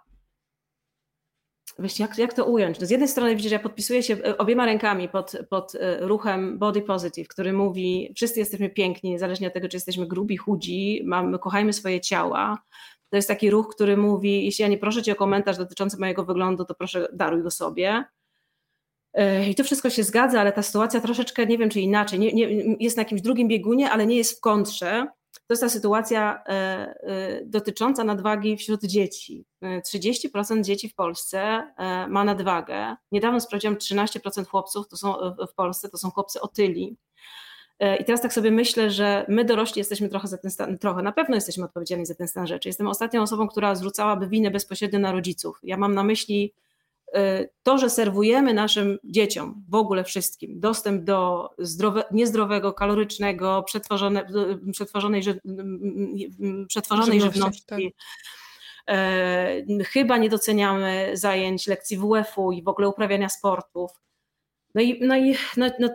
Wiesz, 1.80 2.00
jak, 2.00 2.18
jak 2.18 2.34
to 2.34 2.46
ująć? 2.46 2.80
No 2.80 2.86
z 2.86 2.90
jednej 2.90 3.10
strony 3.10 3.36
widzisz, 3.36 3.52
ja 3.52 3.60
podpisuję 3.60 4.04
się 4.04 4.14
e, 4.14 4.38
obiema 4.38 4.66
rękami 4.66 5.10
pod, 5.10 5.34
pod 5.50 5.76
e, 5.76 6.00
ruchem 6.00 6.60
Body 6.60 6.82
Positive, 6.82 7.28
który 7.28 7.54
mówi, 7.54 8.14
wszyscy 8.16 8.40
jesteśmy 8.40 8.70
piękni, 8.70 9.10
niezależnie 9.10 9.48
od 9.48 9.54
tego, 9.54 9.68
czy 9.68 9.78
jesteśmy 9.78 10.08
grubi, 10.08 10.38
chudzi, 10.38 11.02
mamy, 11.06 11.40
kochajmy 11.40 11.74
swoje 11.74 12.02
ciała. 12.02 12.58
To 13.10 13.16
jest 13.16 13.28
taki 13.28 13.50
ruch, 13.50 13.76
który 13.76 13.98
mówi, 13.98 14.46
jeśli 14.46 14.64
ja 14.64 14.68
nie 14.68 14.78
proszę 14.78 15.04
cię 15.04 15.12
o 15.12 15.16
komentarz 15.16 15.58
dotyczący 15.58 15.98
mojego 16.00 16.26
wyglądu, 16.26 16.66
to 16.66 16.76
proszę 16.76 17.08
daruj 17.14 17.44
go 17.44 17.52
sobie. 17.52 18.06
I 19.50 19.56
to 19.56 19.64
wszystko 19.64 19.90
się 19.90 20.04
zgadza, 20.04 20.42
ale 20.42 20.52
ta 20.52 20.62
sytuacja 20.62 21.02
troszeczkę, 21.02 21.46
nie 21.46 21.58
wiem 21.58 21.70
czy 21.70 21.82
inaczej, 21.82 22.20
nie, 22.20 22.34
nie, 22.34 22.76
jest 22.80 22.98
na 22.98 23.02
jakimś 23.02 23.22
drugim 23.22 23.48
biegunie, 23.48 23.92
ale 23.92 24.08
nie 24.08 24.18
jest 24.18 24.38
w 24.38 24.40
kontrze. 24.40 25.08
To 25.34 25.54
jest 25.54 25.62
ta 25.62 25.70
sytuacja 25.70 26.44
e, 26.46 26.52
e, 26.52 27.46
dotycząca 27.46 28.04
nadwagi 28.04 28.58
wśród 28.58 28.84
dzieci. 28.84 29.46
30% 29.64 30.62
dzieci 30.62 30.90
w 30.90 30.96
Polsce 30.96 31.64
ma 32.10 32.24
nadwagę. 32.24 32.96
Niedawno 33.12 33.40
sprawdziłam 33.40 33.76
13% 33.76 34.48
chłopców 34.48 34.88
to 34.88 34.98
są 34.98 35.14
w 35.52 35.54
Polsce, 35.56 35.90
to 35.90 35.98
są 35.98 36.12
chłopcy 36.12 36.42
otyli. 36.42 36.98
I 37.80 38.06
teraz 38.06 38.22
tak 38.22 38.34
sobie 38.34 38.52
myślę, 38.52 38.92
że 38.92 39.26
my 39.28 39.46
dorośli 39.46 39.80
jesteśmy 39.80 40.10
trochę 40.10 40.28
za 40.28 40.38
ten 40.38 40.52
stan, 40.52 40.78
trochę, 40.78 41.02
na 41.02 41.12
pewno 41.12 41.36
jesteśmy 41.36 41.66
odpowiedzialni 41.66 42.06
za 42.06 42.16
ten 42.16 42.28
stan 42.28 42.48
rzeczy. 42.48 42.70
Jestem 42.70 42.88
ostatnią 42.88 43.22
osobą, 43.22 43.48
która 43.48 43.76
zwrócałaby 43.76 44.28
winę 44.28 44.52
bezpośrednio 44.52 45.00
na 45.00 45.12
rodziców. 45.12 45.60
Ja 45.64 45.78
mam 45.78 45.94
na 45.94 46.04
myśli 46.04 46.54
y, 47.08 47.50
to, 47.64 47.78
że 47.78 47.90
serwujemy 47.90 48.54
naszym 48.54 48.98
dzieciom, 49.04 49.64
w 49.70 49.76
ogóle 49.76 50.04
wszystkim, 50.04 50.60
dostęp 50.60 51.04
do 51.04 51.50
zdrowe, 51.58 52.04
niezdrowego, 52.12 52.74
kalorycznego, 52.74 53.64
przetworzone, 53.64 54.28
przetworzonej, 54.72 55.24
ży, 55.24 55.42
przetworzonej 56.68 57.22
żywności. 57.22 57.64
żywności. 57.70 57.94
Tak. 58.86 59.88
chyba 59.88 60.18
nie 60.18 60.30
doceniamy 60.30 61.12
zajęć, 61.14 61.68
lekcji 61.68 61.98
WF-u 61.98 62.52
i 62.52 62.64
w 62.64 62.68
ogóle 62.68 62.90
uprawiania 62.90 63.30
sportów. 63.30 63.92
No 64.76 64.82
i, 64.82 65.00
no 65.02 65.18
i 65.18 65.36
no, 65.58 65.70
no, 65.80 65.90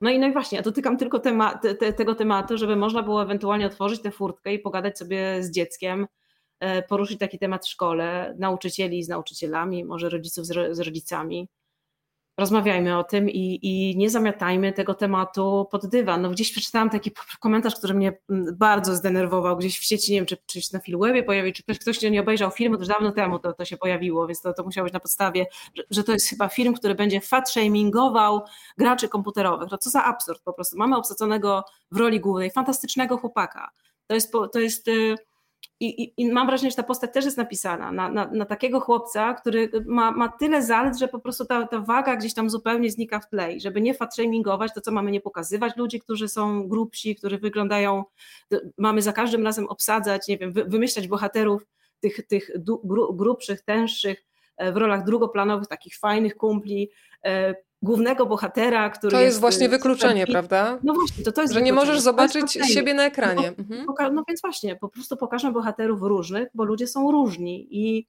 no 0.00 0.10
i, 0.10 0.18
no 0.18 0.26
i 0.26 0.32
właśnie, 0.32 0.56
ja 0.56 0.62
dotykam 0.62 0.96
tylko 0.96 1.18
tema, 1.18 1.58
te, 1.58 1.74
te, 1.74 1.92
tego 1.92 2.14
tematu, 2.14 2.58
żeby 2.58 2.76
można 2.76 3.02
było 3.02 3.22
ewentualnie 3.22 3.66
otworzyć 3.66 4.02
tę 4.02 4.10
furtkę 4.10 4.54
i 4.54 4.58
pogadać 4.58 4.98
sobie 4.98 5.42
z 5.42 5.50
dzieckiem, 5.50 6.06
e, 6.60 6.82
poruszyć 6.82 7.18
taki 7.18 7.38
temat 7.38 7.66
w 7.66 7.68
szkole, 7.68 8.34
nauczycieli 8.38 9.02
z 9.02 9.08
nauczycielami, 9.08 9.84
może 9.84 10.08
rodziców 10.08 10.46
z, 10.46 10.76
z 10.76 10.80
rodzicami 10.80 11.48
rozmawiajmy 12.38 12.98
o 12.98 13.04
tym 13.04 13.30
i, 13.30 13.58
i 13.62 13.96
nie 13.96 14.10
zamiatajmy 14.10 14.72
tego 14.72 14.94
tematu 14.94 15.66
pod 15.70 15.86
dywan. 15.86 16.22
No 16.22 16.30
gdzieś 16.30 16.52
przeczytałam 16.52 16.90
taki 16.90 17.10
komentarz, 17.40 17.74
który 17.74 17.94
mnie 17.94 18.12
mm, 18.30 18.56
bardzo 18.56 18.96
zdenerwował 18.96 19.56
gdzieś 19.56 19.78
w 19.78 19.84
sieci, 19.84 20.12
nie 20.12 20.18
wiem, 20.18 20.26
czy, 20.26 20.36
czy 20.46 20.74
na 20.74 20.80
Filmwebie 20.80 21.22
pojawił, 21.22 21.52
czy 21.52 21.62
ktoś, 21.62 21.78
ktoś 21.78 22.02
nie 22.02 22.20
obejrzał 22.20 22.50
filmu, 22.50 22.76
to 22.76 22.80
już 22.80 22.88
dawno 22.88 23.12
temu 23.12 23.38
to, 23.38 23.52
to 23.52 23.64
się 23.64 23.76
pojawiło, 23.76 24.26
więc 24.26 24.40
to, 24.40 24.52
to 24.52 24.62
musiało 24.64 24.84
być 24.84 24.92
na 24.92 25.00
podstawie, 25.00 25.46
że, 25.76 25.82
że 25.90 26.04
to 26.04 26.12
jest 26.12 26.28
chyba 26.28 26.48
film, 26.48 26.74
który 26.74 26.94
będzie 26.94 27.20
fat-shamingował 27.20 28.40
graczy 28.78 29.08
komputerowych. 29.08 29.68
No 29.70 29.78
co 29.78 29.90
za 29.90 30.04
absurd 30.04 30.42
po 30.42 30.52
prostu. 30.52 30.78
Mamy 30.78 30.96
obsadzonego 30.96 31.64
w 31.90 31.96
roli 31.96 32.20
głównej 32.20 32.50
fantastycznego 32.50 33.16
chłopaka. 33.16 33.70
To 34.06 34.14
jest, 34.14 34.32
to 34.52 34.60
jest 34.60 34.88
y, 34.88 35.16
i, 35.80 36.02
i, 36.02 36.12
I, 36.16 36.32
mam 36.32 36.46
wrażenie, 36.46 36.70
że 36.70 36.76
ta 36.76 36.82
postać 36.82 37.12
też 37.12 37.24
jest 37.24 37.36
napisana 37.36 37.92
na, 37.92 38.08
na, 38.08 38.26
na, 38.26 38.44
takiego 38.44 38.80
chłopca, 38.80 39.34
który 39.34 39.70
ma, 39.86 40.12
ma 40.12 40.28
tyle 40.28 40.62
zalet, 40.62 40.98
że 40.98 41.08
po 41.08 41.18
prostu 41.18 41.44
ta, 41.44 41.66
ta 41.66 41.80
waga 41.80 42.16
gdzieś 42.16 42.34
tam 42.34 42.50
zupełnie 42.50 42.90
znika 42.90 43.20
w 43.20 43.28
tle. 43.28 43.60
Żeby 43.60 43.80
nie 43.80 43.94
fatshamingować, 43.94 44.74
to 44.74 44.80
co 44.80 44.92
mamy 44.92 45.10
nie 45.10 45.20
pokazywać 45.20 45.76
ludzi, 45.76 46.00
którzy 46.00 46.28
są 46.28 46.68
grubsi, 46.68 47.16
którzy 47.16 47.38
wyglądają, 47.38 48.04
mamy 48.78 49.02
za 49.02 49.12
każdym 49.12 49.44
razem 49.44 49.66
obsadzać, 49.66 50.28
nie 50.28 50.38
wiem, 50.38 50.52
wymyślać 50.52 51.08
bohaterów 51.08 51.66
tych, 52.00 52.26
tych 52.26 52.50
grubszych, 53.12 53.62
tęższych 53.62 54.24
e, 54.56 54.72
w 54.72 54.76
rolach 54.76 55.04
drugoplanowych, 55.04 55.68
takich 55.68 55.98
fajnych 55.98 56.36
kumpli, 56.36 56.90
e, 57.24 57.54
głównego 57.82 58.26
bohatera, 58.26 58.90
który. 58.90 59.10
To 59.10 59.20
jest, 59.20 59.26
jest 59.26 59.40
właśnie 59.40 59.66
y, 59.66 59.68
wykluczenie, 59.68 60.26
prawda? 60.26 60.78
No 60.82 60.94
właśnie, 60.94 61.24
to, 61.24 61.32
to 61.32 61.42
jest. 61.42 61.54
Że 61.54 61.62
nie 61.62 61.72
możesz 61.72 62.00
zobaczyć 62.00 62.52
siebie 62.52 62.94
na 62.94 63.04
ekranie. 63.04 63.52
No, 63.58 63.64
mhm. 63.86 64.14
no, 64.14 64.24
więc 64.28 64.40
właśnie, 64.40 64.76
po 64.76 64.88
prostu 64.88 65.16
pokażę 65.16 65.52
bohaterów 65.52 66.02
różnych, 66.02 66.48
bo 66.54 66.64
ludzie 66.64 66.86
są 66.86 67.12
różni 67.12 67.68
i. 67.70 68.06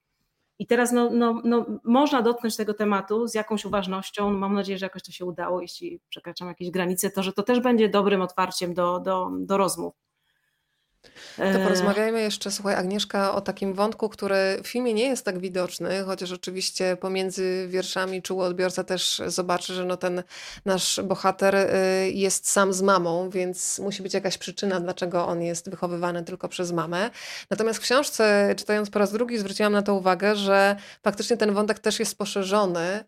I 0.59 0.67
teraz 0.67 0.91
no, 0.91 1.09
no, 1.13 1.41
no, 1.43 1.65
można 1.83 2.21
dotknąć 2.21 2.55
tego 2.55 2.73
tematu 2.73 3.27
z 3.27 3.33
jakąś 3.33 3.65
uważnością. 3.65 4.31
Mam 4.31 4.53
nadzieję, 4.53 4.77
że 4.77 4.85
jakoś 4.85 5.03
to 5.03 5.11
się 5.11 5.25
udało. 5.25 5.61
Jeśli 5.61 5.99
przekraczam 6.09 6.47
jakieś 6.47 6.71
granice, 6.71 7.11
to 7.11 7.23
że 7.23 7.33
to 7.33 7.43
też 7.43 7.59
będzie 7.59 7.89
dobrym 7.89 8.21
otwarciem 8.21 8.73
do, 8.73 8.99
do, 8.99 9.29
do 9.39 9.57
rozmów. 9.57 9.93
To 11.37 11.43
e, 11.43 11.63
porozmawiajmy 11.63 12.21
jeszcze, 12.21 12.51
słuchaj, 12.51 12.75
Agnieszka, 12.75 13.33
o 13.33 13.41
takim 13.41 13.73
wątku, 13.73 14.09
który 14.09 14.35
w 14.63 14.67
filmie 14.67 14.93
nie 14.93 15.07
jest 15.07 15.25
tak 15.25 15.39
widoczny, 15.39 16.03
chociaż 16.03 16.31
oczywiście 16.31 16.97
pomiędzy 16.97 17.67
wierszami 17.69 18.21
czuły 18.21 18.45
odbiorca 18.45 18.83
też 18.83 19.21
zobaczy, 19.27 19.73
że 19.73 19.85
no 19.85 19.97
ten 19.97 20.23
nasz 20.65 20.99
bohater 21.03 21.55
y, 21.55 21.67
jest 22.11 22.49
sam 22.49 22.73
z 22.73 22.81
mamą, 22.81 23.29
więc 23.29 23.79
musi 23.79 24.03
być 24.03 24.13
jakaś 24.13 24.37
przyczyna, 24.37 24.79
dlaczego 24.79 25.27
on 25.27 25.41
jest 25.41 25.69
wychowywany 25.69 26.23
tylko 26.23 26.49
przez 26.49 26.71
mamę. 26.71 27.09
Natomiast 27.49 27.79
w 27.79 27.83
książce, 27.83 28.55
czytając 28.57 28.89
po 28.89 28.99
raz 28.99 29.11
drugi, 29.11 29.37
zwróciłam 29.37 29.73
na 29.73 29.81
to 29.81 29.93
uwagę, 29.93 30.35
że 30.35 30.75
faktycznie 31.03 31.37
ten 31.37 31.53
wątek 31.53 31.79
też 31.79 31.99
jest 31.99 32.17
poszerzony 32.17 33.03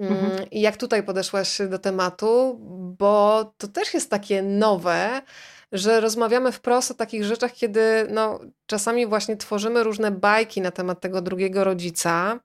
Mhm. 0.00 0.32
Mm, 0.32 0.50
I 0.50 0.60
jak 0.60 0.76
tutaj 0.76 1.02
podeszłaś 1.02 1.58
do 1.70 1.78
tematu, 1.78 2.58
bo 2.98 3.44
to 3.58 3.68
też 3.68 3.94
jest 3.94 4.10
takie 4.10 4.42
nowe, 4.42 5.22
że 5.72 6.00
rozmawiamy 6.00 6.52
wprost 6.52 6.90
o 6.90 6.94
takich 6.94 7.24
rzeczach, 7.24 7.52
kiedy 7.52 8.06
no, 8.10 8.40
czasami 8.66 9.06
właśnie 9.06 9.36
tworzymy 9.36 9.82
różne 9.82 10.10
bajki 10.10 10.60
na 10.60 10.70
temat 10.70 11.00
tego 11.00 11.22
drugiego 11.22 11.64
rodzica 11.64 12.40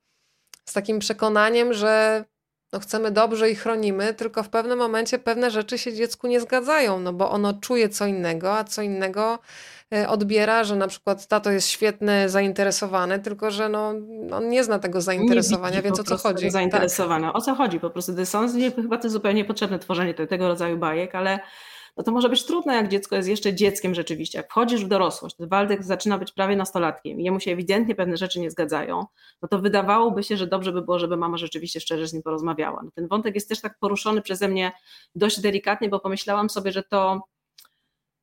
z 0.65 0.73
takim 0.73 0.99
przekonaniem, 0.99 1.73
że 1.73 2.26
no, 2.73 2.80
chcemy 2.80 3.11
dobrze 3.11 3.49
i 3.49 3.56
chronimy, 3.56 4.14
tylko 4.14 4.43
w 4.43 4.49
pewnym 4.49 4.77
momencie 4.77 5.19
pewne 5.19 5.52
rzeczy 5.52 5.77
się 5.77 5.93
dziecku 5.93 6.27
nie 6.27 6.39
zgadzają, 6.39 6.99
no 6.99 7.14
bo 7.14 7.31
ono 7.31 7.53
czuje 7.53 7.89
co 7.89 8.06
innego, 8.06 8.57
a 8.57 8.64
co 8.64 8.81
innego 8.81 9.39
e, 9.93 10.10
odbiera, 10.10 10.64
że 10.64 10.76
na 10.76 10.88
przykład 10.88 11.27
tato 11.27 11.52
jest 11.52 11.68
świetny, 11.68 12.30
zainteresowany, 12.30 13.19
tylko 13.19 13.52
że 13.52 13.69
no, 13.69 13.93
on 14.31 14.49
nie 14.49 14.64
zna 14.64 14.80
tego 14.80 15.02
zainteresowania, 15.02 15.81
więc 15.81 15.99
o 15.99 16.03
co 16.03 16.18
chodzi? 16.18 16.49
Zainteresowana. 16.49 17.27
Tak. 17.27 17.35
O 17.35 17.41
co 17.41 17.56
chodzi 17.56 17.80
po 17.80 17.89
prostu? 17.89 18.14
Dysonans, 18.14 18.53
chyba 18.76 18.97
to 18.97 19.03
jest 19.03 19.14
zupełnie 19.14 19.45
potrzebne 19.45 19.80
tworzenie 19.80 20.14
tego 20.14 20.47
rodzaju 20.47 20.77
bajek, 20.77 21.15
ale 21.15 21.39
no 21.97 22.03
to 22.03 22.11
może 22.11 22.30
być 22.30 22.45
trudne, 22.45 22.76
jak 22.76 22.88
dziecko 22.88 23.15
jest 23.15 23.30
jeszcze 23.30 23.53
dzieckiem 23.53 23.95
rzeczywiście. 23.95 24.38
Jak 24.38 24.49
wchodzisz 24.49 24.85
w 24.85 24.88
dorosłość, 24.88 25.35
Waldek 25.39 25.84
zaczyna 25.84 26.17
być 26.17 26.31
prawie 26.31 26.55
nastolatkiem 26.55 27.22
i 27.22 27.23
jemu 27.23 27.39
się 27.39 27.51
ewidentnie 27.51 27.95
pewne 27.95 28.17
rzeczy 28.17 28.39
nie 28.39 28.51
zgadzają, 28.51 29.05
no 29.41 29.47
to 29.47 29.59
wydawałoby 29.59 30.23
się, 30.23 30.38
że 30.38 30.47
dobrze 30.47 30.72
by 30.72 30.81
było, 30.81 30.99
żeby 30.99 31.17
mama 31.17 31.38
rzeczywiście 31.38 31.80
szczerze 31.80 32.07
z 32.07 32.13
nim 32.13 32.23
porozmawiała. 32.23 32.81
No 32.84 32.91
ten 32.95 33.07
wątek 33.07 33.35
jest 33.35 33.49
też 33.49 33.61
tak 33.61 33.80
poruszony 33.80 34.22
przeze 34.22 34.47
mnie 34.47 34.72
dość 35.15 35.41
delikatnie, 35.41 35.89
bo 35.89 35.99
pomyślałam 35.99 36.49
sobie, 36.49 36.72
że 36.72 36.84
to 36.84 37.22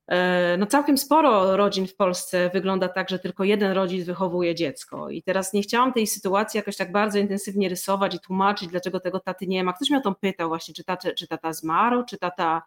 e, 0.09 0.57
no 0.59 0.67
całkiem 0.67 0.99
sporo 0.99 1.57
rodzin 1.57 1.87
w 1.87 1.97
Polsce 1.97 2.51
wygląda 2.55 2.89
tak, 2.89 3.09
że 3.09 3.19
tylko 3.19 3.45
jeden 3.45 3.73
rodzic 3.73 4.07
wychowuje 4.07 4.55
dziecko. 4.55 5.11
I 5.11 5.23
teraz 5.23 5.53
nie 5.53 5.63
chciałam 5.63 5.93
tej 5.93 6.07
sytuacji 6.07 6.59
jakoś 6.59 6.77
tak 6.77 6.93
bardzo 6.93 7.19
intensywnie 7.19 7.69
rysować 7.69 8.15
i 8.15 8.21
tłumaczyć, 8.21 8.69
dlaczego 8.69 9.01
tego 9.01 9.21
taty 9.21 9.47
nie 9.47 9.65
ma. 9.65 9.73
Ktoś 9.73 9.91
mnie 9.91 9.99
o 9.99 10.03
to 10.03 10.15
pytał 10.15 10.49
właśnie, 10.49 10.75
czy 10.75 10.85
tata, 10.85 11.13
czy 11.13 11.27
tata 11.29 11.53
zmarł, 11.53 12.05
czy 12.05 12.19
tata 12.19 12.63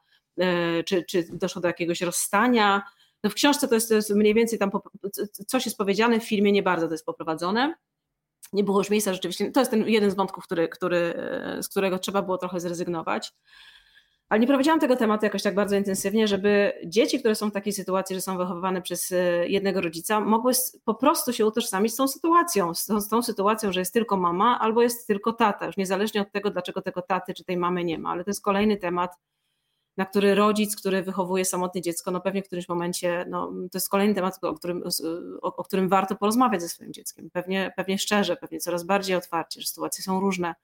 czy, 0.86 1.03
czy 1.03 1.24
doszło 1.34 1.62
do 1.62 1.68
jakiegoś 1.68 2.02
rozstania. 2.02 2.84
No 3.24 3.30
w 3.30 3.34
książce 3.34 3.68
to 3.68 3.76
jest, 3.76 3.90
to 3.90 3.95
jest 3.95 4.10
mniej 4.10 4.34
więcej 4.34 4.60
tam 4.60 4.72
coś 5.48 5.66
jest 5.66 5.78
powiedziane, 5.78 6.20
w 6.20 6.28
filmie 6.28 6.52
nie 6.52 6.64
bardzo 6.64 6.88
to 6.88 6.94
jest 6.94 7.06
poprowadzone. 7.06 7.76
Nie 8.53 8.64
było 8.64 8.78
już 8.78 8.90
miejsca 8.90 9.14
rzeczywiście. 9.14 9.52
To 9.52 9.60
jest 9.60 9.72
ten 9.72 9.88
jeden 9.88 10.12
z 10.12 10.16
wątków, 10.16 10.44
który, 10.44 10.70
który, 10.70 10.98
e, 10.98 11.64
z 11.64 11.70
którego 11.70 11.99
trzeba 11.99 12.22
było 12.22 12.38
trochę 12.38 12.60
zrezygnować. 12.60 13.34
Ale 14.30 14.40
nie 14.40 14.48
prowadziłam 14.48 14.80
tego 14.80 14.95
tematu 14.95 15.26
jakoś 15.26 15.44
tak 15.44 15.56
bardzo 15.56 15.76
intensywnie, 15.76 16.28
żeby 16.28 16.74
dzieci, 16.86 17.20
które 17.20 17.36
są 17.36 17.49
w 17.49 17.53
takiej 17.53 17.74
sytuacji, 17.74 18.16
że 18.16 18.22
są 18.22 18.38
wychowywane 18.38 18.82
przez 18.82 19.12
e, 19.12 19.48
jednego 19.48 19.82
rodzica, 19.82 20.20
mogły 20.20 20.53
po 20.86 20.95
prostu 20.95 21.34
się 21.34 21.45
utożsamić 21.45 21.94
z 21.94 21.95
tą 21.95 22.07
sytuacją, 22.07 22.74
z 22.74 22.86
tą, 22.86 23.02
z 23.02 23.07
tą, 23.07 23.22
sytuacją, 23.22 23.72
że 23.72 23.80
jest 23.80 23.94
tylko 23.94 24.18
mama 24.18 24.60
albo 24.60 24.82
jest 24.82 25.07
tylko 25.07 25.34
tata, 25.34 25.66
już 25.66 25.78
niezależnie 25.78 26.22
od 26.22 26.32
tego, 26.32 26.49
dlaczego 26.49 26.82
tego 26.82 27.02
taty 27.02 27.34
czy 27.34 27.44
tej 27.44 27.57
mamy 27.57 27.84
nie 27.84 27.99
ma. 27.99 28.10
Ale 28.10 28.24
to 28.24 28.30
jest 28.30 28.41
kolejny 28.41 28.78
temat, 28.78 29.12
na 29.98 30.06
który 30.06 30.36
rodzic, 30.36 30.76
który 30.76 31.04
wychowuje 31.04 31.46
samotne 31.46 31.82
dziecko, 31.82 32.12
no 32.12 32.22
pewnie 32.22 32.44
w 32.44 32.46
którymś 32.46 32.70
momencie, 32.70 33.26
no, 33.30 33.48
to 33.48 33.78
jest 33.78 33.90
kolejny 33.90 34.16
temat, 34.16 34.44
o 34.44 34.54
którym, 34.54 34.84
o, 35.42 35.56
o 35.56 35.64
którym 35.64 35.90
warto 35.90 36.16
porozmawiać 36.16 36.62
ze 36.62 36.70
swoim 36.70 36.94
dzieckiem. 36.94 37.30
Pewnie, 37.30 37.74
pewnie 37.76 37.98
szczerze, 37.98 38.36
pewnie 38.36 38.60
coraz 38.60 38.84
bardziej 38.84 39.16
otwarcie, 39.16 39.62
że 39.62 39.68
sytuacje 39.68 40.04
są 40.04 40.20
różne, 40.20 40.56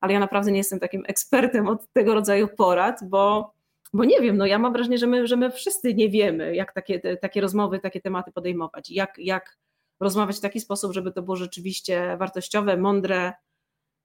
ale 0.00 0.12
ja 0.12 0.20
naprawdę 0.20 0.52
nie 0.52 0.58
jestem 0.58 0.80
takim 0.80 1.02
ekspertem 1.06 1.68
od 1.68 1.92
tego 1.92 2.14
rodzaju 2.14 2.48
porad, 2.48 3.00
bo, 3.04 3.52
bo 3.92 4.04
nie 4.04 4.20
wiem, 4.20 4.36
no 4.36 4.46
ja 4.46 4.58
mam 4.58 4.72
wrażenie, 4.72 4.98
że 4.98 5.06
my, 5.06 5.26
że 5.26 5.36
my 5.36 5.50
wszyscy 5.50 5.94
nie 5.94 6.08
wiemy, 6.08 6.54
jak 6.54 6.72
takie, 6.72 7.16
takie 7.16 7.40
rozmowy, 7.40 7.78
takie 7.78 8.00
tematy 8.00 8.32
podejmować, 8.32 8.90
jak, 8.90 9.18
jak 9.18 9.58
rozmawiać 10.00 10.36
w 10.36 10.40
taki 10.40 10.60
sposób, 10.60 10.92
żeby 10.92 11.12
to 11.12 11.22
było 11.22 11.36
rzeczywiście 11.36 12.16
wartościowe, 12.16 12.76
mądre, 12.76 13.32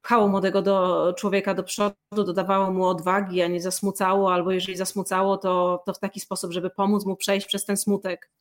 pchało 0.05 0.27
młodego 0.27 0.61
do 0.61 1.13
człowieka 1.17 1.53
do 1.53 1.63
przodu, 1.63 1.95
dodawało 2.11 2.71
mu 2.71 2.85
odwagi, 2.85 3.41
a 3.41 3.47
nie 3.47 3.61
zasmucało, 3.61 4.33
albo 4.33 4.51
jeżeli 4.51 4.77
zasmucało, 4.77 5.37
to, 5.37 5.83
to 5.85 5.93
w 5.93 5.99
taki 5.99 6.19
sposób, 6.19 6.51
żeby 6.51 6.69
pomóc 6.69 7.05
mu 7.05 7.15
przejść 7.15 7.47
przez 7.47 7.65
ten 7.65 7.77
smutek. 7.77 8.31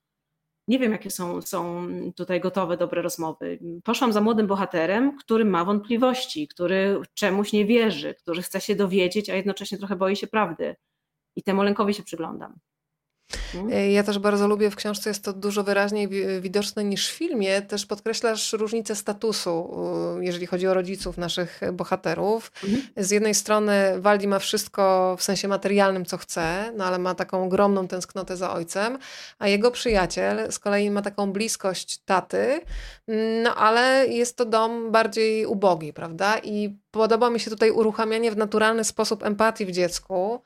Nie 0.69 0.79
wiem, 0.79 0.93
jakie 0.93 1.11
są, 1.11 1.43
są 1.43 1.89
tutaj 2.17 2.41
gotowe, 2.41 2.77
dobre 2.77 3.03
rozmowy. 3.03 3.59
Poszłam 3.85 4.13
za 4.13 4.21
młodym 4.21 4.47
bohaterem, 4.47 5.17
który 5.17 5.45
ma 5.45 5.65
wątpliwości, 5.65 6.49
który 6.49 7.01
czemuś 7.15 7.53
nie 7.53 7.65
wierzy, 7.65 8.15
który 8.15 8.43
chce 8.43 8.61
się 8.61 8.75
dowiedzieć, 8.75 9.31
a 9.31 9.35
jednocześnie 9.35 9.79
trochę 9.79 9.97
boi 9.97 10.17
się 10.17 10.27
prawdy. 10.27 10.77
I 11.37 11.43
temu 11.43 11.63
lękowi 11.63 11.95
się 11.95 12.03
przyglądam. 12.03 12.59
Mhm. 13.55 13.91
Ja 13.91 14.03
też 14.03 14.19
bardzo 14.19 14.49
lubię 14.49 14.71
w 14.71 14.77
książce, 14.77 15.11
jest 15.11 15.25
to 15.25 15.33
dużo 15.33 15.65
wyraźniej 15.65 16.09
widoczne 16.41 16.85
niż 16.85 17.09
w 17.09 17.13
filmie. 17.13 17.63
Też 17.63 17.87
podkreślasz 17.87 18.53
różnicę 18.53 18.97
statusu, 18.97 19.77
jeżeli 20.21 20.47
chodzi 20.47 20.67
o 20.67 20.75
rodziców 20.75 21.19
naszych 21.19 21.61
bohaterów. 21.73 22.53
Mhm. 22.65 22.83
Z 22.97 23.11
jednej 23.11 23.35
strony 23.35 24.01
Waldi 24.01 24.29
ma 24.29 24.39
wszystko 24.39 25.17
w 25.19 25.23
sensie 25.23 25.49
materialnym, 25.49 26.05
co 26.05 26.19
chce, 26.19 26.73
no 26.77 26.85
ale 26.85 26.99
ma 26.99 27.15
taką 27.15 27.45
ogromną 27.45 27.89
tęsknotę 27.89 28.37
za 28.37 28.53
ojcem, 28.53 28.99
a 29.39 29.49
jego 29.49 29.71
przyjaciel 29.71 30.53
z 30.53 30.59
kolei 30.59 30.91
ma 30.91 31.03
taką 31.03 31.33
bliskość 31.33 31.99
taty, 32.05 32.61
no 33.43 33.55
ale 33.55 34.07
jest 34.07 34.37
to 34.37 34.45
dom 34.45 34.93
bardziej 34.93 35.47
ubogi, 35.47 35.93
prawda? 35.93 36.39
I 36.39 36.77
podoba 36.91 37.31
mi 37.31 37.41
się 37.41 37.51
tutaj 37.51 37.71
uruchamianie 37.71 38.31
w 38.31 38.37
naturalny 38.37 38.85
sposób 38.85 39.23
empatii 39.23 39.67
w 39.67 39.71
dziecku 39.71 40.41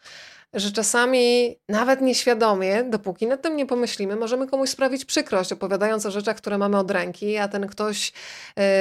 że 0.54 0.72
czasami 0.72 1.56
nawet 1.68 2.00
nieświadomie, 2.00 2.84
dopóki 2.84 3.26
nad 3.26 3.42
tym 3.42 3.56
nie 3.56 3.66
pomyślimy, 3.66 4.16
możemy 4.16 4.46
komuś 4.46 4.70
sprawić 4.70 5.04
przykrość, 5.04 5.52
opowiadając 5.52 6.06
o 6.06 6.10
rzeczach, 6.10 6.36
które 6.36 6.58
mamy 6.58 6.78
od 6.78 6.90
ręki, 6.90 7.36
a 7.36 7.48
ten 7.48 7.66
ktoś 7.66 8.12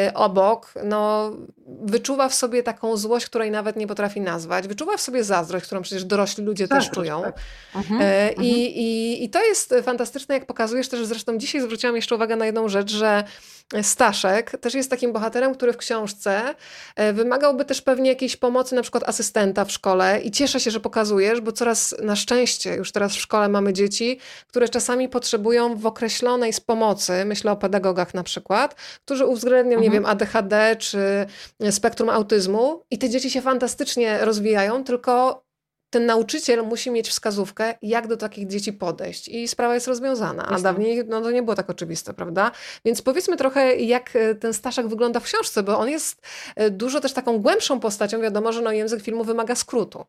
y, 0.07 0.13
obok 0.13 0.73
no, 0.83 1.31
wyczuwa 1.67 2.29
w 2.29 2.33
sobie 2.33 2.63
taką 2.63 2.97
złość, 2.97 3.25
której 3.25 3.51
nawet 3.51 3.75
nie 3.75 3.87
potrafi 3.87 4.21
nazwać, 4.21 4.67
wyczuwa 4.67 4.97
w 4.97 5.01
sobie 5.01 5.23
zazdrość, 5.23 5.65
którą 5.65 5.81
przecież 5.81 6.05
dorośli 6.05 6.43
ludzie 6.43 6.67
tak, 6.67 6.79
też 6.79 6.89
czują. 6.89 7.21
Tak. 7.21 7.35
Mhm, 7.75 8.01
y, 8.01 8.33
i, 8.43 8.81
i, 8.81 9.23
I 9.23 9.29
to 9.29 9.45
jest 9.45 9.75
fantastyczne, 9.83 10.35
jak 10.35 10.45
pokazujesz 10.45 10.89
też, 10.89 11.05
zresztą 11.05 11.37
dzisiaj 11.37 11.61
zwróciłam 11.61 11.95
jeszcze 11.95 12.15
uwagę 12.15 12.35
na 12.35 12.45
jedną 12.45 12.69
rzecz, 12.69 12.91
że 12.91 13.23
Staszek 13.81 14.51
też 14.61 14.73
jest 14.73 14.89
takim 14.89 15.13
bohaterem, 15.13 15.55
który 15.55 15.73
w 15.73 15.77
książce 15.77 16.55
e, 16.95 17.13
wymagałby 17.13 17.65
też 17.65 17.81
pewnie 17.81 18.09
jakiejś 18.09 18.35
pomocy, 18.35 18.75
na 18.75 18.81
przykład 18.81 19.09
asystenta 19.09 19.65
w 19.65 19.71
szkole 19.71 20.21
i 20.21 20.31
cieszę 20.31 20.59
się, 20.59 20.71
że 20.71 20.79
pokazujesz, 20.79 21.41
bo 21.41 21.51
coraz 21.57 21.95
na 22.01 22.15
szczęście 22.15 22.75
już 22.75 22.91
teraz 22.91 23.15
w 23.15 23.19
szkole 23.19 23.49
mamy 23.49 23.73
dzieci, 23.73 24.19
które 24.47 24.69
czasami 24.69 25.09
potrzebują 25.09 25.75
w 25.75 25.85
określonej 25.85 26.53
z 26.53 26.59
pomocy, 26.59 27.25
myślę 27.25 27.51
o 27.51 27.55
pedagogach 27.55 28.13
na 28.13 28.23
przykład, 28.23 28.75
którzy 29.05 29.25
uwzględnią, 29.25 29.77
mhm. 29.77 29.83
nie 29.83 29.91
wiem, 29.91 30.05
ADHD 30.05 30.75
czy 30.79 31.25
spektrum 31.71 32.09
autyzmu 32.09 32.83
i 32.91 32.97
te 32.97 33.09
dzieci 33.09 33.31
się 33.31 33.41
fantastycznie 33.41 34.17
rozwijają, 34.25 34.83
tylko 34.83 35.47
ten 35.89 36.05
nauczyciel 36.05 36.63
musi 36.63 36.91
mieć 36.91 37.09
wskazówkę, 37.09 37.73
jak 37.81 38.07
do 38.07 38.17
takich 38.17 38.47
dzieci 38.47 38.73
podejść 38.73 39.27
i 39.27 39.47
sprawa 39.47 39.73
jest 39.73 39.87
rozwiązana. 39.87 40.45
A 40.45 40.59
dawniej 40.59 41.03
no, 41.07 41.21
to 41.21 41.31
nie 41.31 41.43
było 41.43 41.55
tak 41.55 41.69
oczywiste, 41.69 42.13
prawda? 42.13 42.51
Więc 42.85 43.01
powiedzmy 43.01 43.37
trochę, 43.37 43.75
jak 43.75 44.15
e, 44.15 44.35
ten 44.35 44.53
Staszek 44.53 44.87
wygląda 44.87 45.19
w 45.19 45.23
książce, 45.23 45.63
bo 45.63 45.79
on 45.79 45.89
jest 45.89 46.21
e, 46.55 46.69
dużo 46.69 46.99
też 46.99 47.13
taką 47.13 47.39
głębszą 47.39 47.79
postacią. 47.79 48.21
Wiadomo, 48.21 48.51
że 48.51 48.61
no, 48.61 48.71
język 48.71 49.01
filmu 49.03 49.23
wymaga 49.23 49.55
skrótu. 49.55 50.05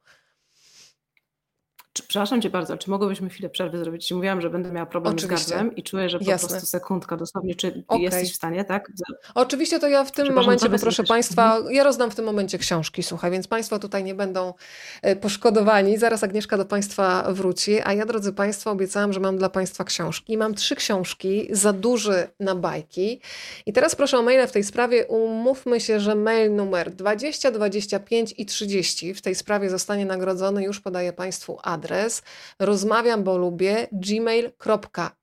Czy, 1.99 2.03
przepraszam 2.09 2.43
Cię 2.43 2.51
bardzo, 2.51 2.79
czy 2.79 2.91
mogłybyśmy 2.91 3.29
chwilę 3.29 3.51
przerwy 3.51 3.79
zrobić? 3.79 4.13
Mówiłam, 4.13 4.41
że 4.41 4.51
będę 4.51 4.73
miała 4.73 4.87
problem 4.87 5.15
Oczywiście. 5.15 5.47
z 5.47 5.51
gardłem 5.51 5.77
i 5.77 5.83
czuję, 5.83 6.09
że 6.09 6.19
po 6.19 6.25
Jasne. 6.25 6.49
prostu 6.49 6.67
sekundka 6.67 7.17
dosłownie. 7.17 7.55
Czy 7.55 7.85
okay. 7.89 8.03
jesteś 8.03 8.33
w 8.33 8.37
stanie, 8.37 8.65
tak? 8.65 8.93
Oczywiście 9.35 9.81
to 9.81 9.89
ja 9.89 10.05
w 10.05 10.13
tym 10.13 10.35
momencie 10.35 10.71
poproszę 10.71 11.05
Państwa, 11.05 11.57
mhm. 11.57 11.75
ja 11.75 11.85
rozdam 11.85 12.11
w 12.11 12.15
tym 12.15 12.25
momencie 12.25 12.59
książki, 12.59 13.03
słuchaj, 13.03 13.31
więc 13.31 13.49
Państwo 13.49 13.79
tutaj 13.79 14.05
nie 14.05 14.15
będą 14.15 14.55
e, 15.03 15.17
poszkodowani. 15.17 15.99
Zaraz 15.99 16.25
Agnieszka 16.25 16.57
do 16.57 16.65
Państwa 16.65 17.33
wróci, 17.33 17.81
a 17.85 17.93
ja, 17.93 18.07
drodzy 18.07 18.33
Państwo, 18.33 18.71
obiecałam, 18.71 19.13
że 19.13 19.21
mam 19.21 19.39
dla 19.39 19.49
Państwa 19.49 19.85
książki. 19.85 20.37
Mam 20.37 20.55
trzy 20.55 20.77
książki, 20.77 21.49
za 21.51 21.73
duży 21.73 22.29
na 22.41 22.55
bajki. 22.55 23.21
I 23.67 23.73
teraz 23.73 23.95
proszę 23.95 24.19
o 24.19 24.23
maile 24.23 24.47
w 24.47 24.53
tej 24.53 24.65
sprawie. 24.65 25.07
Umówmy 25.07 25.81
się, 25.81 26.01
że 26.01 26.15
mail 26.15 26.55
numer 26.55 26.91
20, 26.91 27.51
25 27.51 28.35
i 28.39 28.47
30 28.47 29.15
w 29.15 29.23
tej 29.23 29.35
sprawie 29.35 29.71
zostanie 29.71 30.07
nagrodzony. 30.07 30.65
Już 30.65 30.81
podaję 30.81 31.13
Państwu 31.13 31.59
adres 31.63 31.88
adres 31.89 32.23
rozmawiam, 32.59 33.25
bo 33.25 33.39
lubię 33.39 33.89
gmail.com 33.93 35.18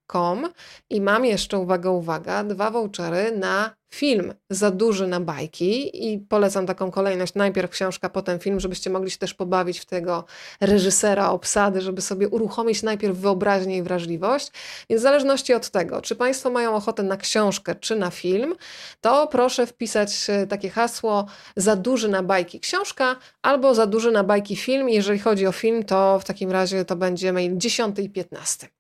i 0.90 1.02
mam 1.02 1.26
jeszcze, 1.26 1.58
uwaga, 1.58 1.90
uwaga, 1.90 2.44
dwa 2.44 2.72
vouchery 2.72 3.38
na 3.38 3.76
film 3.96 4.34
za 4.50 4.72
duży 4.72 5.08
na 5.08 5.20
bajki 5.20 6.06
i 6.12 6.20
polecam 6.20 6.66
taką 6.66 6.92
kolejność, 6.92 7.34
najpierw 7.36 7.72
książka, 7.72 8.10
potem 8.10 8.40
film, 8.40 8.60
żebyście 8.60 8.90
mogli 8.90 9.12
się 9.12 9.18
też 9.18 9.34
pobawić 9.34 9.80
w 9.80 9.86
tego 9.86 10.26
reżysera, 10.62 11.30
obsady, 11.30 11.82
żeby 11.82 12.02
sobie 12.02 12.30
uruchomić 12.30 12.84
najpierw 12.84 13.18
wyobraźnię 13.18 13.78
i 13.78 13.84
wrażliwość. 13.84 14.52
Więc 14.90 15.02
w 15.02 15.04
zależności 15.04 15.54
od 15.54 15.70
tego, 15.70 16.02
czy 16.02 16.16
Państwo 16.16 16.50
mają 16.50 16.76
ochotę 16.76 17.04
na 17.04 17.18
książkę, 17.18 17.76
czy 17.76 17.96
na 17.96 18.12
film, 18.12 18.56
to 19.02 19.28
proszę 19.28 19.68
wpisać 19.68 20.30
e, 20.30 20.48
takie 20.48 20.70
hasło 20.70 21.26
za 21.56 21.76
duży 21.76 22.10
na 22.10 22.24
bajki 22.24 22.60
książka 22.60 23.16
albo 23.42 23.76
za 23.76 23.86
duży 23.86 24.12
na 24.12 24.24
bajki 24.24 24.56
film. 24.56 24.90
Jeżeli 24.90 25.20
chodzi 25.20 25.48
o 25.48 25.52
film, 25.52 25.84
to 25.84 26.20
w 26.20 26.26
takim 26.26 26.52
razie 26.52 26.86
to 26.86 26.96
będzie 26.96 27.34
mail 27.34 27.58
10 27.58 28.00
i 28.00 28.10
15. 28.10 28.75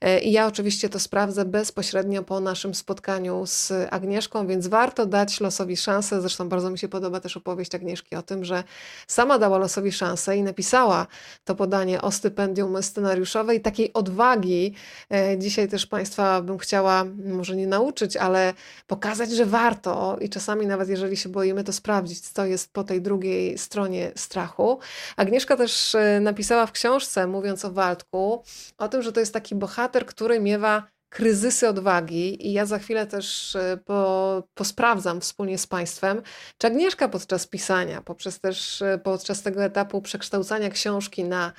E, 0.00 0.20
I 0.20 0.32
ja 0.32 0.46
oczywiście 0.46 0.88
to 0.88 1.00
sprawdzę 1.00 1.44
bezpośrednio 1.44 2.22
po 2.22 2.40
naszym 2.40 2.74
spotkaniu 2.74 3.46
z 3.46 3.72
Agnieszką, 3.90 4.46
więc 4.46 4.66
warto 4.66 5.06
dać 5.06 5.40
losowi 5.40 5.76
szansę. 5.76 6.20
Zresztą 6.20 6.48
bardzo 6.48 6.70
mi 6.70 6.78
się 6.78 6.88
podoba 6.88 7.20
też 7.20 7.36
opowieść 7.36 7.74
Agnieszki 7.74 8.16
o 8.16 8.22
tym, 8.22 8.44
że 8.44 8.64
sama 9.06 9.38
dała 9.38 9.58
losowi 9.58 9.92
szansę 9.92 10.36
i 10.36 10.42
napisała 10.42 11.06
to 11.44 11.54
podanie 11.54 12.02
o 12.02 12.12
stypendium 12.12 12.82
scenariuszowe 12.82 13.54
i 13.54 13.60
takiej 13.60 13.92
odwagi. 13.92 14.74
E, 15.12 15.38
dzisiaj 15.38 15.68
też 15.68 15.86
Państwa 15.86 16.42
bym 16.42 16.58
chciała 16.58 17.04
może 17.24 17.56
nie 17.56 17.66
nauczyć, 17.66 18.16
ale 18.16 18.54
pokazać, 18.86 19.30
że 19.30 19.46
warto 19.46 20.16
i 20.20 20.28
czasami 20.28 20.66
nawet 20.66 20.88
jeżeli 20.88 21.16
się 21.16 21.28
boimy, 21.28 21.64
to 21.64 21.72
sprawdzić, 21.72 22.20
co 22.20 22.44
jest 22.44 22.72
po 22.72 22.84
tej 22.84 23.02
drugiej 23.02 23.58
stronie 23.58 24.12
strachu. 24.16 24.78
Agnieszka 25.16 25.56
też 25.56 25.94
e, 25.94 26.20
napisała 26.20 26.66
w 26.66 26.72
książce, 26.72 27.26
mówiąc 27.26 27.64
o 27.64 27.72
Waldku, 27.72 28.42
o 28.78 28.88
tym, 28.88 29.02
że 29.02 29.12
to 29.12 29.20
jest 29.20 29.32
taki 29.32 29.47
bohater, 29.54 30.06
który 30.06 30.40
miewa 30.40 30.82
kryzysy 31.08 31.68
odwagi 31.68 32.48
i 32.48 32.52
ja 32.52 32.66
za 32.66 32.78
chwilę 32.78 33.06
też 33.06 33.56
e, 33.56 33.78
po, 33.84 34.42
posprawdzam 34.54 35.20
wspólnie 35.20 35.58
z 35.58 35.66
Państwem, 35.66 36.22
czy 36.58 36.66
Agnieszka 36.66 37.08
podczas 37.08 37.46
pisania, 37.46 38.02
poprzez 38.02 38.40
też 38.40 38.82
e, 38.82 38.98
podczas 38.98 39.42
tego 39.42 39.64
etapu 39.64 40.02
przekształcania 40.02 40.70
książki 40.70 41.24
na 41.24 41.52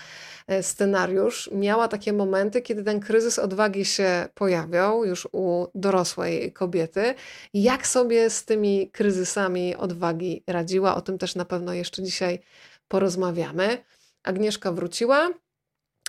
e, 0.47 0.63
scenariusz, 0.63 1.49
miała 1.53 1.87
takie 1.87 2.13
momenty, 2.13 2.61
kiedy 2.61 2.83
ten 2.83 2.99
kryzys 2.99 3.39
odwagi 3.39 3.85
się 3.85 4.27
pojawiał 4.33 5.05
już 5.05 5.27
u 5.31 5.65
dorosłej 5.75 6.53
kobiety. 6.53 7.15
Jak 7.53 7.87
sobie 7.87 8.29
z 8.29 8.45
tymi 8.45 8.89
kryzysami 8.91 9.75
odwagi 9.75 10.43
radziła? 10.47 10.95
O 10.95 11.01
tym 11.01 11.17
też 11.17 11.35
na 11.35 11.45
pewno 11.45 11.73
jeszcze 11.73 12.03
dzisiaj 12.03 12.39
porozmawiamy. 12.87 13.83
Agnieszka 14.23 14.71
wróciła. 14.71 15.29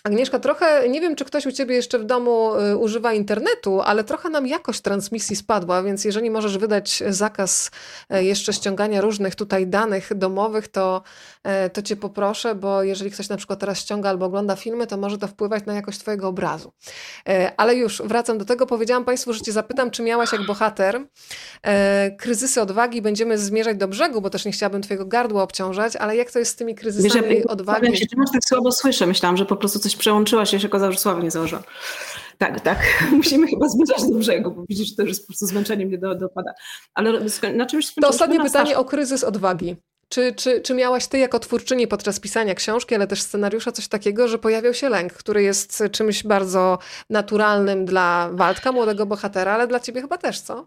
Agnieszka, 0.04 0.38
trochę 0.38 0.88
nie 0.88 1.00
wiem, 1.00 1.16
czy 1.16 1.24
ktoś 1.24 1.46
u 1.46 1.52
ciebie 1.52 1.74
jeszcze 1.74 1.98
w 1.98 2.04
domu 2.04 2.54
y, 2.54 2.76
używa 2.76 3.12
internetu, 3.12 3.80
ale 3.80 4.04
trochę 4.04 4.30
nam 4.30 4.46
jakość 4.46 4.80
transmisji 4.80 5.36
spadła, 5.36 5.82
więc 5.82 6.04
jeżeli 6.04 6.30
możesz 6.30 6.58
wydać 6.58 7.02
zakaz 7.08 7.70
e, 8.10 8.24
jeszcze 8.24 8.52
ściągania 8.52 9.00
różnych 9.00 9.34
tutaj 9.34 9.66
danych 9.66 10.14
domowych, 10.14 10.68
to, 10.68 11.02
e, 11.42 11.70
to 11.70 11.82
cię 11.82 11.96
poproszę, 11.96 12.54
bo 12.54 12.82
jeżeli 12.82 13.10
ktoś 13.10 13.28
na 13.28 13.36
przykład 13.36 13.58
teraz 13.58 13.78
ściąga 13.78 14.10
albo 14.10 14.26
ogląda 14.26 14.56
filmy, 14.56 14.86
to 14.86 14.96
może 14.96 15.18
to 15.18 15.26
wpływać 15.26 15.66
na 15.66 15.74
jakość 15.74 15.98
twojego 15.98 16.28
obrazu. 16.28 16.72
Ale 17.56 17.74
już 17.74 18.02
wracam 18.02 18.38
do 18.38 18.44
tego, 18.44 18.66
powiedziałam 18.66 19.04
Państwu, 19.04 19.32
że 19.32 19.40
cię 19.40 19.52
zapytam, 19.52 19.90
czy 19.90 20.02
miałaś 20.02 20.32
jak 20.32 20.46
bohater 20.46 21.00
kryzysy 22.18 22.60
odwagi, 22.60 23.02
będziemy 23.02 23.38
zmierzać 23.38 23.76
do 23.76 23.88
brzegu, 23.88 24.20
bo 24.20 24.30
też 24.30 24.44
nie 24.44 24.52
chciałabym 24.52 24.82
twojego 24.82 25.06
gardła 25.06 25.42
obciążać, 25.42 25.96
ale 25.96 26.16
jak 26.16 26.30
to 26.32 26.38
jest 26.38 26.50
z 26.50 26.56
tymi 26.56 26.74
kryzysami 26.74 27.44
odwagi? 27.44 27.96
Się, 27.96 28.06
czy 28.06 28.16
tak 28.32 28.44
słabo 28.48 28.72
słyszę, 28.72 29.06
myślałam, 29.06 29.36
że 29.36 29.46
po 29.46 29.56
prostu 29.56 29.78
coś 29.78 29.89
coś 29.90 29.96
przełączyła 29.96 30.46
się, 30.46 30.60
się 30.60 30.68
okazało, 30.68 30.92
że 30.92 30.98
sława 30.98 31.20
nie 31.20 31.30
założyła. 31.30 31.62
Tak, 32.38 32.60
tak. 32.60 32.78
Musimy 33.12 33.46
chyba 33.46 33.68
zmierzać 33.68 34.10
do 34.10 34.18
brzegu, 34.18 34.50
bo 34.50 34.64
widzisz, 34.68 34.88
że 34.88 34.94
to 34.96 35.02
już 35.02 35.20
po 35.20 35.26
prostu 35.26 35.46
zmęczenie 35.46 35.86
mnie 35.86 35.98
do, 35.98 36.14
dopada. 36.14 36.52
Ale 36.94 37.20
na 37.54 37.66
czymś 37.66 37.94
To 37.94 38.08
ostatnie 38.08 38.40
pytanie 38.40 38.78
o 38.78 38.84
kryzys 38.84 39.24
odwagi. 39.24 39.76
Czy, 40.08 40.34
czy, 40.34 40.60
czy 40.60 40.74
miałaś 40.74 41.06
ty 41.06 41.18
jako 41.18 41.38
twórczyni 41.38 41.86
podczas 41.86 42.20
pisania 42.20 42.54
książki, 42.54 42.94
ale 42.94 43.06
też 43.06 43.22
scenariusza 43.22 43.72
coś 43.72 43.88
takiego, 43.88 44.28
że 44.28 44.38
pojawiał 44.38 44.74
się 44.74 44.88
lęk, 44.88 45.12
który 45.12 45.42
jest 45.42 45.82
czymś 45.92 46.22
bardzo 46.22 46.78
naturalnym 47.10 47.84
dla 47.84 48.30
Waldka, 48.32 48.72
młodego 48.72 49.06
bohatera, 49.06 49.52
ale 49.52 49.66
dla 49.66 49.80
ciebie 49.80 50.00
chyba 50.00 50.18
też, 50.18 50.40
co? 50.40 50.66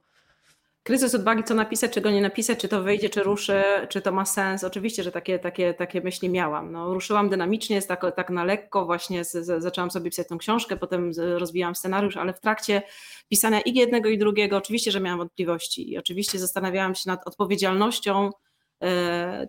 Kryzys 0.83 1.15
odwagi, 1.15 1.43
co 1.43 1.53
napisać, 1.53 1.91
czego 1.91 2.11
nie 2.11 2.21
napisać, 2.21 2.59
czy 2.59 2.67
to 2.67 2.83
wyjdzie, 2.83 3.09
czy 3.09 3.23
ruszy, 3.23 3.63
czy 3.89 4.01
to 4.01 4.11
ma 4.11 4.25
sens. 4.25 4.63
Oczywiście, 4.63 5.03
że 5.03 5.11
takie, 5.11 5.39
takie, 5.39 5.73
takie 5.73 6.01
myśli 6.01 6.29
miałam. 6.29 6.71
No, 6.71 6.93
ruszyłam 6.93 7.29
dynamicznie, 7.29 7.81
tak, 7.81 8.15
tak 8.15 8.29
na 8.29 8.43
lekko, 8.43 8.85
właśnie 8.85 9.23
z, 9.23 9.31
z, 9.31 9.63
zaczęłam 9.63 9.91
sobie 9.91 10.09
pisać 10.09 10.27
tę 10.27 10.37
książkę, 10.37 10.77
potem 10.77 11.11
rozwijałam 11.17 11.75
scenariusz, 11.75 12.17
ale 12.17 12.33
w 12.33 12.39
trakcie 12.39 12.81
pisania 13.29 13.61
i 13.61 13.73
jednego, 13.73 14.09
i 14.09 14.17
drugiego, 14.17 14.57
oczywiście, 14.57 14.91
że 14.91 14.99
miałam 14.99 15.19
wątpliwości 15.19 15.91
i 15.91 15.97
oczywiście 15.97 16.39
zastanawiałam 16.39 16.95
się 16.95 17.09
nad 17.09 17.27
odpowiedzialnością 17.27 18.29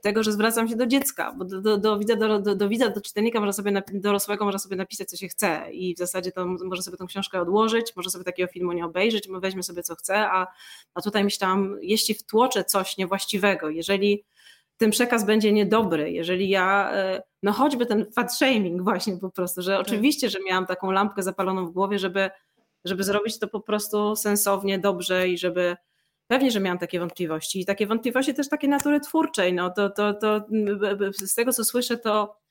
tego, 0.03 0.23
że 0.23 0.33
zwracam 0.33 0.69
się 0.69 0.77
do 0.77 0.87
dziecka, 0.87 1.35
bo 1.39 1.45
do, 1.45 1.61
do, 1.61 1.79
do, 1.79 1.99
widza, 1.99 2.17
do, 2.17 2.41
do, 2.41 2.55
do 2.55 2.69
widza, 2.69 2.91
do 2.91 3.01
czytelnika 3.01 3.41
można 3.41 3.53
sobie, 3.53 3.83
dorosłego 3.93 4.45
można 4.45 4.59
sobie 4.59 4.77
napisać, 4.77 5.09
co 5.09 5.17
się 5.17 5.29
chce 5.29 5.73
i 5.73 5.95
w 5.95 5.99
zasadzie 5.99 6.33
to 6.33 6.47
może 6.47 6.83
sobie 6.83 6.97
tę 6.97 7.07
książkę 7.07 7.41
odłożyć, 7.41 7.97
może 7.97 8.11
sobie 8.11 8.25
takiego 8.25 8.53
filmu 8.53 8.73
nie 8.73 8.85
obejrzeć, 8.85 9.29
weźmie 9.41 9.63
sobie 9.63 9.83
co 9.83 9.95
chce, 9.95 10.31
a, 10.31 10.47
a 10.95 11.03
tutaj 11.03 11.25
myślałam, 11.25 11.77
jeśli 11.83 12.15
wtłoczę 12.15 12.65
coś 12.65 12.97
niewłaściwego, 12.97 13.71
jeżeli 13.71 14.25
ten 14.77 14.91
przekaz 14.91 15.27
będzie 15.27 15.53
niedobry, 15.53 16.11
jeżeli 16.11 16.49
ja, 16.49 16.91
e, 16.93 17.23
no 17.43 17.53
choćby 17.53 17.87
ten 17.87 18.13
fat 18.13 18.37
shaming 18.37 18.83
właśnie 18.83 19.17
po 19.17 19.31
prostu, 19.31 19.63
że 19.63 19.73
tak. 19.73 19.81
oczywiście, 19.87 20.31
że 20.31 20.39
miałam 20.47 20.67
taką 20.67 20.91
lampkę 20.91 21.23
zapaloną 21.23 21.67
w 21.67 21.71
głowie, 21.71 21.99
żeby, 21.99 22.31
żeby 22.85 23.05
zrobić 23.05 23.39
to 23.39 23.49
po 23.49 23.61
prostu 23.61 24.17
sensownie, 24.17 24.79
dobrze 24.79 25.29
i 25.29 25.39
żeby 25.39 25.77
pewnie, 26.27 26.51
że 26.51 26.61
miałam 26.61 26.79
takie 26.79 27.01
wątpliwości 27.01 27.61
i 27.61 27.65
takie 27.65 27.87
wątpliwości 27.87 28.35
też 28.35 28.49
takiej 28.49 28.71
natury 28.71 29.01
twórczej, 29.01 29.53
no 29.53 29.71
to, 29.71 29.91
to, 29.91 30.15
to 30.15 30.45
z 31.13 31.35
tego 31.35 31.53
co 31.53 31.65
słyszę 31.65 31.99
to 31.99 32.45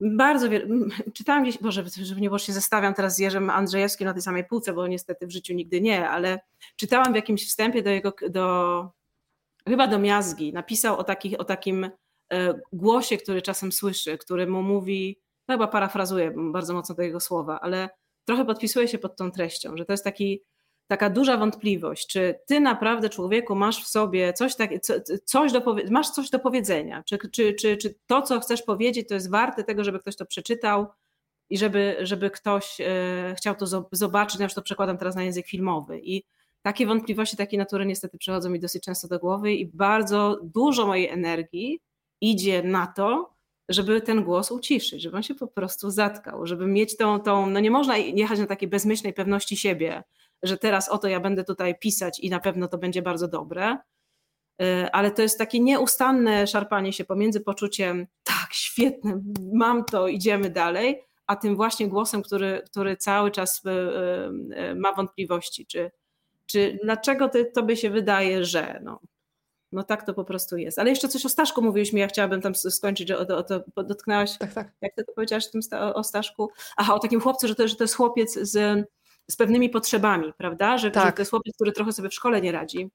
bardzo 0.00 0.50
wiele, 0.50 0.66
czytałam 1.14 1.42
gdzieś, 1.42 1.58
Boże, 1.58 1.84
żeby 2.02 2.20
nie 2.20 2.28
było 2.28 2.38
się 2.38 2.52
zestawiam 2.52 2.94
teraz 2.94 3.16
z 3.16 3.18
Jerzym 3.18 3.50
Andrzejewskim 3.50 4.06
na 4.06 4.12
tej 4.12 4.22
samej 4.22 4.44
półce, 4.44 4.72
bo 4.72 4.86
niestety 4.86 5.26
w 5.26 5.30
życiu 5.30 5.54
nigdy 5.54 5.80
nie, 5.80 6.08
ale 6.08 6.40
czytałam 6.76 7.12
w 7.12 7.16
jakimś 7.16 7.48
wstępie 7.48 7.82
do 7.82 7.90
jego, 7.90 8.12
do, 8.30 8.88
chyba 9.68 9.86
do 9.86 9.98
Miazgi, 9.98 10.52
napisał 10.52 10.98
o, 10.98 11.04
takich, 11.04 11.40
o 11.40 11.44
takim 11.44 11.90
e, 12.32 12.60
głosie, 12.72 13.16
który 13.16 13.42
czasem 13.42 13.72
słyszy, 13.72 14.18
który 14.18 14.46
mu 14.46 14.62
mówi, 14.62 15.20
no 15.48 15.54
chyba 15.54 15.66
parafrazuję 15.66 16.32
bardzo 16.36 16.74
mocno 16.74 16.94
do 16.94 17.02
jego 17.02 17.20
słowa, 17.20 17.60
ale 17.60 17.88
trochę 18.24 18.44
podpisuje 18.44 18.88
się 18.88 18.98
pod 18.98 19.16
tą 19.16 19.30
treścią, 19.30 19.76
że 19.76 19.84
to 19.84 19.92
jest 19.92 20.04
taki, 20.04 20.42
taka 20.86 21.10
duża 21.10 21.36
wątpliwość, 21.36 22.06
czy 22.06 22.34
ty 22.46 22.60
naprawdę 22.60 23.08
człowieku 23.08 23.54
masz 23.54 23.84
w 23.84 23.88
sobie 23.88 24.32
coś, 24.32 24.56
tak, 24.56 24.70
coś 25.24 25.52
do, 25.52 25.76
masz 25.90 26.10
coś 26.10 26.30
do 26.30 26.38
powiedzenia, 26.38 27.02
czy, 27.02 27.18
czy, 27.32 27.54
czy, 27.54 27.76
czy 27.76 27.94
to, 28.06 28.22
co 28.22 28.40
chcesz 28.40 28.62
powiedzieć, 28.62 29.08
to 29.08 29.14
jest 29.14 29.30
warte 29.30 29.64
tego, 29.64 29.84
żeby 29.84 29.98
ktoś 29.98 30.16
to 30.16 30.26
przeczytał 30.26 30.86
i 31.50 31.58
żeby, 31.58 31.96
żeby 32.00 32.30
ktoś 32.30 32.80
e, 32.80 33.34
chciał 33.36 33.54
to 33.54 33.86
zobaczyć, 33.92 34.40
ja 34.40 34.44
już 34.44 34.54
to 34.54 34.62
przekładam 34.62 34.98
teraz 34.98 35.16
na 35.16 35.22
język 35.22 35.46
filmowy 35.46 36.00
i 36.02 36.24
takie 36.62 36.86
wątpliwości 36.86 37.36
takiej 37.36 37.58
natury 37.58 37.86
niestety 37.86 38.18
przychodzą 38.18 38.50
mi 38.50 38.60
dosyć 38.60 38.84
często 38.84 39.08
do 39.08 39.18
głowy 39.18 39.52
i 39.52 39.66
bardzo 39.66 40.38
dużo 40.42 40.86
mojej 40.86 41.08
energii 41.08 41.80
idzie 42.20 42.62
na 42.62 42.86
to, 42.86 43.36
żeby 43.68 44.00
ten 44.00 44.24
głos 44.24 44.50
uciszyć, 44.50 45.02
żeby 45.02 45.16
on 45.16 45.22
się 45.22 45.34
po 45.34 45.46
prostu 45.46 45.90
zatkał, 45.90 46.46
żeby 46.46 46.66
mieć 46.66 46.96
tą, 46.96 47.20
tą 47.20 47.46
no 47.46 47.60
nie 47.60 47.70
można 47.70 47.96
jechać 47.96 48.38
na 48.38 48.46
takiej 48.46 48.68
bezmyślnej 48.68 49.12
pewności 49.12 49.56
siebie, 49.56 50.02
że 50.42 50.58
teraz 50.58 50.88
oto 50.88 51.08
ja 51.08 51.20
będę 51.20 51.44
tutaj 51.44 51.78
pisać 51.78 52.20
i 52.20 52.30
na 52.30 52.40
pewno 52.40 52.68
to 52.68 52.78
będzie 52.78 53.02
bardzo 53.02 53.28
dobre, 53.28 53.78
y, 54.62 54.90
ale 54.92 55.10
to 55.10 55.22
jest 55.22 55.38
takie 55.38 55.60
nieustanne 55.60 56.46
szarpanie 56.46 56.92
się 56.92 57.04
pomiędzy 57.04 57.40
poczuciem 57.40 58.06
tak, 58.22 58.48
świetne, 58.52 59.20
mam 59.52 59.84
to, 59.84 60.08
idziemy 60.08 60.50
dalej, 60.50 61.02
a 61.26 61.36
tym 61.36 61.56
właśnie 61.56 61.88
głosem, 61.88 62.22
który, 62.22 62.62
który 62.66 62.96
cały 62.96 63.30
czas 63.30 63.62
y, 63.66 63.70
y, 64.70 64.74
ma 64.74 64.92
wątpliwości, 64.92 65.66
czy, 65.66 65.90
czy 66.46 66.78
dlaczego 66.82 67.28
ty, 67.28 67.44
tobie 67.44 67.76
się 67.76 67.90
wydaje, 67.90 68.44
że 68.44 68.80
no, 68.84 69.00
no 69.72 69.82
tak 69.82 70.06
to 70.06 70.14
po 70.14 70.24
prostu 70.24 70.56
jest. 70.56 70.78
Ale 70.78 70.90
jeszcze 70.90 71.08
coś 71.08 71.26
o 71.26 71.28
Staszku 71.28 71.62
mówiłeś 71.62 71.92
mi, 71.92 72.00
ja 72.00 72.06
chciałabym 72.06 72.40
tam 72.40 72.54
skończyć, 72.54 73.10
o, 73.10 73.18
o, 73.18 73.36
o 73.36 73.42
to 73.42 73.64
dotknęłaś, 73.76 74.38
tak, 74.38 74.54
tak. 74.54 74.72
jak 74.80 74.94
ty 74.94 75.04
to 75.04 75.12
powiedziałaś 75.12 75.44
o 75.94 76.04
Staszku? 76.04 76.50
Aha, 76.76 76.94
o 76.94 76.98
takim 76.98 77.20
chłopcu, 77.20 77.48
że 77.48 77.54
to, 77.54 77.68
że 77.68 77.76
to 77.76 77.84
jest 77.84 77.94
chłopiec 77.94 78.34
z, 78.34 78.86
z 79.30 79.36
pewnymi 79.36 79.70
potrzebami, 79.70 80.32
prawda? 80.38 80.78
Że, 80.78 80.90
tak. 80.90 81.06
że 81.06 81.12
to 81.12 81.20
jest 81.20 81.30
chłopiec, 81.30 81.54
który 81.54 81.72
trochę 81.72 81.92
sobie 81.92 82.08
w 82.08 82.14
szkole 82.14 82.40
nie 82.40 82.52
radzi. 82.52 82.90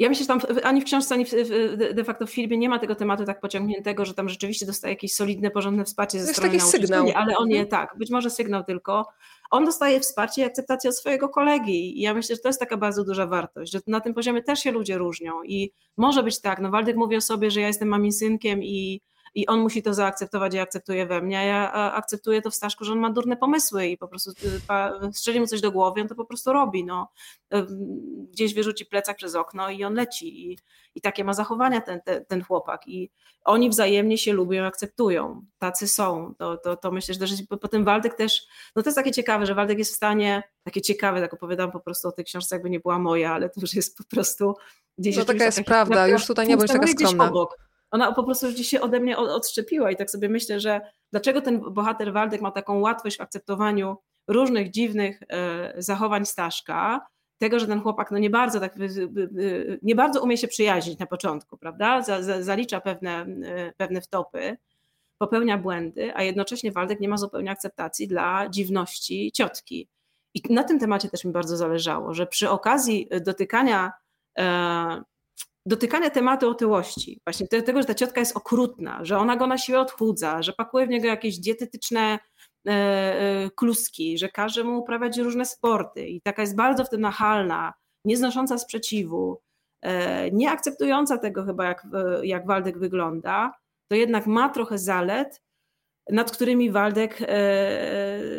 Ja 0.00 0.08
myślę, 0.08 0.22
że 0.24 0.28
tam 0.28 0.40
ani 0.62 0.80
w 0.80 0.84
książce, 0.84 1.14
ani 1.14 1.24
w, 1.24 1.30
de 1.94 2.04
facto 2.04 2.26
w 2.26 2.30
filmie 2.30 2.58
nie 2.58 2.68
ma 2.68 2.78
tego 2.78 2.94
tematu 2.94 3.24
tak 3.24 3.40
pociągniętego, 3.40 4.04
że 4.04 4.14
tam 4.14 4.28
rzeczywiście 4.28 4.66
dostaje 4.66 4.94
jakieś 4.94 5.14
solidne, 5.14 5.50
porządne 5.50 5.84
wsparcie 5.84 6.20
ze 6.20 6.32
strony 6.32 6.56
nauczycieli, 6.56 6.86
sygnał. 6.86 7.10
ale 7.14 7.36
on 7.36 7.48
nie, 7.48 7.60
mhm. 7.60 7.68
tak, 7.68 7.98
być 7.98 8.10
może 8.10 8.30
sygnał 8.30 8.64
tylko. 8.64 9.06
On 9.50 9.64
dostaje 9.64 10.00
wsparcie 10.00 10.42
i 10.42 10.44
akceptację 10.44 10.90
od 10.90 10.96
swojego 10.96 11.28
kolegi 11.28 11.98
i 11.98 12.00
ja 12.00 12.14
myślę, 12.14 12.36
że 12.36 12.42
to 12.42 12.48
jest 12.48 12.60
taka 12.60 12.76
bardzo 12.76 13.04
duża 13.04 13.26
wartość, 13.26 13.72
że 13.72 13.80
na 13.86 14.00
tym 14.00 14.14
poziomie 14.14 14.42
też 14.42 14.60
się 14.60 14.72
ludzie 14.72 14.98
różnią 14.98 15.42
i 15.42 15.72
może 15.96 16.22
być 16.22 16.40
tak, 16.40 16.60
no 16.60 16.70
Waldek 16.70 16.96
mówi 16.96 17.16
o 17.16 17.20
sobie, 17.20 17.50
że 17.50 17.60
ja 17.60 17.66
jestem 17.66 17.88
mamin 17.88 18.12
synkiem 18.12 18.62
i 18.62 19.00
i 19.34 19.46
on 19.46 19.60
musi 19.60 19.82
to 19.82 19.94
zaakceptować 19.94 20.54
i 20.54 20.58
akceptuje 20.58 21.06
we 21.06 21.22
mnie, 21.22 21.38
a 21.38 21.42
ja 21.42 21.72
akceptuję 21.92 22.42
to 22.42 22.50
w 22.50 22.54
Staszku, 22.54 22.84
że 22.84 22.92
on 22.92 22.98
ma 22.98 23.10
durne 23.10 23.36
pomysły 23.36 23.86
i 23.86 23.98
po 23.98 24.08
prostu 24.08 24.30
y, 24.30 25.12
strzeli 25.12 25.40
mu 25.40 25.46
coś 25.46 25.60
do 25.60 25.72
głowy, 25.72 26.00
on 26.00 26.08
to 26.08 26.14
po 26.14 26.24
prostu 26.24 26.52
robi, 26.52 26.84
no. 26.84 27.12
Gdzieś 28.32 28.54
wyrzuci 28.54 28.86
plecak 28.86 29.16
przez 29.16 29.34
okno 29.34 29.70
i 29.70 29.84
on 29.84 29.94
leci 29.94 30.50
i, 30.50 30.58
i 30.94 31.00
takie 31.00 31.24
ma 31.24 31.32
zachowania 31.32 31.80
ten, 31.80 32.00
ten, 32.00 32.24
ten 32.24 32.44
chłopak 32.44 32.88
i 32.88 33.10
oni 33.44 33.70
wzajemnie 33.70 34.18
się 34.18 34.32
lubią, 34.32 34.64
akceptują, 34.64 35.44
tacy 35.58 35.88
są, 35.88 36.34
to, 36.38 36.56
to, 36.56 36.76
to 36.76 36.90
myślę, 36.90 37.14
że 37.14 37.20
też 37.20 37.32
potem 37.60 37.84
Waldek 37.84 38.14
też, 38.14 38.46
no 38.76 38.82
to 38.82 38.88
jest 38.88 38.96
takie 38.96 39.12
ciekawe, 39.12 39.46
że 39.46 39.54
Waldek 39.54 39.78
jest 39.78 39.92
w 39.92 39.96
stanie, 39.96 40.42
takie 40.62 40.80
ciekawe, 40.80 41.20
tak 41.20 41.34
opowiadam 41.34 41.72
po 41.72 41.80
prostu 41.80 42.08
o 42.08 42.12
tej 42.12 42.24
książce, 42.24 42.56
jakby 42.56 42.70
nie 42.70 42.80
była 42.80 42.98
moja, 42.98 43.32
ale 43.32 43.48
to 43.48 43.60
już 43.60 43.74
jest 43.74 43.98
po 43.98 44.04
prostu 44.04 44.54
gdzieś... 44.98 45.16
No 45.16 45.24
taka 45.24 45.44
jest 45.44 45.62
prawda, 45.62 46.08
już 46.08 46.26
tutaj 46.26 46.48
nie 46.48 46.56
bądź 46.56 46.72
taka 46.72 46.86
skromna. 46.86 47.28
Obok 47.28 47.69
ona 47.90 48.12
po 48.12 48.24
prostu 48.24 48.48
gdzieś 48.48 48.68
się 48.68 48.80
ode 48.80 49.00
mnie 49.00 49.18
odszczepiła 49.18 49.90
i 49.90 49.96
tak 49.96 50.10
sobie 50.10 50.28
myślę, 50.28 50.60
że 50.60 50.80
dlaczego 51.12 51.40
ten 51.40 51.60
bohater 51.60 52.12
Waldek 52.12 52.40
ma 52.40 52.50
taką 52.50 52.80
łatwość 52.80 53.16
w 53.18 53.20
akceptowaniu 53.20 53.96
różnych 54.28 54.70
dziwnych 54.70 55.20
e, 55.28 55.74
zachowań 55.78 56.26
Staszka, 56.26 57.06
tego, 57.38 57.58
że 57.58 57.66
ten 57.66 57.80
chłopak 57.80 58.10
no 58.10 58.18
nie 58.18 58.30
bardzo 58.30 58.60
tak, 58.60 58.74
nie 59.82 59.94
bardzo 59.94 60.22
umie 60.22 60.38
się 60.38 60.48
przyjaźnić 60.48 60.98
na 60.98 61.06
początku, 61.06 61.58
prawda? 61.58 62.02
Zalicza 62.40 62.80
pewne, 62.80 63.26
e, 63.44 63.72
pewne 63.76 64.00
wtopy, 64.00 64.56
popełnia 65.18 65.58
błędy, 65.58 66.12
a 66.14 66.22
jednocześnie 66.22 66.72
Waldek 66.72 67.00
nie 67.00 67.08
ma 67.08 67.16
zupełnie 67.16 67.50
akceptacji 67.50 68.08
dla 68.08 68.48
dziwności 68.48 69.32
ciotki. 69.32 69.88
I 70.34 70.54
na 70.54 70.64
tym 70.64 70.78
temacie 70.78 71.08
też 71.08 71.24
mi 71.24 71.32
bardzo 71.32 71.56
zależało, 71.56 72.14
że 72.14 72.26
przy 72.26 72.50
okazji 72.50 73.08
dotykania 73.20 73.92
e, 75.66 75.70
dotykania 75.70 76.10
tematu 76.10 76.48
otyłości, 76.48 77.20
właśnie 77.26 77.48
tego, 77.48 77.82
że 77.82 77.86
ta 77.86 77.94
ciotka 77.94 78.20
jest 78.20 78.36
okrutna, 78.36 79.04
że 79.04 79.18
ona 79.18 79.36
go 79.36 79.46
na 79.46 79.58
siłę 79.58 79.80
odchudza, 79.80 80.42
że 80.42 80.52
pakuje 80.52 80.86
w 80.86 80.90
niego 80.90 81.06
jakieś 81.06 81.38
dietetyczne 81.38 82.18
e, 82.68 82.70
e, 82.70 83.50
kluski, 83.56 84.18
że 84.18 84.28
każe 84.28 84.64
mu 84.64 84.78
uprawiać 84.78 85.18
różne 85.18 85.44
sporty 85.44 86.06
i 86.06 86.20
taka 86.20 86.42
jest 86.42 86.56
bardzo 86.56 86.84
w 86.84 86.90
tym 86.90 87.00
nachalna, 87.00 87.72
nieznosząca 88.04 88.58
sprzeciwu, 88.58 89.40
e, 89.82 90.30
nie 90.30 90.50
akceptująca 90.50 91.18
tego 91.18 91.44
chyba, 91.44 91.64
jak, 91.64 91.86
jak 92.22 92.46
Waldek 92.46 92.78
wygląda, 92.78 93.52
to 93.90 93.96
jednak 93.96 94.26
ma 94.26 94.48
trochę 94.48 94.78
zalet, 94.78 95.42
nad 96.10 96.30
którymi 96.30 96.70
Waldek, 96.70 97.18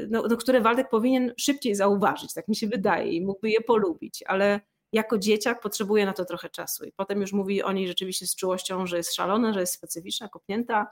no, 0.09 0.23
no, 0.29 0.37
które 0.37 0.61
Waldek 0.61 0.89
powinien 0.89 1.33
szybciej 1.39 1.75
zauważyć, 1.75 2.33
tak 2.33 2.47
mi 2.47 2.55
się 2.55 2.67
wydaje, 2.67 3.11
i 3.11 3.25
mógłby 3.25 3.49
je 3.49 3.61
polubić, 3.61 4.23
ale 4.27 4.59
jako 4.91 5.17
dzieciak 5.17 5.61
potrzebuje 5.61 6.05
na 6.05 6.13
to 6.13 6.25
trochę 6.25 6.49
czasu. 6.49 6.85
I 6.85 6.91
potem 6.91 7.21
już 7.21 7.33
mówi 7.33 7.63
o 7.63 7.71
niej 7.71 7.87
rzeczywiście 7.87 8.27
z 8.27 8.35
czułością, 8.35 8.85
że 8.85 8.97
jest 8.97 9.15
szalona, 9.15 9.53
że 9.53 9.59
jest 9.59 9.73
specyficzna, 9.73 10.29
kopnięta, 10.29 10.87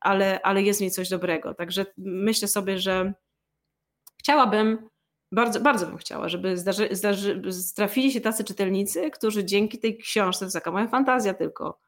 ale, 0.00 0.42
ale 0.42 0.62
jest 0.62 0.78
w 0.78 0.80
niej 0.80 0.90
coś 0.90 1.08
dobrego. 1.08 1.54
Także 1.54 1.86
myślę 1.96 2.48
sobie, 2.48 2.78
że 2.78 3.12
chciałabym, 4.18 4.88
bardzo, 5.32 5.60
bardzo 5.60 5.86
bym 5.86 5.96
chciała, 5.96 6.28
żeby 6.28 6.56
zdarzy, 6.56 6.88
zdarzy, 6.90 7.42
trafili 7.76 8.12
się 8.12 8.20
tacy 8.20 8.44
czytelnicy, 8.44 9.10
którzy 9.10 9.44
dzięki 9.44 9.78
tej 9.78 9.98
książce, 9.98 10.38
to 10.38 10.44
jest 10.44 10.54
taka 10.54 10.70
moja 10.70 10.88
fantazja 10.88 11.34
tylko, 11.34 11.78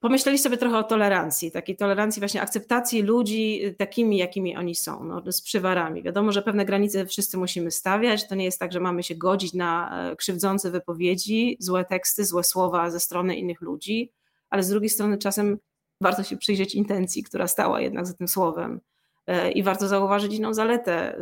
pomyśleli 0.00 0.38
sobie 0.38 0.56
trochę 0.56 0.78
o 0.78 0.82
tolerancji, 0.82 1.50
takiej 1.50 1.76
tolerancji 1.76 2.20
właśnie 2.20 2.42
akceptacji 2.42 3.02
ludzi 3.02 3.60
takimi, 3.78 4.18
jakimi 4.18 4.56
oni 4.56 4.74
są, 4.74 5.04
no, 5.04 5.32
z 5.32 5.42
przywarami. 5.42 6.02
Wiadomo, 6.02 6.32
że 6.32 6.42
pewne 6.42 6.64
granice 6.64 7.06
wszyscy 7.06 7.38
musimy 7.38 7.70
stawiać, 7.70 8.28
to 8.28 8.34
nie 8.34 8.44
jest 8.44 8.60
tak, 8.60 8.72
że 8.72 8.80
mamy 8.80 9.02
się 9.02 9.14
godzić 9.14 9.54
na 9.54 10.00
e, 10.10 10.16
krzywdzące 10.16 10.70
wypowiedzi, 10.70 11.56
złe 11.60 11.84
teksty, 11.84 12.24
złe 12.24 12.44
słowa 12.44 12.90
ze 12.90 13.00
strony 13.00 13.36
innych 13.36 13.60
ludzi, 13.60 14.12
ale 14.50 14.62
z 14.62 14.68
drugiej 14.68 14.90
strony 14.90 15.18
czasem 15.18 15.58
warto 16.00 16.22
się 16.22 16.36
przyjrzeć 16.36 16.74
intencji, 16.74 17.22
która 17.22 17.46
stała 17.46 17.80
jednak 17.80 18.06
za 18.06 18.14
tym 18.14 18.28
słowem 18.28 18.80
e, 19.26 19.50
i 19.52 19.62
warto 19.62 19.88
zauważyć 19.88 20.34
inną 20.34 20.54
zaletę, 20.54 21.16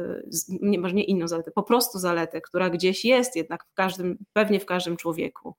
nie, 0.49 0.79
może 0.79 0.95
nie 0.95 1.05
inną 1.05 1.29
zaletę, 1.29 1.51
po 1.51 1.63
prostu 1.63 1.99
zaletę, 1.99 2.41
która 2.41 2.71
gdzieś 2.71 3.05
jest 3.05 3.37
jednak 3.37 3.65
w 3.65 3.75
każdym, 3.75 4.19
pewnie 4.33 4.61
w 4.61 4.67
każdym 4.67 4.97
człowieku. 4.97 5.55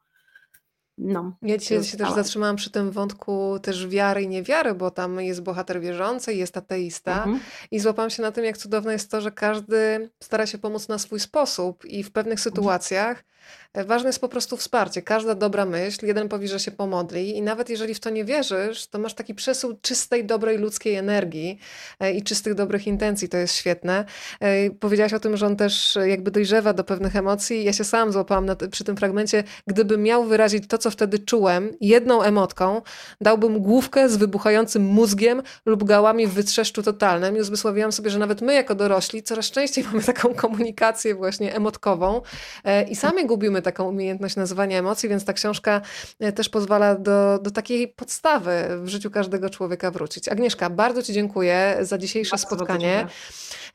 No, 1.04 1.34
ja 1.42 1.58
dzisiaj 1.58 1.84
się 1.84 1.98
też 1.98 2.14
zatrzymałam 2.14 2.56
przy 2.56 2.70
tym 2.70 2.92
wątku 2.92 3.60
też 3.62 3.88
wiary 3.88 4.22
i 4.22 4.28
niewiary, 4.28 4.74
bo 4.74 4.92
tam 4.92 5.22
jest 5.22 5.42
bohater 5.42 5.82
wierzący, 5.82 6.34
jest 6.34 6.58
ateista 6.58 7.18
mhm. 7.18 7.40
i 7.72 7.80
złapałam 7.80 8.10
się 8.10 8.22
na 8.22 8.32
tym, 8.32 8.46
jak 8.46 8.58
cudowne 8.58 8.94
jest 8.94 9.12
to, 9.12 9.22
że 9.22 9.32
każdy 9.32 10.10
stara 10.24 10.46
się 10.46 10.58
pomóc 10.58 10.88
na 10.88 10.98
swój 10.98 11.20
sposób 11.20 11.86
i 11.86 12.04
w 12.04 12.12
pewnych 12.12 12.40
sytuacjach 12.40 13.24
ważne 13.74 14.10
jest 14.10 14.22
po 14.22 14.30
prostu 14.30 14.58
wsparcie. 14.58 15.02
Każda 15.02 15.36
dobra 15.36 15.66
myśl, 15.66 16.06
jeden 16.06 16.30
powie, 16.30 16.48
że 16.48 16.60
się 16.60 16.72
pomodli, 16.72 17.38
i 17.38 17.42
nawet 17.42 17.70
jeżeli 17.70 17.94
w 17.94 18.00
to 18.00 18.10
nie 18.10 18.26
wierzysz, 18.26 18.88
to 18.88 19.00
masz 19.00 19.14
taki 19.14 19.36
przesył 19.36 19.78
czystej, 19.82 20.26
dobrej 20.26 20.58
ludzkiej 20.58 20.96
energii 20.96 21.60
e, 22.00 22.12
i 22.12 22.24
czystych, 22.24 22.54
dobrych 22.54 22.88
intencji. 22.88 23.30
To 23.30 23.38
jest 23.38 23.56
świetne. 23.56 24.06
E, 24.40 24.70
powiedziałaś 24.70 25.14
o 25.14 25.20
tym, 25.20 25.38
że 25.38 25.46
on 25.46 25.56
też 25.56 25.98
jakby 26.06 26.32
dojrzewa 26.32 26.74
do 26.74 26.84
pewnych 26.84 27.16
emocji. 27.16 27.64
Ja 27.64 27.74
się 27.74 27.84
sam 27.84 28.12
złapałam 28.12 28.46
na, 28.46 28.56
przy 28.56 28.84
tym 28.84 28.98
fragmencie. 28.98 29.44
Gdybym 29.68 30.04
miał 30.04 30.26
wyrazić 30.26 30.68
to, 30.68 30.78
co 30.78 30.92
wtedy 30.92 31.20
czułem, 31.20 31.72
jedną 31.82 32.22
emotką, 32.22 32.82
dałbym 33.22 33.60
główkę 33.60 34.10
z 34.10 34.18
wybuchającym 34.18 34.84
mózgiem 34.84 35.44
lub 35.66 35.84
gałami 35.84 36.28
w 36.28 36.34
wytrzeszczu 36.34 36.84
totalnym 36.84 37.38
i 37.38 37.40
uzmysłowiłam 37.40 37.92
sobie, 37.92 38.10
że 38.10 38.20
nawet 38.20 38.42
my 38.42 38.54
jako 38.54 38.76
dorośli 38.76 39.24
coraz 39.24 39.52
częściej 39.52 39.84
mamy 39.92 40.04
taką 40.04 40.34
komunikację 40.34 41.16
właśnie 41.16 41.56
emotkową 41.56 42.22
i 42.90 42.96
sami 42.96 43.26
gubimy 43.26 43.61
taką 43.62 43.90
umiejętność 43.90 44.36
nazywania 44.36 44.80
emocji, 44.80 45.10
więc 45.10 45.26
ta 45.26 45.34
książka 45.34 45.82
e, 46.20 46.32
też 46.32 46.50
pozwala 46.50 46.96
do, 46.96 47.40
do 47.42 47.52
takiej 47.52 47.88
podstawy 47.88 48.52
w 48.84 48.88
życiu 48.88 49.12
każdego 49.12 49.50
człowieka 49.50 49.92
wrócić. 49.92 50.30
Agnieszka, 50.30 50.70
bardzo 50.70 51.04
Ci 51.04 51.14
dziękuję 51.14 51.78
za 51.82 51.98
dzisiejsze 51.98 52.32
bardzo 52.32 52.48
spotkanie. 52.48 53.08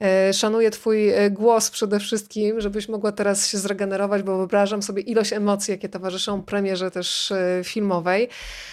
E, 0.01 0.33
szanuję 0.33 0.71
Twój 0.71 1.11
e, 1.11 1.31
głos 1.31 1.71
przede 1.71 2.01
wszystkim, 2.01 2.61
żebyś 2.61 2.89
mogła 2.89 3.13
teraz 3.13 3.49
się 3.49 3.59
zregenerować, 3.59 4.23
bo 4.23 4.37
wyobrażam 4.37 4.83
sobie 4.83 5.03
ilość 5.03 5.33
emocji, 5.33 5.73
jakie 5.73 5.89
towarzyszą 5.89 6.43
premierze 6.43 6.91
też 6.91 7.33
filmowej. 7.65 8.29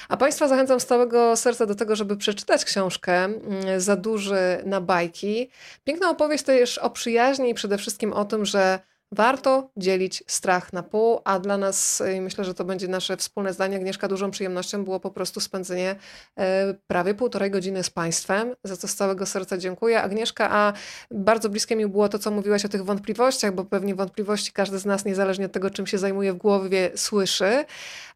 A 0.10 0.18
Państwa 0.18 0.48
zachęcam 0.48 0.80
z 0.80 0.85
całego 0.85 1.35
serca 1.35 1.65
do 1.65 1.76
tego, 1.76 1.95
żeby 1.95 2.18
przeczytać 2.18 2.65
książkę 2.65 3.30
Za 3.77 3.95
duży 3.95 4.61
na 4.65 4.81
bajki. 4.81 5.49
Piękna 5.84 6.10
opowieść 6.10 6.44
też 6.44 6.77
o 6.77 6.90
przyjaźni 6.90 7.49
i 7.49 7.53
przede 7.53 7.77
wszystkim 7.77 8.14
o 8.14 8.26
tym, 8.26 8.45
że 8.45 8.80
Warto 9.15 9.69
dzielić 9.77 10.23
strach 10.27 10.73
na 10.73 10.84
pół, 10.84 11.19
a 11.23 11.40
dla 11.40 11.57
nas, 11.57 12.03
myślę, 12.22 12.45
że 12.45 12.53
to 12.53 12.65
będzie 12.65 12.88
nasze 12.88 13.18
wspólne 13.18 13.53
zdanie, 13.53 13.77
Agnieszka, 13.77 14.07
dużą 14.07 14.31
przyjemnością 14.31 14.84
było 14.84 14.99
po 14.99 15.11
prostu 15.11 15.40
spędzenie 15.40 15.95
e, 16.40 16.73
prawie 16.88 17.14
półtorej 17.14 17.52
godziny 17.52 17.84
z 17.84 17.90
Państwem, 17.90 18.56
za 18.64 18.77
co 18.77 18.88
z 18.88 18.95
całego 18.95 19.26
serca 19.26 19.57
dziękuję. 19.57 20.02
Agnieszka, 20.02 20.52
a 20.52 20.73
bardzo 21.11 21.49
bliskie 21.49 21.76
mi 21.76 21.88
było 21.88 22.10
to, 22.10 22.19
co 22.19 22.31
mówiłaś 22.31 22.65
o 22.65 22.69
tych 22.69 22.85
wątpliwościach, 22.85 23.53
bo 23.53 23.65
pewnie 23.65 23.95
wątpliwości 23.95 24.52
każdy 24.52 24.80
z 24.80 24.85
nas, 24.85 25.06
niezależnie 25.06 25.45
od 25.45 25.52
tego, 25.52 25.69
czym 25.69 25.88
się 25.88 25.98
zajmuje 25.98 26.34
w 26.34 26.38
głowie, 26.38 26.91
słyszy, 26.95 27.65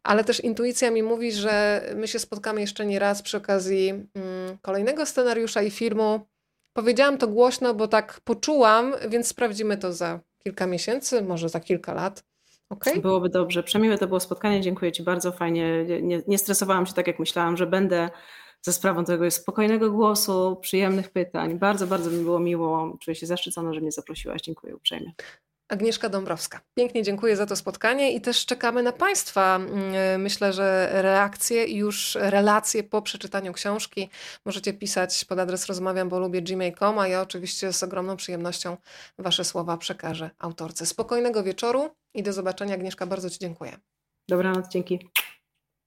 ale 0.02 0.24
też 0.24 0.40
intuicja 0.40 0.90
mi 0.90 1.02
mówi, 1.02 1.32
że 1.32 1.82
my 1.96 2.08
się 2.08 2.18
spotkamy 2.18 2.60
jeszcze 2.60 2.86
nie 2.86 2.98
raz 2.98 3.22
przy 3.22 3.36
okazji 3.36 3.88
mm, 3.88 4.58
kolejnego 4.62 5.06
scenariusza 5.06 5.62
i 5.62 5.70
filmu. 5.70 6.20
Powiedziałam 6.76 7.18
to 7.18 7.28
głośno, 7.28 7.74
bo 7.74 7.88
tak 7.88 8.20
poczułam, 8.24 8.94
więc 9.08 9.26
sprawdzimy 9.26 9.76
to 9.76 9.92
za 9.92 10.20
kilka 10.38 10.66
miesięcy, 10.66 11.22
może 11.22 11.48
za 11.48 11.60
kilka 11.60 11.94
lat. 11.94 12.24
Okay? 12.70 13.00
Byłoby 13.00 13.28
dobrze. 13.28 13.62
Przemiłe 13.62 13.98
to 13.98 14.06
było 14.06 14.20
spotkanie. 14.20 14.60
Dziękuję 14.60 14.92
Ci 14.92 15.02
bardzo. 15.02 15.32
Fajnie. 15.32 15.84
Nie, 16.02 16.22
nie 16.26 16.38
stresowałam 16.38 16.86
się 16.86 16.92
tak, 16.92 17.06
jak 17.06 17.18
myślałam, 17.18 17.56
że 17.56 17.66
będę 17.66 18.10
za 18.62 18.72
sprawą 18.72 19.04
tego 19.04 19.30
spokojnego 19.30 19.90
głosu, 19.90 20.58
przyjemnych 20.60 21.10
pytań. 21.10 21.58
Bardzo, 21.58 21.86
bardzo 21.86 22.10
mi 22.10 22.24
było 22.24 22.40
miło. 22.40 22.98
Czuję 23.00 23.14
się 23.14 23.26
zaszczycona, 23.26 23.72
że 23.72 23.80
mnie 23.80 23.92
zaprosiłaś. 23.92 24.42
Dziękuję 24.42 24.76
uprzejmie. 24.76 25.12
Agnieszka 25.68 26.08
Dąbrowska. 26.08 26.60
Pięknie 26.74 27.02
dziękuję 27.02 27.36
za 27.36 27.46
to 27.46 27.56
spotkanie 27.56 28.12
i 28.14 28.20
też 28.20 28.46
czekamy 28.46 28.82
na 28.82 28.92
Państwa. 28.92 29.56
Mm, 29.56 30.20
myślę, 30.20 30.52
że 30.52 30.88
reakcje 30.92 31.64
i 31.64 31.76
już 31.76 32.18
relacje 32.20 32.82
po 32.82 33.02
przeczytaniu 33.02 33.52
książki 33.52 34.10
możecie 34.44 34.72
pisać 34.72 35.24
pod 35.24 35.38
adres 35.38 35.66
rozmawiam, 35.66 36.08
bo 36.08 36.18
lubię 36.20 36.42
gmail.com, 36.42 36.98
a 36.98 37.08
ja 37.08 37.22
oczywiście 37.22 37.72
z 37.72 37.82
ogromną 37.82 38.16
przyjemnością 38.16 38.76
Wasze 39.18 39.44
słowa 39.44 39.76
przekażę 39.76 40.30
autorce. 40.38 40.86
Spokojnego 40.86 41.42
wieczoru 41.42 41.90
i 42.14 42.22
do 42.22 42.32
zobaczenia. 42.32 42.74
Agnieszka, 42.74 43.06
bardzo 43.06 43.30
Ci 43.30 43.38
dziękuję. 43.38 43.78
Dobranoc, 44.28 44.68
dzięki. 44.68 45.10